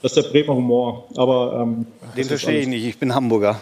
das 0.00 0.16
ist 0.16 0.24
der 0.24 0.30
Bremer 0.30 0.54
Humor. 0.54 1.08
Aber 1.16 1.60
ähm, 1.60 1.86
Den 2.16 2.24
verstehe 2.24 2.60
ich 2.60 2.66
nicht, 2.68 2.84
ich 2.84 2.98
bin 2.98 3.14
Hamburger. 3.14 3.60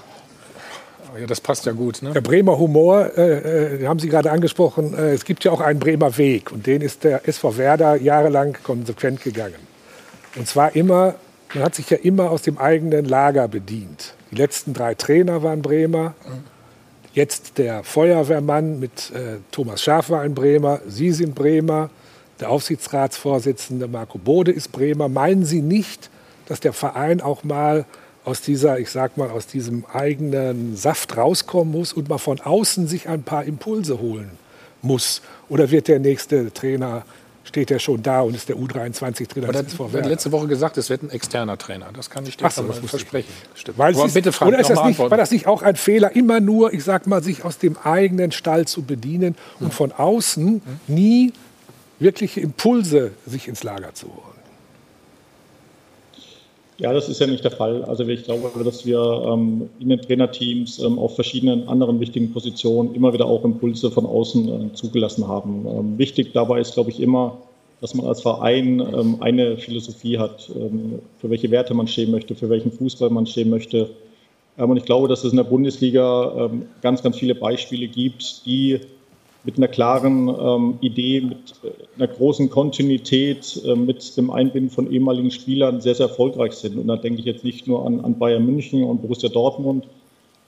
Ja, 1.19 1.27
das 1.27 1.41
passt 1.41 1.67
ja 1.67 1.73
gut. 1.73 2.03
Ne? 2.03 2.13
Der 2.13 2.21
Bremer 2.21 2.59
Humor, 2.59 3.11
äh, 3.17 3.83
äh, 3.83 3.87
haben 3.87 3.99
Sie 3.99 4.09
gerade 4.09 4.31
angesprochen, 4.31 4.95
äh, 4.95 5.13
es 5.13 5.25
gibt 5.25 5.45
ja 5.45 5.53
auch 5.53 5.61
einen 5.61 5.79
Bremer 5.79 6.17
Weg 6.19 6.53
und 6.53 6.67
den 6.67 6.83
ist 6.83 7.05
der 7.05 7.27
SV 7.29 7.57
Werder 7.57 7.97
jahrelang 7.97 8.57
konsequent 8.63 9.23
gegangen. 9.23 9.55
Und 10.37 10.47
zwar 10.47 10.77
immer, 10.77 11.15
man 11.55 11.65
hat 11.65 11.75
sich 11.75 11.89
ja 11.91 11.97
immer 11.97 12.31
aus 12.31 12.43
dem 12.43 12.59
eigenen 12.59 13.05
Lager 13.07 13.49
bedient. 13.49 14.15
Die 14.31 14.37
letzten 14.37 14.75
drei 14.75 14.95
Trainer 14.95 15.43
waren 15.43 15.63
Bremer. 15.63 16.15
Jetzt 17.15 17.57
der 17.57 17.83
Feuerwehrmann 17.83 18.79
mit 18.79 19.11
äh, 19.13 19.39
Thomas 19.51 19.83
Schaaf 19.83 20.11
war 20.11 20.21
ein 20.21 20.35
Bremer. 20.35 20.81
Sie 20.87 21.13
sind 21.13 21.35
Bremer. 21.35 21.89
Der 22.41 22.51
Aufsichtsratsvorsitzende 22.51 23.89
Marco 23.89 24.19
Bode 24.19 24.53
ist 24.53 24.73
Bremer. 24.73 25.09
Meinen 25.09 25.47
Sie 25.47 25.63
nicht, 25.63 26.11
dass 26.47 26.61
der 26.61 26.75
Verein 26.75 27.23
auch 27.23 27.45
mal 27.45 27.87
aus 28.27 28.41
dieser, 28.41 28.79
ich 28.81 28.91
sag 28.91 29.17
mal, 29.17 29.31
aus 29.31 29.47
diesem 29.47 29.85
eigenen 29.87 30.77
Saft 30.77 31.17
rauskommen 31.17 31.73
muss 31.73 31.93
und 31.93 32.09
mal 32.09 32.19
von 32.19 32.41
außen 32.41 32.89
sich 32.89 33.09
ein 33.09 33.23
paar 33.23 33.45
Impulse 33.45 34.01
holen 34.01 34.33
muss? 34.83 35.23
Oder 35.49 35.71
wird 35.71 35.87
der 35.87 36.01
nächste 36.01 36.53
Trainer, 36.53 37.05
steht 37.45 37.71
er 37.71 37.79
schon 37.79 38.03
da 38.03 38.23
und 38.23 38.35
ist 38.35 38.49
der 38.49 38.57
U23-Trainer 38.57 39.49
Aber 39.49 39.63
des 39.63 39.73
SV 39.73 39.85
das 39.85 39.93
Werder? 39.93 39.93
wird 39.93 40.07
letzte 40.07 40.33
Woche 40.33 40.49
gesagt, 40.49 40.77
es 40.77 40.91
wird 40.91 41.05
ein 41.05 41.11
externer 41.11 41.57
Trainer. 41.57 41.87
Das 41.95 42.11
kann 42.11 42.27
ich 42.27 42.37
dir 42.37 42.51
so, 42.51 42.65
versprechen. 42.65 43.33
Stimmt. 43.55 43.79
Weil 43.79 43.95
Aber 43.95 44.07
es 44.07 44.15
bitte, 44.15 44.31
ist, 44.31 44.35
Frank, 44.35 44.49
oder 44.49 44.61
ist 44.61 44.71
das 44.71 44.85
nicht, 44.85 44.99
war 44.99 45.17
das 45.17 45.31
nicht 45.31 45.47
auch 45.47 45.63
ein 45.63 45.77
Fehler, 45.77 46.17
immer 46.17 46.41
nur, 46.41 46.73
ich 46.73 46.83
sag 46.83 47.07
mal, 47.07 47.23
sich 47.23 47.45
aus 47.45 47.59
dem 47.59 47.79
eigenen 47.79 48.33
Stall 48.33 48.67
zu 48.67 48.83
bedienen 48.83 49.37
und 49.61 49.73
von 49.73 49.93
außen 49.93 50.63
nie 50.89 51.33
wirkliche 52.01 52.41
Impulse 52.41 53.13
sich 53.25 53.47
ins 53.47 53.63
Lager 53.63 53.95
zu 53.95 54.09
holen? 54.09 54.36
Ja, 56.79 56.93
das 56.93 57.09
ist 57.09 57.21
ja 57.21 57.27
nicht 57.27 57.43
der 57.43 57.53
Fall. 57.53 57.85
Also 57.85 58.07
ich 58.07 58.25
glaube, 58.25 58.51
dass 58.63 58.85
wir 58.85 59.01
ähm, 59.01 59.71
in 59.79 59.89
den 59.89 60.01
Trainerteams 60.01 60.79
ähm, 60.81 60.99
auf 60.99 61.15
verschiedenen 61.15 61.69
anderen 61.69 62.01
wichtigen 62.01 62.33
Positionen 62.33 62.95
immer 62.95 63.15
wieder 63.15 63.25
auch 63.27 63.45
Impulse 63.45 63.91
von 63.91 64.05
außen 64.05 64.49
äh, 64.49 64.73
zugelassen 64.75 65.27
haben. 65.27 65.67
Ähm, 65.67 65.99
wichtig 65.99 66.33
dabei 66.35 66.61
ist, 66.61 66.75
glaube 66.75 66.91
ich, 66.91 67.01
immer, 67.01 67.39
dass 67.81 67.95
man 67.95 68.07
als 68.07 68.21
Verein 68.21 68.81
ähm, 68.81 69.17
eine 69.21 69.57
Philosophie 69.57 70.19
hat, 70.19 70.51
ähm, 70.55 70.99
für 71.19 71.31
welche 71.31 71.51
Werte 71.51 71.73
man 71.73 71.89
stehen 71.89 72.11
möchte, 72.11 72.35
für 72.35 72.51
welchen 72.51 72.73
Fußball 72.73 73.09
man 73.09 73.27
stehen 73.27 73.49
möchte. 73.49 73.89
Ähm, 74.59 74.69
und 74.69 74.77
ich 74.77 74.85
glaube, 74.85 75.09
dass 75.09 75.25
es 75.25 75.33
in 75.33 75.39
der 75.39 75.45
Bundesliga 75.45 76.51
ganz, 76.83 77.03
ganz 77.03 77.17
viele 77.17 77.35
Beispiele 77.35 77.89
gibt, 77.89 78.45
die 78.45 78.81
mit 79.47 79.57
einer 79.57 79.69
klaren 79.69 80.29
ähm, 80.29 80.79
Idee, 80.81 81.21
mit 81.21 81.55
äh, 81.63 81.71
einer 81.97 82.09
großen 82.09 82.51
Kontinuität, 82.51 83.63
äh, 83.65 83.77
mit 83.77 84.17
dem 84.17 84.31
Einbinden 84.31 84.71
von 84.71 84.91
ehemaligen 84.91 85.31
Spielern 85.31 85.81
sehr, 85.81 85.95
sehr 85.95 86.09
erfolgreich 86.09 86.53
sind. 86.53 86.77
Und 86.77 86.89
da 86.89 86.97
denke 86.97 87.21
ich 87.21 87.27
jetzt 87.27 87.45
nicht 87.45 87.67
nur 87.69 87.87
an, 87.87 88.01
an 88.01 88.19
Bayern 88.19 88.45
München 88.45 88.83
und 88.83 89.01
Borussia 89.01 89.29
Dortmund, 89.29 89.87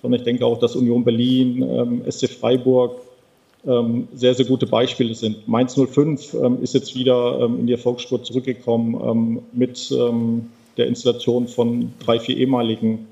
sondern 0.02 0.20
ich 0.20 0.24
denke 0.24 0.44
auch, 0.44 0.58
dass 0.58 0.74
Union 0.74 1.04
Berlin, 1.04 1.62
ähm, 1.62 2.02
SC 2.10 2.28
Freiburg 2.28 3.00
ähm, 3.66 4.08
sehr, 4.14 4.34
sehr 4.34 4.46
gute 4.46 4.66
Beispiele 4.66 5.14
sind. 5.14 5.46
Mainz 5.46 5.74
05 5.74 6.34
ähm, 6.34 6.58
ist 6.62 6.74
jetzt 6.74 6.96
wieder 6.96 7.38
ähm, 7.40 7.60
in 7.60 7.66
die 7.68 7.74
Erfolgsspur 7.74 8.22
zurückgekommen 8.24 9.00
ähm, 9.00 9.42
mit 9.52 9.90
der 10.76 10.86
Installation 10.86 11.48
von 11.48 11.92
drei, 11.98 12.20
vier 12.20 12.36
ehemaligen 12.36 13.06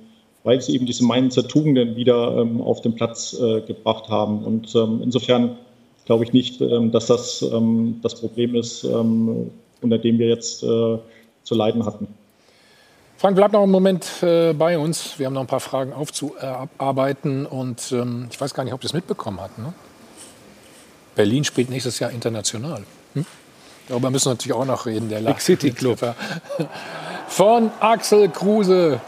weil 0.45 0.61
sie 0.61 0.77
eben 0.77 0.87
diese 0.87 1.05
Mainzer 1.05 1.49
Tugenden 1.49 1.97
wieder 1.97 2.47
auf 2.61 2.81
den 2.81 2.95
Platz 2.95 3.37
äh, 3.37 3.63
gebracht 3.63 4.09
haben. 4.09 4.45
Und 4.45 4.73
insofern 4.77 5.57
glaube 6.07 6.25
ich 6.25 6.33
nicht, 6.33 6.61
ähm, 6.61 6.91
dass 6.91 7.07
das 7.07 7.43
ähm, 7.43 8.01
das 8.03 8.15
Problem 8.19 8.55
ist, 8.55 8.85
ähm, 8.85 9.51
unter 9.83 9.99
dem 9.99 10.19
wir 10.19 10.29
jetzt 10.29 10.63
äh, 10.63 10.99
zu 11.43 11.55
leiden 11.55 11.85
hatten. 11.85 12.09
Frank, 13.19 13.35
bleib 13.35 13.53
noch 13.53 13.63
einen 13.63 13.73
Moment 13.73 14.23
äh, 14.23 14.53
bei 14.53 14.79
uns. 14.79 15.19
Wir 15.19 15.27
haben 15.27 15.35
noch 15.35 15.41
ein 15.41 15.47
paar 15.47 15.61
Fragen 15.61 15.93
aufzuarbeiten. 15.95 17.47
Und 17.47 17.91
ähm, 17.93 18.29
ich 18.31 18.39
weiß 18.39 18.53
gar 18.53 18.63
nicht, 18.65 18.75
ob 18.75 18.81
du 18.81 18.87
es 18.87 18.93
mitbekommen 18.93 19.41
hast. 19.41 19.57
Ne? 19.59 19.73
Berlin 21.15 21.43
spielt 21.45 21.71
nächstes 21.71 21.99
Jahr 21.99 22.11
international. 22.11 22.85
Hm? 23.15 23.25
Darüber 23.89 24.11
müssen 24.11 24.27
wir 24.27 24.33
natürlich 24.33 24.53
auch 24.53 24.67
noch 24.67 24.85
reden. 24.85 25.09
Der 25.09 25.21
Big 25.21 25.41
City 25.41 25.71
Club. 25.71 25.99
Von 27.29 27.71
Axel 27.81 28.29
Kruse. 28.29 29.01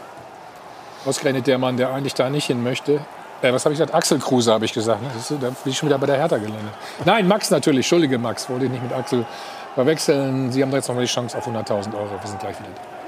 Ausgerechnet 1.05 1.45
der 1.45 1.59
Mann, 1.59 1.77
der 1.77 1.93
eigentlich 1.93 2.15
da 2.15 2.31
nicht 2.31 2.47
hin 2.47 2.63
möchte. 2.63 3.01
Äh, 3.41 3.53
was 3.53 3.63
habe 3.63 3.73
ich 3.73 3.79
gesagt? 3.79 3.95
Axel 3.95 4.19
Kruse 4.19 4.51
habe 4.51 4.65
ich 4.65 4.73
gesagt. 4.73 5.01
Ne? 5.01 5.09
Ist, 5.17 5.31
da 5.31 5.37
bin 5.37 5.53
ich 5.65 5.77
schon 5.77 5.87
wieder 5.87 5.97
bei 5.97 6.07
der 6.07 6.17
Hertha 6.17 6.37
gelandet. 6.37 6.73
Nein, 7.05 7.27
Max 7.27 7.49
natürlich. 7.49 7.85
Entschuldige, 7.85 8.17
Max. 8.17 8.49
Wollte 8.49 8.65
ich 8.65 8.71
nicht 8.71 8.83
mit 8.83 8.91
Axel 8.91 9.25
verwechseln. 9.75 10.51
Sie 10.51 10.61
haben 10.61 10.71
jetzt 10.71 10.87
noch 10.87 10.95
mal 10.95 11.01
die 11.01 11.07
Chance 11.07 11.37
auf 11.37 11.47
100.000 11.47 11.95
Euro. 11.95 12.11
Wir 12.19 12.27
sind 12.27 12.39
gleich 12.39 12.59
wieder 12.59 12.69
da. 12.75 12.99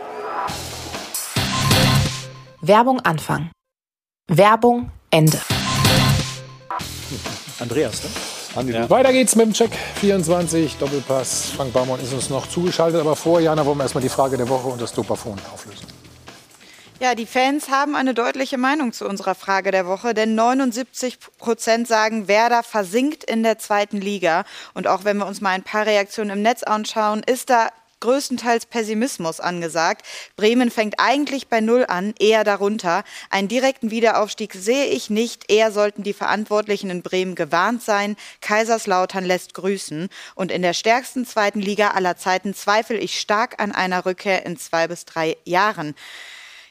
Werbung 2.61 2.99
Anfang. 3.01 3.49
Werbung 4.29 4.91
Ende. 5.09 5.39
Andreas, 7.59 8.03
ne? 8.03 8.09
Ja. 8.71 8.89
Weiter 8.89 9.13
geht's 9.13 9.35
mit 9.35 9.45
dem 9.45 9.53
Check 9.53 9.71
24 9.95 10.77
Doppelpass. 10.77 11.51
Frank 11.55 11.71
Baumann 11.71 11.99
ist 12.01 12.13
uns 12.13 12.29
noch 12.29 12.47
zugeschaltet, 12.47 12.99
aber 12.99 13.15
vorher, 13.15 13.45
Jana, 13.45 13.65
wollen 13.65 13.77
wir 13.77 13.83
erstmal 13.83 14.01
die 14.01 14.09
Frage 14.09 14.35
der 14.35 14.49
Woche 14.49 14.67
und 14.67 14.81
das 14.81 14.91
Dopafon 14.93 15.37
auflösen. 15.53 15.90
Ja, 17.01 17.15
die 17.15 17.25
Fans 17.25 17.69
haben 17.69 17.95
eine 17.95 18.13
deutliche 18.13 18.59
Meinung 18.59 18.93
zu 18.93 19.07
unserer 19.07 19.33
Frage 19.33 19.71
der 19.71 19.87
Woche, 19.87 20.13
denn 20.13 20.35
79 20.35 21.17
Prozent 21.39 21.87
sagen, 21.87 22.27
Werder 22.27 22.61
versinkt 22.61 23.23
in 23.23 23.41
der 23.41 23.57
zweiten 23.57 23.99
Liga. 23.99 24.45
Und 24.75 24.85
auch 24.85 25.03
wenn 25.03 25.17
wir 25.17 25.25
uns 25.25 25.41
mal 25.41 25.49
ein 25.49 25.63
paar 25.63 25.87
Reaktionen 25.87 26.29
im 26.29 26.43
Netz 26.43 26.61
anschauen, 26.61 27.23
ist 27.25 27.49
da 27.49 27.69
größtenteils 28.01 28.67
Pessimismus 28.67 29.39
angesagt. 29.39 30.05
Bremen 30.35 30.69
fängt 30.69 30.99
eigentlich 30.99 31.47
bei 31.47 31.59
Null 31.59 31.85
an, 31.87 32.13
eher 32.19 32.43
darunter. 32.43 33.03
Einen 33.31 33.47
direkten 33.47 33.89
Wiederaufstieg 33.89 34.53
sehe 34.53 34.85
ich 34.85 35.09
nicht. 35.09 35.51
Eher 35.51 35.71
sollten 35.71 36.03
die 36.03 36.13
Verantwortlichen 36.13 36.91
in 36.91 37.01
Bremen 37.01 37.33
gewarnt 37.33 37.81
sein. 37.81 38.15
Kaiserslautern 38.41 39.25
lässt 39.25 39.55
grüßen. 39.55 40.07
Und 40.35 40.51
in 40.51 40.61
der 40.61 40.73
stärksten 40.73 41.25
zweiten 41.25 41.61
Liga 41.61 41.91
aller 41.91 42.15
Zeiten 42.15 42.53
zweifle 42.53 42.99
ich 42.99 43.19
stark 43.19 43.59
an 43.59 43.71
einer 43.71 44.05
Rückkehr 44.05 44.45
in 44.45 44.55
zwei 44.55 44.87
bis 44.87 45.05
drei 45.05 45.35
Jahren. 45.45 45.95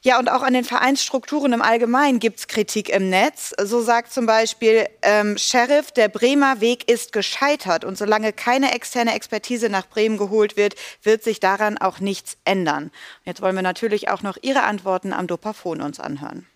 Ja, 0.03 0.19
und 0.19 0.31
auch 0.31 0.43
an 0.43 0.55
den 0.55 0.65
Vereinsstrukturen 0.65 1.53
im 1.53 1.61
Allgemeinen 1.61 2.21
gibt 2.21 2.39
es 2.39 2.49
Kritik 2.49 2.89
im 2.89 3.11
Netz. 3.11 3.53
So 3.63 3.83
sagt 3.83 4.11
zum 4.15 4.25
Beispiel 4.25 4.89
ähm, 5.03 5.37
Sheriff, 5.37 5.93
der 5.93 6.09
Bremer 6.09 6.63
Weg 6.63 6.91
ist 6.91 7.13
gescheitert. 7.13 7.85
Und 7.85 7.99
solange 7.99 8.33
keine 8.33 8.73
externe 8.73 9.15
Expertise 9.15 9.69
nach 9.69 9.87
Bremen 9.87 10.17
geholt 10.17 10.57
wird, 10.57 10.75
wird 11.03 11.23
sich 11.23 11.39
daran 11.39 11.77
auch 11.77 12.01
nichts 12.01 12.39
ändern. 12.47 12.91
Jetzt 13.25 13.43
wollen 13.43 13.55
wir 13.55 13.63
natürlich 13.63 14.09
auch 14.09 14.23
noch 14.23 14.39
Ihre 14.41 14.63
Antworten 14.63 15.13
am 15.13 15.27
Dopafon 15.27 15.83
uns 15.83 16.01
anhören. 16.01 16.47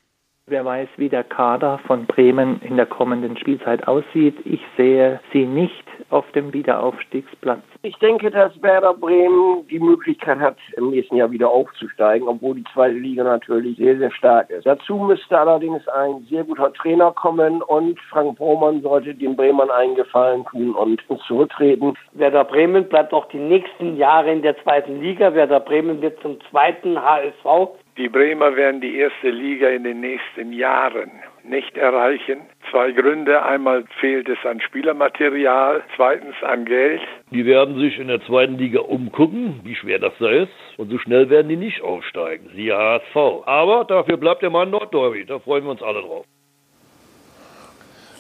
Wer 0.47 0.63
weiß, 0.63 0.89
wie 0.99 1.09
der 1.09 1.25
Kader 1.25 1.79
von 1.87 2.05
Bremen 2.05 2.61
in 2.61 2.77
der 2.77 2.85
kommenden 2.85 3.35
Spielzeit 3.39 3.89
aussieht. 3.89 4.37
Ich 4.45 4.61
sehe 4.77 5.19
sie 5.33 5.47
nicht 5.47 5.87
auf 6.11 6.31
dem 6.33 6.53
Wiederaufstiegsplatz. 6.53 7.63
Ich 7.81 7.97
denke, 7.97 8.31
dass 8.31 8.53
Werder 8.63 8.93
Bremen 8.93 9.67
die 9.69 9.79
Möglichkeit 9.79 10.41
hat, 10.41 10.59
im 10.77 10.91
nächsten 10.91 11.17
Jahr 11.17 11.31
wieder 11.31 11.49
aufzusteigen, 11.49 12.29
obwohl 12.29 12.57
die 12.57 12.65
zweite 12.75 12.95
Liga 12.95 13.25
natürlich 13.25 13.79
sehr, 13.79 13.97
sehr 13.97 14.11
stark 14.11 14.51
ist. 14.51 14.67
Dazu 14.67 14.99
müsste 14.99 15.39
allerdings 15.39 15.89
ein 15.89 16.27
sehr 16.29 16.45
guter 16.45 16.75
Trainer 16.75 17.13
kommen 17.13 17.63
und 17.63 17.99
Frank 18.11 18.37
Broman 18.37 18.83
sollte 18.83 19.15
den 19.15 19.37
Bremern 19.37 19.71
einen 19.71 19.95
Gefallen 19.95 20.45
tun 20.51 20.75
und 20.75 21.01
zurücktreten. 21.27 21.95
Werder 22.13 22.45
Bremen 22.45 22.87
bleibt 22.87 23.15
auch 23.15 23.29
die 23.29 23.39
nächsten 23.39 23.97
Jahre 23.97 24.31
in 24.31 24.43
der 24.43 24.63
zweiten 24.63 25.01
Liga. 25.01 25.33
Werder 25.33 25.61
Bremen 25.61 26.03
wird 26.03 26.21
zum 26.21 26.39
zweiten 26.51 27.01
HSV. 27.01 27.79
Die 27.97 28.09
Bremer 28.09 28.57
werden 28.57 28.81
die 28.81 28.97
erste 28.97 29.31
Liga 29.31 29.69
in 29.69 29.85
den 29.85 30.01
nächsten 30.01 30.53
Jahren 30.53 31.13
nicht 31.45 31.77
erreichen. 31.77 32.41
Zwei 32.73 32.91
Gründe. 32.91 33.45
Einmal 33.45 33.85
fehlt 34.01 34.29
es 34.29 34.39
an 34.45 34.61
Spielermaterial, 34.61 35.85
zweitens 35.95 36.35
an 36.43 36.65
Geld. 36.65 37.01
Die 37.31 37.47
werden 37.47 37.79
sich 37.79 37.97
in 38.01 38.09
der 38.09 38.21
zweiten 38.27 38.59
Liga 38.59 38.81
umgucken, 38.81 39.61
wie 39.63 39.77
schwer 39.77 40.01
das 40.01 40.13
da 40.19 40.29
ist. 40.29 40.51
Und 40.77 40.91
so 40.91 40.99
schnell 40.99 41.31
werden 41.31 41.49
die 41.49 41.57
nicht 41.57 41.83
aufsteigen. 41.83 42.51
Siehe 42.57 42.77
HSV. 42.77 43.47
Aber 43.47 43.85
dafür 43.85 44.17
bleibt 44.17 44.43
der 44.43 44.51
Mann 44.51 44.71
Nordderby. 44.71 45.25
Da 45.27 45.39
freuen 45.39 45.63
wir 45.63 45.71
uns 45.71 45.83
alle 45.83 46.01
drauf. 46.01 46.25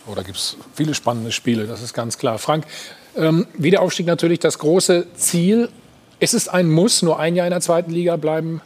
Oh, 0.06 0.14
da 0.14 0.22
gibt 0.22 0.36
es 0.36 0.56
viele 0.74 0.94
spannende 0.94 1.32
Spiele, 1.32 1.66
das 1.66 1.82
ist 1.82 1.94
ganz 1.94 2.18
klar. 2.18 2.38
Frank, 2.38 2.66
ähm, 3.16 3.46
Wiederaufstieg 3.54 4.06
natürlich 4.06 4.38
das 4.38 4.58
große 4.58 5.14
Ziel. 5.14 5.70
Ist 6.20 6.34
es 6.34 6.46
ein 6.46 6.70
Muss, 6.70 7.02
nur 7.02 7.18
ein 7.18 7.34
Jahr 7.34 7.46
in 7.46 7.52
der 7.52 7.60
zweiten 7.60 7.90
Liga 7.90 8.16
bleiben 8.16 8.60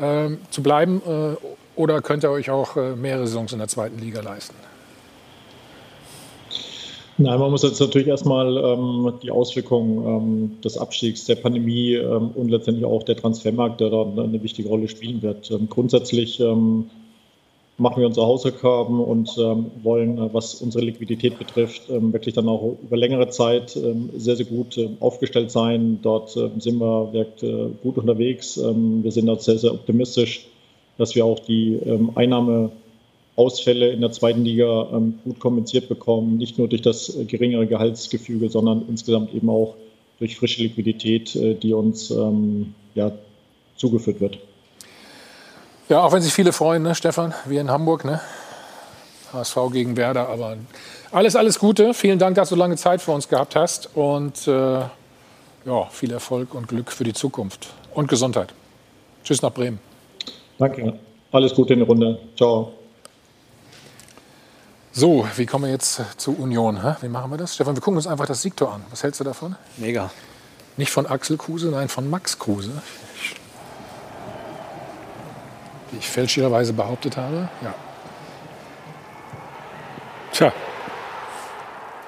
äh, 0.00 0.36
zu 0.50 0.62
bleiben? 0.62 1.02
Äh, 1.06 1.36
oder 1.76 2.02
könnt 2.02 2.24
ihr 2.24 2.30
euch 2.30 2.50
auch 2.50 2.76
äh, 2.76 2.96
mehrere 2.96 3.26
Saisons 3.26 3.52
in 3.52 3.58
der 3.58 3.68
zweiten 3.68 3.98
Liga 3.98 4.20
leisten? 4.20 4.54
Nein, 7.20 7.40
man 7.40 7.50
muss 7.50 7.64
jetzt 7.64 7.80
natürlich 7.80 8.06
erstmal 8.06 8.56
ähm, 8.56 9.12
die 9.22 9.32
Auswirkungen 9.32 10.06
ähm, 10.06 10.60
des 10.62 10.78
Abstiegs, 10.78 11.24
der 11.24 11.34
Pandemie 11.34 11.94
ähm, 11.94 12.30
und 12.34 12.48
letztendlich 12.48 12.84
auch 12.84 13.02
der 13.02 13.16
Transfermarkt, 13.16 13.80
der 13.80 13.90
da 13.90 14.02
eine 14.02 14.40
wichtige 14.40 14.68
Rolle 14.68 14.86
spielen 14.86 15.20
wird. 15.20 15.50
Ähm, 15.50 15.68
grundsätzlich 15.68 16.38
ähm, 16.38 16.90
machen 17.78 18.00
wir 18.00 18.06
unsere 18.06 18.26
Hausaufgaben 18.26 19.00
und 19.00 19.36
ähm, 19.38 19.70
wollen, 19.82 20.18
äh, 20.18 20.34
was 20.34 20.56
unsere 20.56 20.84
Liquidität 20.84 21.38
betrifft, 21.38 21.82
wirklich 21.88 22.34
dann 22.34 22.48
auch 22.48 22.76
über 22.82 22.96
längere 22.96 23.28
Zeit 23.28 23.70
sehr, 23.70 24.36
sehr 24.36 24.46
gut 24.46 24.76
äh, 24.76 24.90
aufgestellt 25.00 25.50
sein. 25.50 26.00
Dort 26.02 26.30
sind 26.30 26.78
wir 26.78 27.12
wirkt, 27.12 27.42
äh, 27.42 27.68
gut 27.82 27.96
unterwegs. 27.98 28.56
wir 28.58 29.12
sind 29.12 29.26
dort 29.26 29.42
sehr, 29.42 29.58
sehr 29.58 29.72
optimistisch, 29.72 30.48
dass 30.98 31.14
wir 31.14 31.24
auch 31.24 31.38
die 31.38 31.74
ähm, 31.74 32.10
Einnahmeausfälle 32.16 33.90
in 33.90 34.00
der 34.00 34.10
zweiten 34.10 34.44
Liga 34.44 34.88
ähm, 34.92 35.20
gut 35.24 35.38
kompensiert 35.38 35.88
bekommen. 35.88 36.36
Nicht 36.36 36.58
nur 36.58 36.68
durch 36.68 36.82
das 36.82 37.16
äh, 37.16 37.24
geringere 37.24 37.66
Gehaltsgefüge, 37.66 38.50
sondern 38.50 38.84
insgesamt 38.88 39.32
eben 39.32 39.48
auch 39.48 39.76
durch 40.18 40.36
frische 40.36 40.62
Liquidität, 40.62 41.34
äh, 41.36 41.54
die 41.54 41.72
uns 41.72 42.10
ähm, 42.10 42.74
ja, 42.94 43.12
zugeführt 43.76 44.20
wird. 44.20 44.38
Ja, 45.88 46.02
auch 46.02 46.12
wenn 46.12 46.20
sich 46.20 46.34
viele 46.34 46.52
freuen, 46.52 46.82
ne, 46.82 46.94
Stefan, 46.94 47.32
wie 47.46 47.56
in 47.56 47.70
Hamburg, 47.70 48.04
ne? 48.04 48.20
HSV 49.32 49.56
gegen 49.72 49.96
Werder, 49.96 50.28
aber 50.28 50.58
alles, 51.12 51.34
alles 51.34 51.58
Gute. 51.58 51.94
Vielen 51.94 52.18
Dank, 52.18 52.36
dass 52.36 52.50
du 52.50 52.56
lange 52.56 52.76
Zeit 52.76 53.00
für 53.00 53.12
uns 53.12 53.28
gehabt 53.28 53.56
hast 53.56 53.96
und 53.96 54.46
äh, 54.46 54.80
ja, 55.64 55.84
viel 55.90 56.12
Erfolg 56.12 56.54
und 56.54 56.68
Glück 56.68 56.92
für 56.92 57.04
die 57.04 57.14
Zukunft 57.14 57.68
und 57.94 58.06
Gesundheit. 58.08 58.52
Tschüss 59.24 59.40
nach 59.40 59.52
Bremen. 59.52 59.80
Danke. 60.58 60.98
Alles 61.32 61.54
Gute 61.54 61.72
in 61.72 61.78
der 61.78 61.88
Runde. 61.88 62.18
Ciao. 62.36 62.72
So, 64.92 65.26
wie 65.36 65.46
kommen 65.46 65.64
wir 65.64 65.70
jetzt 65.70 66.02
zu 66.18 66.32
Union? 66.36 66.82
Hä? 66.82 66.96
Wie 67.00 67.08
machen 67.08 67.30
wir 67.30 67.38
das? 67.38 67.54
Stefan, 67.54 67.74
wir 67.74 67.80
gucken 67.80 67.96
uns 67.96 68.06
einfach 68.06 68.26
das 68.26 68.42
Siegtor 68.42 68.72
an. 68.74 68.84
Was 68.90 69.02
hältst 69.02 69.20
du 69.20 69.24
davon? 69.24 69.56
Mega. 69.78 70.10
Nicht 70.76 70.90
von 70.90 71.06
Axel 71.06 71.38
Kruse, 71.38 71.68
nein, 71.68 71.88
von 71.88 72.10
Max 72.10 72.38
Kruse. 72.38 72.72
Wie 75.90 75.98
ich 75.98 76.08
fälschlicherweise 76.08 76.72
behauptet 76.72 77.16
habe. 77.16 77.48
Ja. 77.62 77.74
Tja, 80.32 80.52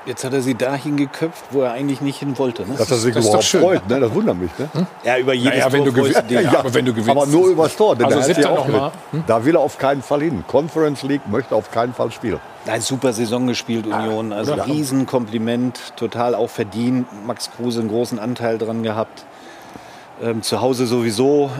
Jetzt 0.06 0.24
hat 0.24 0.32
er 0.32 0.40
sie 0.40 0.54
dahin 0.54 0.96
geköpft, 0.96 1.44
wo 1.50 1.60
er 1.60 1.72
eigentlich 1.72 2.00
nicht 2.00 2.18
hin 2.18 2.38
wollte. 2.38 2.66
Ne? 2.66 2.74
Dass 2.76 2.90
er 2.90 2.96
sich 2.96 3.14
das 3.14 3.26
überhaupt 3.26 3.44
freut, 3.44 3.88
ne? 3.88 4.00
das 4.00 4.14
wundert 4.14 4.38
mich. 4.38 4.50
Ne? 4.58 4.68
Hm? 4.72 4.86
Ja, 5.04 5.18
über 5.18 5.34
jedes 5.34 5.58
naja, 5.58 5.72
wenn 5.72 5.84
du 5.84 5.92
gewinnst. 5.92 6.24
Ja, 6.30 6.40
ja, 6.52 6.58
aber 6.58 6.72
wenn 6.72 6.86
du 6.86 6.92
gewinnst. 6.92 7.10
Aber 7.10 7.26
nur 7.26 7.48
über 7.48 7.64
das 7.64 7.76
Tor. 7.76 7.96
Denn 7.96 8.06
also 8.06 8.32
der 8.32 8.50
auch 8.50 8.66
mal, 8.66 8.92
hm? 9.10 9.24
Da 9.26 9.44
will 9.44 9.56
er 9.56 9.60
auf 9.60 9.76
keinen 9.76 10.02
Fall 10.02 10.22
hin. 10.22 10.42
Conference 10.48 11.02
League 11.02 11.28
möchte 11.28 11.54
auf 11.54 11.70
keinen 11.70 11.92
Fall 11.92 12.10
spielen. 12.12 12.40
Eine 12.66 12.80
super 12.80 13.12
Saison 13.12 13.46
gespielt, 13.46 13.86
Union. 13.86 14.32
Also 14.32 14.54
ja. 14.54 14.64
Riesenkompliment, 14.64 15.92
total 15.96 16.34
auch 16.34 16.50
verdient. 16.50 17.06
Max 17.26 17.50
Kruse 17.50 17.80
einen 17.80 17.90
großen 17.90 18.18
Anteil 18.18 18.56
dran 18.56 18.82
gehabt. 18.82 19.26
Ähm, 20.22 20.42
zu 20.42 20.62
Hause 20.62 20.86
sowieso 20.86 21.50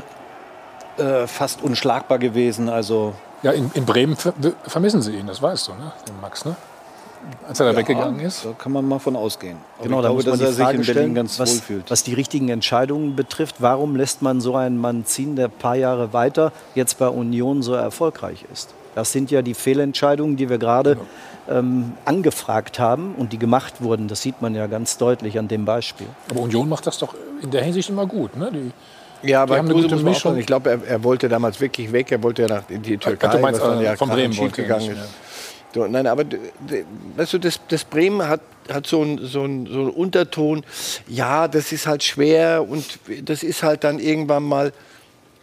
äh, 1.00 1.26
fast 1.26 1.62
unschlagbar 1.62 2.18
gewesen. 2.18 2.68
Also 2.68 3.14
ja, 3.42 3.52
in, 3.52 3.70
in 3.74 3.86
Bremen 3.86 4.16
ver 4.16 4.34
vermissen 4.66 5.02
sie 5.02 5.16
ihn, 5.16 5.26
das 5.26 5.40
weißt 5.40 5.68
du, 5.68 5.72
ne? 5.72 5.92
den 6.06 6.20
Max. 6.20 6.44
Ne? 6.44 6.56
als 7.46 7.60
er 7.60 7.66
da 7.66 7.72
ja, 7.72 7.78
weggegangen 7.78 8.20
ist? 8.20 8.44
Da 8.44 8.52
kann 8.52 8.72
man 8.72 8.86
mal 8.86 8.98
von 8.98 9.16
ausgehen. 9.16 9.58
Aber 9.78 9.84
genau, 9.88 10.02
da 10.02 10.12
muss 10.12 10.26
man 10.26 10.38
dass 10.38 10.56
die 10.56 10.62
Frage 10.62 10.84
stellen, 10.84 11.16
was, 11.16 11.62
was, 11.88 12.02
die 12.02 12.14
richtigen 12.14 12.48
Entscheidungen 12.48 13.16
betrifft. 13.16 13.56
Warum 13.58 13.96
lässt 13.96 14.22
man 14.22 14.40
so 14.40 14.56
einen 14.56 14.78
Mann 14.78 15.04
ziehen, 15.04 15.36
der 15.36 15.46
ein 15.46 15.52
paar 15.52 15.76
Jahre 15.76 16.12
weiter 16.12 16.52
jetzt 16.74 16.98
bei 16.98 17.08
Union 17.08 17.62
so 17.62 17.74
erfolgreich 17.74 18.44
ist? 18.52 18.74
Das 18.94 19.12
sind 19.12 19.30
ja 19.30 19.42
die 19.42 19.54
Fehlentscheidungen, 19.54 20.36
die 20.36 20.48
wir 20.48 20.58
gerade 20.58 20.98
ja. 21.48 21.58
ähm, 21.58 21.92
angefragt 22.04 22.78
haben 22.78 23.14
und 23.16 23.32
die 23.32 23.38
gemacht 23.38 23.82
wurden. 23.82 24.08
Das 24.08 24.22
sieht 24.22 24.42
man 24.42 24.54
ja 24.54 24.66
ganz 24.66 24.98
deutlich 24.98 25.38
an 25.38 25.46
dem 25.46 25.64
Beispiel. 25.64 26.08
Aber 26.30 26.40
Union 26.40 26.68
macht 26.68 26.86
das 26.86 26.98
doch 26.98 27.14
in 27.40 27.50
der 27.50 27.62
Hinsicht 27.62 27.88
immer 27.88 28.06
gut. 28.06 28.36
Ne? 28.36 28.50
Die 28.52 28.72
ja, 29.22 29.42
aber 29.42 29.62
Kruse 29.62 29.88
muss 29.88 30.02
Mischung. 30.02 30.36
Ich 30.38 30.46
glaube, 30.46 30.70
er, 30.70 30.86
er, 30.86 31.04
wollte 31.04 31.28
damals 31.28 31.60
wirklich 31.60 31.92
weg. 31.92 32.10
Er 32.12 32.22
wollte 32.22 32.42
ja 32.42 32.48
nach 32.48 32.62
in 32.68 32.82
die 32.82 32.96
Türkei, 32.96 33.28
Ach, 33.28 33.34
du 33.34 33.38
meinst, 33.40 33.60
was 33.60 33.68
dann 33.68 33.82
ja 33.82 33.96
von 33.96 34.08
Bremen 34.08 34.52
gegangen 34.52 34.90
ist. 34.90 35.08
So, 35.72 35.86
nein, 35.86 36.06
aber 36.06 36.24
weißt 37.16 37.34
du, 37.34 37.38
das, 37.38 37.60
das 37.68 37.84
Bremen 37.84 38.26
hat, 38.26 38.40
hat 38.68 38.86
so 38.86 39.02
einen 39.02 39.18
so 39.18 39.26
so 39.28 39.44
ein 39.44 39.90
Unterton, 39.90 40.64
ja, 41.06 41.46
das 41.46 41.70
ist 41.70 41.86
halt 41.86 42.02
schwer 42.02 42.66
und 42.68 42.84
das 43.24 43.44
ist 43.44 43.62
halt 43.62 43.84
dann 43.84 44.00
irgendwann 44.00 44.42
mal, 44.42 44.72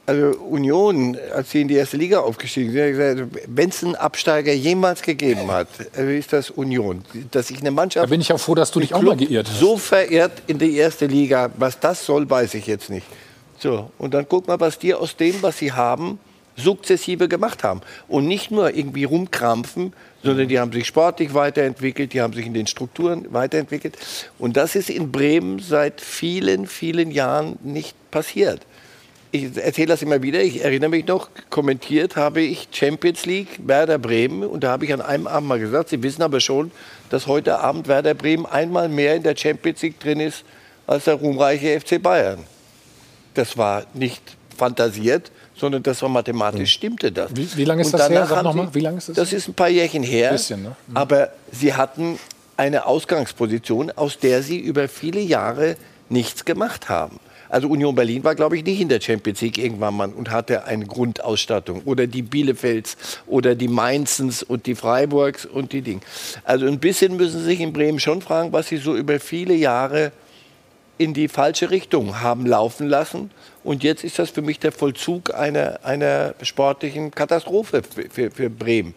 also 0.05 0.37
Union, 0.39 1.17
als 1.33 1.51
sie 1.51 1.61
in 1.61 1.69
die 1.69 1.75
erste 1.75 1.95
Liga 1.95 2.19
aufgestiegen 2.19 2.73
sind, 2.73 3.29
wenn 3.47 3.69
es 3.69 3.83
einen 3.83 3.95
Absteiger 3.95 4.53
jemals 4.53 5.01
gegeben 5.01 5.49
hat, 5.49 5.67
also 5.95 6.09
ist 6.09 6.33
das 6.33 6.49
Union. 6.49 7.03
Dass 7.31 7.49
ich 7.49 7.59
eine 7.61 7.71
Mannschaft. 7.71 8.05
Da 8.05 8.09
bin 8.09 8.19
ich 8.19 8.31
auch 8.33 8.39
froh, 8.39 8.55
dass 8.55 8.71
du 8.71 8.81
dich 8.81 8.93
auch 8.93 9.01
mal 9.01 9.15
geirrt 9.15 9.47
hast. 9.49 9.59
So 9.59 9.77
verehrt 9.77 10.43
in 10.47 10.57
die 10.57 10.75
erste 10.75 11.05
Liga, 11.05 11.51
was 11.57 11.79
das 11.79 12.05
soll, 12.05 12.29
weiß 12.29 12.53
ich 12.55 12.67
jetzt 12.67 12.89
nicht. 12.89 13.05
So, 13.59 13.91
und 13.97 14.13
dann 14.13 14.27
guck 14.29 14.47
mal, 14.47 14.59
was 14.59 14.79
die 14.79 14.93
aus 14.93 15.15
dem, 15.15 15.41
was 15.41 15.57
sie 15.57 15.71
haben, 15.71 16.19
sukzessive 16.57 17.27
gemacht 17.27 17.63
haben. 17.63 17.81
Und 18.07 18.27
nicht 18.27 18.51
nur 18.51 18.75
irgendwie 18.75 19.05
rumkrampfen, 19.05 19.93
sondern 20.23 20.47
die 20.47 20.59
haben 20.59 20.71
sich 20.71 20.88
sportlich 20.88 21.34
weiterentwickelt, 21.34 22.13
die 22.13 22.21
haben 22.21 22.34
sich 22.34 22.45
in 22.45 22.53
den 22.53 22.67
Strukturen 22.67 23.31
weiterentwickelt. 23.31 23.97
Und 24.38 24.57
das 24.57 24.75
ist 24.75 24.89
in 24.89 25.11
Bremen 25.11 25.59
seit 25.59 26.01
vielen, 26.01 26.67
vielen 26.67 27.11
Jahren 27.11 27.57
nicht 27.63 27.95
passiert. 28.11 28.61
Ich 29.31 29.57
erzähle 29.57 29.88
das 29.88 30.01
immer 30.01 30.21
wieder, 30.23 30.41
ich 30.41 30.63
erinnere 30.63 30.89
mich 30.89 31.05
noch, 31.05 31.29
kommentiert 31.49 32.15
habe 32.15 32.41
ich 32.41 32.69
Champions 32.71 33.25
League 33.25 33.59
Werder 33.59 33.99
Bremen 33.99 34.43
und 34.43 34.63
da 34.63 34.69
habe 34.69 34.85
ich 34.85 34.93
an 34.93 35.01
einem 35.01 35.27
Abend 35.27 35.49
mal 35.49 35.59
gesagt, 35.59 35.89
Sie 35.89 36.01
wissen 36.01 36.21
aber 36.21 36.39
schon, 36.39 36.71
dass 37.09 37.27
heute 37.27 37.59
Abend 37.59 37.89
Werder 37.89 38.13
Bremen 38.13 38.45
einmal 38.45 38.88
mehr 38.88 39.15
in 39.15 39.23
der 39.23 39.35
Champions 39.35 39.81
League 39.81 39.99
drin 39.99 40.21
ist 40.21 40.45
als 40.88 41.03
der 41.03 41.15
ruhmreiche 41.15 41.79
FC 41.79 42.01
Bayern. 42.01 42.39
Das 43.38 43.55
war 43.55 43.84
nicht 43.93 44.22
fantasiert, 44.57 45.31
sondern 45.55 45.84
das 45.84 46.01
war 46.01 46.09
mathematisch 46.09 46.72
stimmte 46.73 47.11
das. 47.11 47.35
Wie, 47.35 47.47
wie 47.55 47.65
lange 47.65 47.84
ist 47.84 47.93
das 47.93 48.09
her? 48.09 48.26
Sag 48.26 48.43
noch 48.43 48.55
mal, 48.55 48.73
wie 48.73 48.80
lange 48.80 48.97
ist 48.97 49.09
das? 49.09 49.15
Das 49.15 49.31
ist 49.31 49.47
ein 49.47 49.53
paar 49.53 49.69
Jährchen 49.69 50.01
her. 50.01 50.31
Bisschen, 50.31 50.64
ne? 50.64 50.76
mhm. 50.88 50.97
Aber 50.97 51.30
sie 51.51 51.76
hatten 51.76 52.18
eine 52.57 52.88
Ausgangsposition, 52.88 53.91
aus 53.91 54.18
der 54.18 54.41
sie 54.41 54.57
über 54.57 54.88
viele 54.88 55.19
Jahre 55.19 55.77
nichts 56.09 56.45
gemacht 56.45 56.89
haben. 56.89 57.19
Also 57.49 57.68
Union 57.69 57.93
Berlin 57.93 58.23
war, 58.23 58.34
glaube 58.34 58.57
ich, 58.57 58.65
nicht 58.65 58.81
in 58.81 58.89
der 58.89 58.99
Champions 58.99 59.39
League 59.41 59.57
irgendwann 59.57 59.95
mal 59.95 60.09
und 60.09 60.31
hatte 60.31 60.65
eine 60.65 60.85
Grundausstattung. 60.85 61.84
Oder 61.85 62.07
die 62.07 62.23
Bielefelds 62.23 62.97
oder 63.27 63.55
die 63.55 63.68
Mainzens 63.68 64.43
und 64.43 64.65
die 64.65 64.76
Freiburgs 64.76 65.45
und 65.45 65.72
die 65.72 65.81
Dinge. 65.81 66.01
Also 66.43 66.65
ein 66.65 66.80
bisschen 66.80 67.15
müssen 67.15 67.39
Sie 67.39 67.45
sich 67.45 67.59
in 67.59 67.72
Bremen 67.72 67.99
schon 67.99 68.22
fragen, 68.22 68.51
was 68.51 68.68
Sie 68.68 68.77
so 68.77 68.95
über 68.95 69.19
viele 69.19 69.53
Jahre 69.53 70.11
in 70.97 71.13
die 71.13 71.27
falsche 71.27 71.69
Richtung 71.69 72.21
haben 72.21 72.45
laufen 72.45 72.87
lassen. 72.87 73.31
Und 73.63 73.83
jetzt 73.83 74.03
ist 74.03 74.19
das 74.19 74.29
für 74.29 74.41
mich 74.41 74.59
der 74.59 74.71
Vollzug 74.71 75.33
einer, 75.33 75.79
einer 75.83 76.33
sportlichen 76.41 77.11
Katastrophe 77.11 77.83
für, 77.83 78.09
für, 78.09 78.31
für 78.31 78.49
Bremen. 78.49 78.95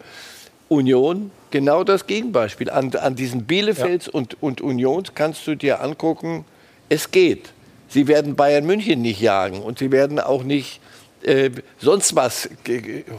Union, 0.69 1.31
genau 1.51 1.83
das 1.83 2.07
Gegenbeispiel. 2.07 2.69
An, 2.69 2.95
an 2.95 3.15
diesen 3.15 3.43
Bielefelds 3.43 4.07
ja. 4.07 4.13
und, 4.13 4.41
und 4.41 4.61
Unions 4.61 5.13
kannst 5.13 5.45
du 5.45 5.55
dir 5.55 5.81
angucken, 5.81 6.45
es 6.89 7.11
geht. 7.11 7.51
Sie 7.89 8.07
werden 8.07 8.35
Bayern 8.35 8.65
München 8.65 9.01
nicht 9.01 9.19
jagen 9.19 9.61
und 9.61 9.79
sie 9.79 9.91
werden 9.91 10.19
auch 10.19 10.43
nicht 10.43 10.79
äh, 11.23 11.51
sonst 11.77 12.15
was 12.15 12.49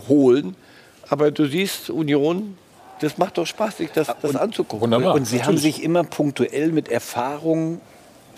holen. 0.08 0.56
Aber 1.10 1.30
du 1.30 1.46
siehst, 1.46 1.90
Union, 1.90 2.56
das 3.00 3.18
macht 3.18 3.36
doch 3.36 3.46
Spaß, 3.46 3.76
sich 3.78 3.90
das, 3.90 4.08
das 4.22 4.34
anzugucken. 4.34 4.80
Wunderbar. 4.80 5.14
Und 5.14 5.26
sie 5.26 5.36
Natürlich. 5.36 5.46
haben 5.46 5.58
sich 5.58 5.82
immer 5.82 6.04
punktuell 6.04 6.72
mit 6.72 6.88
Erfahrung 6.88 7.82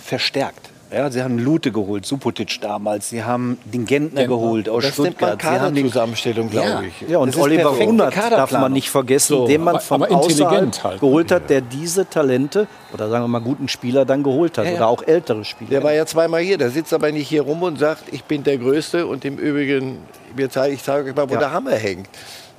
verstärkt. 0.05 0.71
Ja, 0.93 1.11
sie 1.11 1.23
haben 1.25 1.39
Lute 1.39 1.73
geholt, 1.73 2.07
Supotic 2.07 2.61
damals. 2.61 3.09
Sie 3.09 3.25
haben 3.25 3.59
den 3.65 3.85
Gentner, 3.85 4.21
Gentner. 4.21 4.37
geholt 4.37 4.69
aus 4.69 4.85
das 4.85 4.93
Stuttgart. 4.93 5.43
Sie 5.43 5.49
haben 5.49 5.75
die 5.75 5.83
Zusammenstellung, 5.83 6.51
glaube 6.51 6.69
ja. 6.69 6.83
ich. 6.83 7.09
Ja, 7.09 7.19
und 7.19 7.37
Oliver 7.37 7.71
Runert 7.71 8.17
darf 8.17 8.53
man 8.53 8.73
nicht 8.73 8.91
vergessen, 8.91 9.33
so, 9.33 9.47
den 9.49 9.65
man 9.65 9.81
von 9.81 10.05
außerhalb 10.05 10.85
halt. 10.85 11.01
geholt 11.01 11.33
hat, 11.33 11.51
der 11.51 11.63
diese 11.63 12.09
Talente 12.09 12.69
oder 12.93 13.09
sagen 13.09 13.25
wir 13.25 13.29
mal 13.29 13.41
guten 13.41 13.67
Spieler 13.67 14.05
dann 14.05 14.23
geholt 14.23 14.57
hat 14.57 14.67
ja, 14.67 14.73
ja. 14.73 14.77
oder 14.77 14.87
auch 14.89 15.03
ältere 15.03 15.45
Spieler. 15.45 15.71
Der 15.71 15.83
war 15.83 15.93
ja 15.93 16.07
zweimal 16.07 16.43
hier. 16.43 16.59
Der 16.59 16.71
sitzt 16.71 16.93
aber 16.93 17.11
nicht 17.11 17.29
hier 17.29 17.43
rum 17.43 17.63
und 17.63 17.79
sagt, 17.79 18.05
ich 18.13 18.23
bin 18.23 18.45
der 18.45 18.59
Größte 18.59 19.07
und 19.07 19.25
im 19.25 19.37
Übrigen, 19.37 19.99
ich 20.37 20.51
zeige 20.51 21.11
euch 21.11 21.17
mal, 21.17 21.29
wo 21.29 21.37
der 21.37 21.51
Hammer 21.51 21.73
hängt. 21.73 22.09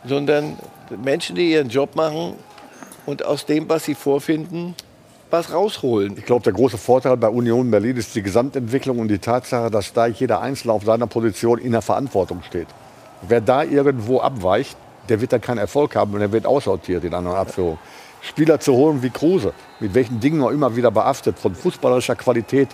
Sondern 0.05 0.57
Menschen, 1.01 1.38
die 1.38 1.51
ihren 1.51 1.69
Job 1.69 1.95
machen 1.95 2.34
und 3.05 3.23
aus 3.23 3.45
dem, 3.45 3.69
was 3.69 3.85
sie 3.85 3.95
vorfinden, 3.95 4.76
was 5.35 5.51
rausholen. 5.51 6.15
Ich 6.17 6.25
glaube, 6.25 6.43
der 6.43 6.53
große 6.53 6.77
Vorteil 6.77 7.17
bei 7.17 7.27
Union 7.27 7.69
Berlin 7.69 7.97
ist 7.97 8.15
die 8.15 8.21
Gesamtentwicklung 8.21 8.99
und 8.99 9.09
die 9.09 9.19
Tatsache, 9.19 9.69
dass 9.69 9.91
da 9.91 10.07
jeder 10.07 10.41
Einzelne 10.41 10.73
auf 10.73 10.83
seiner 10.83 11.07
Position 11.07 11.59
in 11.59 11.73
der 11.73 11.81
Verantwortung 11.81 12.41
steht. 12.43 12.67
Wer 13.27 13.41
da 13.41 13.63
irgendwo 13.63 14.19
abweicht, 14.21 14.77
der 15.09 15.19
wird 15.19 15.33
dann 15.33 15.41
keinen 15.41 15.57
Erfolg 15.57 15.95
haben 15.95 16.13
und 16.13 16.21
er 16.21 16.31
wird 16.31 16.45
aussortiert 16.45 17.03
in 17.03 17.13
einer 17.13 17.35
Abführung. 17.35 17.77
Spieler 18.21 18.59
zu 18.59 18.73
holen 18.73 19.03
wie 19.03 19.09
Kruse, 19.09 19.53
mit 19.79 19.93
welchen 19.93 20.19
Dingen 20.19 20.41
er 20.41 20.51
immer 20.51 20.75
wieder 20.75 20.89
beachtet, 20.89 21.37
von 21.37 21.53
fußballerischer 21.53 22.15
Qualität 22.15 22.69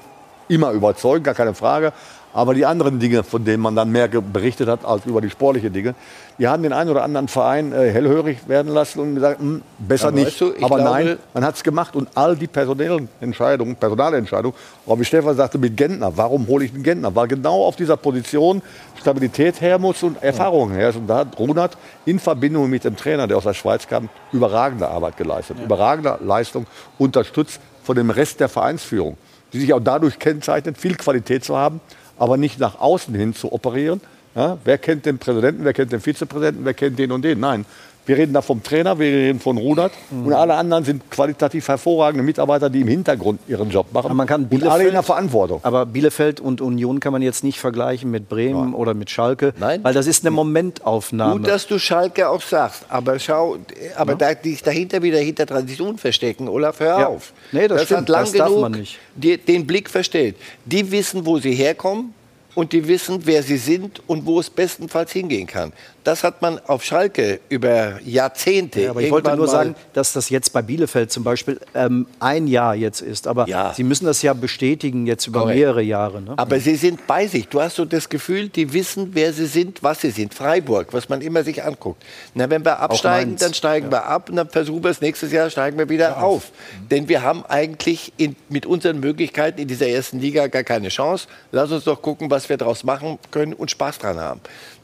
immer 0.48 0.72
überzeugend, 0.72 1.26
gar 1.26 1.34
keine 1.34 1.54
Frage. 1.54 1.94
Aber 2.34 2.54
die 2.54 2.66
anderen 2.66 3.00
Dinge, 3.00 3.24
von 3.24 3.44
denen 3.44 3.62
man 3.62 3.76
dann 3.76 3.92
mehr 3.92 4.08
berichtet 4.08 4.70
hat 4.70 4.86
als 4.86 5.06
über 5.06 5.20
die 5.20 5.30
sportlichen 5.30 5.74
Dinge, 5.74 5.96
die 6.42 6.48
haben 6.48 6.64
den 6.64 6.74
einen 6.74 6.90
oder 6.90 7.04
anderen 7.04 7.28
Verein 7.28 7.72
äh, 7.72 7.92
hellhörig 7.92 8.48
werden 8.48 8.74
lassen 8.74 9.00
und 9.00 9.14
gesagt, 9.14 9.40
hm, 9.40 9.62
besser 9.78 10.08
ja, 10.08 10.24
nicht. 10.24 10.42
Du, 10.42 10.52
Aber 10.64 10.82
nein, 10.82 11.20
man 11.36 11.46
hat 11.46 11.54
es 11.54 11.62
gemacht. 11.62 11.96
Und 11.96 12.10
all 12.16 12.36
die 12.36 12.48
personellen 12.48 13.10
Entscheidungen, 13.20 13.76
Personalentscheidungen, 13.76 14.58
auch 14.88 14.98
wie 14.98 15.06
Stefan 15.06 15.36
sagte, 15.36 15.60
mit 15.60 15.78
Gentner, 15.78 16.18
warum 16.18 16.48
hole 16.48 16.66
ich 16.66 16.74
den 16.74 16.82
Gentner? 16.82 17.14
Weil 17.16 17.28
genau 17.28 17.64
auf 17.64 17.76
dieser 17.76 17.96
Position 17.96 18.64
Stabilität 19.00 19.62
her 19.62 19.78
muss 19.78 20.02
und 20.02 20.24
Erfahrung 20.24 20.72
her 20.72 20.90
ist. 20.90 20.96
Und 20.96 21.06
da 21.06 21.18
hat 21.18 21.38
Runert 21.38 21.78
in 22.06 22.18
Verbindung 22.18 22.72
mit 22.72 22.86
dem 22.86 22.96
Trainer, 22.96 23.28
der 23.28 23.38
aus 23.38 23.44
der 23.44 23.54
Schweiz 23.54 23.88
kam, 23.88 24.10
überragende 24.32 24.88
Arbeit 24.88 25.18
geleistet. 25.18 25.60
Ja. 25.60 25.66
Überragende 25.66 26.18
Leistung, 26.26 26.66
unterstützt 26.98 27.62
von 27.84 27.96
dem 27.96 28.10
Rest 28.10 28.40
der 28.40 28.50
Vereinsführung, 28.50 29.16
die 29.54 29.60
sich 29.60 29.72
auch 29.76 29.80
dadurch 29.80 30.18
kennzeichnet, 30.18 30.80
viel 30.80 30.96
Qualität 30.96 31.46
zu 31.46 31.56
haben 31.56 31.82
aber 32.22 32.38
nicht 32.38 32.60
nach 32.60 32.80
außen 32.80 33.16
hin 33.16 33.34
zu 33.34 33.52
operieren. 33.52 34.00
Ja, 34.36 34.58
wer 34.64 34.78
kennt 34.78 35.06
den 35.06 35.18
Präsidenten, 35.18 35.64
wer 35.64 35.74
kennt 35.74 35.92
den 35.92 36.00
Vizepräsidenten, 36.00 36.66
wer 36.66 36.74
kennt 36.74 36.98
den 36.98 37.12
und 37.12 37.24
den? 37.24 37.40
Nein, 37.40 37.66
wir 38.06 38.18
reden 38.18 38.34
da 38.34 38.42
vom 38.42 38.64
Trainer, 38.64 38.98
wir 38.98 39.06
reden 39.06 39.40
von 39.40 39.58
Rudert 39.58 39.92
mhm. 40.10 40.28
und 40.28 40.34
alle 40.34 40.56
anderen 40.56 40.84
sind 40.84 41.12
qualitativ 41.12 41.68
hervorragende 41.68 42.24
Mitarbeiter, 42.24 42.70
die 42.70 42.82
im 42.82 42.88
Hintergrund 42.88 43.42
ihren 43.48 43.70
Job 43.70 43.94
machen. 43.94 44.06
Aber 44.06 44.16
man 44.16 44.26
kann 44.26 44.48
und 44.50 44.64
alle 44.68 44.86
in 44.86 44.94
der 44.94 45.04
Verantwortung. 45.04 45.60
Aber 45.64 45.86
Bielefeld 45.86 46.40
und 46.40 46.62
Union 46.62 47.00
kann 47.00 47.14
man 47.14 47.22
jetzt 47.22 47.44
nicht 47.44 47.60
vergleichen 47.60 48.10
mit 48.10 48.28
Bremen 48.28 48.72
ja. 48.72 48.78
oder 48.78 48.96
mit 48.96 49.12
Schalke, 49.12 49.54
Nein. 49.60 49.84
weil 49.84 49.94
das 49.94 50.08
ist 50.08 50.24
eine 50.24 50.32
Momentaufnahme. 50.32 51.42
Gut, 51.42 51.48
dass 51.48 51.68
du 51.68 51.78
Schalke 51.78 52.28
auch 52.28 52.42
sagst, 52.42 52.86
aber 52.90 53.20
schau, 53.20 53.58
aber 53.96 54.14
ja. 54.14 54.18
da, 54.18 54.34
dich 54.34 54.64
dahinter 54.64 55.04
wieder 55.04 55.20
hinter 55.20 55.46
Transition 55.46 55.98
verstecken, 55.98 56.48
Olaf, 56.48 56.80
hör 56.80 57.00
ja. 57.00 57.08
auf. 57.08 57.34
Nee, 57.52 57.68
das, 57.68 57.78
das 57.78 57.86
stimmt, 57.86 58.02
hat 58.02 58.10
lang 58.10 58.24
das 58.24 58.34
genug 58.34 58.62
man 58.62 58.72
nicht. 58.72 58.98
Die, 59.16 59.38
den 59.38 59.68
Blick 59.68 59.90
verstellt. 59.90 60.38
Die 60.66 60.92
wissen, 60.92 61.26
wo 61.26 61.38
sie 61.38 61.54
herkommen 61.54 62.16
und 62.56 62.74
die 62.74 62.88
wissen, 62.88 63.22
wer 63.26 63.44
sie 63.44 63.58
sind 63.58 64.02
und 64.08 64.26
wo 64.26 64.40
es 64.40 64.50
bestenfalls 64.50 65.12
hingehen 65.12 65.48
kann. 65.48 65.74
Das 66.04 66.24
hat 66.24 66.42
man 66.42 66.60
auf 66.66 66.84
Schalke 66.84 67.40
über 67.50 68.00
Jahrzehnte. 68.04 68.82
Ja, 68.82 68.90
aber 68.90 69.02
ich 69.02 69.12
wollte 69.12 69.36
nur 69.36 69.48
sagen, 69.48 69.76
dass 69.94 70.14
das 70.14 70.30
jetzt 70.30 70.52
bei 70.52 70.64
Bielefeld 70.64 71.12
zum 71.12 71.24
Beispiel 71.24 71.60
ähm, 71.76 72.08
ein 72.20 72.48
Jahr 72.48 72.74
jetzt 72.74 73.02
ist. 73.02 73.28
Aber 73.28 73.48
ja. 73.48 73.72
Sie 73.74 73.84
müssen 73.84 74.06
das 74.06 74.24
ja 74.24 74.34
bestätigen 74.34 75.06
jetzt 75.06 75.28
über 75.28 75.42
Correct. 75.42 75.60
mehrere 75.60 75.82
Jahre. 75.84 76.22
Ne? 76.22 76.34
Aber 76.38 76.60
Sie 76.60 76.76
sind 76.76 77.06
bei 77.06 77.28
sich. 77.28 77.48
Du 77.48 77.62
hast 77.62 77.76
so 77.76 77.86
das 77.86 78.10
Gefühl, 78.10 78.50
die 78.50 78.74
wissen, 78.74 79.12
wer 79.14 79.32
sie 79.32 79.46
sind, 79.46 79.84
was 79.84 80.02
sie 80.02 80.10
sind. 80.10 80.34
Freiburg, 80.34 80.92
was 80.92 81.08
man 81.08 81.22
immer 81.22 81.44
sich 81.44 81.64
anguckt. 81.64 82.04
Na, 82.34 82.50
wenn 82.50 82.66
wir 82.66 82.80
absteigen, 82.80 83.36
dann 83.38 83.54
steigen 83.54 83.88
ja. 83.88 83.92
wir 83.92 84.06
ab 84.06 84.30
und 84.30 84.38
dann 84.38 84.50
versuchen 84.50 84.84
wir 84.84 84.90
es 84.90 85.02
nächstes 85.02 85.32
Jahr, 85.32 85.50
steigen 85.52 85.78
wir 85.78 85.88
wieder 85.90 86.18
auf. 86.18 86.24
auf. 86.24 86.52
Mhm. 86.52 86.90
Denn 86.90 87.10
wir 87.10 87.22
haben 87.22 87.46
eigentlich 87.46 88.12
in, 88.18 88.36
mit 88.50 88.66
unseren 88.66 89.00
Möglichkeiten 89.00 89.62
in 89.62 89.68
dieser 89.68 89.88
ersten 89.88 90.20
Liga 90.20 90.48
gar 90.48 90.64
keine 90.64 90.90
Chance. 90.90 91.28
Lass 91.52 91.72
uns 91.72 91.84
doch 91.84 92.02
gucken, 92.02 92.32
was 92.32 92.41
wir 92.50 92.58
daraus 92.58 92.84
machen 92.84 93.20
können 93.32 93.54
und 93.54 93.72
Spaß 93.72 94.00
dran 94.00 94.20
haben. 94.20 94.42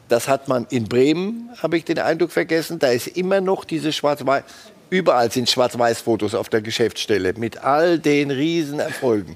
Das 0.10 0.28
hat 0.28 0.48
man 0.48 0.66
in 0.70 0.88
Bremen, 0.88 1.50
habe 1.62 1.78
ich 1.78 1.86
den 1.86 2.00
Eindruck 2.00 2.32
vergessen. 2.32 2.80
Da 2.80 2.88
ist 2.90 3.08
immer 3.08 3.42
noch 3.42 3.66
diese 3.66 3.92
Schwarz-Weiß. 3.92 4.44
Überall 4.90 5.32
sind 5.32 5.50
Schwarz-Weiß-Fotos 5.50 6.34
auf 6.34 6.48
der 6.48 6.62
Geschäftsstelle 6.62 7.34
mit 7.34 7.64
all 7.64 8.00
den 8.00 8.32
Riesenerfolgen, 8.32 9.36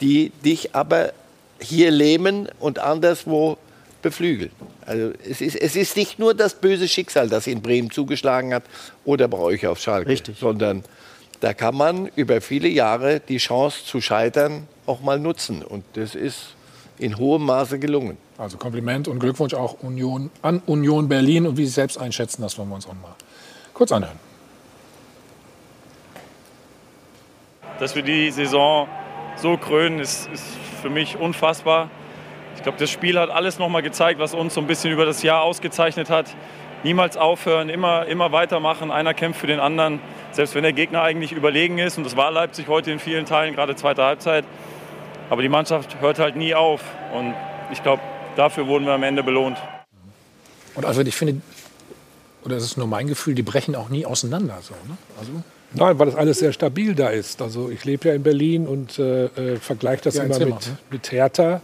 die 0.00 0.30
dich 0.44 0.74
aber 0.74 1.12
hier 1.60 1.90
lähmen 1.90 2.48
und 2.60 2.78
anderswo 2.78 3.58
beflügeln. 4.02 4.52
Also 4.86 5.12
es 5.28 5.40
ist, 5.40 5.56
es 5.56 5.74
ist 5.74 5.96
nicht 5.96 6.18
nur 6.18 6.34
das 6.34 6.54
böse 6.54 6.86
Schicksal, 6.86 7.28
das 7.28 7.46
in 7.46 7.62
Bremen 7.62 7.90
zugeschlagen 7.90 8.54
hat 8.54 8.64
oder 9.04 9.26
bei 9.26 9.38
euch 9.38 9.66
auf 9.66 9.80
Schalke, 9.80 10.10
Richtig. 10.10 10.38
sondern 10.38 10.84
da 11.40 11.54
kann 11.54 11.74
man 11.74 12.06
über 12.14 12.40
viele 12.40 12.68
Jahre 12.68 13.20
die 13.20 13.38
Chance 13.38 13.84
zu 13.84 14.00
scheitern 14.00 14.68
auch 14.86 15.00
mal 15.00 15.18
nutzen. 15.18 15.62
Und 15.62 15.84
das 15.94 16.14
ist 16.14 16.53
in 16.98 17.18
hohem 17.18 17.44
Maße 17.44 17.78
gelungen. 17.78 18.16
Also 18.38 18.56
Kompliment 18.56 19.08
und 19.08 19.18
Glückwunsch 19.18 19.54
auch 19.54 19.82
Union, 19.82 20.30
an 20.42 20.62
Union 20.66 21.08
Berlin 21.08 21.46
und 21.46 21.56
wie 21.56 21.66
Sie 21.66 21.72
selbst 21.72 21.98
einschätzen, 21.98 22.42
das 22.42 22.58
wollen 22.58 22.68
wir 22.68 22.76
uns 22.76 22.86
auch 22.86 22.94
mal 22.94 23.14
kurz 23.72 23.92
anhören. 23.92 24.18
Dass 27.78 27.94
wir 27.96 28.02
die 28.02 28.30
Saison 28.30 28.88
so 29.36 29.56
krönen, 29.56 29.98
ist, 29.98 30.28
ist 30.32 30.44
für 30.80 30.90
mich 30.90 31.16
unfassbar. 31.16 31.90
Ich 32.56 32.62
glaube, 32.62 32.78
das 32.78 32.90
Spiel 32.90 33.18
hat 33.18 33.30
alles 33.30 33.58
nochmal 33.58 33.82
gezeigt, 33.82 34.20
was 34.20 34.32
uns 34.32 34.54
so 34.54 34.60
ein 34.60 34.66
bisschen 34.66 34.92
über 34.92 35.04
das 35.04 35.22
Jahr 35.22 35.42
ausgezeichnet 35.42 36.08
hat. 36.08 36.26
Niemals 36.84 37.16
aufhören, 37.16 37.68
immer, 37.68 38.06
immer 38.06 38.30
weitermachen. 38.30 38.90
Einer 38.90 39.14
kämpft 39.14 39.40
für 39.40 39.46
den 39.46 39.58
anderen, 39.58 40.00
selbst 40.32 40.54
wenn 40.54 40.62
der 40.62 40.72
Gegner 40.72 41.02
eigentlich 41.02 41.32
überlegen 41.32 41.78
ist. 41.78 41.98
Und 41.98 42.04
das 42.04 42.16
war 42.16 42.30
Leipzig 42.30 42.68
heute 42.68 42.90
in 42.90 42.98
vielen 42.98 43.26
Teilen, 43.26 43.54
gerade 43.54 43.74
zweite 43.74 44.04
Halbzeit. 44.04 44.44
Aber 45.30 45.42
die 45.42 45.48
Mannschaft 45.48 46.00
hört 46.00 46.18
halt 46.18 46.36
nie 46.36 46.54
auf. 46.54 46.82
Und 47.14 47.34
ich 47.72 47.82
glaube, 47.82 48.02
dafür 48.36 48.66
wurden 48.66 48.86
wir 48.86 48.92
am 48.92 49.02
Ende 49.02 49.22
belohnt. 49.22 49.58
Und 50.74 50.84
Alfred, 50.84 51.08
ich 51.08 51.16
finde, 51.16 51.40
oder 52.44 52.56
das 52.56 52.64
ist 52.64 52.76
nur 52.76 52.86
mein 52.86 53.06
Gefühl, 53.06 53.34
die 53.34 53.42
brechen 53.42 53.74
auch 53.74 53.88
nie 53.88 54.04
auseinander. 54.04 54.58
So, 54.60 54.74
ne? 54.88 54.96
also 55.18 55.32
Nein, 55.74 55.98
weil 55.98 56.06
das 56.06 56.14
alles 56.14 56.38
sehr 56.38 56.52
stabil 56.52 56.94
da 56.94 57.08
ist. 57.08 57.42
Also 57.42 57.70
ich 57.70 57.84
lebe 57.84 58.08
ja 58.08 58.14
in 58.14 58.22
Berlin 58.22 58.66
und 58.66 58.98
äh, 58.98 59.24
äh, 59.24 59.56
vergleiche 59.56 60.04
das 60.04 60.16
ja, 60.16 60.24
immer 60.24 60.38
mit, 60.38 60.48
ne? 60.48 60.78
mit 60.90 61.10
Hertha. 61.10 61.60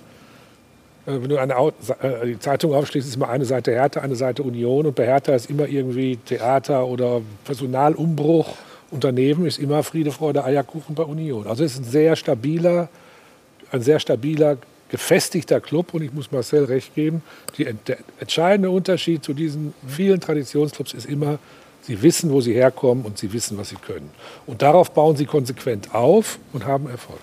Äh, 1.07 1.13
wenn 1.13 1.29
du 1.29 1.39
eine 1.39 1.55
äh, 1.55 2.27
die 2.27 2.39
Zeitung 2.39 2.75
aufschließt, 2.75 3.07
ist 3.07 3.15
immer 3.15 3.29
eine 3.29 3.45
Seite 3.45 3.71
Hertha, 3.71 4.01
eine 4.01 4.17
Seite 4.17 4.43
Union. 4.43 4.87
Und 4.87 4.97
bei 4.97 5.07
Hertha 5.07 5.35
ist 5.35 5.49
immer 5.49 5.69
irgendwie 5.69 6.17
Theater 6.17 6.87
oder 6.87 7.21
Personalumbruch. 7.45 8.57
Unternehmen 8.91 9.47
ist 9.47 9.61
immer 9.61 9.85
Friede, 9.85 10.11
Freude, 10.11 10.45
Eierkuchen 10.45 10.97
bei 10.97 11.05
Union. 11.05 11.47
Also 11.47 11.63
es 11.63 11.75
ist 11.75 11.81
ein 11.81 11.85
sehr 11.85 12.17
stabiler, 12.17 12.89
ein 13.73 13.83
sehr 13.83 14.01
stabiler 14.01 14.59
gefestigter 14.91 15.61
Club 15.61 15.95
und 15.95 16.03
ich 16.03 16.13
muss 16.13 16.33
Marcel 16.33 16.65
recht 16.65 16.95
geben, 16.95 17.23
die, 17.57 17.65
der 17.87 17.99
entscheidende 18.19 18.71
Unterschied 18.71 19.25
zu 19.25 19.33
diesen 19.33 19.73
vielen 19.87 20.21
Traditionsclubs 20.21 20.95
ist 20.95 21.07
immer, 21.07 21.39
sie 21.83 22.03
wissen, 22.03 22.31
wo 22.31 22.41
sie 22.41 22.53
herkommen 22.53 23.05
und 23.05 23.17
sie 23.17 23.33
wissen, 23.33 23.57
was 23.57 23.71
sie 23.71 23.77
können. 23.77 24.11
Und 24.47 24.63
darauf 24.63 24.91
bauen 24.91 25.17
sie 25.17 25.27
konsequent 25.27 25.95
auf 25.95 26.39
und 26.53 26.67
haben 26.67 26.89
Erfolg. 26.89 27.21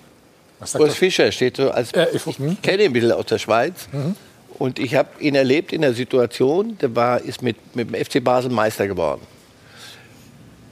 Urs 0.78 0.96
Fischer 0.96 1.30
steht 1.30 1.56
so 1.56 1.70
als, 1.70 1.92
äh, 1.92 2.06
ich, 2.12 2.26
ich 2.26 2.62
kenne 2.62 2.84
ihn 2.84 2.90
ein 2.90 2.92
bisschen 2.92 3.12
aus 3.12 3.26
der 3.26 3.38
Schweiz 3.38 3.88
mhm. 3.92 4.16
und 4.58 4.78
ich 4.78 4.94
habe 4.96 5.08
ihn 5.20 5.36
erlebt 5.36 5.72
in 5.72 5.82
der 5.82 5.94
Situation, 5.94 6.76
der 6.78 6.96
war, 6.96 7.20
ist 7.20 7.42
mit, 7.42 7.76
mit 7.76 7.94
dem 7.94 8.04
FC 8.04 8.24
Basel 8.24 8.50
Meister 8.50 8.88
geworden. 8.88 9.20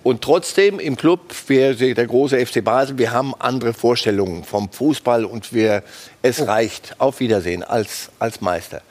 Und 0.07 0.23
trotzdem 0.23 0.79
im 0.79 0.97
Club, 0.97 1.35
wir, 1.49 1.75
der 1.75 2.07
große 2.07 2.47
FC 2.47 2.63
Basel, 2.63 2.97
wir 2.97 3.11
haben 3.11 3.35
andere 3.41 3.75
Vorstellungen 3.75 4.45
vom 4.45 4.71
Fußball 4.71 5.25
und 5.25 5.53
wir, 5.53 5.83
es 6.23 6.41
oh. 6.41 6.45
reicht. 6.45 6.95
Auf 6.99 7.19
Wiedersehen 7.19 7.65
als, 7.65 8.11
als 8.21 8.41
Meister. 8.41 8.83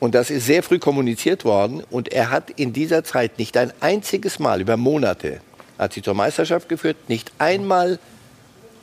Und 0.00 0.16
das 0.16 0.28
ist 0.28 0.46
sehr 0.46 0.64
früh 0.64 0.80
kommuniziert 0.80 1.44
worden. 1.44 1.84
Und 1.88 2.12
er 2.12 2.30
hat 2.30 2.50
in 2.50 2.72
dieser 2.72 3.04
Zeit 3.04 3.38
nicht 3.38 3.56
ein 3.56 3.72
einziges 3.78 4.40
Mal 4.40 4.60
über 4.60 4.76
Monate, 4.76 5.40
hat 5.78 5.92
sie 5.92 6.02
zur 6.02 6.14
Meisterschaft 6.14 6.68
geführt, 6.68 6.96
nicht 7.06 7.30
einmal 7.38 8.00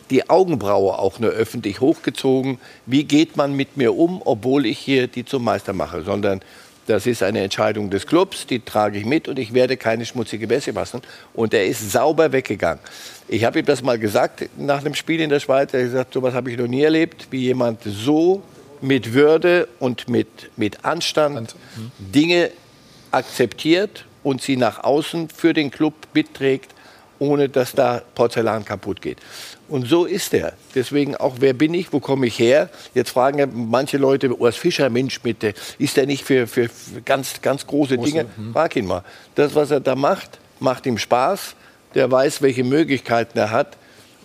die 0.10 0.30
Augenbraue 0.30 0.98
auch 0.98 1.20
nur 1.20 1.32
öffentlich 1.32 1.82
hochgezogen. 1.82 2.60
Wie 2.86 3.04
geht 3.04 3.36
man 3.36 3.52
mit 3.52 3.76
mir 3.76 3.94
um, 3.94 4.22
obwohl 4.24 4.66
ich 4.66 4.80
hier 4.80 5.08
die 5.08 5.26
zum 5.26 5.44
Meister 5.44 5.74
mache? 5.74 6.04
Sondern 6.04 6.40
das 6.88 7.06
ist 7.06 7.22
eine 7.22 7.42
Entscheidung 7.42 7.90
des 7.90 8.08
Clubs, 8.08 8.48
die 8.48 8.62
trage 8.62 8.98
ich 8.98 9.06
mit 9.06 9.28
und 9.28 9.38
ich 9.38 9.54
werde 9.54 9.76
keine 9.78 10.06
schmutzige 10.06 10.50
Wäsche 10.50 10.72
machen. 10.72 11.02
Und 11.34 11.54
er 11.54 11.66
ist 11.66 11.92
sauber 11.92 12.32
weggegangen. 12.32 12.80
Ich 13.28 13.44
habe 13.44 13.60
ihm 13.60 13.66
das 13.66 13.84
mal 13.84 14.00
gesagt 14.00 14.50
nach 14.58 14.80
einem 14.80 14.96
Spiel 14.96 15.20
in 15.20 15.30
der 15.30 15.42
Schweiz. 15.42 15.74
Er 15.74 15.82
hat 15.82 15.88
gesagt, 15.88 16.14
so 16.14 16.20
etwas 16.20 16.34
habe 16.34 16.50
ich 16.50 16.58
noch 16.58 16.68
nie 16.68 16.82
erlebt, 16.82 17.28
wie 17.30 17.42
jemand 17.42 17.82
so 17.84 18.42
mit 18.82 19.14
Würde 19.14 19.68
und 19.80 20.08
mit, 20.08 20.28
mit 20.56 20.86
Anstand 20.86 21.56
mhm. 21.76 21.92
Dinge 21.98 22.52
akzeptiert 23.12 24.06
und 24.24 24.42
sie 24.42 24.56
nach 24.56 24.84
außen 24.84 25.30
für 25.30 25.54
den 25.54 25.72
Club 25.72 25.94
mitträgt, 26.14 26.74
ohne 27.20 27.50
dass 27.50 27.74
da 27.74 28.02
Porzellan 28.16 28.64
kaputt 28.64 29.02
geht. 29.02 29.18
Und 29.70 29.88
so 29.88 30.06
ist 30.06 30.34
er. 30.34 30.54
Deswegen 30.76 31.16
auch, 31.16 31.36
wer 31.40 31.54
bin 31.54 31.74
ich, 31.74 31.92
wo 31.92 32.00
komme 32.00 32.28
ich 32.28 32.40
her? 32.40 32.70
Jetzt 32.94 33.12
fragen 33.12 33.40
ja 33.40 33.48
manche 33.52 33.98
Leute, 33.98 34.34
Urs 34.40 34.56
Fischer, 34.56 34.90
Mensch, 34.90 35.24
mit, 35.24 35.44
ist 35.78 35.98
er 35.98 36.06
nicht 36.06 36.24
für, 36.24 36.48
für, 36.48 36.70
für 36.70 37.02
ganz, 37.02 37.42
ganz 37.42 37.68
große 37.68 37.98
Dinge? 37.98 38.26
Mhm. 38.38 38.54
Frag 38.54 38.76
ihn 38.76 38.86
mal. 38.86 39.04
Das, 39.36 39.56
was 39.56 39.72
er 39.72 39.80
da 39.80 39.96
macht, 39.96 40.40
macht 40.60 40.86
ihm 40.86 40.98
Spaß. 40.98 41.56
Der 41.96 42.10
weiß, 42.12 42.42
welche 42.42 42.64
Möglichkeiten 42.64 43.38
er 43.38 43.52
hat. 43.52 43.78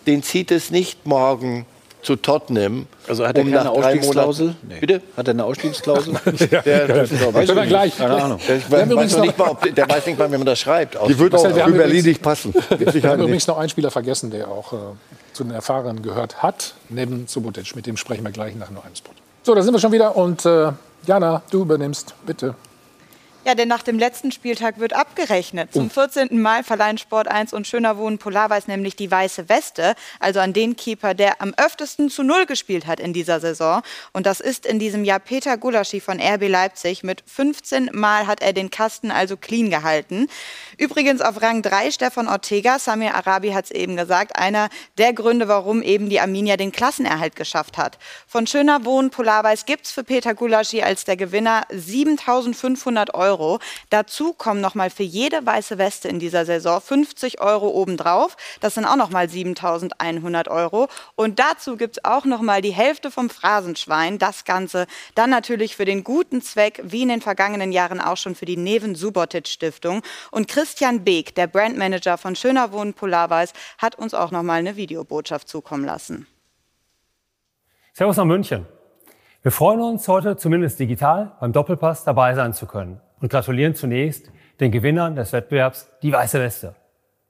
Den 0.05 0.23
zieht 0.23 0.51
es 0.51 0.69
nicht 0.71 1.05
morgen 1.05 1.65
zu 2.03 2.15
Tottenham. 2.17 2.85
Also 3.07 3.25
hat 3.25 3.37
er 3.37 3.43
um 3.43 3.51
keine 3.51 3.69
Ausstiegsklausel? 3.69 4.55
Nee. 4.67 4.79
Bitte? 4.79 5.01
Hat 5.15 5.27
er 5.27 5.31
eine 5.31 5.45
Ausstiegsklausel? 5.45 6.13
ja, 6.51 6.61
der, 6.61 6.87
das 6.87 7.11
weiß 7.11 7.55
wir 7.55 7.65
gleich. 7.65 7.97
Keine 7.97 8.21
Ahnung. 8.21 8.39
Der, 8.47 8.89
weiß 8.95 9.17
nicht 9.19 9.37
mal, 9.37 9.49
ob, 9.49 9.75
der 9.75 9.89
weiß 9.89 10.05
nicht 10.05 10.19
mal, 10.19 10.31
wie 10.31 10.37
man 10.37 10.45
das 10.45 10.59
schreibt. 10.59 10.97
Die 11.07 11.17
würde 11.17 11.37
auch 11.37 11.43
für 11.43 11.71
Berlin 11.71 12.05
nicht 12.05 12.21
passen. 12.21 12.53
Wir 12.77 13.03
haben 13.03 13.21
übrigens 13.21 13.47
noch 13.47 13.57
einen 13.57 13.69
Spieler 13.69 13.89
vergessen, 13.89 14.29
der 14.29 14.47
auch 14.47 14.73
äh, 14.73 14.75
zu 15.33 15.43
den 15.43 15.53
Erfahrenen 15.53 16.01
gehört 16.01 16.41
hat, 16.43 16.75
neben 16.89 17.27
Subotic. 17.27 17.75
Mit 17.75 17.85
dem 17.85 17.97
sprechen 17.97 18.23
wir 18.23 18.31
gleich 18.31 18.55
nach 18.55 18.69
nur 18.69 18.83
einem 18.85 18.95
Spot. 18.95 19.11
So, 19.43 19.53
da 19.55 19.61
sind 19.61 19.73
wir 19.73 19.79
schon 19.79 19.91
wieder. 19.91 20.15
Und 20.15 20.45
äh, 20.45 20.71
Jana, 21.05 21.41
du 21.51 21.61
übernimmst, 21.61 22.13
bitte. 22.25 22.55
Ja, 23.45 23.55
denn 23.55 23.67
nach 23.67 23.83
dem 23.83 23.99
letzten 23.99 24.31
Spieltag 24.31 24.79
wird 24.79 24.93
abgerechnet. 24.93 25.73
Zum 25.73 25.89
14. 25.89 26.29
Oh. 26.31 26.35
Mal 26.35 26.63
verleihen 26.63 26.97
Sport 26.97 27.27
1 27.27 27.51
und 27.51 27.67
Schöner 27.67 27.97
Wohnen 27.97 28.17
Polarweiß 28.17 28.67
nämlich 28.67 28.95
die 28.95 29.11
weiße 29.11 29.49
Weste, 29.49 29.95
also 30.21 30.39
an 30.39 30.53
den 30.53 30.77
Keeper, 30.77 31.13
der 31.13 31.41
am 31.41 31.53
öftesten 31.57 32.09
zu 32.09 32.23
Null 32.23 32.45
gespielt 32.45 32.87
hat 32.87 33.01
in 33.01 33.11
dieser 33.11 33.41
Saison. 33.41 33.81
Und 34.13 34.25
das 34.25 34.39
ist 34.39 34.65
in 34.65 34.79
diesem 34.79 35.03
Jahr 35.03 35.19
Peter 35.19 35.57
Gulaschi 35.57 35.99
von 35.99 36.21
RB 36.21 36.47
Leipzig. 36.47 37.03
Mit 37.03 37.21
15 37.27 37.89
Mal 37.91 38.27
hat 38.27 38.41
er 38.41 38.53
den 38.53 38.71
Kasten 38.71 39.11
also 39.11 39.35
clean 39.35 39.69
gehalten. 39.69 40.27
Übrigens 40.77 41.19
auf 41.19 41.41
Rang 41.41 41.61
3 41.61 41.91
Stefan 41.91 42.29
Ortega, 42.29 42.79
Samir 42.79 43.13
Arabi 43.13 43.49
hat 43.49 43.65
es 43.65 43.71
eben 43.71 43.97
gesagt, 43.97 44.37
einer 44.37 44.69
der 44.97 45.11
Gründe, 45.11 45.49
warum 45.49 45.81
eben 45.81 46.09
die 46.09 46.21
Arminia 46.21 46.55
den 46.55 46.71
Klassenerhalt 46.71 47.35
geschafft 47.35 47.77
hat. 47.77 47.97
Von 48.25 48.47
Schöner 48.47 48.85
Wohnen 48.85 49.09
Polarweiß 49.09 49.65
gibt 49.65 49.85
es 49.85 49.91
für 49.91 50.05
Peter 50.05 50.33
Gulaschi 50.33 50.81
als 50.81 51.03
der 51.03 51.17
Gewinner 51.17 51.63
7500 51.69 53.13
Euro. 53.13 53.32
Euro. 53.33 53.59
Dazu 53.89 54.33
kommen 54.33 54.61
nochmal 54.61 54.89
für 54.89 55.03
jede 55.03 55.45
weiße 55.45 55.77
Weste 55.77 56.07
in 56.07 56.19
dieser 56.19 56.45
Saison 56.45 56.79
50 56.79 57.41
Euro 57.41 57.69
obendrauf. 57.69 58.37
Das 58.61 58.75
sind 58.75 58.85
auch 58.85 58.95
nochmal 58.95 59.27
7100 59.27 60.47
Euro. 60.47 60.87
Und 61.15 61.39
dazu 61.39 61.77
gibt 61.77 61.97
es 61.97 62.05
auch 62.05 62.25
nochmal 62.25 62.61
die 62.61 62.73
Hälfte 62.73 63.09
vom 63.09 63.29
Phrasenschwein. 63.29 64.19
Das 64.19 64.45
Ganze 64.45 64.85
dann 65.15 65.29
natürlich 65.29 65.75
für 65.75 65.85
den 65.85 66.03
guten 66.03 66.41
Zweck, 66.41 66.81
wie 66.83 67.01
in 67.01 67.09
den 67.09 67.21
vergangenen 67.21 67.71
Jahren 67.71 67.99
auch 67.99 68.17
schon 68.17 68.35
für 68.35 68.45
die 68.45 68.57
Neven 68.57 68.95
Subotic 68.95 69.47
Stiftung. 69.47 70.01
Und 70.31 70.47
Christian 70.47 71.03
Beek, 71.03 71.33
der 71.35 71.47
Brandmanager 71.47 72.17
von 72.17 72.35
Schöner 72.35 72.71
Wohnen 72.71 72.93
Polarweiß, 72.93 73.53
hat 73.79 73.95
uns 73.95 74.13
auch 74.13 74.31
nochmal 74.31 74.59
eine 74.59 74.75
Videobotschaft 74.75 75.47
zukommen 75.47 75.85
lassen. 75.85 76.27
Servus 77.93 78.17
nach 78.17 78.25
München. 78.25 78.65
Wir 79.41 79.51
freuen 79.51 79.81
uns, 79.81 80.07
heute 80.07 80.37
zumindest 80.37 80.79
digital 80.79 81.35
beim 81.39 81.51
Doppelpass 81.51 82.05
dabei 82.05 82.33
sein 82.33 82.53
zu 82.53 82.65
können 82.65 83.01
und 83.23 83.29
gratulieren 83.29 83.73
zunächst 83.73 84.31
den 84.59 84.69
Gewinnern 84.69 85.15
des 85.15 85.31
Wettbewerbs 85.31 85.89
die 86.01 86.11
Weiße 86.11 86.41
Weste. 86.41 86.75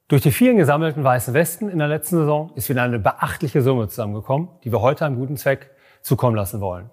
Durch 0.08 0.22
die 0.22 0.32
vielen 0.32 0.56
gesammelten 0.56 1.04
weißen 1.04 1.32
Westen 1.34 1.68
in 1.68 1.78
der 1.78 1.86
letzten 1.86 2.16
Saison 2.16 2.50
ist 2.56 2.68
wieder 2.68 2.82
eine 2.82 2.98
beachtliche 2.98 3.62
Summe 3.62 3.86
zusammengekommen, 3.86 4.48
die 4.64 4.72
wir 4.72 4.80
heute 4.80 5.06
einem 5.06 5.16
guten 5.16 5.36
Zweck 5.36 5.70
zukommen 6.02 6.34
lassen 6.34 6.60
wollen. 6.60 6.90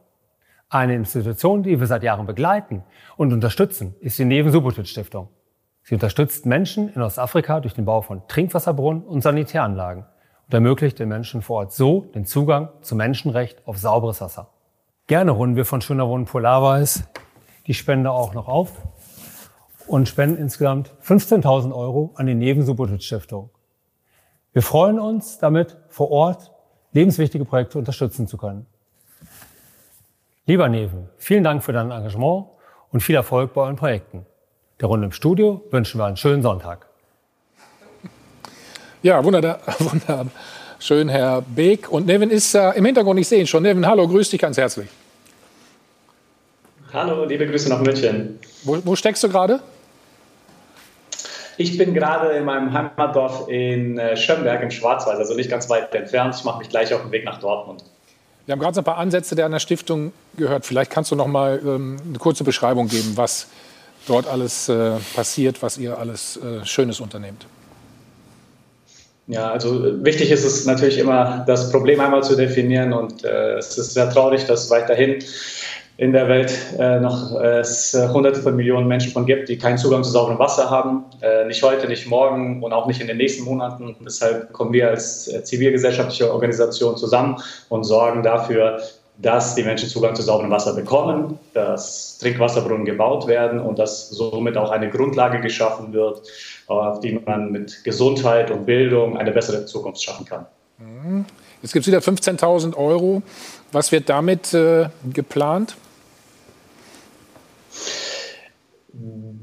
Eine 0.69 0.93
Institution, 0.93 1.63
die 1.63 1.79
wir 1.79 1.87
seit 1.87 2.03
Jahren 2.03 2.27
begleiten 2.27 2.83
und 3.17 3.33
unterstützen, 3.33 3.95
ist 4.01 4.19
die 4.19 4.25
Neven 4.25 4.51
Subotic 4.51 4.87
Stiftung. 4.87 5.29
Sie 5.81 5.95
unterstützt 5.95 6.45
Menschen 6.45 6.93
in 6.93 7.01
Ostafrika 7.01 7.59
durch 7.59 7.73
den 7.73 7.85
Bau 7.85 8.01
von 8.01 8.27
Trinkwasserbrunnen 8.27 9.03
und 9.03 9.21
Sanitäranlagen 9.21 10.05
und 10.45 10.53
ermöglicht 10.53 10.99
den 10.99 11.09
Menschen 11.09 11.41
vor 11.41 11.57
Ort 11.57 11.73
so 11.73 12.01
den 12.13 12.25
Zugang 12.25 12.69
zum 12.81 12.99
Menschenrecht 12.99 13.67
auf 13.67 13.79
sauberes 13.79 14.21
Wasser. 14.21 14.49
Gerne 15.07 15.31
runden 15.31 15.55
wir 15.55 15.65
von 15.65 15.81
Schöner 15.81 16.07
Wohnen 16.07 16.25
Polarweiß 16.25 17.03
die 17.67 17.73
Spende 17.73 18.11
auch 18.11 18.33
noch 18.33 18.47
auf 18.47 18.71
und 19.91 20.07
spenden 20.07 20.37
insgesamt 20.37 20.93
15.000 21.03 21.75
Euro 21.75 22.13
an 22.15 22.25
die 22.25 22.33
Neven 22.33 22.65
Subotic 22.65 23.03
Stiftung. 23.03 23.49
Wir 24.53 24.61
freuen 24.61 24.99
uns 24.99 25.37
damit 25.37 25.75
vor 25.89 26.09
Ort 26.11 26.51
lebenswichtige 26.93 27.43
Projekte 27.43 27.77
unterstützen 27.77 28.25
zu 28.25 28.37
können. 28.37 28.65
Lieber 30.45 30.69
Neven, 30.69 31.09
vielen 31.17 31.43
Dank 31.43 31.61
für 31.61 31.73
dein 31.73 31.91
Engagement 31.91 32.45
und 32.91 33.01
viel 33.01 33.15
Erfolg 33.15 33.53
bei 33.53 33.61
euren 33.61 33.75
Projekten. 33.75 34.25
Der 34.79 34.87
Runde 34.87 35.07
im 35.07 35.11
Studio 35.11 35.61
wünschen 35.71 35.99
wir 35.99 36.05
einen 36.05 36.17
schönen 36.17 36.41
Sonntag. 36.41 36.87
Ja, 39.03 39.21
wunderbar, 39.25 39.59
wunderbar. 39.79 40.27
Schön, 40.79 41.09
Herr 41.09 41.41
Beek. 41.41 41.91
Und 41.91 42.05
Nevin 42.07 42.29
ist 42.29 42.55
äh, 42.55 42.71
im 42.71 42.85
Hintergrund, 42.85 43.19
ich 43.19 43.27
sehe 43.27 43.41
ihn 43.41 43.47
schon. 43.47 43.63
Nevin, 43.63 43.85
hallo, 43.85 44.07
grüß 44.07 44.29
dich 44.29 44.39
ganz 44.39 44.57
herzlich. 44.57 44.87
Hallo, 46.93 47.25
liebe 47.25 47.45
Grüße 47.45 47.67
nach 47.67 47.81
München. 47.81 48.39
Wo, 48.63 48.77
wo 48.85 48.95
steckst 48.95 49.21
du 49.23 49.29
gerade? 49.29 49.59
Ich 51.61 51.77
bin 51.77 51.93
gerade 51.93 52.29
in 52.31 52.45
meinem 52.45 52.73
Heimatdorf 52.73 53.47
in 53.47 53.99
äh, 53.99 54.17
Schönberg 54.17 54.63
im 54.63 54.71
Schwarzwald, 54.71 55.19
also 55.19 55.35
nicht 55.35 55.51
ganz 55.51 55.69
weit 55.69 55.93
entfernt. 55.93 56.33
Ich 56.35 56.43
mache 56.43 56.57
mich 56.57 56.69
gleich 56.69 56.91
auf 56.91 57.03
den 57.03 57.11
Weg 57.11 57.23
nach 57.23 57.39
Dortmund. 57.39 57.83
Wir 58.47 58.53
haben 58.53 58.59
gerade 58.59 58.73
so 58.73 58.81
ein 58.81 58.83
paar 58.83 58.97
Ansätze 58.97 59.35
der 59.35 59.45
an 59.45 59.51
der 59.51 59.59
Stiftung 59.59 60.11
gehört. 60.37 60.65
Vielleicht 60.65 60.89
kannst 60.89 61.11
du 61.11 61.15
noch 61.15 61.27
mal 61.27 61.61
ähm, 61.63 61.97
eine 62.07 62.17
kurze 62.17 62.43
Beschreibung 62.43 62.87
geben, 62.87 63.11
was 63.13 63.45
dort 64.07 64.27
alles 64.27 64.69
äh, 64.69 64.93
passiert, 65.15 65.61
was 65.61 65.77
ihr 65.77 65.99
alles 65.99 66.37
äh, 66.37 66.65
Schönes 66.65 66.99
unternehmt. 66.99 67.45
Ja, 69.27 69.51
also 69.51 69.85
äh, 69.85 70.03
wichtig 70.03 70.31
ist 70.31 70.43
es 70.43 70.65
natürlich 70.65 70.97
immer, 70.97 71.43
das 71.45 71.71
Problem 71.71 71.99
einmal 71.99 72.23
zu 72.23 72.35
definieren 72.35 72.91
und 72.91 73.23
äh, 73.23 73.53
es 73.57 73.77
ist 73.77 73.93
sehr 73.93 74.09
traurig, 74.09 74.45
dass 74.45 74.71
weiterhin 74.71 75.23
in 76.01 76.13
der 76.13 76.27
Welt 76.27 76.51
äh, 76.79 76.99
noch 76.99 77.39
äh, 77.39 77.59
äh, 77.59 78.07
hunderte 78.11 78.41
von 78.41 78.55
Millionen 78.55 78.87
Menschen 78.87 79.11
von 79.11 79.27
gibt, 79.27 79.49
die 79.49 79.59
keinen 79.59 79.77
Zugang 79.77 80.03
zu 80.03 80.09
sauberem 80.09 80.39
Wasser 80.39 80.71
haben. 80.71 81.03
Äh, 81.21 81.45
nicht 81.45 81.61
heute, 81.61 81.87
nicht 81.87 82.07
morgen 82.07 82.63
und 82.63 82.73
auch 82.73 82.87
nicht 82.87 82.99
in 83.01 83.05
den 83.05 83.17
nächsten 83.17 83.43
Monaten. 83.43 83.95
Deshalb 84.03 84.51
kommen 84.51 84.73
wir 84.73 84.89
als 84.89 85.27
äh, 85.27 85.43
zivilgesellschaftliche 85.43 86.33
Organisation 86.33 86.97
zusammen 86.97 87.37
und 87.69 87.83
sorgen 87.83 88.23
dafür, 88.23 88.81
dass 89.19 89.53
die 89.53 89.61
Menschen 89.61 89.89
Zugang 89.89 90.15
zu 90.15 90.23
sauberem 90.23 90.49
Wasser 90.49 90.73
bekommen, 90.73 91.37
dass 91.53 92.17
Trinkwasserbrunnen 92.17 92.85
gebaut 92.85 93.27
werden 93.27 93.59
und 93.59 93.77
dass 93.77 94.09
somit 94.09 94.57
auch 94.57 94.71
eine 94.71 94.89
Grundlage 94.89 95.39
geschaffen 95.39 95.93
wird, 95.93 96.23
auf 96.65 96.99
die 97.01 97.21
man 97.23 97.51
mit 97.51 97.83
Gesundheit 97.83 98.49
und 98.49 98.65
Bildung 98.65 99.17
eine 99.17 99.31
bessere 99.31 99.67
Zukunft 99.67 100.01
schaffen 100.01 100.25
kann. 100.25 100.47
Mhm. 100.79 101.25
Jetzt 101.61 101.73
gibt 101.73 101.85
es 101.85 101.93
wieder 101.93 101.99
15.000 101.99 102.75
Euro. 102.75 103.21
Was 103.71 103.91
wird 103.91 104.09
damit 104.09 104.51
äh, 104.55 104.89
geplant? 105.13 105.75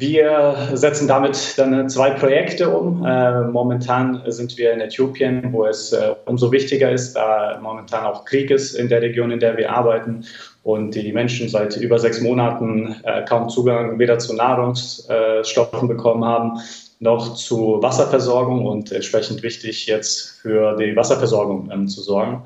Wir 0.00 0.68
setzen 0.74 1.08
damit 1.08 1.58
dann 1.58 1.90
zwei 1.90 2.10
Projekte 2.10 2.70
um. 2.70 3.04
Äh, 3.04 3.42
momentan 3.48 4.22
sind 4.26 4.56
wir 4.56 4.72
in 4.72 4.80
Äthiopien, 4.80 5.52
wo 5.52 5.66
es 5.66 5.92
äh, 5.92 6.14
umso 6.24 6.52
wichtiger 6.52 6.92
ist, 6.92 7.14
da 7.14 7.58
momentan 7.60 8.06
auch 8.06 8.24
Krieg 8.24 8.52
ist 8.52 8.74
in 8.74 8.88
der 8.88 9.02
Region, 9.02 9.32
in 9.32 9.40
der 9.40 9.56
wir 9.56 9.72
arbeiten 9.72 10.24
und 10.62 10.94
die 10.94 11.12
Menschen 11.12 11.48
seit 11.48 11.76
über 11.78 11.98
sechs 11.98 12.20
Monaten 12.20 12.94
äh, 13.02 13.24
kaum 13.24 13.48
Zugang 13.48 13.98
weder 13.98 14.20
zu 14.20 14.36
Nahrungsstoffen 14.36 15.88
bekommen 15.88 16.24
haben, 16.24 16.60
noch 17.00 17.34
zu 17.34 17.82
Wasserversorgung 17.82 18.66
und 18.66 18.92
entsprechend 18.92 19.42
wichtig 19.42 19.86
jetzt 19.86 20.38
für 20.42 20.76
die 20.76 20.94
Wasserversorgung 20.94 21.72
ähm, 21.72 21.88
zu 21.88 22.02
sorgen. 22.02 22.44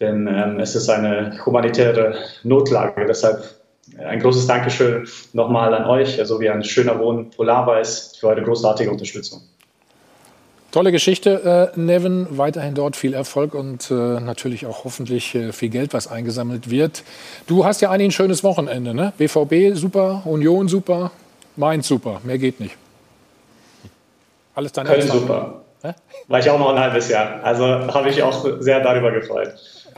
Denn 0.00 0.26
ähm, 0.26 0.58
es 0.58 0.74
ist 0.74 0.88
eine 0.88 1.38
humanitäre 1.44 2.14
Notlage. 2.44 3.04
Deshalb 3.06 3.57
ein 3.96 4.20
großes 4.20 4.46
Dankeschön 4.46 5.08
nochmal 5.32 5.74
an 5.74 5.84
euch, 5.86 6.20
sowie 6.24 6.48
also 6.48 6.58
an 6.58 6.64
Schöner 6.64 6.98
Wohnen 6.98 7.30
Polarweiß 7.30 8.16
für 8.18 8.28
eure 8.28 8.42
großartige 8.42 8.90
Unterstützung. 8.90 9.42
Tolle 10.70 10.92
Geschichte, 10.92 11.72
äh, 11.74 11.80
Nevin. 11.80 12.26
Weiterhin 12.30 12.74
dort 12.74 12.94
viel 12.94 13.14
Erfolg 13.14 13.54
und 13.54 13.90
äh, 13.90 13.94
natürlich 13.94 14.66
auch 14.66 14.84
hoffentlich 14.84 15.34
äh, 15.34 15.52
viel 15.52 15.70
Geld, 15.70 15.94
was 15.94 16.08
eingesammelt 16.08 16.68
wird. 16.68 17.04
Du 17.46 17.64
hast 17.64 17.80
ja 17.80 17.90
eigentlich 17.90 18.08
ein 18.08 18.12
schönes 18.12 18.44
Wochenende, 18.44 18.92
ne? 18.92 19.14
BVB 19.16 19.74
super, 19.74 20.22
Union 20.26 20.68
super, 20.68 21.10
Mainz 21.56 21.88
super. 21.88 22.20
Mehr 22.22 22.36
geht 22.36 22.60
nicht. 22.60 22.76
Alles 24.54 24.72
dein 24.72 24.86
Köln 24.86 25.08
super. 25.08 25.62
Hä? 25.82 25.94
War 26.26 26.40
ich 26.40 26.50
auch 26.50 26.58
noch 26.58 26.74
ein 26.74 26.78
halbes 26.78 27.08
Jahr. 27.08 27.42
Also 27.42 27.64
habe 27.64 28.10
ich 28.10 28.22
auch 28.22 28.44
sehr 28.60 28.80
darüber 28.80 29.10
gefreut. 29.12 29.54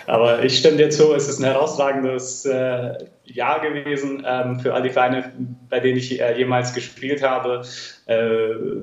Aber 0.06 0.42
ich 0.42 0.58
stimme 0.58 0.76
dir 0.76 0.90
zu, 0.90 1.14
es 1.14 1.28
ist 1.28 1.38
ein 1.38 1.44
herausragendes 1.44 2.44
äh, 2.46 2.94
Jahr 3.24 3.60
gewesen 3.60 4.24
ähm, 4.26 4.60
für 4.60 4.74
all 4.74 4.82
die 4.82 4.90
Vereine, 4.90 5.32
bei 5.68 5.80
denen 5.80 5.98
ich 5.98 6.20
äh, 6.20 6.36
jemals 6.36 6.74
gespielt 6.74 7.22
habe. 7.22 7.62
Äh, 8.06 8.16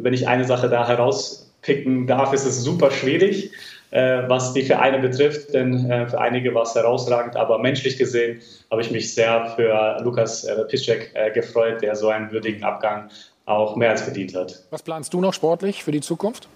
wenn 0.02 0.14
ich 0.14 0.28
eine 0.28 0.46
Sache 0.46 0.70
da 0.70 0.88
herauspicken 0.88 2.08
darf, 2.08 2.34
ist 2.34 2.46
es 2.46 2.64
super 2.64 2.92
schwierig, 2.92 3.52
äh, 3.92 4.24
was 4.28 4.54
die 4.54 4.64
Vereine 4.64 5.00
betrifft, 5.00 5.54
denn 5.54 5.90
äh, 5.90 6.08
für 6.08 6.20
einige 6.20 6.54
war 6.54 6.64
es 6.64 6.76
herausragend, 6.76 7.36
aber 7.36 7.60
menschlich 7.60 7.98
gesehen 7.98 8.42
habe 8.72 8.82
ich 8.82 8.92
mich 8.92 9.14
sehr 9.14 9.54
für 9.56 10.02
Lukas 10.04 10.44
äh, 10.44 10.64
Piszczek 10.66 11.14
gefreut, 11.34 11.82
der 11.82 11.96
so 11.96 12.10
einen 12.10 12.32
würdigen 12.32 12.64
Abgang 12.64 13.10
auch 13.46 13.78
mehr 13.78 13.92
als 13.92 14.02
verdient 14.02 14.36
hat. 14.36 14.64
Was 14.72 14.84
planst 14.84 15.14
du 15.14 15.22
noch 15.22 15.34
sportlich 15.34 15.84
für 15.84 15.92
die 15.92 16.02
Zukunft? 16.02 16.50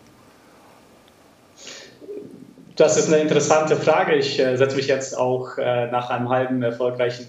Das 2.81 2.97
ist 2.97 3.13
eine 3.13 3.21
interessante 3.21 3.75
Frage. 3.75 4.15
Ich 4.15 4.39
äh, 4.39 4.57
setze 4.57 4.75
mich 4.75 4.87
jetzt 4.87 5.15
auch 5.15 5.55
äh, 5.59 5.85
nach 5.91 6.09
einem 6.09 6.29
halben 6.29 6.63
erfolgreichen 6.63 7.27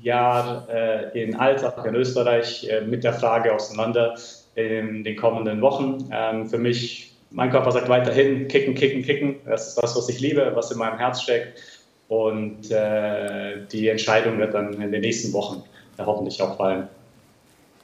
Jahr 0.00 0.68
äh, 0.72 1.20
in 1.20 1.34
Alltag 1.34 1.84
in 1.84 1.96
Österreich 1.96 2.68
äh, 2.70 2.82
mit 2.82 3.02
der 3.02 3.12
Frage 3.12 3.52
auseinander 3.52 4.14
in 4.54 5.02
den 5.02 5.16
kommenden 5.16 5.60
Wochen. 5.60 6.08
Ähm, 6.12 6.46
für 6.46 6.58
mich, 6.58 7.16
mein 7.32 7.50
Körper 7.50 7.72
sagt 7.72 7.88
weiterhin 7.88 8.46
kicken, 8.46 8.76
kicken, 8.76 9.02
kicken. 9.02 9.40
Das 9.44 9.70
ist 9.70 9.82
das, 9.82 9.96
was 9.96 10.08
ich 10.08 10.20
liebe, 10.20 10.52
was 10.54 10.70
in 10.70 10.78
meinem 10.78 10.98
Herz 10.98 11.22
steckt. 11.22 11.58
Und 12.06 12.70
äh, 12.70 13.56
die 13.72 13.88
Entscheidung 13.88 14.38
wird 14.38 14.54
dann 14.54 14.80
in 14.80 14.92
den 14.92 15.00
nächsten 15.00 15.32
Wochen 15.32 15.64
hoffentlich 15.98 16.40
auch 16.40 16.56
fallen. 16.56 16.86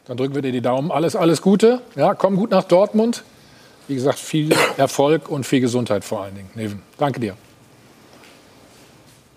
Dann 0.06 0.16
drücken 0.18 0.36
wir 0.36 0.42
dir 0.42 0.52
die 0.52 0.60
Daumen. 0.60 0.92
Alles, 0.92 1.16
alles 1.16 1.42
Gute. 1.42 1.80
Ja, 1.96 2.14
komm 2.14 2.36
gut 2.36 2.52
nach 2.52 2.62
Dortmund. 2.62 3.24
Wie 3.88 3.94
gesagt, 3.94 4.18
viel 4.18 4.54
Erfolg 4.76 5.28
und 5.28 5.44
viel 5.44 5.60
Gesundheit 5.60 6.04
vor 6.04 6.22
allen 6.22 6.34
Dingen. 6.34 6.50
Neven, 6.54 6.82
danke 6.98 7.20
dir. 7.20 7.34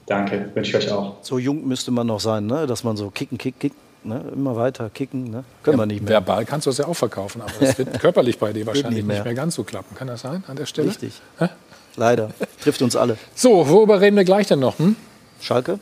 Danke, 0.05 0.51
wünsche 0.53 0.77
ich 0.77 0.85
euch 0.85 0.91
auch. 0.91 1.15
So 1.21 1.39
jung 1.39 1.65
müsste 1.67 1.89
man 1.91 2.05
noch 2.05 2.19
sein, 2.19 2.45
ne? 2.45 2.67
dass 2.67 2.83
man 2.83 2.97
so 2.97 3.09
kicken, 3.09 3.37
kicken, 3.37 3.59
kicken. 3.59 3.79
Ne? 4.03 4.21
Immer 4.33 4.55
weiter 4.57 4.89
kicken, 4.89 5.29
ne? 5.31 5.45
können 5.63 5.77
ja, 5.77 5.83
wir 5.83 5.85
nicht 5.85 6.01
mehr. 6.01 6.09
Verbal 6.09 6.43
kannst 6.45 6.65
du 6.65 6.71
es 6.71 6.79
ja 6.79 6.85
auch 6.85 6.95
verkaufen, 6.95 7.41
aber 7.41 7.51
das 7.59 7.77
wird 7.77 7.99
körperlich 8.01 8.37
bei 8.37 8.51
dir 8.51 8.65
wahrscheinlich 8.65 8.95
nicht 8.95 9.07
mehr. 9.07 9.17
nicht 9.17 9.25
mehr. 9.25 9.33
ganz 9.35 9.55
so 9.55 9.63
klappen. 9.63 9.95
Kann 9.95 10.07
das 10.07 10.21
sein 10.21 10.43
an 10.47 10.57
der 10.57 10.65
Stelle? 10.65 10.89
Richtig. 10.89 11.13
Hä? 11.37 11.47
Leider. 11.95 12.31
Trifft 12.61 12.81
uns 12.81 12.95
alle. 12.95 13.17
So, 13.35 13.69
worüber 13.69 14.01
reden 14.01 14.17
wir 14.17 14.25
gleich 14.25 14.47
denn 14.47 14.59
noch? 14.59 14.77
Hm? 14.79 14.95
Schalke? 15.39 15.79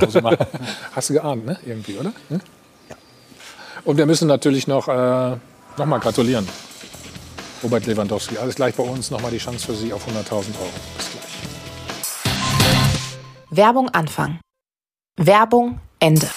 Hast 0.92 1.10
du 1.10 1.14
geahnt, 1.14 1.46
ne? 1.46 1.58
Irgendwie, 1.64 1.96
oder? 1.96 2.12
Hm? 2.28 2.40
Und 3.84 3.96
wir 3.96 4.06
müssen 4.06 4.28
natürlich 4.28 4.66
noch, 4.66 4.88
äh, 4.88 5.36
noch 5.78 5.86
mal 5.86 5.98
gratulieren. 5.98 6.46
Robert 7.62 7.86
Lewandowski. 7.86 8.38
Alles 8.38 8.54
gleich 8.56 8.74
bei 8.74 8.82
uns. 8.82 9.10
Nochmal 9.10 9.30
die 9.30 9.38
Chance 9.38 9.66
für 9.66 9.74
Sie 9.74 9.92
auf 9.92 10.06
100.000 10.06 10.32
Euro. 10.32 10.70
Bis 10.96 11.10
gleich. 11.10 11.24
Werbung 13.50 13.88
Anfang. 13.90 14.40
Werbung 15.16 15.80
Ende. 15.98 16.28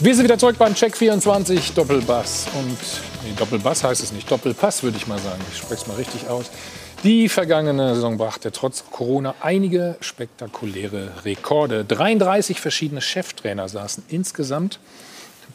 Wir 0.00 0.14
sind 0.14 0.24
wieder 0.24 0.38
zurück 0.38 0.56
beim 0.58 0.74
Check 0.74 0.96
24 0.96 1.72
Doppelbass. 1.72 2.48
Und 2.58 2.76
nee, 3.22 3.32
Doppelbass 3.38 3.84
heißt 3.84 4.02
es 4.02 4.12
nicht. 4.12 4.30
Doppelpass 4.30 4.82
würde 4.82 4.96
ich 4.96 5.06
mal 5.06 5.18
sagen. 5.18 5.40
Ich 5.52 5.58
spreche 5.58 5.82
es 5.82 5.86
mal 5.86 5.96
richtig 5.96 6.28
aus. 6.28 6.50
Die 7.04 7.28
vergangene 7.28 7.94
Saison 7.94 8.16
brachte 8.16 8.50
trotz 8.50 8.84
Corona 8.90 9.34
einige 9.40 9.96
spektakuläre 10.00 11.24
Rekorde. 11.24 11.84
33 11.84 12.60
verschiedene 12.60 13.02
Cheftrainer 13.02 13.68
saßen 13.68 14.04
insgesamt 14.08 14.80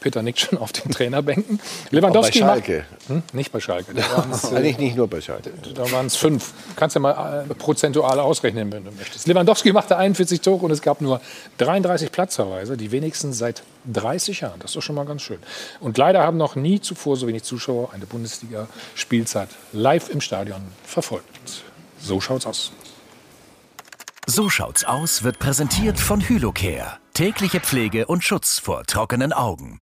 Peter 0.00 0.22
nickt 0.22 0.40
schon 0.40 0.58
auf 0.58 0.72
den 0.72 0.90
Trainerbänken. 0.90 1.60
Lewandowski 1.90 2.40
bei 2.40 2.46
Schalke. 2.46 2.84
Macht, 2.90 3.08
hm, 3.08 3.22
nicht 3.32 3.52
bei 3.52 3.60
Schalke. 3.60 3.92
Eigentlich 4.54 4.78
nicht 4.78 4.96
nur 4.96 5.08
bei 5.08 5.20
Schalke. 5.20 5.52
Da 5.74 5.90
waren 5.92 6.06
es 6.06 6.16
fünf. 6.16 6.52
Du 6.70 6.74
kannst 6.76 6.94
ja 6.94 7.00
mal 7.00 7.46
äh, 7.48 7.54
prozentual 7.54 8.18
ausrechnen, 8.18 8.72
wenn 8.72 8.84
du 8.84 8.90
möchtest. 8.92 9.26
Lewandowski 9.26 9.72
machte 9.72 9.96
41 9.96 10.40
Tore 10.40 10.64
und 10.64 10.70
es 10.70 10.82
gab 10.82 11.00
nur 11.00 11.20
33 11.58 12.10
Platzverweise, 12.10 12.76
die 12.76 12.90
wenigsten 12.90 13.32
seit 13.32 13.62
30 13.92 14.40
Jahren. 14.40 14.58
Das 14.60 14.70
ist 14.70 14.76
doch 14.76 14.82
schon 14.82 14.96
mal 14.96 15.06
ganz 15.06 15.22
schön. 15.22 15.38
Und 15.80 15.98
leider 15.98 16.22
haben 16.22 16.36
noch 16.36 16.56
nie 16.56 16.80
zuvor 16.80 17.16
so 17.16 17.26
wenig 17.26 17.42
Zuschauer 17.42 17.92
eine 17.92 18.06
Bundesliga-Spielzeit 18.06 19.48
live 19.72 20.08
im 20.10 20.20
Stadion 20.20 20.60
verfolgt. 20.84 21.62
So 22.00 22.20
schaut's 22.20 22.46
aus. 22.46 22.72
So 24.26 24.48
schaut's 24.48 24.84
aus 24.84 25.24
wird 25.24 25.38
präsentiert 25.38 25.98
von 25.98 26.20
Hylocare. 26.20 26.98
Tägliche 27.14 27.60
Pflege 27.60 28.06
und 28.06 28.22
Schutz 28.22 28.58
vor 28.58 28.84
trockenen 28.84 29.32
Augen. 29.32 29.80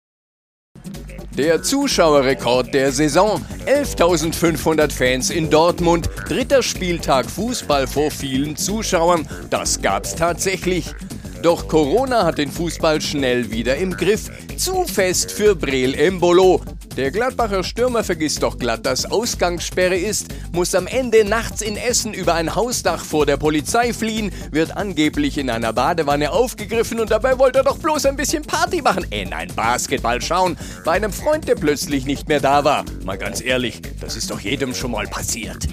Der 1.37 1.63
Zuschauerrekord 1.63 2.75
der 2.75 2.93
Saison. 2.93 3.41
11.500 3.67 4.93
Fans 4.93 5.31
in 5.31 5.49
Dortmund. 5.49 6.11
Dritter 6.29 6.63
Spieltag 6.63 7.31
Fußball 7.31 7.87
vor 7.87 8.11
vielen 8.11 8.57
Zuschauern. 8.57 9.27
Das 9.49 9.81
gab's 9.81 10.15
tatsächlich. 10.15 10.95
Doch 11.43 11.67
Corona 11.67 12.25
hat 12.25 12.39
den 12.39 12.53
Fußball 12.53 13.01
schnell 13.01 13.51
wieder 13.51 13.75
im 13.75 13.97
Griff. 13.97 14.31
Zu 14.57 14.85
fest 14.85 15.33
für 15.33 15.57
Breel 15.57 15.93
Embolo. 15.93 16.63
Der 16.97 17.11
Gladbacher 17.11 17.65
Stürmer 17.65 18.05
vergisst 18.05 18.45
doch 18.45 18.59
glatt, 18.59 18.87
dass 18.87 19.11
Ausgangssperre 19.11 19.97
ist, 19.97 20.29
muss 20.53 20.73
am 20.77 20.87
Ende 20.87 21.25
nachts 21.25 21.61
in 21.61 21.77
Essen 21.77 22.15
über 22.15 22.35
ein 22.35 22.55
Hausdach 22.55 23.05
vor 23.05 23.27
der 23.27 23.39
Polizei 23.39 23.93
fliehen, 23.93 24.31
wird 24.53 24.77
angeblich 24.77 25.37
in 25.37 25.51
einer 25.51 25.73
Badewanne 25.73 26.31
aufgegriffen 26.31 27.01
und 27.01 27.11
dabei 27.11 27.41
wollte 27.41 27.59
er 27.59 27.65
doch 27.65 27.79
bloß 27.79 28.07
ein 28.07 28.17
bisschen 28.17 28.45
Party 28.45 28.81
machen. 28.81 29.05
Äh, 29.11 29.25
nein, 29.25 29.49
Basketball 29.57 30.23
schauen. 30.23 30.57
Bei 30.85 30.93
einem 30.93 31.13
Freund, 31.13 31.49
der 31.49 31.57
plötzlich 31.57 32.05
nicht 32.05 32.29
mehr 32.29 32.41
da 32.41 32.63
war. 32.63 32.85
Mal 33.05 33.19
ganz 33.19 33.41
ehrlich, 33.43 33.83
das 34.01 34.15
ist 34.15 34.31
doch 34.31 34.39
jedem 34.39 34.75
schon 34.75 34.93
mal 34.93 35.09
passiert. 35.09 35.67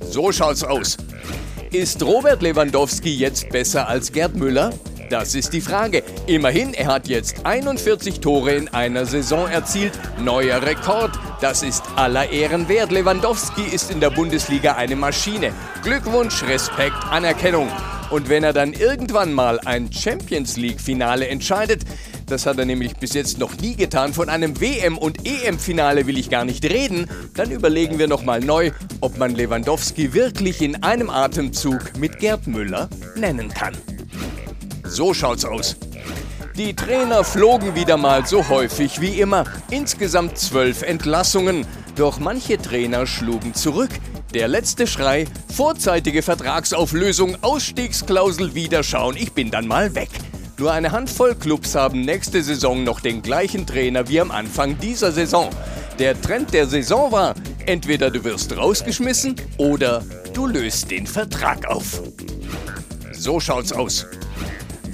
So 0.00 0.32
schaut's 0.32 0.64
aus. 0.64 0.96
Ist 1.72 2.02
Robert 2.02 2.40
Lewandowski 2.40 3.14
jetzt 3.14 3.50
besser 3.50 3.86
als 3.88 4.10
Gerd 4.10 4.36
Müller? 4.36 4.72
Das 5.10 5.34
ist 5.34 5.52
die 5.52 5.60
Frage. 5.60 6.02
Immerhin, 6.26 6.74
er 6.74 6.86
hat 6.86 7.08
jetzt 7.08 7.44
41 7.44 8.20
Tore 8.20 8.52
in 8.52 8.68
einer 8.68 9.06
Saison 9.06 9.48
erzielt. 9.48 9.92
Neuer 10.18 10.62
Rekord. 10.62 11.12
Das 11.40 11.62
ist 11.62 11.82
aller 11.96 12.30
Ehren 12.30 12.68
wert. 12.68 12.90
Lewandowski 12.90 13.62
ist 13.62 13.90
in 13.90 14.00
der 14.00 14.10
Bundesliga 14.10 14.74
eine 14.74 14.96
Maschine. 14.96 15.52
Glückwunsch, 15.82 16.42
Respekt, 16.44 16.96
Anerkennung. 17.10 17.68
Und 18.10 18.28
wenn 18.28 18.44
er 18.44 18.52
dann 18.52 18.72
irgendwann 18.72 19.32
mal 19.32 19.58
ein 19.64 19.92
Champions 19.92 20.56
League-Finale 20.56 21.28
entscheidet, 21.28 21.82
das 22.26 22.46
hat 22.46 22.58
er 22.58 22.64
nämlich 22.64 22.96
bis 22.96 23.12
jetzt 23.12 23.38
noch 23.38 23.56
nie 23.58 23.76
getan. 23.76 24.14
Von 24.14 24.28
einem 24.28 24.60
WM- 24.60 24.98
und 24.98 25.26
EM-Finale 25.26 26.06
will 26.06 26.18
ich 26.18 26.30
gar 26.30 26.44
nicht 26.44 26.64
reden. 26.64 27.08
Dann 27.34 27.50
überlegen 27.50 27.98
wir 27.98 28.08
nochmal 28.08 28.40
neu, 28.40 28.70
ob 29.00 29.18
man 29.18 29.34
Lewandowski 29.34 30.14
wirklich 30.14 30.62
in 30.62 30.82
einem 30.82 31.10
Atemzug 31.10 31.98
mit 31.98 32.18
Gerd 32.18 32.46
Müller 32.46 32.88
nennen 33.16 33.48
kann. 33.48 33.74
So 34.94 35.12
schaut's 35.12 35.44
aus. 35.44 35.74
Die 36.56 36.72
Trainer 36.72 37.24
flogen 37.24 37.74
wieder 37.74 37.96
mal 37.96 38.24
so 38.28 38.48
häufig 38.48 39.00
wie 39.00 39.20
immer. 39.20 39.42
Insgesamt 39.70 40.38
zwölf 40.38 40.82
Entlassungen. 40.82 41.66
Doch 41.96 42.20
manche 42.20 42.58
Trainer 42.58 43.04
schlugen 43.04 43.54
zurück. 43.54 43.90
Der 44.34 44.46
letzte 44.46 44.86
Schrei, 44.86 45.24
vorzeitige 45.52 46.22
Vertragsauflösung, 46.22 47.38
Ausstiegsklausel, 47.42 48.54
Wiederschauen, 48.54 49.16
ich 49.16 49.32
bin 49.32 49.50
dann 49.50 49.66
mal 49.66 49.96
weg. 49.96 50.10
Nur 50.58 50.70
eine 50.70 50.92
Handvoll 50.92 51.34
Clubs 51.34 51.74
haben 51.74 52.02
nächste 52.02 52.40
Saison 52.40 52.84
noch 52.84 53.00
den 53.00 53.20
gleichen 53.20 53.66
Trainer 53.66 54.08
wie 54.08 54.20
am 54.20 54.30
Anfang 54.30 54.78
dieser 54.78 55.10
Saison. 55.10 55.50
Der 55.98 56.20
Trend 56.20 56.52
der 56.52 56.68
Saison 56.68 57.10
war, 57.10 57.34
entweder 57.66 58.12
du 58.12 58.22
wirst 58.22 58.56
rausgeschmissen 58.56 59.34
oder 59.56 60.04
du 60.34 60.46
löst 60.46 60.92
den 60.92 61.08
Vertrag 61.08 61.66
auf. 61.66 62.00
So 63.10 63.40
schaut's 63.40 63.72
aus. 63.72 64.06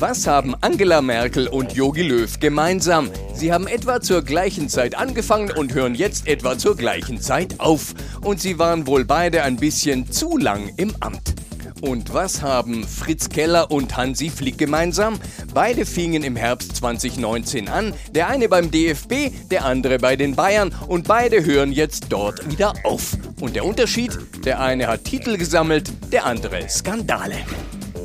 Was 0.00 0.26
haben 0.26 0.54
Angela 0.62 1.02
Merkel 1.02 1.46
und 1.46 1.74
Jogi 1.74 2.00
Löw 2.00 2.40
gemeinsam? 2.40 3.10
Sie 3.34 3.52
haben 3.52 3.66
etwa 3.66 4.00
zur 4.00 4.22
gleichen 4.22 4.70
Zeit 4.70 4.94
angefangen 4.94 5.50
und 5.50 5.74
hören 5.74 5.94
jetzt 5.94 6.26
etwa 6.26 6.56
zur 6.56 6.74
gleichen 6.74 7.20
Zeit 7.20 7.60
auf. 7.60 7.94
Und 8.22 8.40
sie 8.40 8.58
waren 8.58 8.86
wohl 8.86 9.04
beide 9.04 9.42
ein 9.42 9.56
bisschen 9.56 10.10
zu 10.10 10.38
lang 10.38 10.72
im 10.78 10.94
Amt. 11.00 11.34
Und 11.82 12.14
was 12.14 12.40
haben 12.40 12.82
Fritz 12.88 13.28
Keller 13.28 13.70
und 13.70 13.94
Hansi 13.94 14.30
Flick 14.30 14.56
gemeinsam? 14.56 15.20
Beide 15.52 15.84
fingen 15.84 16.22
im 16.22 16.34
Herbst 16.34 16.76
2019 16.76 17.68
an, 17.68 17.92
der 18.14 18.28
eine 18.28 18.48
beim 18.48 18.70
DFB, 18.70 19.48
der 19.50 19.66
andere 19.66 19.98
bei 19.98 20.16
den 20.16 20.34
Bayern 20.34 20.74
und 20.88 21.08
beide 21.08 21.44
hören 21.44 21.72
jetzt 21.72 22.06
dort 22.08 22.50
wieder 22.50 22.72
auf. 22.84 23.18
Und 23.38 23.54
der 23.54 23.66
Unterschied? 23.66 24.18
Der 24.46 24.60
eine 24.60 24.86
hat 24.86 25.04
Titel 25.04 25.36
gesammelt, 25.36 25.92
der 26.10 26.24
andere 26.24 26.70
Skandale. 26.70 27.36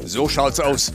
So 0.04 0.28
schaut's 0.28 0.60
aus. 0.60 0.92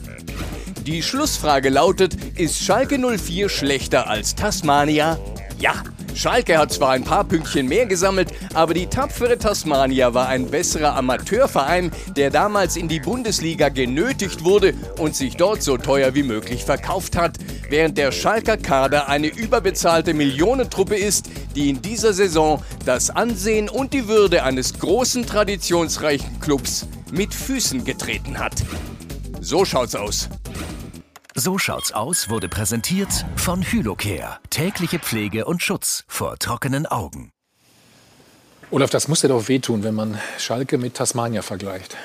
Die 0.87 1.03
Schlussfrage 1.03 1.69
lautet, 1.69 2.15
ist 2.39 2.63
Schalke 2.63 2.97
04 2.97 3.49
schlechter 3.49 4.09
als 4.09 4.33
Tasmania? 4.33 5.19
Ja. 5.59 5.75
Schalke 6.15 6.57
hat 6.57 6.73
zwar 6.73 6.89
ein 6.89 7.03
paar 7.03 7.23
Pünktchen 7.23 7.67
mehr 7.67 7.85
gesammelt, 7.85 8.33
aber 8.55 8.73
die 8.73 8.87
tapfere 8.87 9.37
Tasmania 9.37 10.15
war 10.15 10.27
ein 10.27 10.47
besserer 10.47 10.95
Amateurverein, 10.95 11.91
der 12.17 12.31
damals 12.31 12.77
in 12.77 12.87
die 12.87 12.99
Bundesliga 12.99 13.69
genötigt 13.69 14.43
wurde 14.43 14.73
und 14.97 15.15
sich 15.15 15.37
dort 15.37 15.61
so 15.61 15.77
teuer 15.77 16.15
wie 16.15 16.23
möglich 16.23 16.65
verkauft 16.65 17.15
hat, 17.15 17.37
während 17.69 17.99
der 17.99 18.11
Schalker 18.11 18.57
Kader 18.57 19.07
eine 19.07 19.27
überbezahlte 19.27 20.15
Millionentruppe 20.15 20.95
ist, 20.95 21.29
die 21.55 21.69
in 21.69 21.81
dieser 21.81 22.13
Saison 22.13 22.61
das 22.85 23.11
Ansehen 23.11 23.69
und 23.69 23.93
die 23.93 24.07
Würde 24.07 24.43
eines 24.43 24.79
großen 24.79 25.27
traditionsreichen 25.27 26.39
Clubs 26.39 26.87
mit 27.11 27.35
Füßen 27.35 27.85
getreten 27.85 28.39
hat. 28.39 28.55
So 29.43 29.65
schaut's 29.65 29.95
aus. 29.95 30.29
So 31.33 31.57
schaut's 31.57 31.91
aus 31.91 32.29
wurde 32.29 32.47
präsentiert 32.47 33.25
von 33.35 33.63
Hylocare. 33.63 34.37
Tägliche 34.51 34.99
Pflege 34.99 35.45
und 35.45 35.63
Schutz 35.63 36.03
vor 36.07 36.37
trockenen 36.37 36.85
Augen. 36.85 37.31
Olaf, 38.69 38.91
das 38.91 39.07
muss 39.07 39.21
dir 39.21 39.29
doch 39.29 39.47
wehtun, 39.47 39.83
wenn 39.83 39.95
man 39.95 40.19
Schalke 40.37 40.77
mit 40.77 40.93
Tasmania 40.93 41.41
vergleicht. 41.41 41.97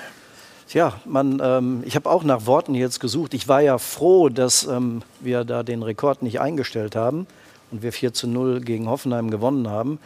Tja, 0.67 0.99
man, 1.05 1.43
ähm, 1.45 1.83
ich 1.85 1.95
habe 1.95 2.09
auch 2.09 2.25
nach 2.25 2.47
Worten 2.47 2.75
jetzt 2.75 3.01
gesucht. 3.01 3.35
Ich 3.35 3.49
war 3.49 3.61
ja 3.61 3.77
froh, 3.77 4.31
dass 4.31 4.65
ähm, 4.65 5.03
wir 5.21 5.45
da 5.45 5.63
den 5.63 5.83
Rekord 5.83 6.23
nicht 6.23 6.41
eingestellt 6.41 6.97
haben 6.97 7.27
und 7.71 7.83
wir 7.83 7.93
4 7.93 8.15
zu 8.15 8.29
0 8.29 8.63
gegen 8.63 8.89
Hoffenheim 8.89 9.31
gewonnen 9.31 9.69
haben. 9.69 9.99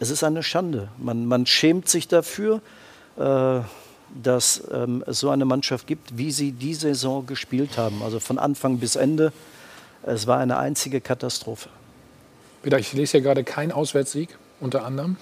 Es 0.00 0.08
ist 0.08 0.24
eine 0.24 0.42
Schande. 0.42 0.88
Man, 0.96 1.26
man 1.26 1.44
schämt 1.44 1.86
sich 1.86 2.08
dafür. 2.08 2.62
Äh, 3.18 3.60
dass 4.22 4.62
ähm, 4.72 5.04
es 5.06 5.20
so 5.20 5.30
eine 5.30 5.44
Mannschaft 5.44 5.86
gibt, 5.86 6.16
wie 6.16 6.30
sie 6.30 6.52
die 6.52 6.74
Saison 6.74 7.26
gespielt 7.26 7.78
haben. 7.78 8.02
Also 8.02 8.20
von 8.20 8.38
Anfang 8.38 8.78
bis 8.78 8.96
Ende. 8.96 9.32
Es 10.04 10.26
war 10.26 10.38
eine 10.38 10.58
einzige 10.58 11.00
Katastrophe. 11.00 11.68
Peter, 12.62 12.78
ich 12.78 12.92
lese 12.92 13.12
hier 13.12 13.20
gerade 13.20 13.44
kein 13.44 13.72
Auswärtssieg 13.72 14.30
unter 14.60 14.84
anderem. 14.84 15.16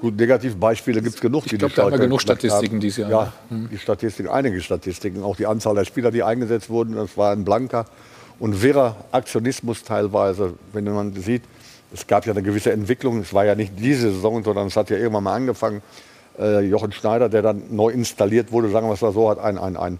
Gut, 0.00 0.16
Negativbeispiele 0.16 1.00
gibt 1.00 1.14
es 1.14 1.20
genug. 1.20 1.46
Ich 1.46 1.58
glaube, 1.58 1.74
da 1.74 1.84
haben 1.84 1.92
wir 1.92 1.98
genug 1.98 2.20
Statistiken 2.20 2.80
dieses 2.80 2.98
Jahr. 2.98 3.10
Ja, 3.10 3.32
hm. 3.48 3.68
die 3.70 3.78
Statistiken, 3.78 4.28
einige 4.28 4.60
Statistiken. 4.60 5.22
Auch 5.22 5.36
die 5.36 5.46
Anzahl 5.46 5.74
der 5.74 5.84
Spieler, 5.84 6.10
die 6.10 6.22
eingesetzt 6.22 6.68
wurden, 6.68 6.96
das 6.96 7.16
war 7.16 7.32
ein 7.32 7.44
blanker 7.44 7.86
und 8.38 8.60
wirrer 8.60 8.96
Aktionismus 9.12 9.82
teilweise. 9.84 10.54
Wenn 10.72 10.84
man 10.84 11.14
sieht, 11.14 11.42
es 11.92 12.06
gab 12.06 12.26
ja 12.26 12.32
eine 12.32 12.42
gewisse 12.42 12.72
Entwicklung. 12.72 13.20
Es 13.20 13.32
war 13.32 13.44
ja 13.44 13.54
nicht 13.54 13.72
diese 13.78 14.12
Saison, 14.12 14.42
sondern 14.42 14.66
es 14.66 14.76
hat 14.76 14.90
ja 14.90 14.96
irgendwann 14.96 15.24
mal 15.24 15.34
angefangen 15.34 15.80
äh, 16.38 16.60
Jochen 16.60 16.92
Schneider, 16.92 17.28
der 17.28 17.42
dann 17.42 17.62
neu 17.70 17.90
installiert 17.90 18.52
wurde, 18.52 18.70
sagen 18.70 18.88
wir 18.88 18.94
es 18.94 19.00
mal 19.00 19.12
so, 19.12 19.30
hat 19.30 19.38
ein, 19.38 19.58
ein, 19.58 19.76
ein, 19.76 19.98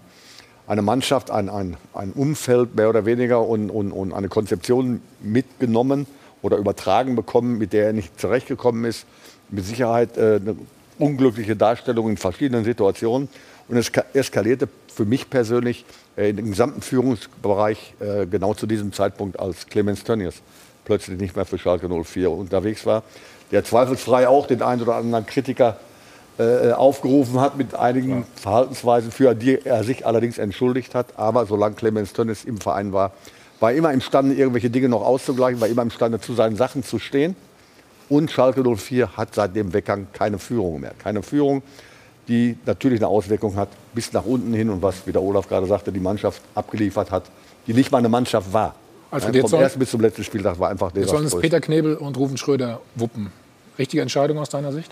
eine 0.67 0.81
Mannschaft, 0.81 1.31
ein, 1.31 1.49
ein, 1.49 1.77
ein 1.93 2.11
Umfeld 2.11 2.75
mehr 2.75 2.89
oder 2.89 3.05
weniger 3.05 3.45
und, 3.47 3.69
und, 3.69 3.91
und 3.91 4.13
eine 4.13 4.29
Konzeption 4.29 5.01
mitgenommen 5.21 6.07
oder 6.41 6.57
übertragen 6.57 7.15
bekommen, 7.15 7.57
mit 7.57 7.73
der 7.73 7.87
er 7.87 7.93
nicht 7.93 8.19
zurechtgekommen 8.19 8.85
ist. 8.85 9.05
Mit 9.49 9.65
Sicherheit 9.65 10.17
äh, 10.17 10.39
eine 10.41 10.55
unglückliche 10.97 11.55
Darstellung 11.55 12.09
in 12.09 12.17
verschiedenen 12.17 12.63
Situationen. 12.63 13.29
Und 13.67 13.77
es 13.77 13.91
eskalierte 14.13 14.67
für 14.93 15.05
mich 15.05 15.29
persönlich 15.29 15.85
äh, 16.17 16.29
in 16.29 16.37
den 16.37 16.49
gesamten 16.49 16.81
Führungsbereich 16.81 17.95
äh, 17.99 18.25
genau 18.25 18.53
zu 18.53 18.67
diesem 18.67 18.93
Zeitpunkt, 18.93 19.39
als 19.39 19.67
Clemens 19.67 20.03
Tönnies 20.03 20.35
plötzlich 20.85 21.19
nicht 21.19 21.35
mehr 21.35 21.45
für 21.45 21.57
Schalke 21.57 21.89
04 21.89 22.31
unterwegs 22.31 22.85
war. 22.85 23.03
Der 23.51 23.63
zweifelsfrei 23.63 24.27
auch 24.27 24.47
den 24.47 24.61
einen 24.61 24.81
oder 24.81 24.95
anderen 24.95 25.25
Kritiker 25.25 25.79
äh, 26.37 26.71
aufgerufen 26.71 27.39
hat 27.39 27.57
mit 27.57 27.75
einigen 27.75 28.19
ja. 28.19 28.23
Verhaltensweisen, 28.35 29.11
für 29.11 29.33
die 29.35 29.65
er 29.65 29.83
sich 29.83 30.05
allerdings 30.05 30.37
entschuldigt 30.37 30.93
hat. 30.93 31.07
Aber 31.17 31.45
solange 31.45 31.75
Clemens 31.75 32.13
Tönnes 32.13 32.43
im 32.43 32.57
Verein 32.57 32.91
war, 32.91 33.11
war 33.59 33.71
er 33.71 33.77
immer 33.77 33.93
imstande, 33.93 34.35
irgendwelche 34.35 34.69
Dinge 34.69 34.89
noch 34.89 35.01
auszugleichen, 35.01 35.61
war 35.61 35.67
immer 35.67 35.81
imstande, 35.81 36.19
zu 36.19 36.33
seinen 36.33 36.55
Sachen 36.55 36.83
zu 36.83 36.99
stehen. 36.99 37.35
Und 38.09 38.31
Schalke 38.31 38.63
04 38.63 39.17
hat 39.17 39.33
seit 39.33 39.55
dem 39.55 39.73
Weggang 39.73 40.07
keine 40.13 40.37
Führung 40.37 40.81
mehr. 40.81 40.91
Keine 41.01 41.23
Führung, 41.23 41.63
die 42.27 42.57
natürlich 42.65 42.99
eine 42.99 43.07
Auswirkung 43.07 43.55
hat 43.55 43.69
bis 43.93 44.11
nach 44.13 44.25
unten 44.25 44.53
hin 44.53 44.69
und 44.69 44.81
was, 44.81 45.07
wie 45.07 45.11
der 45.11 45.21
Olaf 45.21 45.47
gerade 45.47 45.67
sagte, 45.67 45.91
die 45.91 45.99
Mannschaft 45.99 46.41
abgeliefert 46.53 47.11
hat, 47.11 47.23
die 47.65 47.73
nicht 47.73 47.91
mal 47.91 47.99
eine 47.99 48.09
Mannschaft 48.09 48.51
war. 48.53 48.75
Also 49.09 49.29
ja, 49.29 49.47
vom 49.47 49.61
ersten 49.61 49.79
bis 49.79 49.91
zum 49.91 50.01
letzten 50.01 50.23
Spieltag 50.23 50.59
war 50.59 50.69
einfach 50.69 50.93
Jetzt 50.93 51.09
sollen 51.09 51.25
es 51.25 51.39
Peter 51.39 51.61
Knebel 51.61 51.95
und 51.95 52.17
Rufen 52.17 52.37
Schröder 52.37 52.81
wuppen. 52.95 53.31
Richtige 53.79 54.01
Entscheidung 54.01 54.37
aus 54.39 54.49
deiner 54.49 54.71
Sicht? 54.71 54.91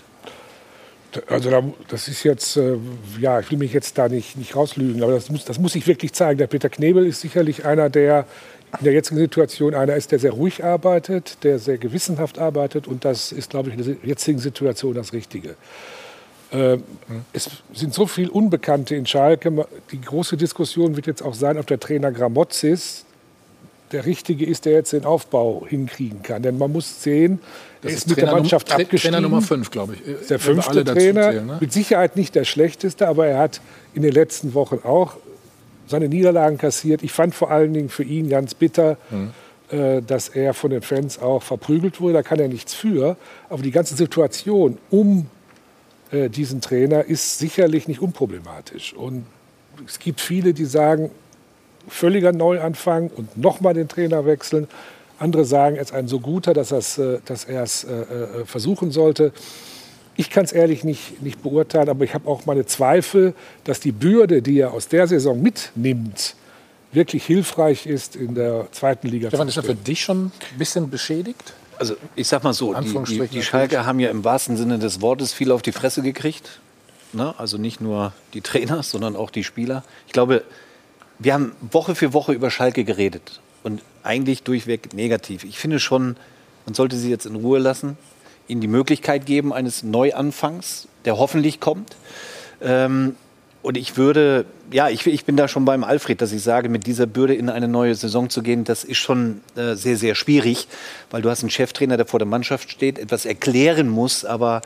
Also 1.28 1.74
das 1.88 2.08
ist 2.08 2.24
jetzt, 2.24 2.56
äh, 2.56 2.76
ja, 3.20 3.40
ich 3.40 3.50
will 3.50 3.58
mich 3.58 3.72
jetzt 3.72 3.98
da 3.98 4.08
nicht, 4.08 4.36
nicht 4.36 4.56
rauslügen, 4.56 5.02
aber 5.02 5.12
das 5.12 5.30
muss, 5.30 5.44
das 5.44 5.58
muss 5.58 5.74
ich 5.74 5.86
wirklich 5.86 6.12
zeigen. 6.12 6.38
Der 6.38 6.46
Peter 6.46 6.68
Knebel 6.68 7.06
ist 7.06 7.20
sicherlich 7.20 7.64
einer, 7.64 7.90
der 7.90 8.26
in 8.78 8.84
der 8.84 8.92
jetzigen 8.92 9.18
Situation 9.18 9.74
einer 9.74 9.94
ist, 9.94 10.12
der 10.12 10.18
sehr 10.18 10.32
ruhig 10.32 10.64
arbeitet, 10.64 11.44
der 11.44 11.58
sehr 11.58 11.78
gewissenhaft 11.78 12.38
arbeitet 12.38 12.88
und 12.88 13.04
das 13.04 13.30
ist, 13.30 13.50
glaube 13.50 13.70
ich, 13.70 13.78
in 13.78 13.84
der 13.84 13.96
jetzigen 14.02 14.38
Situation 14.38 14.94
das 14.94 15.12
Richtige. 15.12 15.54
Äh, 16.50 16.78
es 17.32 17.50
sind 17.72 17.94
so 17.94 18.06
viele 18.06 18.30
Unbekannte 18.30 18.94
in 18.94 19.06
Schalke. 19.06 19.66
Die 19.92 20.00
große 20.00 20.36
Diskussion 20.36 20.96
wird 20.96 21.06
jetzt 21.06 21.22
auch 21.22 21.34
sein, 21.34 21.58
ob 21.58 21.66
der 21.66 21.80
Trainer 21.80 22.12
Gramozis 22.12 23.04
der 23.94 24.04
Richtige 24.04 24.44
ist, 24.44 24.64
der 24.64 24.72
jetzt 24.72 24.92
den 24.92 25.04
Aufbau 25.04 25.64
hinkriegen 25.68 26.22
kann. 26.22 26.42
Denn 26.42 26.58
man 26.58 26.72
muss 26.72 27.02
sehen, 27.02 27.38
er 27.80 27.90
ist, 27.90 27.96
ist 27.96 28.08
mit 28.08 28.16
Trainer 28.16 28.32
der 28.32 28.40
Mannschaft 28.40 28.68
Nummer, 28.68 28.82
abgestiegen. 28.82 29.14
Trainer 29.14 29.28
Nummer 29.28 29.40
5, 29.40 29.70
glaube 29.70 29.94
ich. 29.94 30.26
Der 30.26 30.38
fünfte 30.38 30.84
Trainer, 30.84 31.30
zählen, 31.30 31.46
ne? 31.46 31.58
mit 31.60 31.72
Sicherheit 31.72 32.16
nicht 32.16 32.34
der 32.34 32.44
schlechteste, 32.44 33.08
aber 33.08 33.26
er 33.26 33.38
hat 33.38 33.60
in 33.94 34.02
den 34.02 34.12
letzten 34.12 34.52
Wochen 34.54 34.80
auch 34.84 35.16
seine 35.86 36.08
Niederlagen 36.08 36.58
kassiert. 36.58 37.02
Ich 37.02 37.12
fand 37.12 37.34
vor 37.34 37.50
allen 37.50 37.72
Dingen 37.72 37.88
für 37.88 38.02
ihn 38.02 38.28
ganz 38.28 38.54
bitter, 38.54 38.96
mhm. 39.10 39.30
äh, 39.70 40.02
dass 40.02 40.28
er 40.28 40.54
von 40.54 40.70
den 40.70 40.82
Fans 40.82 41.18
auch 41.20 41.42
verprügelt 41.42 42.00
wurde. 42.00 42.14
Da 42.14 42.22
kann 42.22 42.40
er 42.40 42.48
nichts 42.48 42.74
für. 42.74 43.16
Aber 43.48 43.62
die 43.62 43.70
ganze 43.70 43.94
Situation 43.94 44.78
um 44.90 45.26
äh, 46.10 46.28
diesen 46.28 46.60
Trainer 46.60 47.04
ist 47.04 47.38
sicherlich 47.38 47.86
nicht 47.86 48.00
unproblematisch. 48.00 48.92
Und 48.94 49.26
es 49.86 49.98
gibt 49.98 50.20
viele, 50.20 50.52
die 50.52 50.64
sagen, 50.64 51.10
völliger 51.88 52.32
Neuanfang 52.32 53.10
und 53.14 53.36
nochmal 53.36 53.74
den 53.74 53.88
Trainer 53.88 54.26
wechseln. 54.26 54.68
Andere 55.18 55.44
sagen, 55.44 55.76
er 55.76 55.82
ist 55.82 55.92
ein 55.92 56.08
so 56.08 56.20
guter, 56.20 56.54
dass, 56.54 56.98
äh, 56.98 57.18
dass 57.24 57.44
er 57.44 57.62
es 57.62 57.84
äh, 57.84 57.92
äh, 57.92 58.44
versuchen 58.44 58.90
sollte. 58.90 59.32
Ich 60.16 60.30
kann 60.30 60.44
es 60.44 60.52
ehrlich 60.52 60.84
nicht, 60.84 61.22
nicht 61.22 61.42
beurteilen, 61.42 61.88
aber 61.88 62.04
ich 62.04 62.14
habe 62.14 62.28
auch 62.28 62.46
meine 62.46 62.66
Zweifel, 62.66 63.34
dass 63.64 63.80
die 63.80 63.92
Bürde, 63.92 64.42
die 64.42 64.58
er 64.58 64.72
aus 64.72 64.88
der 64.88 65.06
Saison 65.06 65.40
mitnimmt, 65.40 66.36
wirklich 66.92 67.24
hilfreich 67.24 67.86
ist 67.86 68.14
in 68.16 68.34
der 68.34 68.68
zweiten 68.70 69.08
Liga. 69.08 69.28
Stefan, 69.28 69.48
ist 69.48 69.56
er 69.56 69.64
für 69.64 69.74
dich 69.74 70.02
schon 70.02 70.26
ein 70.26 70.58
bisschen 70.58 70.90
beschädigt? 70.90 71.54
Also 71.78 71.96
ich 72.14 72.28
sag 72.28 72.44
mal 72.44 72.52
so, 72.52 72.72
die, 72.74 73.04
die, 73.04 73.26
die 73.26 73.42
Schalke 73.42 73.84
haben 73.84 73.98
ja 73.98 74.10
im 74.10 74.22
wahrsten 74.22 74.56
Sinne 74.56 74.78
des 74.78 75.00
Wortes 75.00 75.32
viel 75.32 75.50
auf 75.50 75.62
die 75.62 75.72
Fresse 75.72 76.02
gekriegt. 76.02 76.60
Ne? 77.12 77.34
Also 77.38 77.58
nicht 77.58 77.80
nur 77.80 78.12
die 78.32 78.40
Trainer, 78.40 78.82
sondern 78.84 79.16
auch 79.16 79.30
die 79.30 79.44
Spieler. 79.44 79.84
Ich 80.06 80.12
glaube, 80.12 80.44
wir 81.24 81.34
haben 81.34 81.52
Woche 81.70 81.94
für 81.94 82.12
Woche 82.12 82.32
über 82.32 82.50
Schalke 82.50 82.84
geredet 82.84 83.40
und 83.62 83.82
eigentlich 84.02 84.42
durchweg 84.42 84.92
negativ. 84.94 85.44
Ich 85.44 85.58
finde 85.58 85.80
schon, 85.80 86.16
man 86.66 86.74
sollte 86.74 86.96
sie 86.96 87.10
jetzt 87.10 87.26
in 87.26 87.34
Ruhe 87.34 87.58
lassen, 87.58 87.96
ihnen 88.46 88.60
die 88.60 88.68
Möglichkeit 88.68 89.24
geben 89.24 89.52
eines 89.52 89.82
Neuanfangs, 89.82 90.86
der 91.06 91.18
hoffentlich 91.18 91.60
kommt. 91.60 91.96
Ähm, 92.60 93.16
und 93.62 93.78
ich 93.78 93.96
würde, 93.96 94.44
ja, 94.70 94.90
ich, 94.90 95.06
ich, 95.06 95.24
bin 95.24 95.38
da 95.38 95.48
schon 95.48 95.64
beim 95.64 95.84
Alfred, 95.84 96.20
dass 96.20 96.32
ich 96.32 96.42
sage, 96.42 96.68
mit 96.68 96.86
dieser 96.86 97.06
Bürde 97.06 97.34
in 97.34 97.48
eine 97.48 97.66
neue 97.66 97.94
Saison 97.94 98.28
zu 98.28 98.42
gehen, 98.42 98.64
das 98.64 98.84
ist 98.84 98.98
schon 98.98 99.40
äh, 99.56 99.74
sehr, 99.74 99.96
sehr 99.96 100.14
schwierig, 100.14 100.68
weil 101.10 101.22
du 101.22 101.30
hast 101.30 101.40
einen 101.40 101.48
Cheftrainer, 101.48 101.96
der 101.96 102.04
vor 102.04 102.18
der 102.18 102.28
Mannschaft 102.28 102.70
steht, 102.70 102.98
etwas 102.98 103.24
erklären 103.24 103.88
muss, 103.88 104.26
aber 104.26 104.60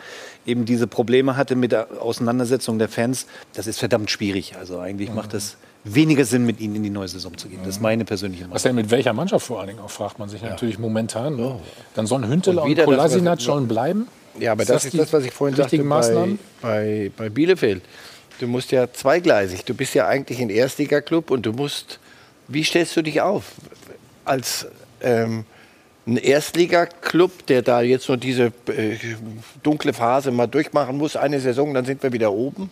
eben 0.44 0.64
diese 0.64 0.88
Probleme 0.88 1.36
hatte 1.36 1.54
mit 1.54 1.70
der 1.70 2.02
Auseinandersetzung 2.02 2.80
der 2.80 2.88
Fans. 2.88 3.26
Das 3.52 3.68
ist 3.68 3.78
verdammt 3.78 4.10
schwierig. 4.10 4.56
Also 4.58 4.80
eigentlich 4.80 5.10
mhm. 5.10 5.14
macht 5.14 5.32
das 5.32 5.56
weniger 5.94 6.24
Sinn, 6.24 6.44
mit 6.44 6.60
ihnen 6.60 6.76
in 6.76 6.82
die 6.82 6.90
neue 6.90 7.08
Saison 7.08 7.36
zu 7.36 7.48
gehen. 7.48 7.60
Das 7.64 7.76
ist 7.76 7.82
meine 7.82 8.04
persönliche 8.04 8.42
Meinung. 8.42 8.54
Was 8.54 8.62
denn 8.62 8.74
mit 8.74 8.90
welcher 8.90 9.12
Mannschaft 9.12 9.46
vor 9.46 9.58
allen 9.60 9.68
Dingen 9.68 9.80
auch, 9.80 9.90
fragt 9.90 10.18
man 10.18 10.28
sich 10.28 10.42
ja. 10.42 10.50
natürlich 10.50 10.78
momentan. 10.78 11.36
Ne? 11.36 11.56
Oh. 11.56 11.60
Dann 11.94 12.06
sollen 12.06 12.28
Hünteler 12.28 12.62
und, 12.62 12.78
und 12.78 12.84
Kolasinac 12.84 13.40
sollen 13.40 13.68
bleiben? 13.68 14.08
Ja, 14.38 14.52
aber 14.52 14.62
ist 14.62 14.70
das, 14.70 14.84
das 14.84 14.94
ist 14.94 15.00
das, 15.00 15.12
was 15.12 15.24
ich 15.24 15.32
vorhin 15.32 15.56
sagte 15.56 15.82
bei, 15.82 16.36
bei, 16.60 17.10
bei 17.16 17.28
Bielefeld. 17.28 17.82
Du 18.38 18.46
musst 18.46 18.70
ja 18.70 18.92
zweigleisig. 18.92 19.64
Du 19.64 19.74
bist 19.74 19.94
ja 19.94 20.06
eigentlich 20.06 20.40
ein 20.40 20.50
Erstliga-Club 20.50 21.30
und 21.30 21.44
du 21.44 21.52
musst. 21.52 21.98
Wie 22.46 22.64
stellst 22.64 22.96
du 22.96 23.02
dich 23.02 23.20
auf? 23.20 23.52
Als 24.24 24.66
ähm, 25.00 25.44
ein 26.06 26.16
Erstliga-Club, 26.16 27.46
der 27.46 27.62
da 27.62 27.82
jetzt 27.82 28.08
nur 28.08 28.16
diese 28.16 28.52
äh, 28.66 28.96
dunkle 29.62 29.92
Phase 29.92 30.30
mal 30.30 30.46
durchmachen 30.46 30.96
muss, 30.96 31.16
eine 31.16 31.40
Saison, 31.40 31.74
dann 31.74 31.84
sind 31.84 32.02
wir 32.02 32.12
wieder 32.12 32.32
oben. 32.32 32.70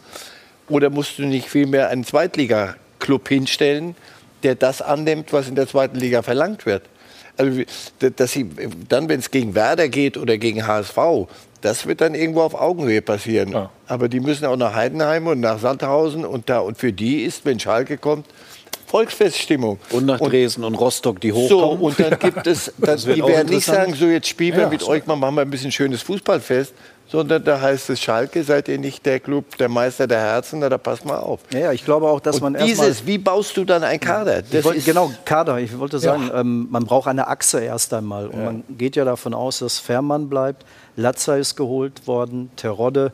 Oder 0.68 0.88
musst 0.88 1.18
du 1.18 1.26
nicht 1.26 1.48
vielmehr 1.48 1.88
einen 1.88 2.04
Zweitliga-Club 2.04 2.85
Club 3.06 3.28
hinstellen, 3.28 3.94
der 4.42 4.56
das 4.56 4.82
annimmt, 4.82 5.32
was 5.32 5.48
in 5.48 5.54
der 5.54 5.68
zweiten 5.68 5.96
Liga 5.96 6.22
verlangt 6.22 6.66
wird. 6.66 6.82
Also, 7.38 7.62
dass 8.16 8.32
sie 8.32 8.48
dann, 8.88 9.08
wenn 9.08 9.20
es 9.20 9.30
gegen 9.30 9.54
Werder 9.54 9.88
geht 9.88 10.16
oder 10.16 10.38
gegen 10.38 10.66
HSV, 10.66 10.98
das 11.60 11.86
wird 11.86 12.00
dann 12.00 12.14
irgendwo 12.16 12.42
auf 12.42 12.54
Augenhöhe 12.54 13.00
passieren. 13.02 13.52
Ja. 13.52 13.70
Aber 13.86 14.08
die 14.08 14.20
müssen 14.20 14.44
auch 14.46 14.56
nach 14.56 14.74
Heidenheim 14.74 15.26
und 15.28 15.40
nach 15.40 15.58
Sandhausen 15.60 16.24
und 16.24 16.48
da. 16.50 16.58
Und 16.60 16.78
für 16.78 16.92
die 16.92 17.22
ist, 17.22 17.44
wenn 17.44 17.60
Schalke 17.60 17.96
kommt, 17.96 18.26
Volksfeststimmung. 18.86 19.78
Und 19.90 20.06
nach 20.06 20.18
Dresden 20.18 20.64
und, 20.64 20.74
und 20.74 20.80
Rostock, 20.80 21.20
die 21.20 21.32
hochkommen. 21.32 21.78
So, 21.78 21.86
und 21.86 22.00
dann 22.00 22.18
gibt 22.18 22.46
es, 22.46 22.72
das 22.78 23.04
die 23.04 23.22
werden 23.22 23.48
nicht 23.48 23.66
sagen, 23.66 23.94
so 23.94 24.06
jetzt 24.06 24.28
spielen 24.28 24.56
wir 24.56 24.64
Ja. 24.64 24.68
mit 24.68 24.82
euch, 24.84 25.06
mal 25.06 25.16
machen 25.16 25.36
wir 25.36 25.42
ein 25.42 25.50
bisschen 25.50 25.72
schönes 25.72 26.02
Fußballfest, 26.02 26.72
sondern 27.08 27.44
da 27.44 27.60
heißt 27.60 27.90
es, 27.90 28.00
Schalke, 28.00 28.42
seid 28.42 28.68
ihr 28.68 28.78
nicht 28.78 29.06
der 29.06 29.20
Club, 29.20 29.56
der 29.58 29.68
Meister 29.68 30.06
der 30.06 30.20
Herzen, 30.20 30.58
na, 30.60 30.68
da 30.68 30.78
pass 30.78 31.04
mal 31.04 31.18
auf. 31.18 31.40
Ja, 31.52 31.58
ja, 31.60 31.72
ich 31.72 31.84
glaube 31.84 32.08
auch, 32.08 32.20
dass 32.20 32.36
Und 32.36 32.42
man 32.42 32.54
erstmal 32.54 32.88
dieses, 32.88 33.06
wie 33.06 33.18
baust 33.18 33.56
du 33.56 33.64
dann 33.64 33.84
einen 33.84 34.00
Kader? 34.00 34.42
Wollte, 34.62 34.80
genau, 34.80 35.10
Kader. 35.24 35.58
Ich 35.58 35.78
wollte 35.78 35.96
Ja. 35.96 36.00
sagen, 36.00 36.30
ähm, 36.34 36.68
man 36.70 36.84
braucht 36.84 37.08
eine 37.08 37.28
Achse 37.28 37.60
erst 37.60 37.94
einmal. 37.94 38.26
Und 38.26 38.44
man 38.44 38.64
geht 38.68 38.96
ja 38.96 39.04
davon 39.04 39.34
aus, 39.34 39.60
dass 39.60 39.78
Fährmann 39.78 40.28
bleibt. 40.28 40.64
Latza 40.96 41.36
ist 41.36 41.56
geholt 41.56 42.06
worden, 42.06 42.50
Terodde 42.56 43.12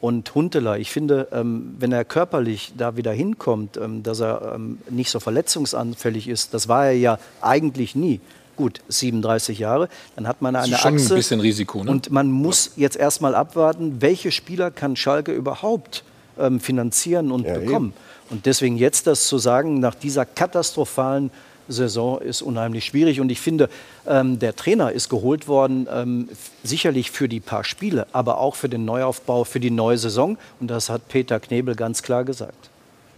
und 0.00 0.34
Huntela. 0.34 0.76
Ich 0.76 0.90
finde, 0.90 1.28
ähm, 1.32 1.76
wenn 1.78 1.92
er 1.92 2.04
körperlich 2.04 2.72
da 2.76 2.96
wieder 2.96 3.12
hinkommt, 3.12 3.76
ähm, 3.76 4.02
dass 4.02 4.20
er 4.20 4.52
ähm, 4.56 4.78
nicht 4.90 5.10
so 5.10 5.20
verletzungsanfällig 5.20 6.28
ist, 6.28 6.54
das 6.54 6.68
war 6.68 6.86
er 6.86 6.92
ja 6.96 7.18
eigentlich 7.40 7.94
nie. 7.94 8.20
Gut, 8.56 8.80
37 8.88 9.58
Jahre, 9.58 9.88
dann 10.14 10.28
hat 10.28 10.42
man 10.42 10.54
Das 10.54 10.64
eine 10.64 10.74
ist 10.74 10.80
schon 10.80 10.94
ein 10.94 11.00
Achse. 11.00 11.14
bisschen 11.14 11.40
Risiko, 11.40 11.84
ne? 11.84 11.90
Und 11.90 12.10
man 12.10 12.30
muss 12.30 12.72
jetzt 12.76 12.96
erstmal 12.96 13.34
abwarten, 13.34 14.00
welche 14.00 14.30
Spieler 14.30 14.70
kann 14.70 14.94
Schalke 14.96 15.32
überhaupt 15.32 16.04
ähm, 16.38 16.60
finanzieren 16.60 17.32
und 17.32 17.44
bekommen. 17.44 17.94
Und 18.30 18.46
deswegen 18.46 18.76
jetzt 18.76 19.06
das 19.06 19.26
zu 19.26 19.38
sagen, 19.38 19.80
nach 19.80 19.94
dieser 19.94 20.24
katastrophalen 20.24 21.30
Saison 21.68 22.20
ist 22.20 22.42
unheimlich 22.42 22.84
schwierig. 22.84 23.20
Und 23.20 23.30
ich 23.30 23.40
finde, 23.40 23.68
ähm, 24.06 24.38
der 24.38 24.54
Trainer 24.56 24.92
ist 24.92 25.08
geholt 25.08 25.48
worden, 25.48 25.86
ähm, 25.92 26.28
sicherlich 26.62 27.10
für 27.10 27.28
die 27.28 27.40
paar 27.40 27.64
Spiele, 27.64 28.06
aber 28.12 28.38
auch 28.38 28.56
für 28.56 28.68
den 28.68 28.84
Neuaufbau, 28.84 29.44
für 29.44 29.60
die 29.60 29.70
neue 29.70 29.98
Saison. 29.98 30.38
Und 30.60 30.68
das 30.70 30.88
hat 30.88 31.08
Peter 31.08 31.40
Knebel 31.40 31.74
ganz 31.74 32.02
klar 32.02 32.24
gesagt. 32.24 32.70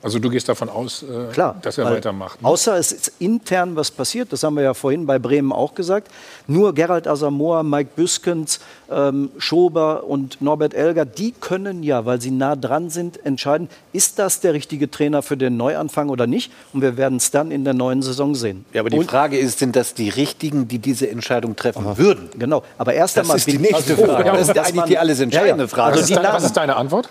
Also 0.04 0.18
du 0.18 0.28
gehst 0.28 0.48
davon 0.50 0.68
aus, 0.68 1.02
äh, 1.02 1.32
Klar, 1.32 1.56
dass 1.62 1.78
er 1.78 1.86
weitermacht. 1.86 2.42
ne? 2.42 2.46
Außer 2.46 2.76
es 2.76 2.92
ist 2.92 3.12
intern 3.20 3.74
was 3.74 3.90
passiert, 3.90 4.32
das 4.34 4.42
haben 4.42 4.54
wir 4.56 4.62
ja 4.62 4.74
vorhin 4.74 5.06
bei 5.06 5.18
Bremen 5.18 5.50
auch 5.50 5.74
gesagt. 5.74 6.08
Nur 6.46 6.74
Gerald 6.74 7.08
Asamoah, 7.08 7.62
Mike 7.62 7.90
Büskens, 7.96 8.60
ähm, 8.90 9.30
Schober 9.38 10.04
und 10.04 10.42
Norbert 10.42 10.74
Elger, 10.74 11.06
die 11.06 11.32
können 11.32 11.82
ja, 11.82 12.04
weil 12.04 12.20
sie 12.20 12.30
nah 12.30 12.54
dran 12.54 12.90
sind, 12.90 13.24
entscheiden, 13.24 13.70
ist 13.94 14.18
das 14.18 14.40
der 14.40 14.52
richtige 14.52 14.90
Trainer 14.90 15.22
für 15.22 15.38
den 15.38 15.56
Neuanfang 15.56 16.10
oder 16.10 16.26
nicht? 16.26 16.52
Und 16.74 16.82
wir 16.82 16.98
werden 16.98 17.16
es 17.16 17.30
dann 17.30 17.50
in 17.50 17.64
der 17.64 17.72
neuen 17.72 18.02
Saison 18.02 18.34
sehen. 18.34 18.66
Ja, 18.74 18.82
aber 18.82 18.90
die 18.90 18.98
Und- 18.98 19.10
Frage 19.10 19.38
ist, 19.38 19.58
sind 19.58 19.74
das 19.74 19.94
die 19.94 20.10
Richtigen, 20.10 20.68
die 20.68 20.78
diese 20.80 21.08
Entscheidung 21.08 21.56
treffen 21.56 21.96
würden? 21.96 22.28
Genau, 22.38 22.62
aber 22.76 22.92
erst 22.92 23.16
Das 23.16 23.22
einmal 23.22 23.38
ist 23.38 23.46
die 23.46 23.52
bin 23.52 23.64
ich 23.64 23.70
nächste 23.72 23.96
froh, 23.96 24.04
Frage. 24.04 24.30
Das 24.32 24.40
ist 24.42 24.48
dass 24.54 24.58
eigentlich 24.66 24.74
man- 24.76 24.88
die 24.90 24.98
alles 24.98 25.20
entscheidende 25.20 25.64
Ja, 25.64 25.64
ja. 25.64 25.68
Frage. 25.68 25.86
Also 25.92 26.00
Was 26.00 26.06
die 26.08 26.12
ist 26.12 26.18
deine- 26.22 26.34
was 26.34 26.44
ist 26.44 26.56
deine 26.58 26.76
Antwort? 26.76 27.08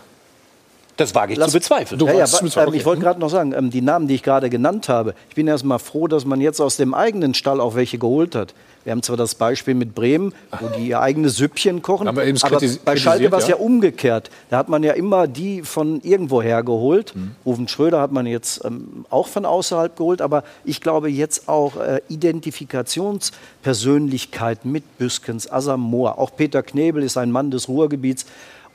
Das 0.97 1.15
wage 1.15 1.33
ich 1.33 1.39
Lass- 1.39 1.51
zu 1.51 1.57
bezweifeln. 1.57 1.99
ja, 2.01 2.13
ja, 2.13 2.25
aber, 2.25 2.67
ähm, 2.67 2.73
ich 2.75 2.85
wollte 2.85 3.01
gerade 3.01 3.19
noch 3.19 3.29
sagen, 3.29 3.53
ähm, 3.53 3.71
die 3.71 3.81
Namen, 3.81 4.07
die 4.07 4.15
ich 4.15 4.23
gerade 4.23 4.49
genannt 4.49 4.87
habe, 4.89 5.15
ich 5.29 5.35
bin 5.35 5.47
erst 5.47 5.65
mal 5.65 5.79
froh, 5.79 6.07
dass 6.07 6.23
man 6.25 6.39
jetzt 6.39 6.61
aus 6.61 6.77
dem 6.77 6.93
eigenen 6.93 7.33
Stall 7.33 7.59
auch 7.59 7.73
welche 7.75 7.97
geholt 7.97 8.35
hat. 8.35 8.53
Wir 8.83 8.91
haben 8.91 9.01
zwar 9.01 9.15
das 9.15 9.33
Beispiel 9.35 9.75
mit 9.75 9.95
Bremen, 9.95 10.33
wo 10.59 10.67
die 10.77 10.89
ihr 10.89 10.99
eigenes 10.99 11.37
Süppchen 11.37 11.81
kochen, 11.81 12.09
aber 12.09 12.23
kritisi- 12.23 12.79
bei 12.83 12.97
Schalke 12.97 13.31
war 13.31 13.39
es 13.39 13.47
ja. 13.47 13.55
ja 13.55 13.61
umgekehrt. 13.61 14.29
Da 14.49 14.57
hat 14.57 14.67
man 14.67 14.83
ja 14.83 14.91
immer 14.91 15.25
die 15.25 15.61
von 15.61 16.01
irgendwoher 16.01 16.63
geholt. 16.63 17.15
Mhm. 17.15 17.31
Rufen 17.45 17.69
Schröder 17.69 18.01
hat 18.01 18.11
man 18.11 18.25
jetzt 18.25 18.65
ähm, 18.65 19.05
auch 19.09 19.27
von 19.27 19.45
außerhalb 19.45 19.95
geholt, 19.95 20.21
aber 20.21 20.43
ich 20.65 20.81
glaube 20.81 21.09
jetzt 21.09 21.47
auch 21.47 21.77
äh, 21.77 22.01
Identifikationspersönlichkeiten 22.09 24.71
mit 24.71 24.97
Büskens, 24.97 25.49
Asamoah, 25.51 26.17
auch 26.17 26.31
Peter 26.35 26.61
Knebel 26.61 27.03
ist 27.03 27.17
ein 27.17 27.31
Mann 27.31 27.51
des 27.51 27.67
Ruhrgebiets 27.69 28.25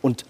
und 0.02 0.24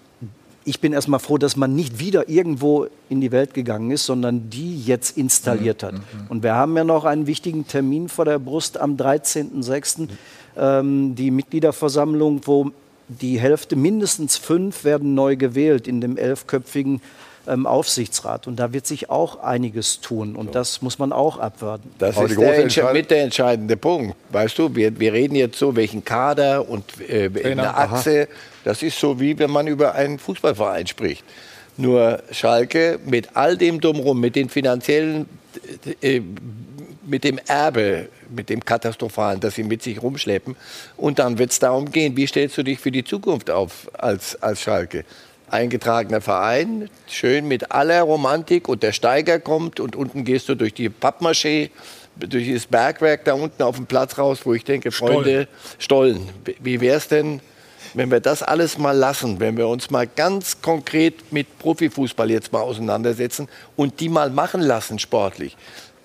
ich 0.69 0.81
bin 0.81 0.93
erstmal 0.93 1.19
froh, 1.19 1.39
dass 1.39 1.57
man 1.57 1.75
nicht 1.75 1.99
wieder 1.99 2.29
irgendwo 2.29 2.89
in 3.09 3.23
die 3.23 3.33
Welt 3.33 3.55
gegangen 3.55 3.91
ist, 3.91 4.05
sondern 4.05 4.51
die 4.51 4.83
jetzt 4.83 5.17
installiert 5.17 5.83
hat. 5.83 5.95
Und 6.29 6.43
wir 6.43 6.55
haben 6.55 6.77
ja 6.77 6.85
noch 6.85 7.07
einen 7.07 7.27
wichtigen 7.27 7.67
Termin 7.67 8.11
vor 8.11 8.27
der 8.27 8.39
Brust 8.39 8.79
am 8.79 8.97
13.06., 8.97 10.09
ähm, 10.59 11.15
die 11.15 11.31
Mitgliederversammlung, 11.31 12.43
wo 12.45 12.71
die 13.09 13.41
Hälfte, 13.41 13.77
mindestens 13.77 14.37
fünf, 14.37 14.85
werden 14.85 15.15
neu 15.15 15.37
gewählt 15.37 15.89
in 15.89 16.03
dem 16.03 16.19
elfköpfigen 16.19 17.01
ähm, 17.49 17.67
Aufsichtsrat. 17.67 18.47
Und 18.47 18.57
da 18.57 18.73
wird 18.73 18.87
sich 18.87 19.11
auch 19.11 19.43
einiges 19.43 20.01
tun. 20.01 20.37
Und 20.37 20.55
das 20.55 20.83
muss 20.83 20.99
man 20.99 21.13
auch 21.13 21.39
abwarten. 21.39 21.91
Das 21.99 22.17
ist 22.17 22.39
der 22.39 22.65
Entsche- 22.65 22.93
mit 22.93 23.11
der 23.11 23.23
entscheidende 23.25 23.77
Punkt. 23.77 24.17
Weißt 24.31 24.59
du, 24.59 24.75
wir, 24.75 24.99
wir 25.01 25.13
reden 25.13 25.35
jetzt 25.35 25.59
so, 25.59 25.75
welchen 25.75 26.05
Kader 26.05 26.69
und 26.69 26.85
äh, 27.09 27.31
eine 27.45 27.75
Achse. 27.77 28.29
Das 28.65 28.83
ist 28.83 28.99
so, 28.99 29.19
wie 29.19 29.39
wenn 29.39 29.51
man 29.51 29.67
über 29.67 29.95
einen 29.95 30.19
Fußballverein 30.19 30.87
spricht. 30.87 31.25
Nur 31.77 32.23
Schalke 32.33 32.99
mit 33.07 33.31
all 33.35 33.57
dem 33.57 33.81
drumherum, 33.81 34.21
mit 34.21 34.35
den 34.37 34.49
finanziellen, 34.49 35.27
äh, 36.03 36.21
mit 37.07 37.25
dem 37.25 37.39
Erbe, 37.47 38.09
mit 38.29 38.51
dem 38.51 38.65
katastrophalen, 38.65 39.41
das 39.41 39.55
sie 39.55 39.63
mit 39.63 39.83
sich 39.83 40.03
rumschleppen. 40.03 40.57
Und 40.97 41.19
dann 41.19 41.39
wird 41.39 41.53
es 41.53 41.59
darum 41.59 41.91
gehen, 41.91 42.17
wie 42.17 42.27
stellst 42.27 42.59
du 42.59 42.63
dich 42.63 42.79
für 42.81 42.91
die 42.91 43.05
Zukunft 43.05 43.49
auf 43.51 43.89
als, 43.95 44.41
als 44.43 44.61
Schalke? 44.61 45.05
Eingetragener 45.51 46.21
Verein, 46.21 46.91
schön 47.07 47.49
mit 47.49 47.73
aller 47.73 48.03
Romantik 48.03 48.69
und 48.69 48.83
der 48.83 48.93
Steiger 48.93 49.39
kommt 49.39 49.81
und 49.81 49.97
unten 49.97 50.25
gehst 50.25 50.49
du 50.49 50.55
durch 50.55 50.75
die 50.75 50.89
Pappmaché, 50.89 51.71
durch 52.17 52.53
das 52.53 52.67
Bergwerk 52.67 53.25
da 53.25 53.35
unten 53.35 53.63
auf 53.63 53.77
dem 53.77 53.87
Platz 53.87 54.19
raus, 54.19 54.41
wo 54.45 54.55
ich 54.55 54.65
denke, 54.65 54.91
Freunde, 54.91 55.49
Stollen. 55.79 56.29
Wie 56.61 56.81
wäre 56.81 56.97
es 56.97 57.09
denn, 57.09 57.41
wenn 57.95 58.11
wir 58.11 58.21
das 58.21 58.43
alles 58.43 58.79
mal 58.79 58.97
lassen, 58.97 59.41
wenn 59.41 59.57
wir 59.57 59.69
uns 59.69 59.91
mal 59.91 60.07
ganz 60.07 60.61
konkret 60.61 61.33
mit 61.33 61.59
Profifußball 61.59 62.31
jetzt 62.31 62.53
mal 62.53 62.61
auseinandersetzen 62.61 63.49
und 63.77 64.01
die 64.01 64.09
mal 64.09 64.31
machen 64.31 64.61
lassen 64.61 64.99
sportlich. 64.99 65.57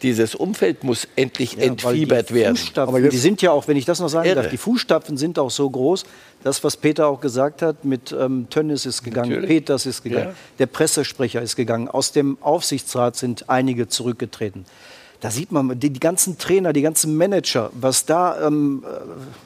Dieses 0.04 0.36
Umfeld 0.36 0.84
muss 0.84 1.08
endlich 1.16 1.54
Ja, 1.54 1.64
entfiebert 1.64 2.30
die 2.30 2.34
werden. 2.36 2.58
Fußstapfen, 2.58 3.10
die 3.10 3.18
sind 3.18 3.42
ja 3.42 3.52
auch, 3.52 3.68
wenn 3.68 3.78
ich 3.78 3.86
das 3.86 4.00
noch 4.00 4.10
sagen 4.10 4.28
Irre. 4.28 4.42
darf, 4.42 4.50
die 4.52 4.58
Fußstapfen 4.58 5.16
sind 5.18 5.40
auch 5.40 5.50
so 5.50 5.70
groß. 5.70 6.04
Das, 6.44 6.62
was 6.64 6.76
Peter 6.76 7.08
auch 7.08 7.22
gesagt 7.22 7.62
hat, 7.62 7.86
mit 7.86 8.12
ähm, 8.12 8.48
Tönnis 8.50 8.86
ist 8.86 9.02
gegangen, 9.04 9.30
Natürlich. 9.30 9.50
Peters 9.50 9.86
ist 9.86 10.04
gegangen, 10.04 10.28
Ja. 10.30 10.36
der 10.60 10.66
Pressesprecher 10.66 11.42
ist 11.42 11.56
gegangen, 11.56 11.88
aus 11.88 12.12
dem 12.12 12.38
Aufsichtsrat 12.42 13.16
sind 13.16 13.50
einige 13.50 13.88
zurückgetreten. 13.88 14.66
Da 15.24 15.32
sieht 15.32 15.54
man 15.54 15.80
die, 15.80 15.90
die 15.90 16.02
ganzen 16.02 16.38
Trainer, 16.38 16.74
die 16.74 16.82
ganzen 16.82 17.16
Manager, 17.16 17.70
was 17.80 18.04
da. 18.06 18.46
Ähm, 18.46 18.84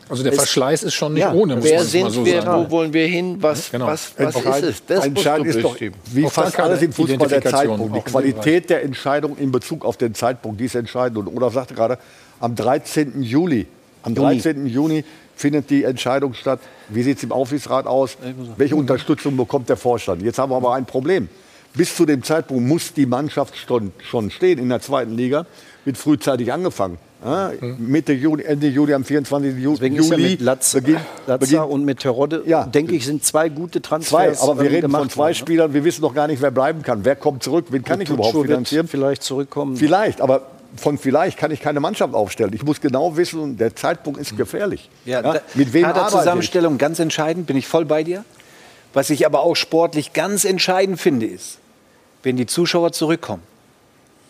Also 0.10 0.24
der 0.24 0.34
Verschleiß 0.34 0.82
ist 0.82 0.96
schon 0.96 1.14
nicht 1.14 1.22
ja. 1.22 1.32
ohne, 1.32 1.56
muss 1.58 1.66
Wer 1.66 1.76
man 1.78 1.86
es 1.86 1.94
mal 1.94 2.00
sind 2.02 2.12
so 2.14 2.26
wir, 2.26 2.42
sagen. 2.42 2.66
wo 2.66 2.72
wollen 2.72 2.94
wir 2.94 3.06
hin, 3.06 3.38
was, 3.42 3.70
Genau. 3.70 3.86
was, 3.86 4.12
was 4.18 4.30
ist 4.30 4.36
Entscheidend- 4.38 4.70
es? 4.72 4.86
Das 4.88 5.06
Entscheidend 5.06 5.48
ist 5.50 5.62
doch, 5.64 5.80
wie 5.80 6.26
Auch 6.26 6.34
da 6.34 6.42
fast 6.42 6.60
alles 6.60 6.82
im 6.82 6.92
Fußball, 6.94 7.28
der 7.28 7.44
Zeitpunkt. 7.44 7.96
Die 7.96 8.02
Qualität 8.02 8.72
der 8.72 8.84
Entscheidung 8.84 9.38
in 9.38 9.52
Bezug 9.52 9.86
auf 9.86 9.98
den 9.98 10.16
Zeitpunkt, 10.16 10.60
die 10.60 10.66
ist 10.66 10.74
entscheidend. 10.74 11.20
Und 11.20 11.28
Olaf 11.38 11.54
sagte 11.54 11.76
gerade, 11.76 12.00
am 12.40 12.56
13. 12.56 13.22
Juli, 13.22 13.68
am 14.02 14.16
Juni. 14.16 14.28
13. 14.42 14.66
Juni 14.66 15.04
findet 15.36 15.70
die 15.70 15.84
Entscheidung 15.84 16.34
statt. 16.34 16.60
Wie 16.90 17.04
sieht 17.04 17.18
es 17.18 17.24
im 17.24 17.32
Aufsichtsrat 17.32 17.86
aus? 17.86 18.18
Welche 18.58 18.76
Unterstützung 18.76 19.38
bekommt 19.38 19.70
der 19.70 19.78
Vorstand? 19.78 20.24
Jetzt 20.24 20.40
haben 20.40 20.52
wir 20.52 20.56
aber 20.56 20.74
ein 20.74 20.86
Problem. 20.88 21.30
Bis 21.78 21.96
zu 21.96 22.06
dem 22.06 22.24
Zeitpunkt 22.24 22.64
muss 22.68 22.94
die 22.94 23.06
Mannschaft 23.06 23.56
schon, 23.56 23.92
schon 24.04 24.32
stehen 24.32 24.60
in 24.60 24.70
der 24.70 24.82
zweiten 24.82 25.16
Liga. 25.16 25.46
Wird 25.86 25.98
frühzeitig 25.98 26.52
angefangen. 26.52 26.98
Ja, 27.24 27.52
Mitte 27.80 28.14
Juli, 28.14 28.44
Ende 28.44 28.68
Juli, 28.68 28.94
am 28.94 29.04
24. 29.04 29.58
Ju 29.58 29.72
deswegen 29.74 29.96
ist 29.96 30.10
ja 30.10 30.18
Juli 30.18 30.30
mit 30.32 30.42
Latz, 30.42 30.76
beginn- 30.76 31.00
Latza 31.26 31.38
beginn- 31.38 31.60
und 31.72 31.84
mit 31.86 32.00
Terodde, 32.00 32.44
denke 32.74 32.96
ich, 32.96 33.06
sind 33.06 33.24
zwei 33.24 33.50
gute 33.50 33.82
Zwei, 33.82 33.88
Transfers. 33.90 34.42
aber 34.42 34.60
wir 34.60 34.70
ähm, 34.70 34.76
reden 34.76 34.92
von 34.92 35.10
zwei 35.10 35.30
ne? 35.30 35.36
Spielern. 35.36 35.74
Wir 35.74 35.84
wissen 35.84 36.02
noch 36.02 36.14
gar 36.14 36.28
nicht, 36.28 36.42
wer 36.42 36.52
bleiben 36.52 36.84
kann. 36.84 37.06
Wer 37.06 37.16
kommt 37.16 37.42
zurück? 37.42 37.68
Wen 37.70 37.84
kann 37.84 38.02
ich 38.02 38.10
überhaupt 38.10 38.40
finanzieren? 38.40 38.88
Vielleicht 38.88 39.24
zurückkommen. 39.24 39.78
Vielleicht, 39.78 40.22
aber 40.22 40.44
von 40.76 40.98
vielleicht 41.00 41.38
kann 41.40 41.50
ich 41.52 41.60
keine 41.62 41.80
Mannschaft 41.80 42.14
aufstellen. 42.14 42.52
Ich 42.54 42.64
muss 42.64 42.82
genau 42.82 43.18
wissen, 43.18 43.58
der 43.58 43.76
Zeitpunkt 43.76 44.20
ist 44.20 44.38
gefährlich. 44.38 44.90
Ja, 45.06 45.22
da, 45.22 45.42
mit 45.56 45.74
wem? 45.74 45.84
Kaderzusammenstellung 45.84 46.78
ganz 46.78 47.00
entscheidend, 47.00 47.48
bin 47.48 47.58
ich 47.58 47.68
voll 47.68 47.86
bei 47.86 48.04
dir. 48.04 48.26
Was 48.94 49.10
ich 49.10 49.26
aber 49.26 49.42
auch 49.42 49.56
sportlich 49.56 50.14
ganz 50.14 50.46
entscheidend 50.46 51.00
finde, 51.00 51.26
ist, 51.26 51.58
wenn 52.28 52.36
die 52.36 52.46
Zuschauer 52.46 52.92
zurückkommen, 52.92 53.42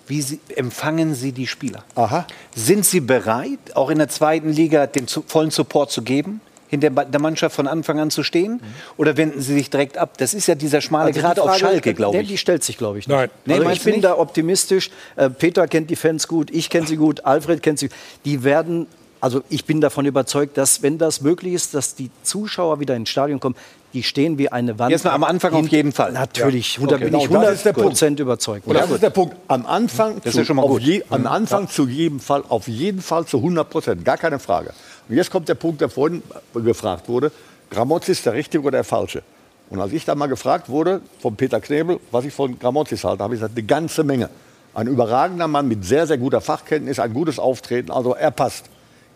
wie 0.07 0.22
sie, 0.22 0.40
empfangen 0.56 1.15
sie 1.15 1.32
die 1.32 1.48
Spieler? 1.48 1.84
Aha. 1.95 2.28
Sind 2.56 2.86
sie 2.86 3.02
bereit, 3.02 3.60
auch 3.74 3.90
in 3.90 3.98
der 3.98 4.07
zweiten 4.07 4.52
Liga 4.52 4.88
den 4.88 5.07
zu, 5.07 5.24
vollen 5.26 5.52
Support 5.52 5.91
zu 5.91 6.03
geben? 6.03 6.40
Hinter 6.69 6.90
der 6.90 7.19
Mannschaft 7.22 7.56
von 7.56 7.65
Anfang 7.65 7.99
an 7.99 8.11
zu 8.11 8.24
stehen? 8.24 8.61
Oder 8.98 9.18
wenden 9.18 9.41
sie 9.41 9.53
sich 9.53 9.69
direkt 9.69 9.98
ab? 9.98 10.18
Das 10.18 10.34
ist 10.34 10.48
ja 10.48 10.56
dieser 10.56 10.82
schmale 10.82 11.07
Also 11.07 11.19
die 11.19 11.26
Grad 11.26 11.40
auf 11.40 11.48
Frage, 11.48 11.60
Schalke, 11.60 11.94
glaube 11.94 12.18
ich. 12.18 12.28
Die 12.28 12.38
stellt 12.38 12.64
sich, 12.64 12.78
glaube 12.78 12.99
ich, 12.99 13.07
nicht. 13.07 13.18
Nein. 13.18 13.30
Nee, 13.45 13.53
also 13.56 13.69
ich 13.69 13.84
bin 13.84 13.94
nicht? 13.94 14.03
da 14.03 14.18
optimistisch. 14.18 14.91
Äh, 15.15 15.30
Peter 15.30 15.68
kennt 15.68 15.90
die 15.90 15.95
Fans 15.95 16.28
gut, 16.28 16.52
ich 16.52 16.69
kenne 16.69 16.86
sie 16.86 16.98
gut, 16.98 17.26
Alfred 17.26 17.64
kennt 17.64 17.80
sie. 17.80 17.90
Die 18.26 18.44
werden, 18.44 18.86
also 19.22 19.44
ich 19.49 19.64
bin 19.64 19.80
davon 19.80 20.06
überzeugt, 20.06 20.57
dass, 20.57 20.84
wenn 20.84 20.98
das 20.98 21.22
möglich 21.22 21.53
ist, 21.53 21.74
dass 21.74 21.95
die 21.95 22.11
Zuschauer 22.22 22.82
wieder 22.82 22.95
ins 22.95 23.10
Stadion 23.10 23.40
kommen, 23.40 23.56
die 23.93 24.03
stehen 24.03 24.38
wie 24.38 24.49
eine 24.51 24.77
Wand. 24.80 24.91
Jetzt 24.91 25.05
mal 25.05 25.11
am 25.11 25.23
Anfang 25.23 25.53
auf 25.53 25.68
jeden 25.69 25.91
Fall. 25.91 26.11
Natürlich, 26.11 26.77
Ja. 26.77 26.85
da 26.88 26.95
Okay. 26.95 27.05
bin 27.05 27.19
ich 27.19 27.27
Genau, 27.27 27.41
das 27.41 27.53
ist 27.55 27.65
der 27.65 27.73
100 27.73 27.89
Prozent 27.89 28.19
überzeugt. 28.19 28.68
Und 28.68 28.73
das 28.76 28.89
ist 28.91 29.01
der 29.03 29.09
Punkt. 29.09 29.35
Am 29.47 29.65
Anfang, 29.65 30.15
Das 30.18 30.26
ist 30.27 30.31
zu, 30.34 30.39
ja 30.39 30.45
schon 30.45 30.55
mal 30.57 30.68
gut. 30.68 30.81
je, 30.81 31.03
am 31.09 31.26
Anfang 31.27 31.69
zu 31.69 31.88
jedem 31.88 32.19
Fall, 32.19 32.43
auf 32.49 32.68
jeden 32.68 33.01
Fall 33.01 33.26
zu 33.26 33.38
100 33.38 33.69
Prozent, 33.69 34.05
gar 34.05 34.18
keine 34.18 34.39
Frage. 34.39 34.72
Und 35.09 35.15
jetzt 35.15 35.31
kommt 35.31 35.47
der 35.49 35.55
Punkt, 35.55 35.81
der 35.81 35.89
vorhin 35.89 36.22
gefragt 36.53 37.07
wurde: 37.07 37.31
Gramozis 37.69 38.22
der 38.23 38.34
Richtige 38.34 38.61
oder 38.64 38.72
der 38.77 38.84
Falsche? 38.84 39.23
Und 39.69 39.81
als 39.81 39.91
ich 39.93 40.05
da 40.05 40.15
mal 40.15 40.27
gefragt 40.27 40.69
wurde 40.69 41.01
von 41.19 41.35
Peter 41.35 41.59
Knebel, 41.59 41.99
was 42.11 42.23
ich 42.26 42.34
von 42.34 42.57
Gramozis 42.59 43.03
halte, 43.03 43.23
habe 43.23 43.34
ich 43.35 43.41
gesagt, 43.41 43.57
eine 43.57 43.65
ganze 43.68 44.03
Menge. 44.03 44.30
Ein 44.73 44.88
überragender 44.88 45.47
Mann 45.47 45.68
mit 45.68 45.84
sehr, 45.85 46.05
sehr 46.07 46.18
guter 46.18 46.39
Fachkenntnis, 46.39 46.99
ein 46.99 47.14
gutes 47.14 47.39
Auftreten. 47.39 47.89
Also 47.91 48.14
er 48.15 48.31
passt. 48.31 48.65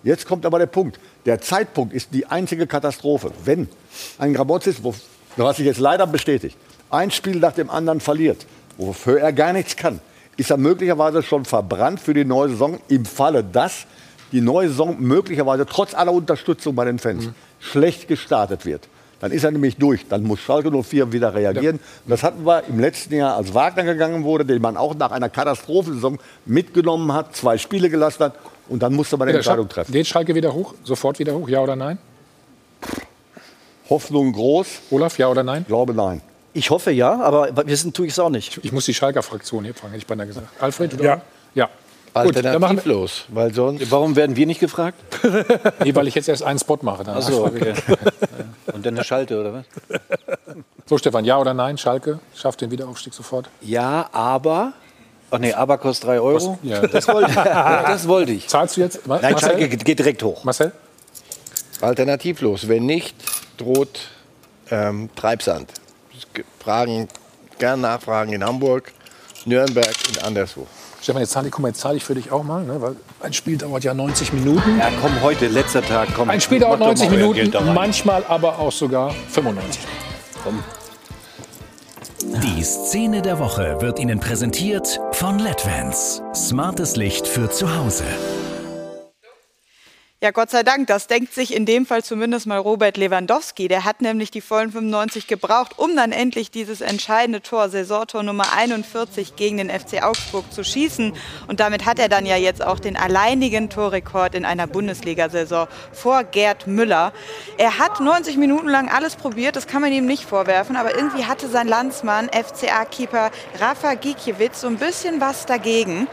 Jetzt 0.04 0.26
kommt 0.28 0.46
aber 0.46 0.60
der 0.60 0.66
Punkt. 0.66 1.00
Der 1.26 1.42
Zeitpunkt 1.42 1.94
ist 1.94 2.14
die 2.14 2.26
einzige 2.26 2.68
Katastrophe. 2.68 3.32
Wenn 3.46 3.68
ein 4.18 4.34
Grabotzis, 4.34 4.78
was 5.38 5.58
sich 5.58 5.66
jetzt 5.66 5.80
leider 5.80 6.08
bestätigt, 6.08 6.58
ein 6.90 7.12
Spiel 7.12 7.38
nach 7.38 7.54
dem 7.54 7.70
anderen 7.70 8.00
verliert, 8.00 8.46
wofür 8.78 9.20
er 9.20 9.34
gar 9.34 9.54
nichts 9.54 9.76
kann, 9.76 10.00
ist 10.38 10.50
er 10.50 10.58
möglicherweise 10.58 11.22
schon 11.22 11.46
verbrannt 11.46 12.00
für 12.00 12.14
die 12.14 12.26
neue 12.26 12.50
Saison 12.50 12.80
im 12.88 13.06
Falle, 13.06 13.44
dass 13.44 13.86
die 14.32 14.42
neue 14.42 14.70
Saison 14.70 14.96
möglicherweise 15.00 15.66
trotz 15.66 15.94
aller 15.94 16.14
Unterstützung 16.14 16.74
bei 16.74 16.86
den 16.86 17.00
Fans 17.00 17.26
mhm. 17.26 17.34
schlecht 17.60 18.08
gestartet 18.08 18.66
wird. 18.66 18.88
Dann 19.20 19.32
ist 19.32 19.44
er 19.44 19.52
nämlich 19.52 19.78
durch. 19.78 20.08
Dann 20.08 20.24
muss 20.24 20.40
Schalke 20.40 20.72
04 20.72 21.12
wieder 21.12 21.36
reagieren. 21.36 21.76
Ja. 21.76 22.02
Und 22.06 22.10
das 22.10 22.24
hatten 22.24 22.44
wir 22.44 22.64
im 22.68 22.80
letzten 22.80 23.14
Jahr, 23.14 23.36
als 23.38 23.54
Wagner 23.54 23.84
gegangen 23.84 24.24
wurde, 24.24 24.46
den 24.46 24.62
man 24.62 24.78
auch 24.78 24.96
nach 24.96 25.12
einer 25.12 25.30
Katastrophensaison 25.30 26.18
mitgenommen 26.46 27.14
hat, 27.14 27.36
zwei 27.36 27.60
Spiele 27.60 27.92
gelassen 27.92 28.24
hat. 28.24 28.36
Und 28.72 28.82
dann 28.82 28.94
musste 28.94 29.18
man 29.18 29.28
eine 29.28 29.38
Entscheidung 29.38 29.68
treffen. 29.68 29.92
Geht 29.92 30.08
Schalke 30.08 30.34
wieder 30.34 30.54
hoch? 30.54 30.74
Sofort 30.86 31.20
wieder 31.20 31.34
hoch? 31.34 31.50
Ja 31.50 31.60
oder 31.60 31.76
nein? 31.76 31.98
Hoffnung 33.90 34.32
groß. 34.32 34.68
Olaf, 34.92 35.18
ja 35.18 35.28
oder 35.28 35.44
nein? 35.44 35.64
Ich 35.64 35.68
glaube 35.68 35.94
nein. 35.94 36.22
Ich 36.54 36.70
hoffe 36.70 36.92
ja, 36.92 37.20
aber 37.20 37.50
wissen 37.68 37.92
tue 37.92 38.08
ich 38.08 38.14
es 38.14 38.20
auch 38.20 38.30
nicht. 38.30 38.60
Ich, 38.64 38.72
muss 38.72 38.86
die 38.86 38.94
Schalker 38.94 39.24
Fraktion 39.24 39.66
hier 39.66 39.74
fragen, 39.74 39.92
hätte 39.92 40.04
ich 40.04 40.08
beinahe 40.08 40.28
gesagt. 40.28 40.48
Alfred, 40.62 40.94
oder? 40.94 41.04
Ja. 41.04 41.22
Ja. 41.54 41.70
Alternativlos, 42.14 43.26
weil 43.28 43.54
sonst. 43.54 43.92
Warum 43.92 44.16
werden 44.16 44.36
wir 44.38 44.46
nicht 44.46 44.60
gefragt? 44.60 44.98
nee, 45.84 45.94
weil 45.94 46.08
ich 46.08 46.16
jetzt 46.16 46.30
erst 46.30 46.44
einen 46.44 46.60
Spot 46.60 46.80
mache. 46.82 47.04
Ach 47.08 47.22
so, 47.22 47.46
okay. 47.46 47.74
Und 48.74 48.86
dann 48.86 48.96
eine 48.96 49.04
Schalte, 49.04 49.40
oder 49.40 49.54
was? 49.54 49.66
So, 50.86 50.98
Stefan, 50.98 51.24
ja 51.24 51.38
oder 51.38 51.54
nein? 51.54 51.78
Schalke 51.78 52.20
schafft 52.36 52.62
den 52.62 52.72
Wiederaufstieg 52.72 53.14
sofort? 53.14 53.50
Ja, 53.62 54.10
aber. 54.12 54.74
Ach 55.32 55.40
nee, 55.40 55.54
aber 55.54 55.78
kostet 55.78 56.10
3 56.10 56.20
Euro. 56.20 56.60
Was? 56.62 56.70
Ja, 56.70 56.86
das, 56.86 57.08
wollte, 57.08 57.34
das 57.34 58.08
wollte 58.08 58.34
ich. 58.34 58.48
Zahlst 58.48 58.76
du 58.76 58.82
jetzt? 58.82 59.08
Nein, 59.08 59.38
Schalke 59.38 59.70
geht 59.70 59.98
direkt 59.98 60.22
hoch. 60.24 60.44
Marcel? 60.44 60.74
Alternativlos. 61.80 62.68
Wenn 62.68 62.86
nicht, 62.86 63.16
droht 63.58 64.00
ähm, 64.70 65.10
Treibsand. 65.16 65.72
Fragen, 66.60 67.08
gern 67.58 67.82
nachfragen 67.82 68.34
in 68.34 68.44
Hamburg, 68.44 68.92
Nürnberg 69.46 69.96
und 70.10 70.24
anderswo. 70.24 70.68
Stefan, 71.02 71.22
jetzt 71.22 71.32
zahle 71.32 71.48
ich, 71.48 71.58
jetzt 71.58 71.80
zahle 71.80 71.98
ich 71.98 72.04
für 72.04 72.14
dich 72.14 72.32
auch 72.32 72.44
mal, 72.44 72.64
ne? 72.64 72.80
weil 72.80 72.96
ein 73.22 73.34
Spiel 73.34 73.58
dauert 73.58 73.84
ja 73.84 73.94
90 73.94 74.34
Minuten. 74.34 74.78
Ja, 74.78 74.92
komm, 75.02 75.20
heute, 75.24 75.48
letzter 75.48 75.82
Tag, 75.82 76.10
komm. 76.16 76.30
Ein 76.30 76.42
Spiel 76.42 76.60
dauert 76.60 76.80
90 76.80 77.10
Minuten, 77.10 77.52
manchmal 77.74 78.24
aber 78.28 78.60
auch 78.60 78.72
sogar 78.72 79.12
95. 79.30 79.82
Komm. 80.44 80.64
Die 82.24 82.64
Szene 82.64 83.24
der 83.24 83.40
Woche 83.40 83.78
wird 83.82 84.00
Ihnen 84.00 84.20
präsentiert 84.20 85.00
von 85.14 85.40
LEDVANCE. 85.40 86.22
Smartes 86.36 86.96
Licht 86.96 87.28
für 87.28 87.50
zu 87.50 87.76
Hause. 87.76 88.04
Ja, 90.24 90.30
Gott 90.30 90.52
sei 90.52 90.62
Dank, 90.62 90.86
das 90.86 91.08
denkt 91.08 91.34
sich 91.34 91.52
in 91.52 91.66
dem 91.66 91.88
Fall 91.88 92.04
zumindest 92.04 92.46
mal 92.46 92.60
Robert 92.60 92.96
Lewandowski. 92.96 93.68
Der 93.68 93.86
hat 93.86 94.02
nämlich 94.02 94.30
die 94.30 94.42
vollen 94.42 94.72
95 94.72 95.26
gebraucht, 95.26 95.80
um 95.80 95.96
dann 95.96 96.12
endlich 96.12 96.52
dieses 96.52 96.82
entscheidende 96.82 97.42
Tor, 97.42 97.70
Saisontor 97.70 98.22
Nummer 98.22 98.54
41 98.56 99.36
gegen 99.36 99.58
den 99.58 99.72
FC 99.72 100.04
Augsburg 100.04 100.54
zu 100.54 100.64
schießen. 100.64 101.14
Und 101.48 101.60
damit 101.60 101.88
hat 101.88 101.98
er 101.98 102.08
dann 102.08 102.28
ja 102.28 102.36
jetzt 102.36 102.64
auch 102.64 102.78
den 102.78 102.98
alleinigen 102.98 103.72
Torrekord 103.72 104.36
in 104.36 104.46
einer 104.46 104.68
Bundesliga-Saison 104.68 105.68
vor 105.92 106.24
Gerd 106.24 106.68
Müller. 106.68 107.14
Er 107.58 107.80
hat 107.80 108.00
90 108.00 108.38
Minuten 108.38 108.68
lang 108.68 108.90
alles 108.90 109.16
probiert, 109.16 109.56
das 109.56 109.66
kann 109.66 109.82
man 109.82 109.92
ihm 109.92 110.06
nicht 110.06 110.26
vorwerfen, 110.26 110.76
aber 110.76 110.94
irgendwie 110.96 111.26
hatte 111.26 111.48
sein 111.48 111.68
Landsmann, 111.68 112.30
FCA-Keeper 112.30 113.32
Rafa 113.60 113.96
Gikiewicz, 113.96 114.62
so 114.62 114.68
ein 114.68 114.78
bisschen 114.78 115.20
was 115.20 115.48
dagegen 115.48 116.08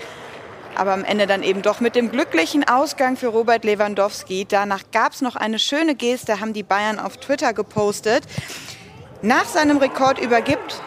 aber 0.78 0.92
am 0.92 1.04
Ende 1.04 1.26
dann 1.26 1.42
eben 1.42 1.62
doch 1.62 1.80
mit 1.80 1.96
dem 1.96 2.10
glücklichen 2.10 2.66
Ausgang 2.66 3.16
für 3.16 3.28
Robert 3.28 3.64
Lewandowski. 3.64 4.46
Danach 4.48 4.84
gab 4.92 5.12
es 5.12 5.20
noch 5.20 5.34
eine 5.34 5.58
schöne 5.58 5.94
Geste, 5.94 6.40
haben 6.40 6.52
die 6.52 6.62
Bayern 6.62 6.98
auf 7.00 7.16
Twitter 7.16 7.52
gepostet. 7.52 8.24
Nach 9.20 9.44
seinem 9.44 9.78
Rekord 9.78 10.20
übergibt 10.20 10.80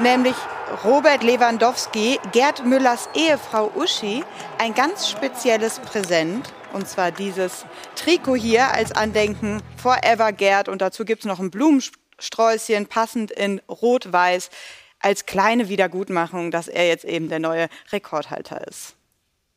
nämlich 0.00 0.34
Robert 0.82 1.22
Lewandowski 1.22 2.18
Gerd 2.32 2.66
Müllers 2.66 3.08
Ehefrau 3.14 3.70
Uschi 3.76 4.24
ein 4.58 4.74
ganz 4.74 5.08
spezielles 5.08 5.78
Präsent. 5.78 6.52
Und 6.72 6.88
zwar 6.88 7.12
dieses 7.12 7.64
Trikot 7.94 8.34
hier 8.34 8.72
als 8.72 8.90
Andenken 8.90 9.62
Forever 9.76 10.32
Gerd. 10.32 10.68
Und 10.68 10.82
dazu 10.82 11.04
gibt 11.04 11.20
es 11.20 11.26
noch 11.26 11.38
ein 11.38 11.52
Blumensträußchen, 11.52 12.86
passend 12.86 13.30
in 13.30 13.60
Rot-Weiß, 13.68 14.50
als 14.98 15.26
kleine 15.26 15.68
Wiedergutmachung, 15.68 16.50
dass 16.50 16.66
er 16.66 16.88
jetzt 16.88 17.04
eben 17.04 17.28
der 17.28 17.38
neue 17.38 17.68
Rekordhalter 17.92 18.66
ist. 18.66 18.96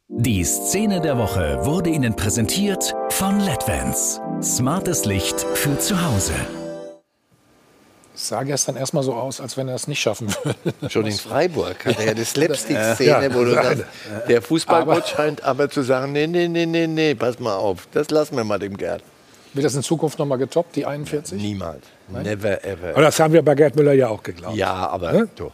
Die 0.10 0.42
Szene 0.46 1.02
der 1.02 1.18
Woche 1.18 1.60
wurde 1.66 1.90
Ihnen 1.90 2.16
präsentiert 2.16 2.96
von 3.10 3.42
LEDVANCE. 3.42 4.22
Smartes 4.42 5.04
Licht 5.04 5.42
für 5.54 5.78
zu 5.80 6.02
Hause. 6.02 6.32
Es 8.16 8.30
sah 8.30 8.44
gestern 8.44 8.78
erstmal 8.78 9.04
so 9.04 9.14
aus, 9.14 9.42
als 9.42 9.58
wenn 9.58 9.68
er 9.68 9.76
es 9.76 9.90
nicht 9.90 10.00
schaffen 10.00 10.34
würde. 10.44 10.90
Schon 10.90 11.08
in 11.08 11.12
Freiburg 11.12 11.86
hatte 11.86 12.06
er 12.06 12.16
die 12.16 12.24
Slapstick-Szene, 12.24 13.28
ja, 13.28 13.36
wo 13.36 13.44
du 13.44 13.54
sagst, 13.54 13.84
der 14.30 14.42
Fußballgott 14.42 15.10
scheint 15.10 15.44
aber 15.44 15.70
zu 15.70 15.82
sagen, 15.82 16.14
nee, 16.14 16.26
nee, 16.26 16.48
nee, 16.48 16.66
nee, 16.66 16.88
nee, 16.88 17.14
pass 17.14 17.38
mal 17.40 17.58
auf, 17.58 17.90
das 17.92 18.10
lassen 18.10 18.38
wir 18.38 18.46
mal 18.46 18.60
dem 18.60 18.78
Gerd. 18.78 19.04
Wird 19.54 19.66
das 19.66 19.76
in 19.76 19.84
Zukunft 19.84 20.18
noch 20.20 20.26
mal 20.26 20.38
getoppt, 20.38 20.78
die 20.78 20.86
41? 20.86 21.42
Niemals. 21.42 21.84
Nein? 22.08 22.24
Never 22.24 22.64
ever. 22.64 22.92
Aber 22.92 23.02
das 23.02 23.20
haben 23.20 23.34
wir 23.34 23.42
bei 23.42 23.56
Gerd 23.56 23.76
Müller 23.76 23.92
ja 23.92 24.08
auch 24.08 24.24
geglaubt. 24.24 24.56
Ja, 24.56 24.88
aber 24.88 25.14
ja? 25.14 25.26
doch. 25.36 25.52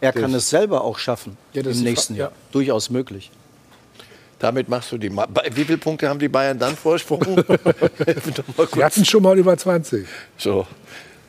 Er 0.00 0.12
kann 0.12 0.34
es 0.34 0.50
selber 0.50 0.82
auch 0.82 0.98
schaffen 0.98 1.38
ja, 1.52 1.62
im 1.62 1.80
nächsten 1.84 2.16
Jahr. 2.16 2.32
Durchaus 2.50 2.90
möglich. 2.90 3.30
Damit 4.42 4.68
machst 4.68 4.90
du 4.90 4.98
die. 4.98 5.08
Ma 5.08 5.24
Wie 5.54 5.64
viele 5.64 5.78
Punkte 5.78 6.08
haben 6.08 6.18
die 6.18 6.28
Bayern 6.28 6.58
dann 6.58 6.74
Vorsprung? 6.74 7.22
Sie 8.74 8.84
hatten 8.84 9.04
schon 9.04 9.22
mal 9.22 9.38
über 9.38 9.56
20. 9.56 10.04
So. 10.36 10.66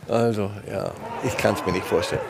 Also, 0.10 0.50
ja, 0.70 0.92
ich 1.24 1.38
kann 1.38 1.54
es 1.54 1.64
mir 1.64 1.74
nicht 1.74 1.86
vorstellen. 1.86 2.24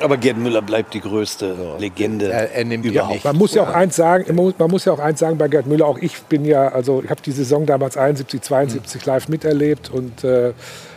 Aber 0.00 0.16
Gerd 0.16 0.36
Müller 0.36 0.62
bleibt 0.62 0.94
die 0.94 1.00
größte 1.00 1.56
so. 1.56 1.76
Legende 1.76 2.30
er, 2.30 2.52
er 2.52 2.64
nimmt 2.64 2.84
überhaupt. 2.84 3.24
Man 3.24 3.36
muss 3.36 3.52
ja 3.52 3.64
auch 3.64 3.74
eins 3.74 3.96
sagen, 3.96 4.32
man 4.36 4.70
muss 4.70 4.84
ja 4.84 4.92
auch 4.92 5.00
eins 5.00 5.18
sagen 5.18 5.38
bei 5.38 5.48
Gerd 5.48 5.66
Müller, 5.66 5.86
auch 5.86 5.98
ich 5.98 6.16
bin 6.22 6.44
ja, 6.44 6.68
also 6.68 7.02
ich 7.02 7.10
habe 7.10 7.20
die 7.20 7.32
Saison 7.32 7.66
damals 7.66 7.96
71, 7.96 8.42
72 8.42 9.04
mhm. 9.04 9.12
live 9.12 9.28
miterlebt 9.28 9.90
und 9.90 10.22
äh, 10.22 10.52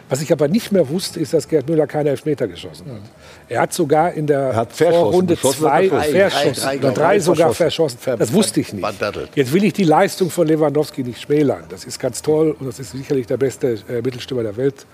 was 0.10 0.22
ich 0.22 0.32
aber 0.32 0.48
nicht 0.48 0.72
mehr 0.72 0.88
wusste, 0.88 1.20
ist, 1.20 1.34
dass 1.34 1.48
Gerd 1.48 1.68
Müller 1.68 1.88
keine 1.88 2.10
Elfmeter 2.12 2.48
geschossen 2.48 2.86
hat. 2.88 3.02
Er 3.50 3.62
hat 3.62 3.74
sogar 3.74 4.14
in 4.14 4.28
der 4.28 4.68
Vorrunde 4.70 5.38
zwei 5.38 5.88
drei, 5.88 6.12
verschossen, 6.12 6.64
drei, 6.64 6.78
drei, 6.78 6.92
drei 6.92 7.20
sogar 7.20 7.54
verschossen. 7.54 7.98
Das 8.18 8.32
wusste 8.32 8.60
ich 8.60 8.74
nicht. 8.74 8.88
Jetzt 9.36 9.52
will 9.52 9.64
ich 9.64 9.74
die 9.74 9.84
Leistung 9.84 10.30
von 10.30 10.48
Lewandowski 10.48 11.04
nicht 11.04 11.22
schmälern. 11.22 11.64
Das 11.70 11.86
ist 11.86 12.00
ganz 12.00 12.22
toll 12.22 12.56
und 12.60 12.68
das 12.68 12.80
ist 12.80 12.92
sicherlich 12.92 13.26
der 13.26 13.38
beste 13.38 13.80
äh, 13.90 14.02
Mittelstürmer 14.04 14.44
der 14.44 14.58
Welt. 14.58 14.86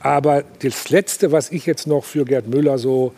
Aber 0.00 0.44
das 0.62 0.90
Letzte, 0.90 1.32
was 1.32 1.50
ich 1.50 1.66
jetzt 1.66 1.86
noch 1.86 2.04
für 2.04 2.24
Gerd 2.24 2.46
Müller 2.46 2.78
so 2.78 3.12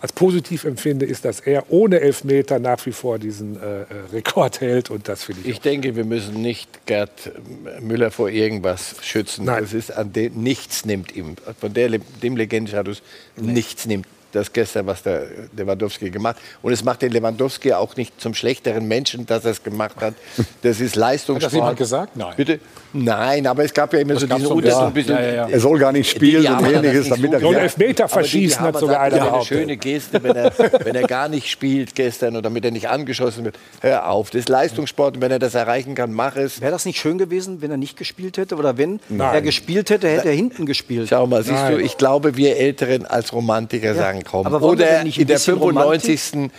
als 0.00 0.12
positiv 0.12 0.64
empfinde, 0.64 1.04
ist, 1.04 1.24
dass 1.24 1.40
er 1.40 1.70
ohne 1.70 2.00
Elfmeter 2.00 2.58
nach 2.58 2.84
wie 2.86 2.92
vor 2.92 3.18
diesen 3.18 3.60
äh, 3.60 3.82
äh 3.82 3.86
Rekord 4.12 4.60
hält. 4.60 4.90
Und 4.90 5.08
das 5.08 5.24
finde 5.24 5.42
ich. 5.42 5.48
Ich 5.48 5.60
denke, 5.60 5.94
wir 5.96 6.04
müssen 6.04 6.40
nicht 6.40 6.86
Gerd 6.86 7.32
Müller 7.80 8.10
vor 8.10 8.30
irgendwas 8.30 8.96
schützen. 9.02 9.44
Nein. 9.44 9.62
Es 9.62 9.74
ist 9.74 9.90
an 9.90 10.12
dem, 10.12 10.42
nichts 10.42 10.84
nimmt 10.84 11.14
ihm, 11.14 11.36
von 11.60 11.74
der, 11.74 11.90
dem 12.22 12.36
Legendenstatus, 12.36 13.02
nichts 13.36 13.86
nimmt 13.86 14.06
das 14.32 14.52
gestern, 14.52 14.86
was 14.86 15.02
der 15.02 15.24
Lewandowski 15.56 16.10
gemacht 16.10 16.36
hat. 16.36 16.42
Und 16.62 16.72
es 16.72 16.84
macht 16.84 17.02
den 17.02 17.12
Lewandowski 17.12 17.72
auch 17.72 17.96
nicht 17.96 18.20
zum 18.20 18.34
schlechteren 18.34 18.86
Menschen, 18.86 19.26
dass 19.26 19.44
er 19.44 19.52
es 19.52 19.62
gemacht 19.62 19.96
hat. 20.00 20.14
Das 20.62 20.80
ist 20.80 20.96
Leistungssport. 20.96 21.42
Hat 21.42 21.52
das 21.52 21.52
jemand 21.52 21.78
gesagt? 21.78 22.16
Nein. 22.16 22.34
Bitte? 22.36 22.60
Nein, 22.92 23.46
aber 23.46 23.64
es 23.64 23.72
gab 23.72 23.92
ja 23.92 24.00
immer 24.00 24.14
das 24.14 24.22
so 24.22 24.26
diesen 24.26 24.46
Unterschied. 24.48 25.08
Ja, 25.08 25.20
ja, 25.20 25.32
ja. 25.32 25.48
Er 25.48 25.60
soll 25.60 25.78
gar 25.78 25.92
nicht 25.92 26.10
spielen 26.10 26.46
und 26.46 26.64
ähnliches. 26.66 27.08
Damit 27.08 27.32
er 27.32 27.40
so 27.40 27.52
Elfmeter 27.52 28.08
verschießen 28.08 28.60
hat 28.60 28.78
sogar 28.78 29.00
einer 29.00 29.32
eine 29.32 29.44
schöne 29.44 29.76
Geste, 29.76 30.22
wenn 30.22 30.34
er, 30.34 30.52
wenn 30.84 30.94
er 30.94 31.06
gar 31.06 31.28
nicht 31.28 31.48
spielt 31.48 31.94
gestern 31.94 32.34
oder 32.34 32.42
damit 32.42 32.64
er 32.64 32.70
nicht 32.70 32.88
angeschossen 32.88 33.44
wird. 33.44 33.58
Hör 33.80 34.08
auf, 34.08 34.30
das 34.30 34.40
ist 34.40 34.48
Leistungssport 34.48 35.16
und 35.16 35.22
wenn 35.22 35.30
er 35.30 35.38
das 35.38 35.54
erreichen 35.54 35.94
kann, 35.94 36.12
mach 36.12 36.36
es. 36.36 36.60
Wäre 36.60 36.72
das 36.72 36.84
nicht 36.84 36.98
schön 36.98 37.18
gewesen, 37.18 37.62
wenn 37.62 37.70
er 37.70 37.76
nicht 37.76 37.96
gespielt 37.96 38.38
hätte? 38.38 38.56
Oder 38.56 38.76
wenn 38.76 39.00
Nein. 39.08 39.34
er 39.34 39.42
gespielt 39.42 39.90
hätte, 39.90 40.08
hätte 40.08 40.28
er 40.28 40.34
hinten 40.34 40.66
gespielt? 40.66 41.08
Schau 41.08 41.26
mal, 41.26 41.42
siehst 41.42 41.54
Nein. 41.54 41.74
du, 41.74 41.80
ich 41.80 41.96
glaube, 41.96 42.36
wir 42.36 42.56
Älteren 42.56 43.06
als 43.06 43.32
Romantiker 43.32 43.94
sagen, 43.94 44.19
komm. 44.24 44.46
Aber 44.46 44.62
oder 44.62 45.02
in 45.02 45.26
der 45.26 45.38
95. 45.38 46.50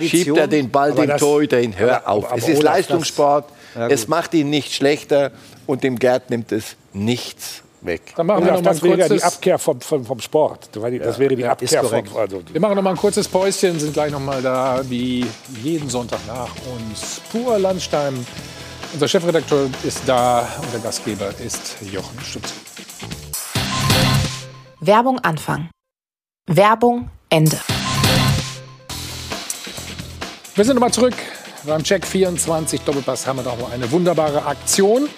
schiebt 0.00 0.36
er 0.36 0.48
den 0.48 0.70
Ball 0.70 0.92
dem 0.92 1.16
Torhüter 1.16 1.58
hin. 1.58 1.74
Hör 1.76 2.08
auf, 2.08 2.24
aber, 2.24 2.32
aber 2.32 2.38
es 2.38 2.48
ist 2.48 2.62
Leistungssport. 2.62 3.46
Ja, 3.74 3.88
es 3.88 4.08
macht 4.08 4.34
ihn 4.34 4.50
nicht 4.50 4.72
schlechter 4.74 5.30
und 5.66 5.84
dem 5.84 5.98
Gerd 5.98 6.30
nimmt 6.30 6.50
es 6.52 6.76
nichts 6.92 7.62
weg. 7.82 8.12
Dann 8.16 8.26
machen 8.26 8.44
wir 8.44 8.52
noch 8.52 8.62
das 8.62 8.82
wäre 8.82 9.08
die 9.08 9.22
Abkehr 9.22 9.58
vom, 9.58 9.80
vom, 9.80 10.04
vom 10.04 10.20
Sport. 10.20 10.68
Das 10.72 10.82
ja, 10.82 11.18
wäre 11.18 11.36
die 11.36 11.44
Abkehr 11.44 11.84
vom, 11.84 12.04
also 12.16 12.42
wir 12.50 12.60
machen 12.60 12.76
noch 12.76 12.82
mal 12.82 12.90
ein 12.90 12.96
kurzes 12.96 13.28
Päuschen, 13.28 13.78
sind 13.78 13.92
gleich 13.92 14.12
noch 14.12 14.20
mal 14.20 14.42
da, 14.42 14.82
wie 14.88 15.26
jeden 15.62 15.88
Sonntag 15.88 16.20
nach 16.26 16.50
uns. 16.74 17.20
Pur 17.30 17.58
Landstein. 17.58 18.26
Unser 18.92 19.06
Chefredakteur 19.06 19.70
ist 19.84 20.02
da 20.06 20.48
und 20.60 20.72
der 20.72 20.80
Gastgeber 20.80 21.32
ist 21.44 21.76
Jochen 21.92 22.18
Stutz. 22.20 22.52
Werbung 24.80 25.18
Anfang. 25.20 25.68
Werbung 26.52 27.08
Ende. 27.28 27.60
Wir 30.56 30.64
sind 30.64 30.74
nochmal 30.74 30.92
zurück. 30.92 31.14
Beim 31.64 31.84
Check 31.84 32.04
24 32.04 32.80
Doppelpass 32.80 33.24
haben 33.28 33.36
wir 33.36 33.44
mal 33.44 33.70
eine 33.72 33.88
wunderbare 33.92 34.44
Aktion, 34.44 35.08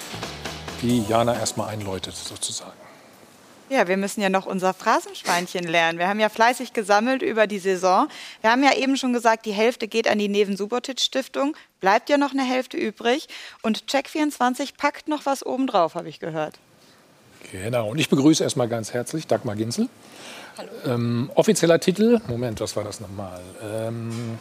die 0.82 1.02
Jana 1.08 1.34
erstmal 1.34 1.70
einläutet, 1.70 2.14
sozusagen. 2.14 2.76
Ja, 3.70 3.88
wir 3.88 3.96
müssen 3.96 4.20
ja 4.20 4.28
noch 4.28 4.44
unser 4.44 4.74
Phrasenschweinchen 4.74 5.64
lernen. 5.64 5.98
Wir 5.98 6.06
haben 6.06 6.20
ja 6.20 6.28
fleißig 6.28 6.74
gesammelt 6.74 7.22
über 7.22 7.46
die 7.46 7.60
Saison. 7.60 8.08
Wir 8.42 8.50
haben 8.50 8.62
ja 8.62 8.74
eben 8.74 8.98
schon 8.98 9.14
gesagt, 9.14 9.46
die 9.46 9.52
Hälfte 9.52 9.88
geht 9.88 10.08
an 10.08 10.18
die 10.18 10.28
Neven 10.28 10.58
Subotic 10.58 11.00
Stiftung. 11.00 11.56
Bleibt 11.80 12.10
ja 12.10 12.18
noch 12.18 12.32
eine 12.32 12.44
Hälfte 12.44 12.76
übrig. 12.76 13.28
Und 13.62 13.84
Check24 13.86 14.76
packt 14.76 15.08
noch 15.08 15.24
was 15.24 15.46
obendrauf, 15.46 15.94
habe 15.94 16.10
ich 16.10 16.20
gehört. 16.20 16.58
Genau. 17.52 17.88
Und 17.88 17.98
ich 17.98 18.10
begrüße 18.10 18.44
erstmal 18.44 18.68
ganz 18.68 18.92
herzlich 18.92 19.26
Dagmar 19.26 19.56
Ginzel. 19.56 19.88
Ähm, 20.86 21.30
offizieller 21.34 21.78
Titel, 21.80 22.20
Moment, 22.28 22.60
was 22.60 22.76
war 22.76 22.84
das 22.84 23.00
nochmal? 23.00 23.40
Ähm, 23.62 24.38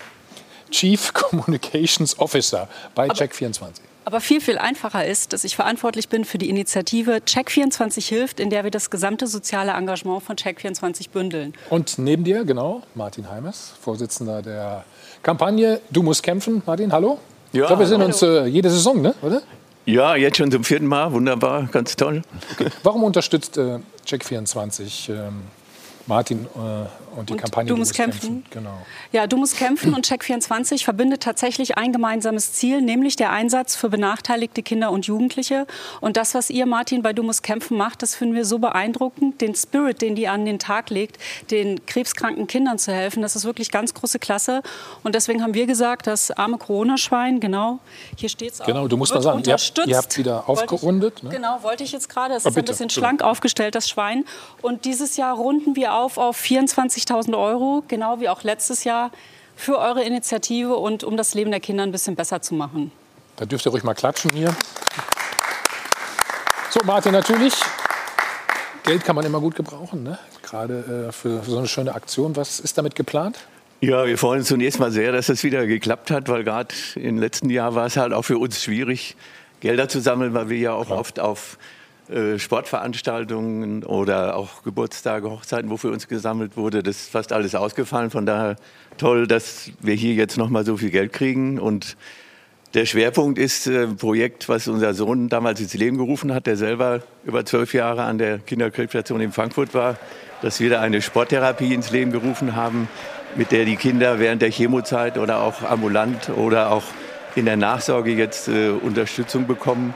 Chief 0.72 1.14
Communications 1.14 2.18
Officer 2.20 2.68
bei 2.96 3.08
Check24. 3.08 3.82
Aber 4.04 4.20
viel, 4.20 4.42
viel 4.42 4.58
einfacher 4.58 5.06
ist, 5.06 5.32
dass 5.32 5.44
ich 5.44 5.56
verantwortlich 5.56 6.10
bin 6.10 6.26
für 6.26 6.40
die 6.40 6.50
Initiative 6.50 7.18
Check24 7.18 8.04
hilft, 8.08 8.40
in 8.40 8.50
der 8.50 8.64
wir 8.64 8.72
das 8.72 8.90
gesamte 8.90 9.28
soziale 9.28 9.74
Engagement 9.74 10.24
von 10.24 10.36
Check24 10.36 11.12
bündeln. 11.12 11.54
Und 11.70 12.00
neben 12.00 12.24
dir, 12.24 12.44
genau, 12.44 12.82
Martin 12.96 13.30
Heimes, 13.30 13.74
Vorsitzender 13.80 14.42
der 14.42 14.86
Kampagne 15.22 15.82
Du 15.92 16.02
musst 16.02 16.24
kämpfen. 16.24 16.64
Martin, 16.66 16.92
hallo. 16.92 17.20
Ja, 17.54 17.62
ich 17.62 17.68
glaube, 17.68 17.82
wir 17.82 17.88
sehen 17.88 18.02
uns 18.02 18.22
äh, 18.22 18.46
jede 18.46 18.70
Saison, 18.72 19.02
ne? 19.02 19.14
oder? 19.22 19.42
Ja, 19.86 20.16
jetzt 20.16 20.38
schon 20.38 20.52
zum 20.52 20.64
vierten 20.64 20.88
Mal. 20.88 21.12
Wunderbar, 21.12 21.68
ganz 21.72 21.96
toll. 21.96 22.24
Okay. 22.54 22.70
Warum 22.84 23.04
unterstützt 23.04 23.58
äh, 23.58 23.80
Check24 24.08 25.12
ähm, 25.12 25.44
Martin 26.12 26.46
äh, 26.46 27.01
und 27.16 27.30
die 27.30 27.34
und 27.34 27.40
Kampagne 27.40 27.68
Du 27.68 27.78
musst, 27.78 27.94
kämpfen. 27.94 28.20
kämpfen. 28.20 28.44
Genau. 28.50 28.78
Ja, 29.12 29.28
Du 29.28 29.38
musst 29.38 29.58
kämpfen 29.58 29.94
und 29.94 30.08
Check24 30.08 30.84
verbindet 30.84 31.22
tatsächlich 31.22 31.78
ein 31.78 31.92
gemeinsames 31.92 32.54
Ziel, 32.54 32.82
nämlich 32.82 33.16
der 33.16 33.32
Einsatz 33.32 33.76
für 33.76 33.90
benachteiligte 33.90 34.64
Kinder 34.64 34.92
und 34.92 35.06
Jugendliche. 35.06 35.68
Und 36.00 36.18
das, 36.18 36.34
was 36.34 36.50
ihr, 36.50 36.66
Martin, 36.66 37.02
bei 37.02 37.14
Du 37.14 37.24
musst 37.24 37.44
kämpfen 37.44 37.78
macht, 37.78 38.02
das 38.02 38.16
finden 38.16 38.36
wir 38.36 38.46
so 38.46 38.60
beeindruckend. 38.60 39.42
Den 39.42 39.56
Spirit, 39.56 40.02
den 40.02 40.16
die 40.16 40.28
an 40.28 40.46
den 40.46 40.60
Tag 40.60 40.90
legt, 40.90 41.18
den 41.52 41.86
krebskranken 41.86 42.48
Kindern 42.48 42.80
zu 42.80 42.92
helfen, 42.94 43.22
das 43.22 43.36
ist 43.36 43.46
wirklich 43.46 43.72
ganz 43.72 43.94
große 43.94 44.20
Klasse. 44.20 44.62
Und 45.04 45.16
deswegen 45.16 45.44
haben 45.44 45.54
wir 45.54 45.66
gesagt, 45.66 46.08
das 46.08 46.32
arme 46.32 46.58
Corona-Schwein, 46.58 47.40
genau, 47.40 47.80
hier 48.16 48.30
steht 48.30 48.54
es 48.54 48.62
auch. 48.62 48.66
Genau, 48.66 48.88
du 48.88 48.98
musst 48.98 49.14
mal 49.14 49.22
sagen, 49.22 49.44
ihr 49.46 49.54
habt, 49.54 49.82
ihr 49.86 49.98
habt 49.98 50.18
wieder 50.18 50.48
aufgerundet. 50.48 51.16
Ich, 51.18 51.24
ne? 51.24 51.30
Genau, 51.30 51.62
wollte 51.64 51.84
ich 51.84 51.92
jetzt 51.92 52.10
gerade. 52.10 52.36
Es 52.36 52.46
oh, 52.46 52.50
ist 52.50 52.58
ein 52.58 52.66
bisschen 52.66 52.90
schlank 52.90 53.22
aufgestellt, 53.22 53.76
das 53.76 53.90
Schwein. 53.90 54.26
Und 54.62 54.86
dieses 54.86 55.18
Jahr 55.18 55.36
runden 55.36 55.76
wir 55.76 55.94
auf 55.94 56.18
auf 56.18 56.38
24.000 57.02 57.38
Euro, 57.38 57.84
genau 57.88 58.20
wie 58.20 58.30
auch 58.30 58.44
letztes 58.44 58.84
Jahr, 58.84 59.12
für 59.56 59.78
eure 59.78 60.04
Initiative 60.04 60.76
und 60.76 61.04
um 61.04 61.18
das 61.18 61.34
Leben 61.34 61.52
der 61.52 61.60
Kinder 61.60 61.84
ein 61.84 61.92
bisschen 61.92 62.16
besser 62.16 62.42
zu 62.42 62.56
machen. 62.56 62.92
Da 63.36 63.46
dürft 63.46 63.66
ihr 63.66 63.72
ruhig 63.72 63.84
mal 63.84 63.94
klatschen 63.94 64.32
hier. 64.32 64.56
So, 66.70 66.80
Martin, 66.86 67.12
natürlich. 67.12 67.54
Geld 68.84 69.04
kann 69.04 69.16
man 69.16 69.26
immer 69.26 69.40
gut 69.40 69.56
gebrauchen, 69.56 70.04
ne? 70.04 70.18
gerade 70.52 71.08
äh, 71.08 71.12
für, 71.12 71.42
für 71.44 71.52
so 71.52 71.58
eine 71.58 71.68
schöne 71.68 71.96
Aktion. 71.96 72.36
Was 72.36 72.60
ist 72.60 72.78
damit 72.78 72.96
geplant? 72.96 73.40
Ja, 73.80 74.06
wir 74.06 74.18
freuen 74.18 74.40
uns 74.40 74.48
zunächst 74.48 74.80
mal 74.80 74.92
sehr, 74.92 75.12
dass 75.12 75.28
das 75.28 75.44
wieder 75.44 75.66
geklappt 75.66 76.12
hat, 76.12 76.30
weil 76.30 76.44
gerade 76.44 76.74
im 76.96 77.18
letzten 77.18 77.50
Jahr 77.50 77.74
war 77.74 77.88
es 77.88 77.98
halt 77.98 78.14
auch 78.14 78.22
für 78.24 78.38
uns 78.38 78.62
schwierig, 78.62 79.16
Gelder 79.60 79.90
zu 79.90 80.02
sammeln, 80.02 80.34
weil 80.34 80.50
wir 80.50 80.58
ja 80.58 80.74
auch 80.74 80.88
Klar. 80.88 81.00
oft 81.00 81.20
auf 81.20 81.58
äh, 82.12 82.40
Sportveranstaltungen 82.40 83.84
oder 83.84 84.36
auch 84.36 84.64
Geburtstage, 84.64 85.30
Hochzeiten, 85.30 85.70
wofür 85.70 85.92
uns 85.92 86.08
gesammelt 86.08 86.58
wurde. 86.58 86.84
Das 86.84 86.98
ist 86.98 87.12
fast 87.12 87.32
alles 87.32 87.56
ausgefallen. 87.56 88.10
Von 88.10 88.26
daher 88.26 88.58
toll, 88.98 89.28
dass 89.28 89.72
wir 89.80 89.94
hier 89.94 90.14
jetzt 90.14 90.38
noch 90.38 90.50
mal 90.50 90.66
so 90.66 90.76
viel 90.76 90.90
Geld 90.90 91.14
kriegen. 91.14 91.58
Und 91.58 91.96
der 92.74 92.86
Schwerpunkt 92.86 93.40
ist 93.40 93.68
äh, 93.68 93.84
ein 93.84 93.96
Projekt, 93.98 94.50
was 94.50 94.68
unser 94.68 94.94
Sohn 94.94 95.30
damals 95.30 95.62
ins 95.62 95.74
Leben 95.74 95.98
gerufen 95.98 96.34
hat, 96.34 96.48
der 96.48 96.58
selber 96.58 97.02
über 97.24 97.46
zwölf 97.46 97.74
Jahre 97.74 98.04
an 98.04 98.18
der 98.18 98.40
Kinderkrebsstation 98.40 99.22
in 99.22 99.32
Frankfurt 99.32 99.74
war, 99.74 99.98
dass 100.42 100.60
wir 100.60 100.70
da 100.70 100.82
eine 100.82 101.02
Sporttherapie 101.02 101.74
ins 101.74 101.92
Leben 101.92 102.12
gerufen 102.12 102.56
haben, 102.56 102.90
mit 103.36 103.52
der 103.52 103.66
die 103.66 103.78
Kinder 103.78 104.20
während 104.20 104.42
der 104.42 104.52
Chemozeit 104.52 105.18
oder 105.18 105.42
auch 105.42 105.64
ambulant 105.64 106.30
oder 106.30 106.72
auch 106.72 106.84
in 107.36 107.46
der 107.46 107.58
Nachsorge 107.58 108.12
jetzt 108.12 108.48
äh, 108.50 108.70
Unterstützung 108.70 109.48
bekommen. 109.48 109.94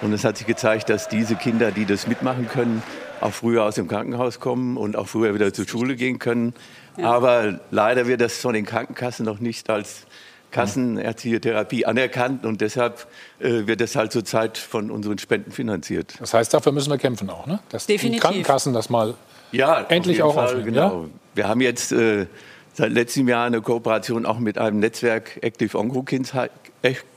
Und 0.00 0.12
es 0.12 0.24
hat 0.24 0.36
sich 0.36 0.46
gezeigt, 0.46 0.90
dass 0.90 1.08
diese 1.08 1.34
Kinder, 1.34 1.72
die 1.72 1.84
das 1.84 2.06
mitmachen 2.06 2.48
können, 2.48 2.82
auch 3.20 3.32
früher 3.32 3.64
aus 3.64 3.74
dem 3.74 3.88
Krankenhaus 3.88 4.38
kommen 4.38 4.76
und 4.76 4.96
auch 4.96 5.08
früher 5.08 5.34
wieder 5.34 5.52
zur 5.52 5.66
Schule 5.66 5.96
gehen 5.96 6.18
können. 6.18 6.54
Ja. 6.96 7.10
Aber 7.10 7.60
leider 7.70 8.06
wird 8.06 8.20
das 8.20 8.38
von 8.38 8.54
den 8.54 8.64
Krankenkassen 8.64 9.24
noch 9.24 9.40
nicht 9.40 9.70
als 9.70 10.06
Kassenerziehotherapie 10.50 11.84
anerkannt 11.84 12.46
und 12.46 12.60
deshalb 12.60 13.06
äh, 13.38 13.66
wird 13.66 13.80
das 13.80 13.96
halt 13.96 14.12
zurzeit 14.12 14.56
von 14.56 14.90
unseren 14.90 15.18
Spenden 15.18 15.52
finanziert. 15.52 16.14
Das 16.20 16.32
heißt, 16.32 16.54
dafür 16.54 16.72
müssen 16.72 16.90
wir 16.90 16.98
kämpfen 16.98 17.28
auch, 17.28 17.46
ne? 17.46 17.58
Dass 17.68 17.86
Definitiv. 17.86 18.20
die 18.20 18.20
Krankenkassen 18.20 18.72
das 18.72 18.88
mal 18.88 19.14
ja, 19.52 19.80
endlich 19.88 20.22
auch 20.22 20.34
Fall, 20.34 20.62
genau. 20.62 21.02
Ja? 21.02 21.08
Wir 21.34 21.48
haben 21.48 21.60
jetzt 21.60 21.92
äh, 21.92 22.26
seit 22.74 22.92
letztem 22.92 23.28
Jahr 23.28 23.46
eine 23.46 23.60
Kooperation 23.60 24.26
auch 24.26 24.38
mit 24.38 24.58
einem 24.58 24.78
Netzwerk 24.78 25.38
Active 25.42 25.76
Onco 25.78 26.02
Kids, 26.02 26.32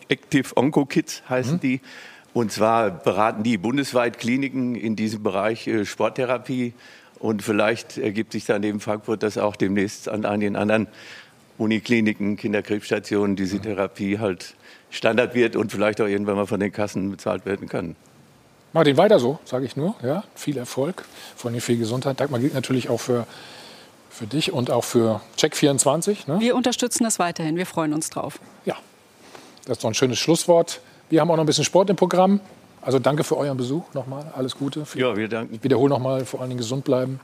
Active 0.09 0.57
Onco 0.57 0.85
Kids 0.85 1.23
heißen 1.29 1.55
mhm. 1.55 1.59
die. 1.59 1.81
Und 2.33 2.51
zwar 2.51 2.91
beraten 2.91 3.43
die 3.43 3.57
bundesweit 3.57 4.17
Kliniken 4.17 4.75
in 4.75 4.95
diesem 4.95 5.23
Bereich 5.23 5.67
äh, 5.67 5.85
Sporttherapie. 5.85 6.73
Und 7.19 7.43
vielleicht 7.43 7.97
ergibt 7.97 8.31
sich 8.31 8.45
dann 8.45 8.61
neben 8.61 8.79
Frankfurt, 8.79 9.21
dass 9.21 9.37
auch 9.37 9.55
demnächst 9.55 10.09
an 10.09 10.25
einigen 10.25 10.55
anderen 10.55 10.87
Unikliniken, 11.57 12.37
Kinderkrebsstationen 12.37 13.35
diese 13.35 13.59
Therapie 13.59 14.17
halt 14.17 14.55
Standard 14.89 15.35
wird 15.35 15.55
und 15.55 15.71
vielleicht 15.71 16.01
auch 16.01 16.07
irgendwann 16.07 16.35
mal 16.35 16.47
von 16.47 16.59
den 16.59 16.71
Kassen 16.71 17.11
bezahlt 17.11 17.45
werden 17.45 17.69
kann. 17.69 17.95
Martin, 18.73 18.97
weiter 18.97 19.19
so, 19.19 19.39
sage 19.45 19.65
ich 19.65 19.75
nur. 19.75 19.95
Ja, 20.01 20.23
viel 20.33 20.57
Erfolg, 20.57 21.05
vor 21.35 21.51
allem 21.51 21.59
viel 21.61 21.77
Gesundheit. 21.77 22.19
Dagmar 22.19 22.39
gilt 22.39 22.53
natürlich 22.53 22.89
auch 22.89 22.99
für, 22.99 23.27
für 24.09 24.25
dich 24.25 24.53
und 24.53 24.71
auch 24.71 24.85
für 24.85 25.21
Check24. 25.37 26.27
Ne? 26.27 26.39
Wir 26.39 26.55
unterstützen 26.55 27.03
das 27.03 27.19
weiterhin. 27.19 27.57
Wir 27.57 27.65
freuen 27.65 27.93
uns 27.93 28.09
drauf. 28.09 28.39
Ja, 28.65 28.75
das 29.65 29.77
ist 29.77 29.83
doch 29.83 29.89
ein 29.89 29.93
schönes 29.93 30.19
Schlusswort. 30.19 30.81
Wir 31.11 31.19
haben 31.19 31.29
auch 31.29 31.35
noch 31.35 31.43
ein 31.43 31.45
bisschen 31.45 31.65
Sport 31.65 31.89
im 31.89 31.97
Programm. 31.97 32.39
Also 32.81 32.97
danke 32.97 33.25
für 33.25 33.37
euren 33.37 33.57
Besuch 33.57 33.83
nochmal. 33.93 34.31
Alles 34.33 34.57
Gute. 34.57 34.85
Ja, 34.95 35.15
wir 35.15 35.27
danken. 35.27 35.53
Ich 35.53 35.61
wiederhole 35.61 35.89
nochmal, 35.89 36.25
vor 36.25 36.39
allen 36.39 36.49
Dingen 36.49 36.57
gesund 36.57 36.85
bleiben. 36.85 37.19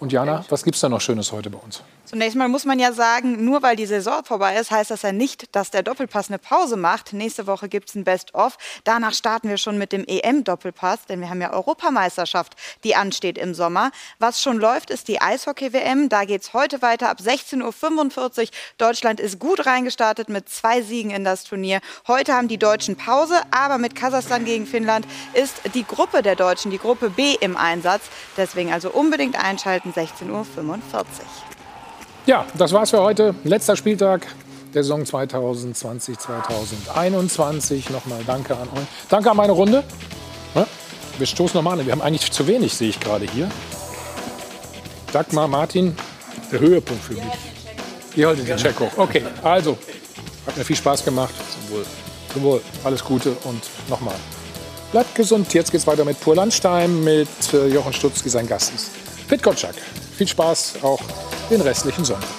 Und 0.00 0.10
Jana, 0.10 0.44
was 0.48 0.64
gibt 0.64 0.74
es 0.74 0.80
da 0.80 0.88
noch 0.88 1.00
Schönes 1.00 1.30
heute 1.30 1.48
bei 1.48 1.58
uns? 1.58 1.82
Zunächst 2.10 2.36
mal 2.36 2.48
muss 2.48 2.64
man 2.64 2.80
ja 2.80 2.92
sagen, 2.92 3.44
nur 3.44 3.62
weil 3.62 3.76
die 3.76 3.86
Saison 3.86 4.24
vorbei 4.24 4.56
ist, 4.56 4.72
heißt 4.72 4.90
das 4.90 5.02
ja 5.02 5.12
nicht, 5.12 5.54
dass 5.54 5.70
der 5.70 5.84
Doppelpass 5.84 6.26
eine 6.26 6.40
Pause 6.40 6.76
macht. 6.76 7.12
Nächste 7.12 7.46
Woche 7.46 7.68
gibt 7.68 7.88
es 7.88 7.94
ein 7.94 8.02
Best-of. 8.02 8.58
Danach 8.82 9.14
starten 9.14 9.48
wir 9.48 9.58
schon 9.58 9.78
mit 9.78 9.92
dem 9.92 10.04
EM-Doppelpass, 10.04 11.06
denn 11.06 11.20
wir 11.20 11.30
haben 11.30 11.40
ja 11.40 11.52
Europameisterschaft, 11.52 12.56
die 12.82 12.96
ansteht 12.96 13.38
im 13.38 13.54
Sommer. 13.54 13.92
Was 14.18 14.42
schon 14.42 14.58
läuft, 14.58 14.90
ist 14.90 15.06
die 15.06 15.20
Eishockey-WM. 15.20 16.08
Da 16.08 16.24
geht 16.24 16.42
es 16.42 16.52
heute 16.52 16.82
weiter 16.82 17.10
ab 17.10 17.18
16.45 17.20 18.40
Uhr. 18.40 18.48
Deutschland 18.76 19.20
ist 19.20 19.38
gut 19.38 19.64
reingestartet 19.64 20.28
mit 20.28 20.48
zwei 20.48 20.82
Siegen 20.82 21.12
in 21.12 21.22
das 21.22 21.44
Turnier. 21.44 21.78
Heute 22.08 22.34
haben 22.34 22.48
die 22.48 22.58
Deutschen 22.58 22.96
Pause, 22.96 23.40
aber 23.52 23.78
mit 23.78 23.94
Kasachstan 23.94 24.44
gegen 24.44 24.66
Finnland 24.66 25.06
ist 25.34 25.60
die 25.74 25.84
Gruppe 25.84 26.22
der 26.22 26.34
Deutschen, 26.34 26.72
die 26.72 26.78
Gruppe 26.78 27.08
B 27.08 27.36
im 27.40 27.56
Einsatz. 27.56 28.02
Deswegen 28.36 28.72
also 28.72 28.90
unbedingt 28.90 29.36
einschalten 29.36 29.92
16.45 29.92 30.32
Uhr. 30.32 30.44
Ja, 32.30 32.46
das 32.56 32.72
war's 32.72 32.90
für 32.90 33.00
heute. 33.00 33.34
Letzter 33.42 33.74
Spieltag 33.74 34.24
der 34.72 34.84
Saison 34.84 35.04
2020, 35.04 36.16
2021. 36.16 37.90
Nochmal 37.90 38.20
danke 38.24 38.54
an 38.54 38.68
euch. 38.68 38.86
Danke 39.08 39.32
an 39.32 39.36
meine 39.36 39.50
Runde. 39.50 39.82
Wir 41.18 41.26
stoßen 41.26 41.58
nochmal 41.58 41.80
an. 41.80 41.86
Wir 41.86 41.92
haben 41.92 42.00
eigentlich 42.00 42.30
zu 42.30 42.46
wenig, 42.46 42.72
sehe 42.72 42.90
ich 42.90 43.00
gerade 43.00 43.26
hier. 43.26 43.48
Dagmar, 45.12 45.48
Martin, 45.48 45.96
der 46.52 46.60
Höhepunkt 46.60 47.02
für 47.02 47.14
mich. 47.14 47.24
Ihr 48.14 48.28
haltet 48.28 48.46
den 48.46 48.58
Check 48.58 48.78
hoch. 48.78 48.92
Okay, 48.96 49.24
also, 49.42 49.76
hat 50.46 50.56
mir 50.56 50.62
viel 50.62 50.76
Spaß 50.76 51.04
gemacht. 51.04 51.34
Zum 51.34 51.76
Wohl. 51.76 51.86
Zum 52.32 52.42
Wohl. 52.44 52.60
Alles 52.84 53.02
Gute 53.02 53.32
und 53.42 53.64
nochmal. 53.88 54.14
Bleibt 54.92 55.16
gesund. 55.16 55.52
Jetzt 55.52 55.72
geht's 55.72 55.88
weiter 55.88 56.04
mit 56.04 56.20
Pur 56.20 56.36
Landstein, 56.36 57.02
mit 57.02 57.26
äh, 57.52 57.66
Jochen 57.66 57.92
Stutzki, 57.92 58.28
sein 58.28 58.46
Gast 58.46 58.72
ist. 58.72 58.92
Pit 59.26 59.42
Gottschalk. 59.42 59.74
Viel 60.16 60.28
Spaß 60.28 60.74
auch 60.82 61.00
den 61.50 61.60
restlichen 61.60 62.04
Sonntag. 62.04 62.30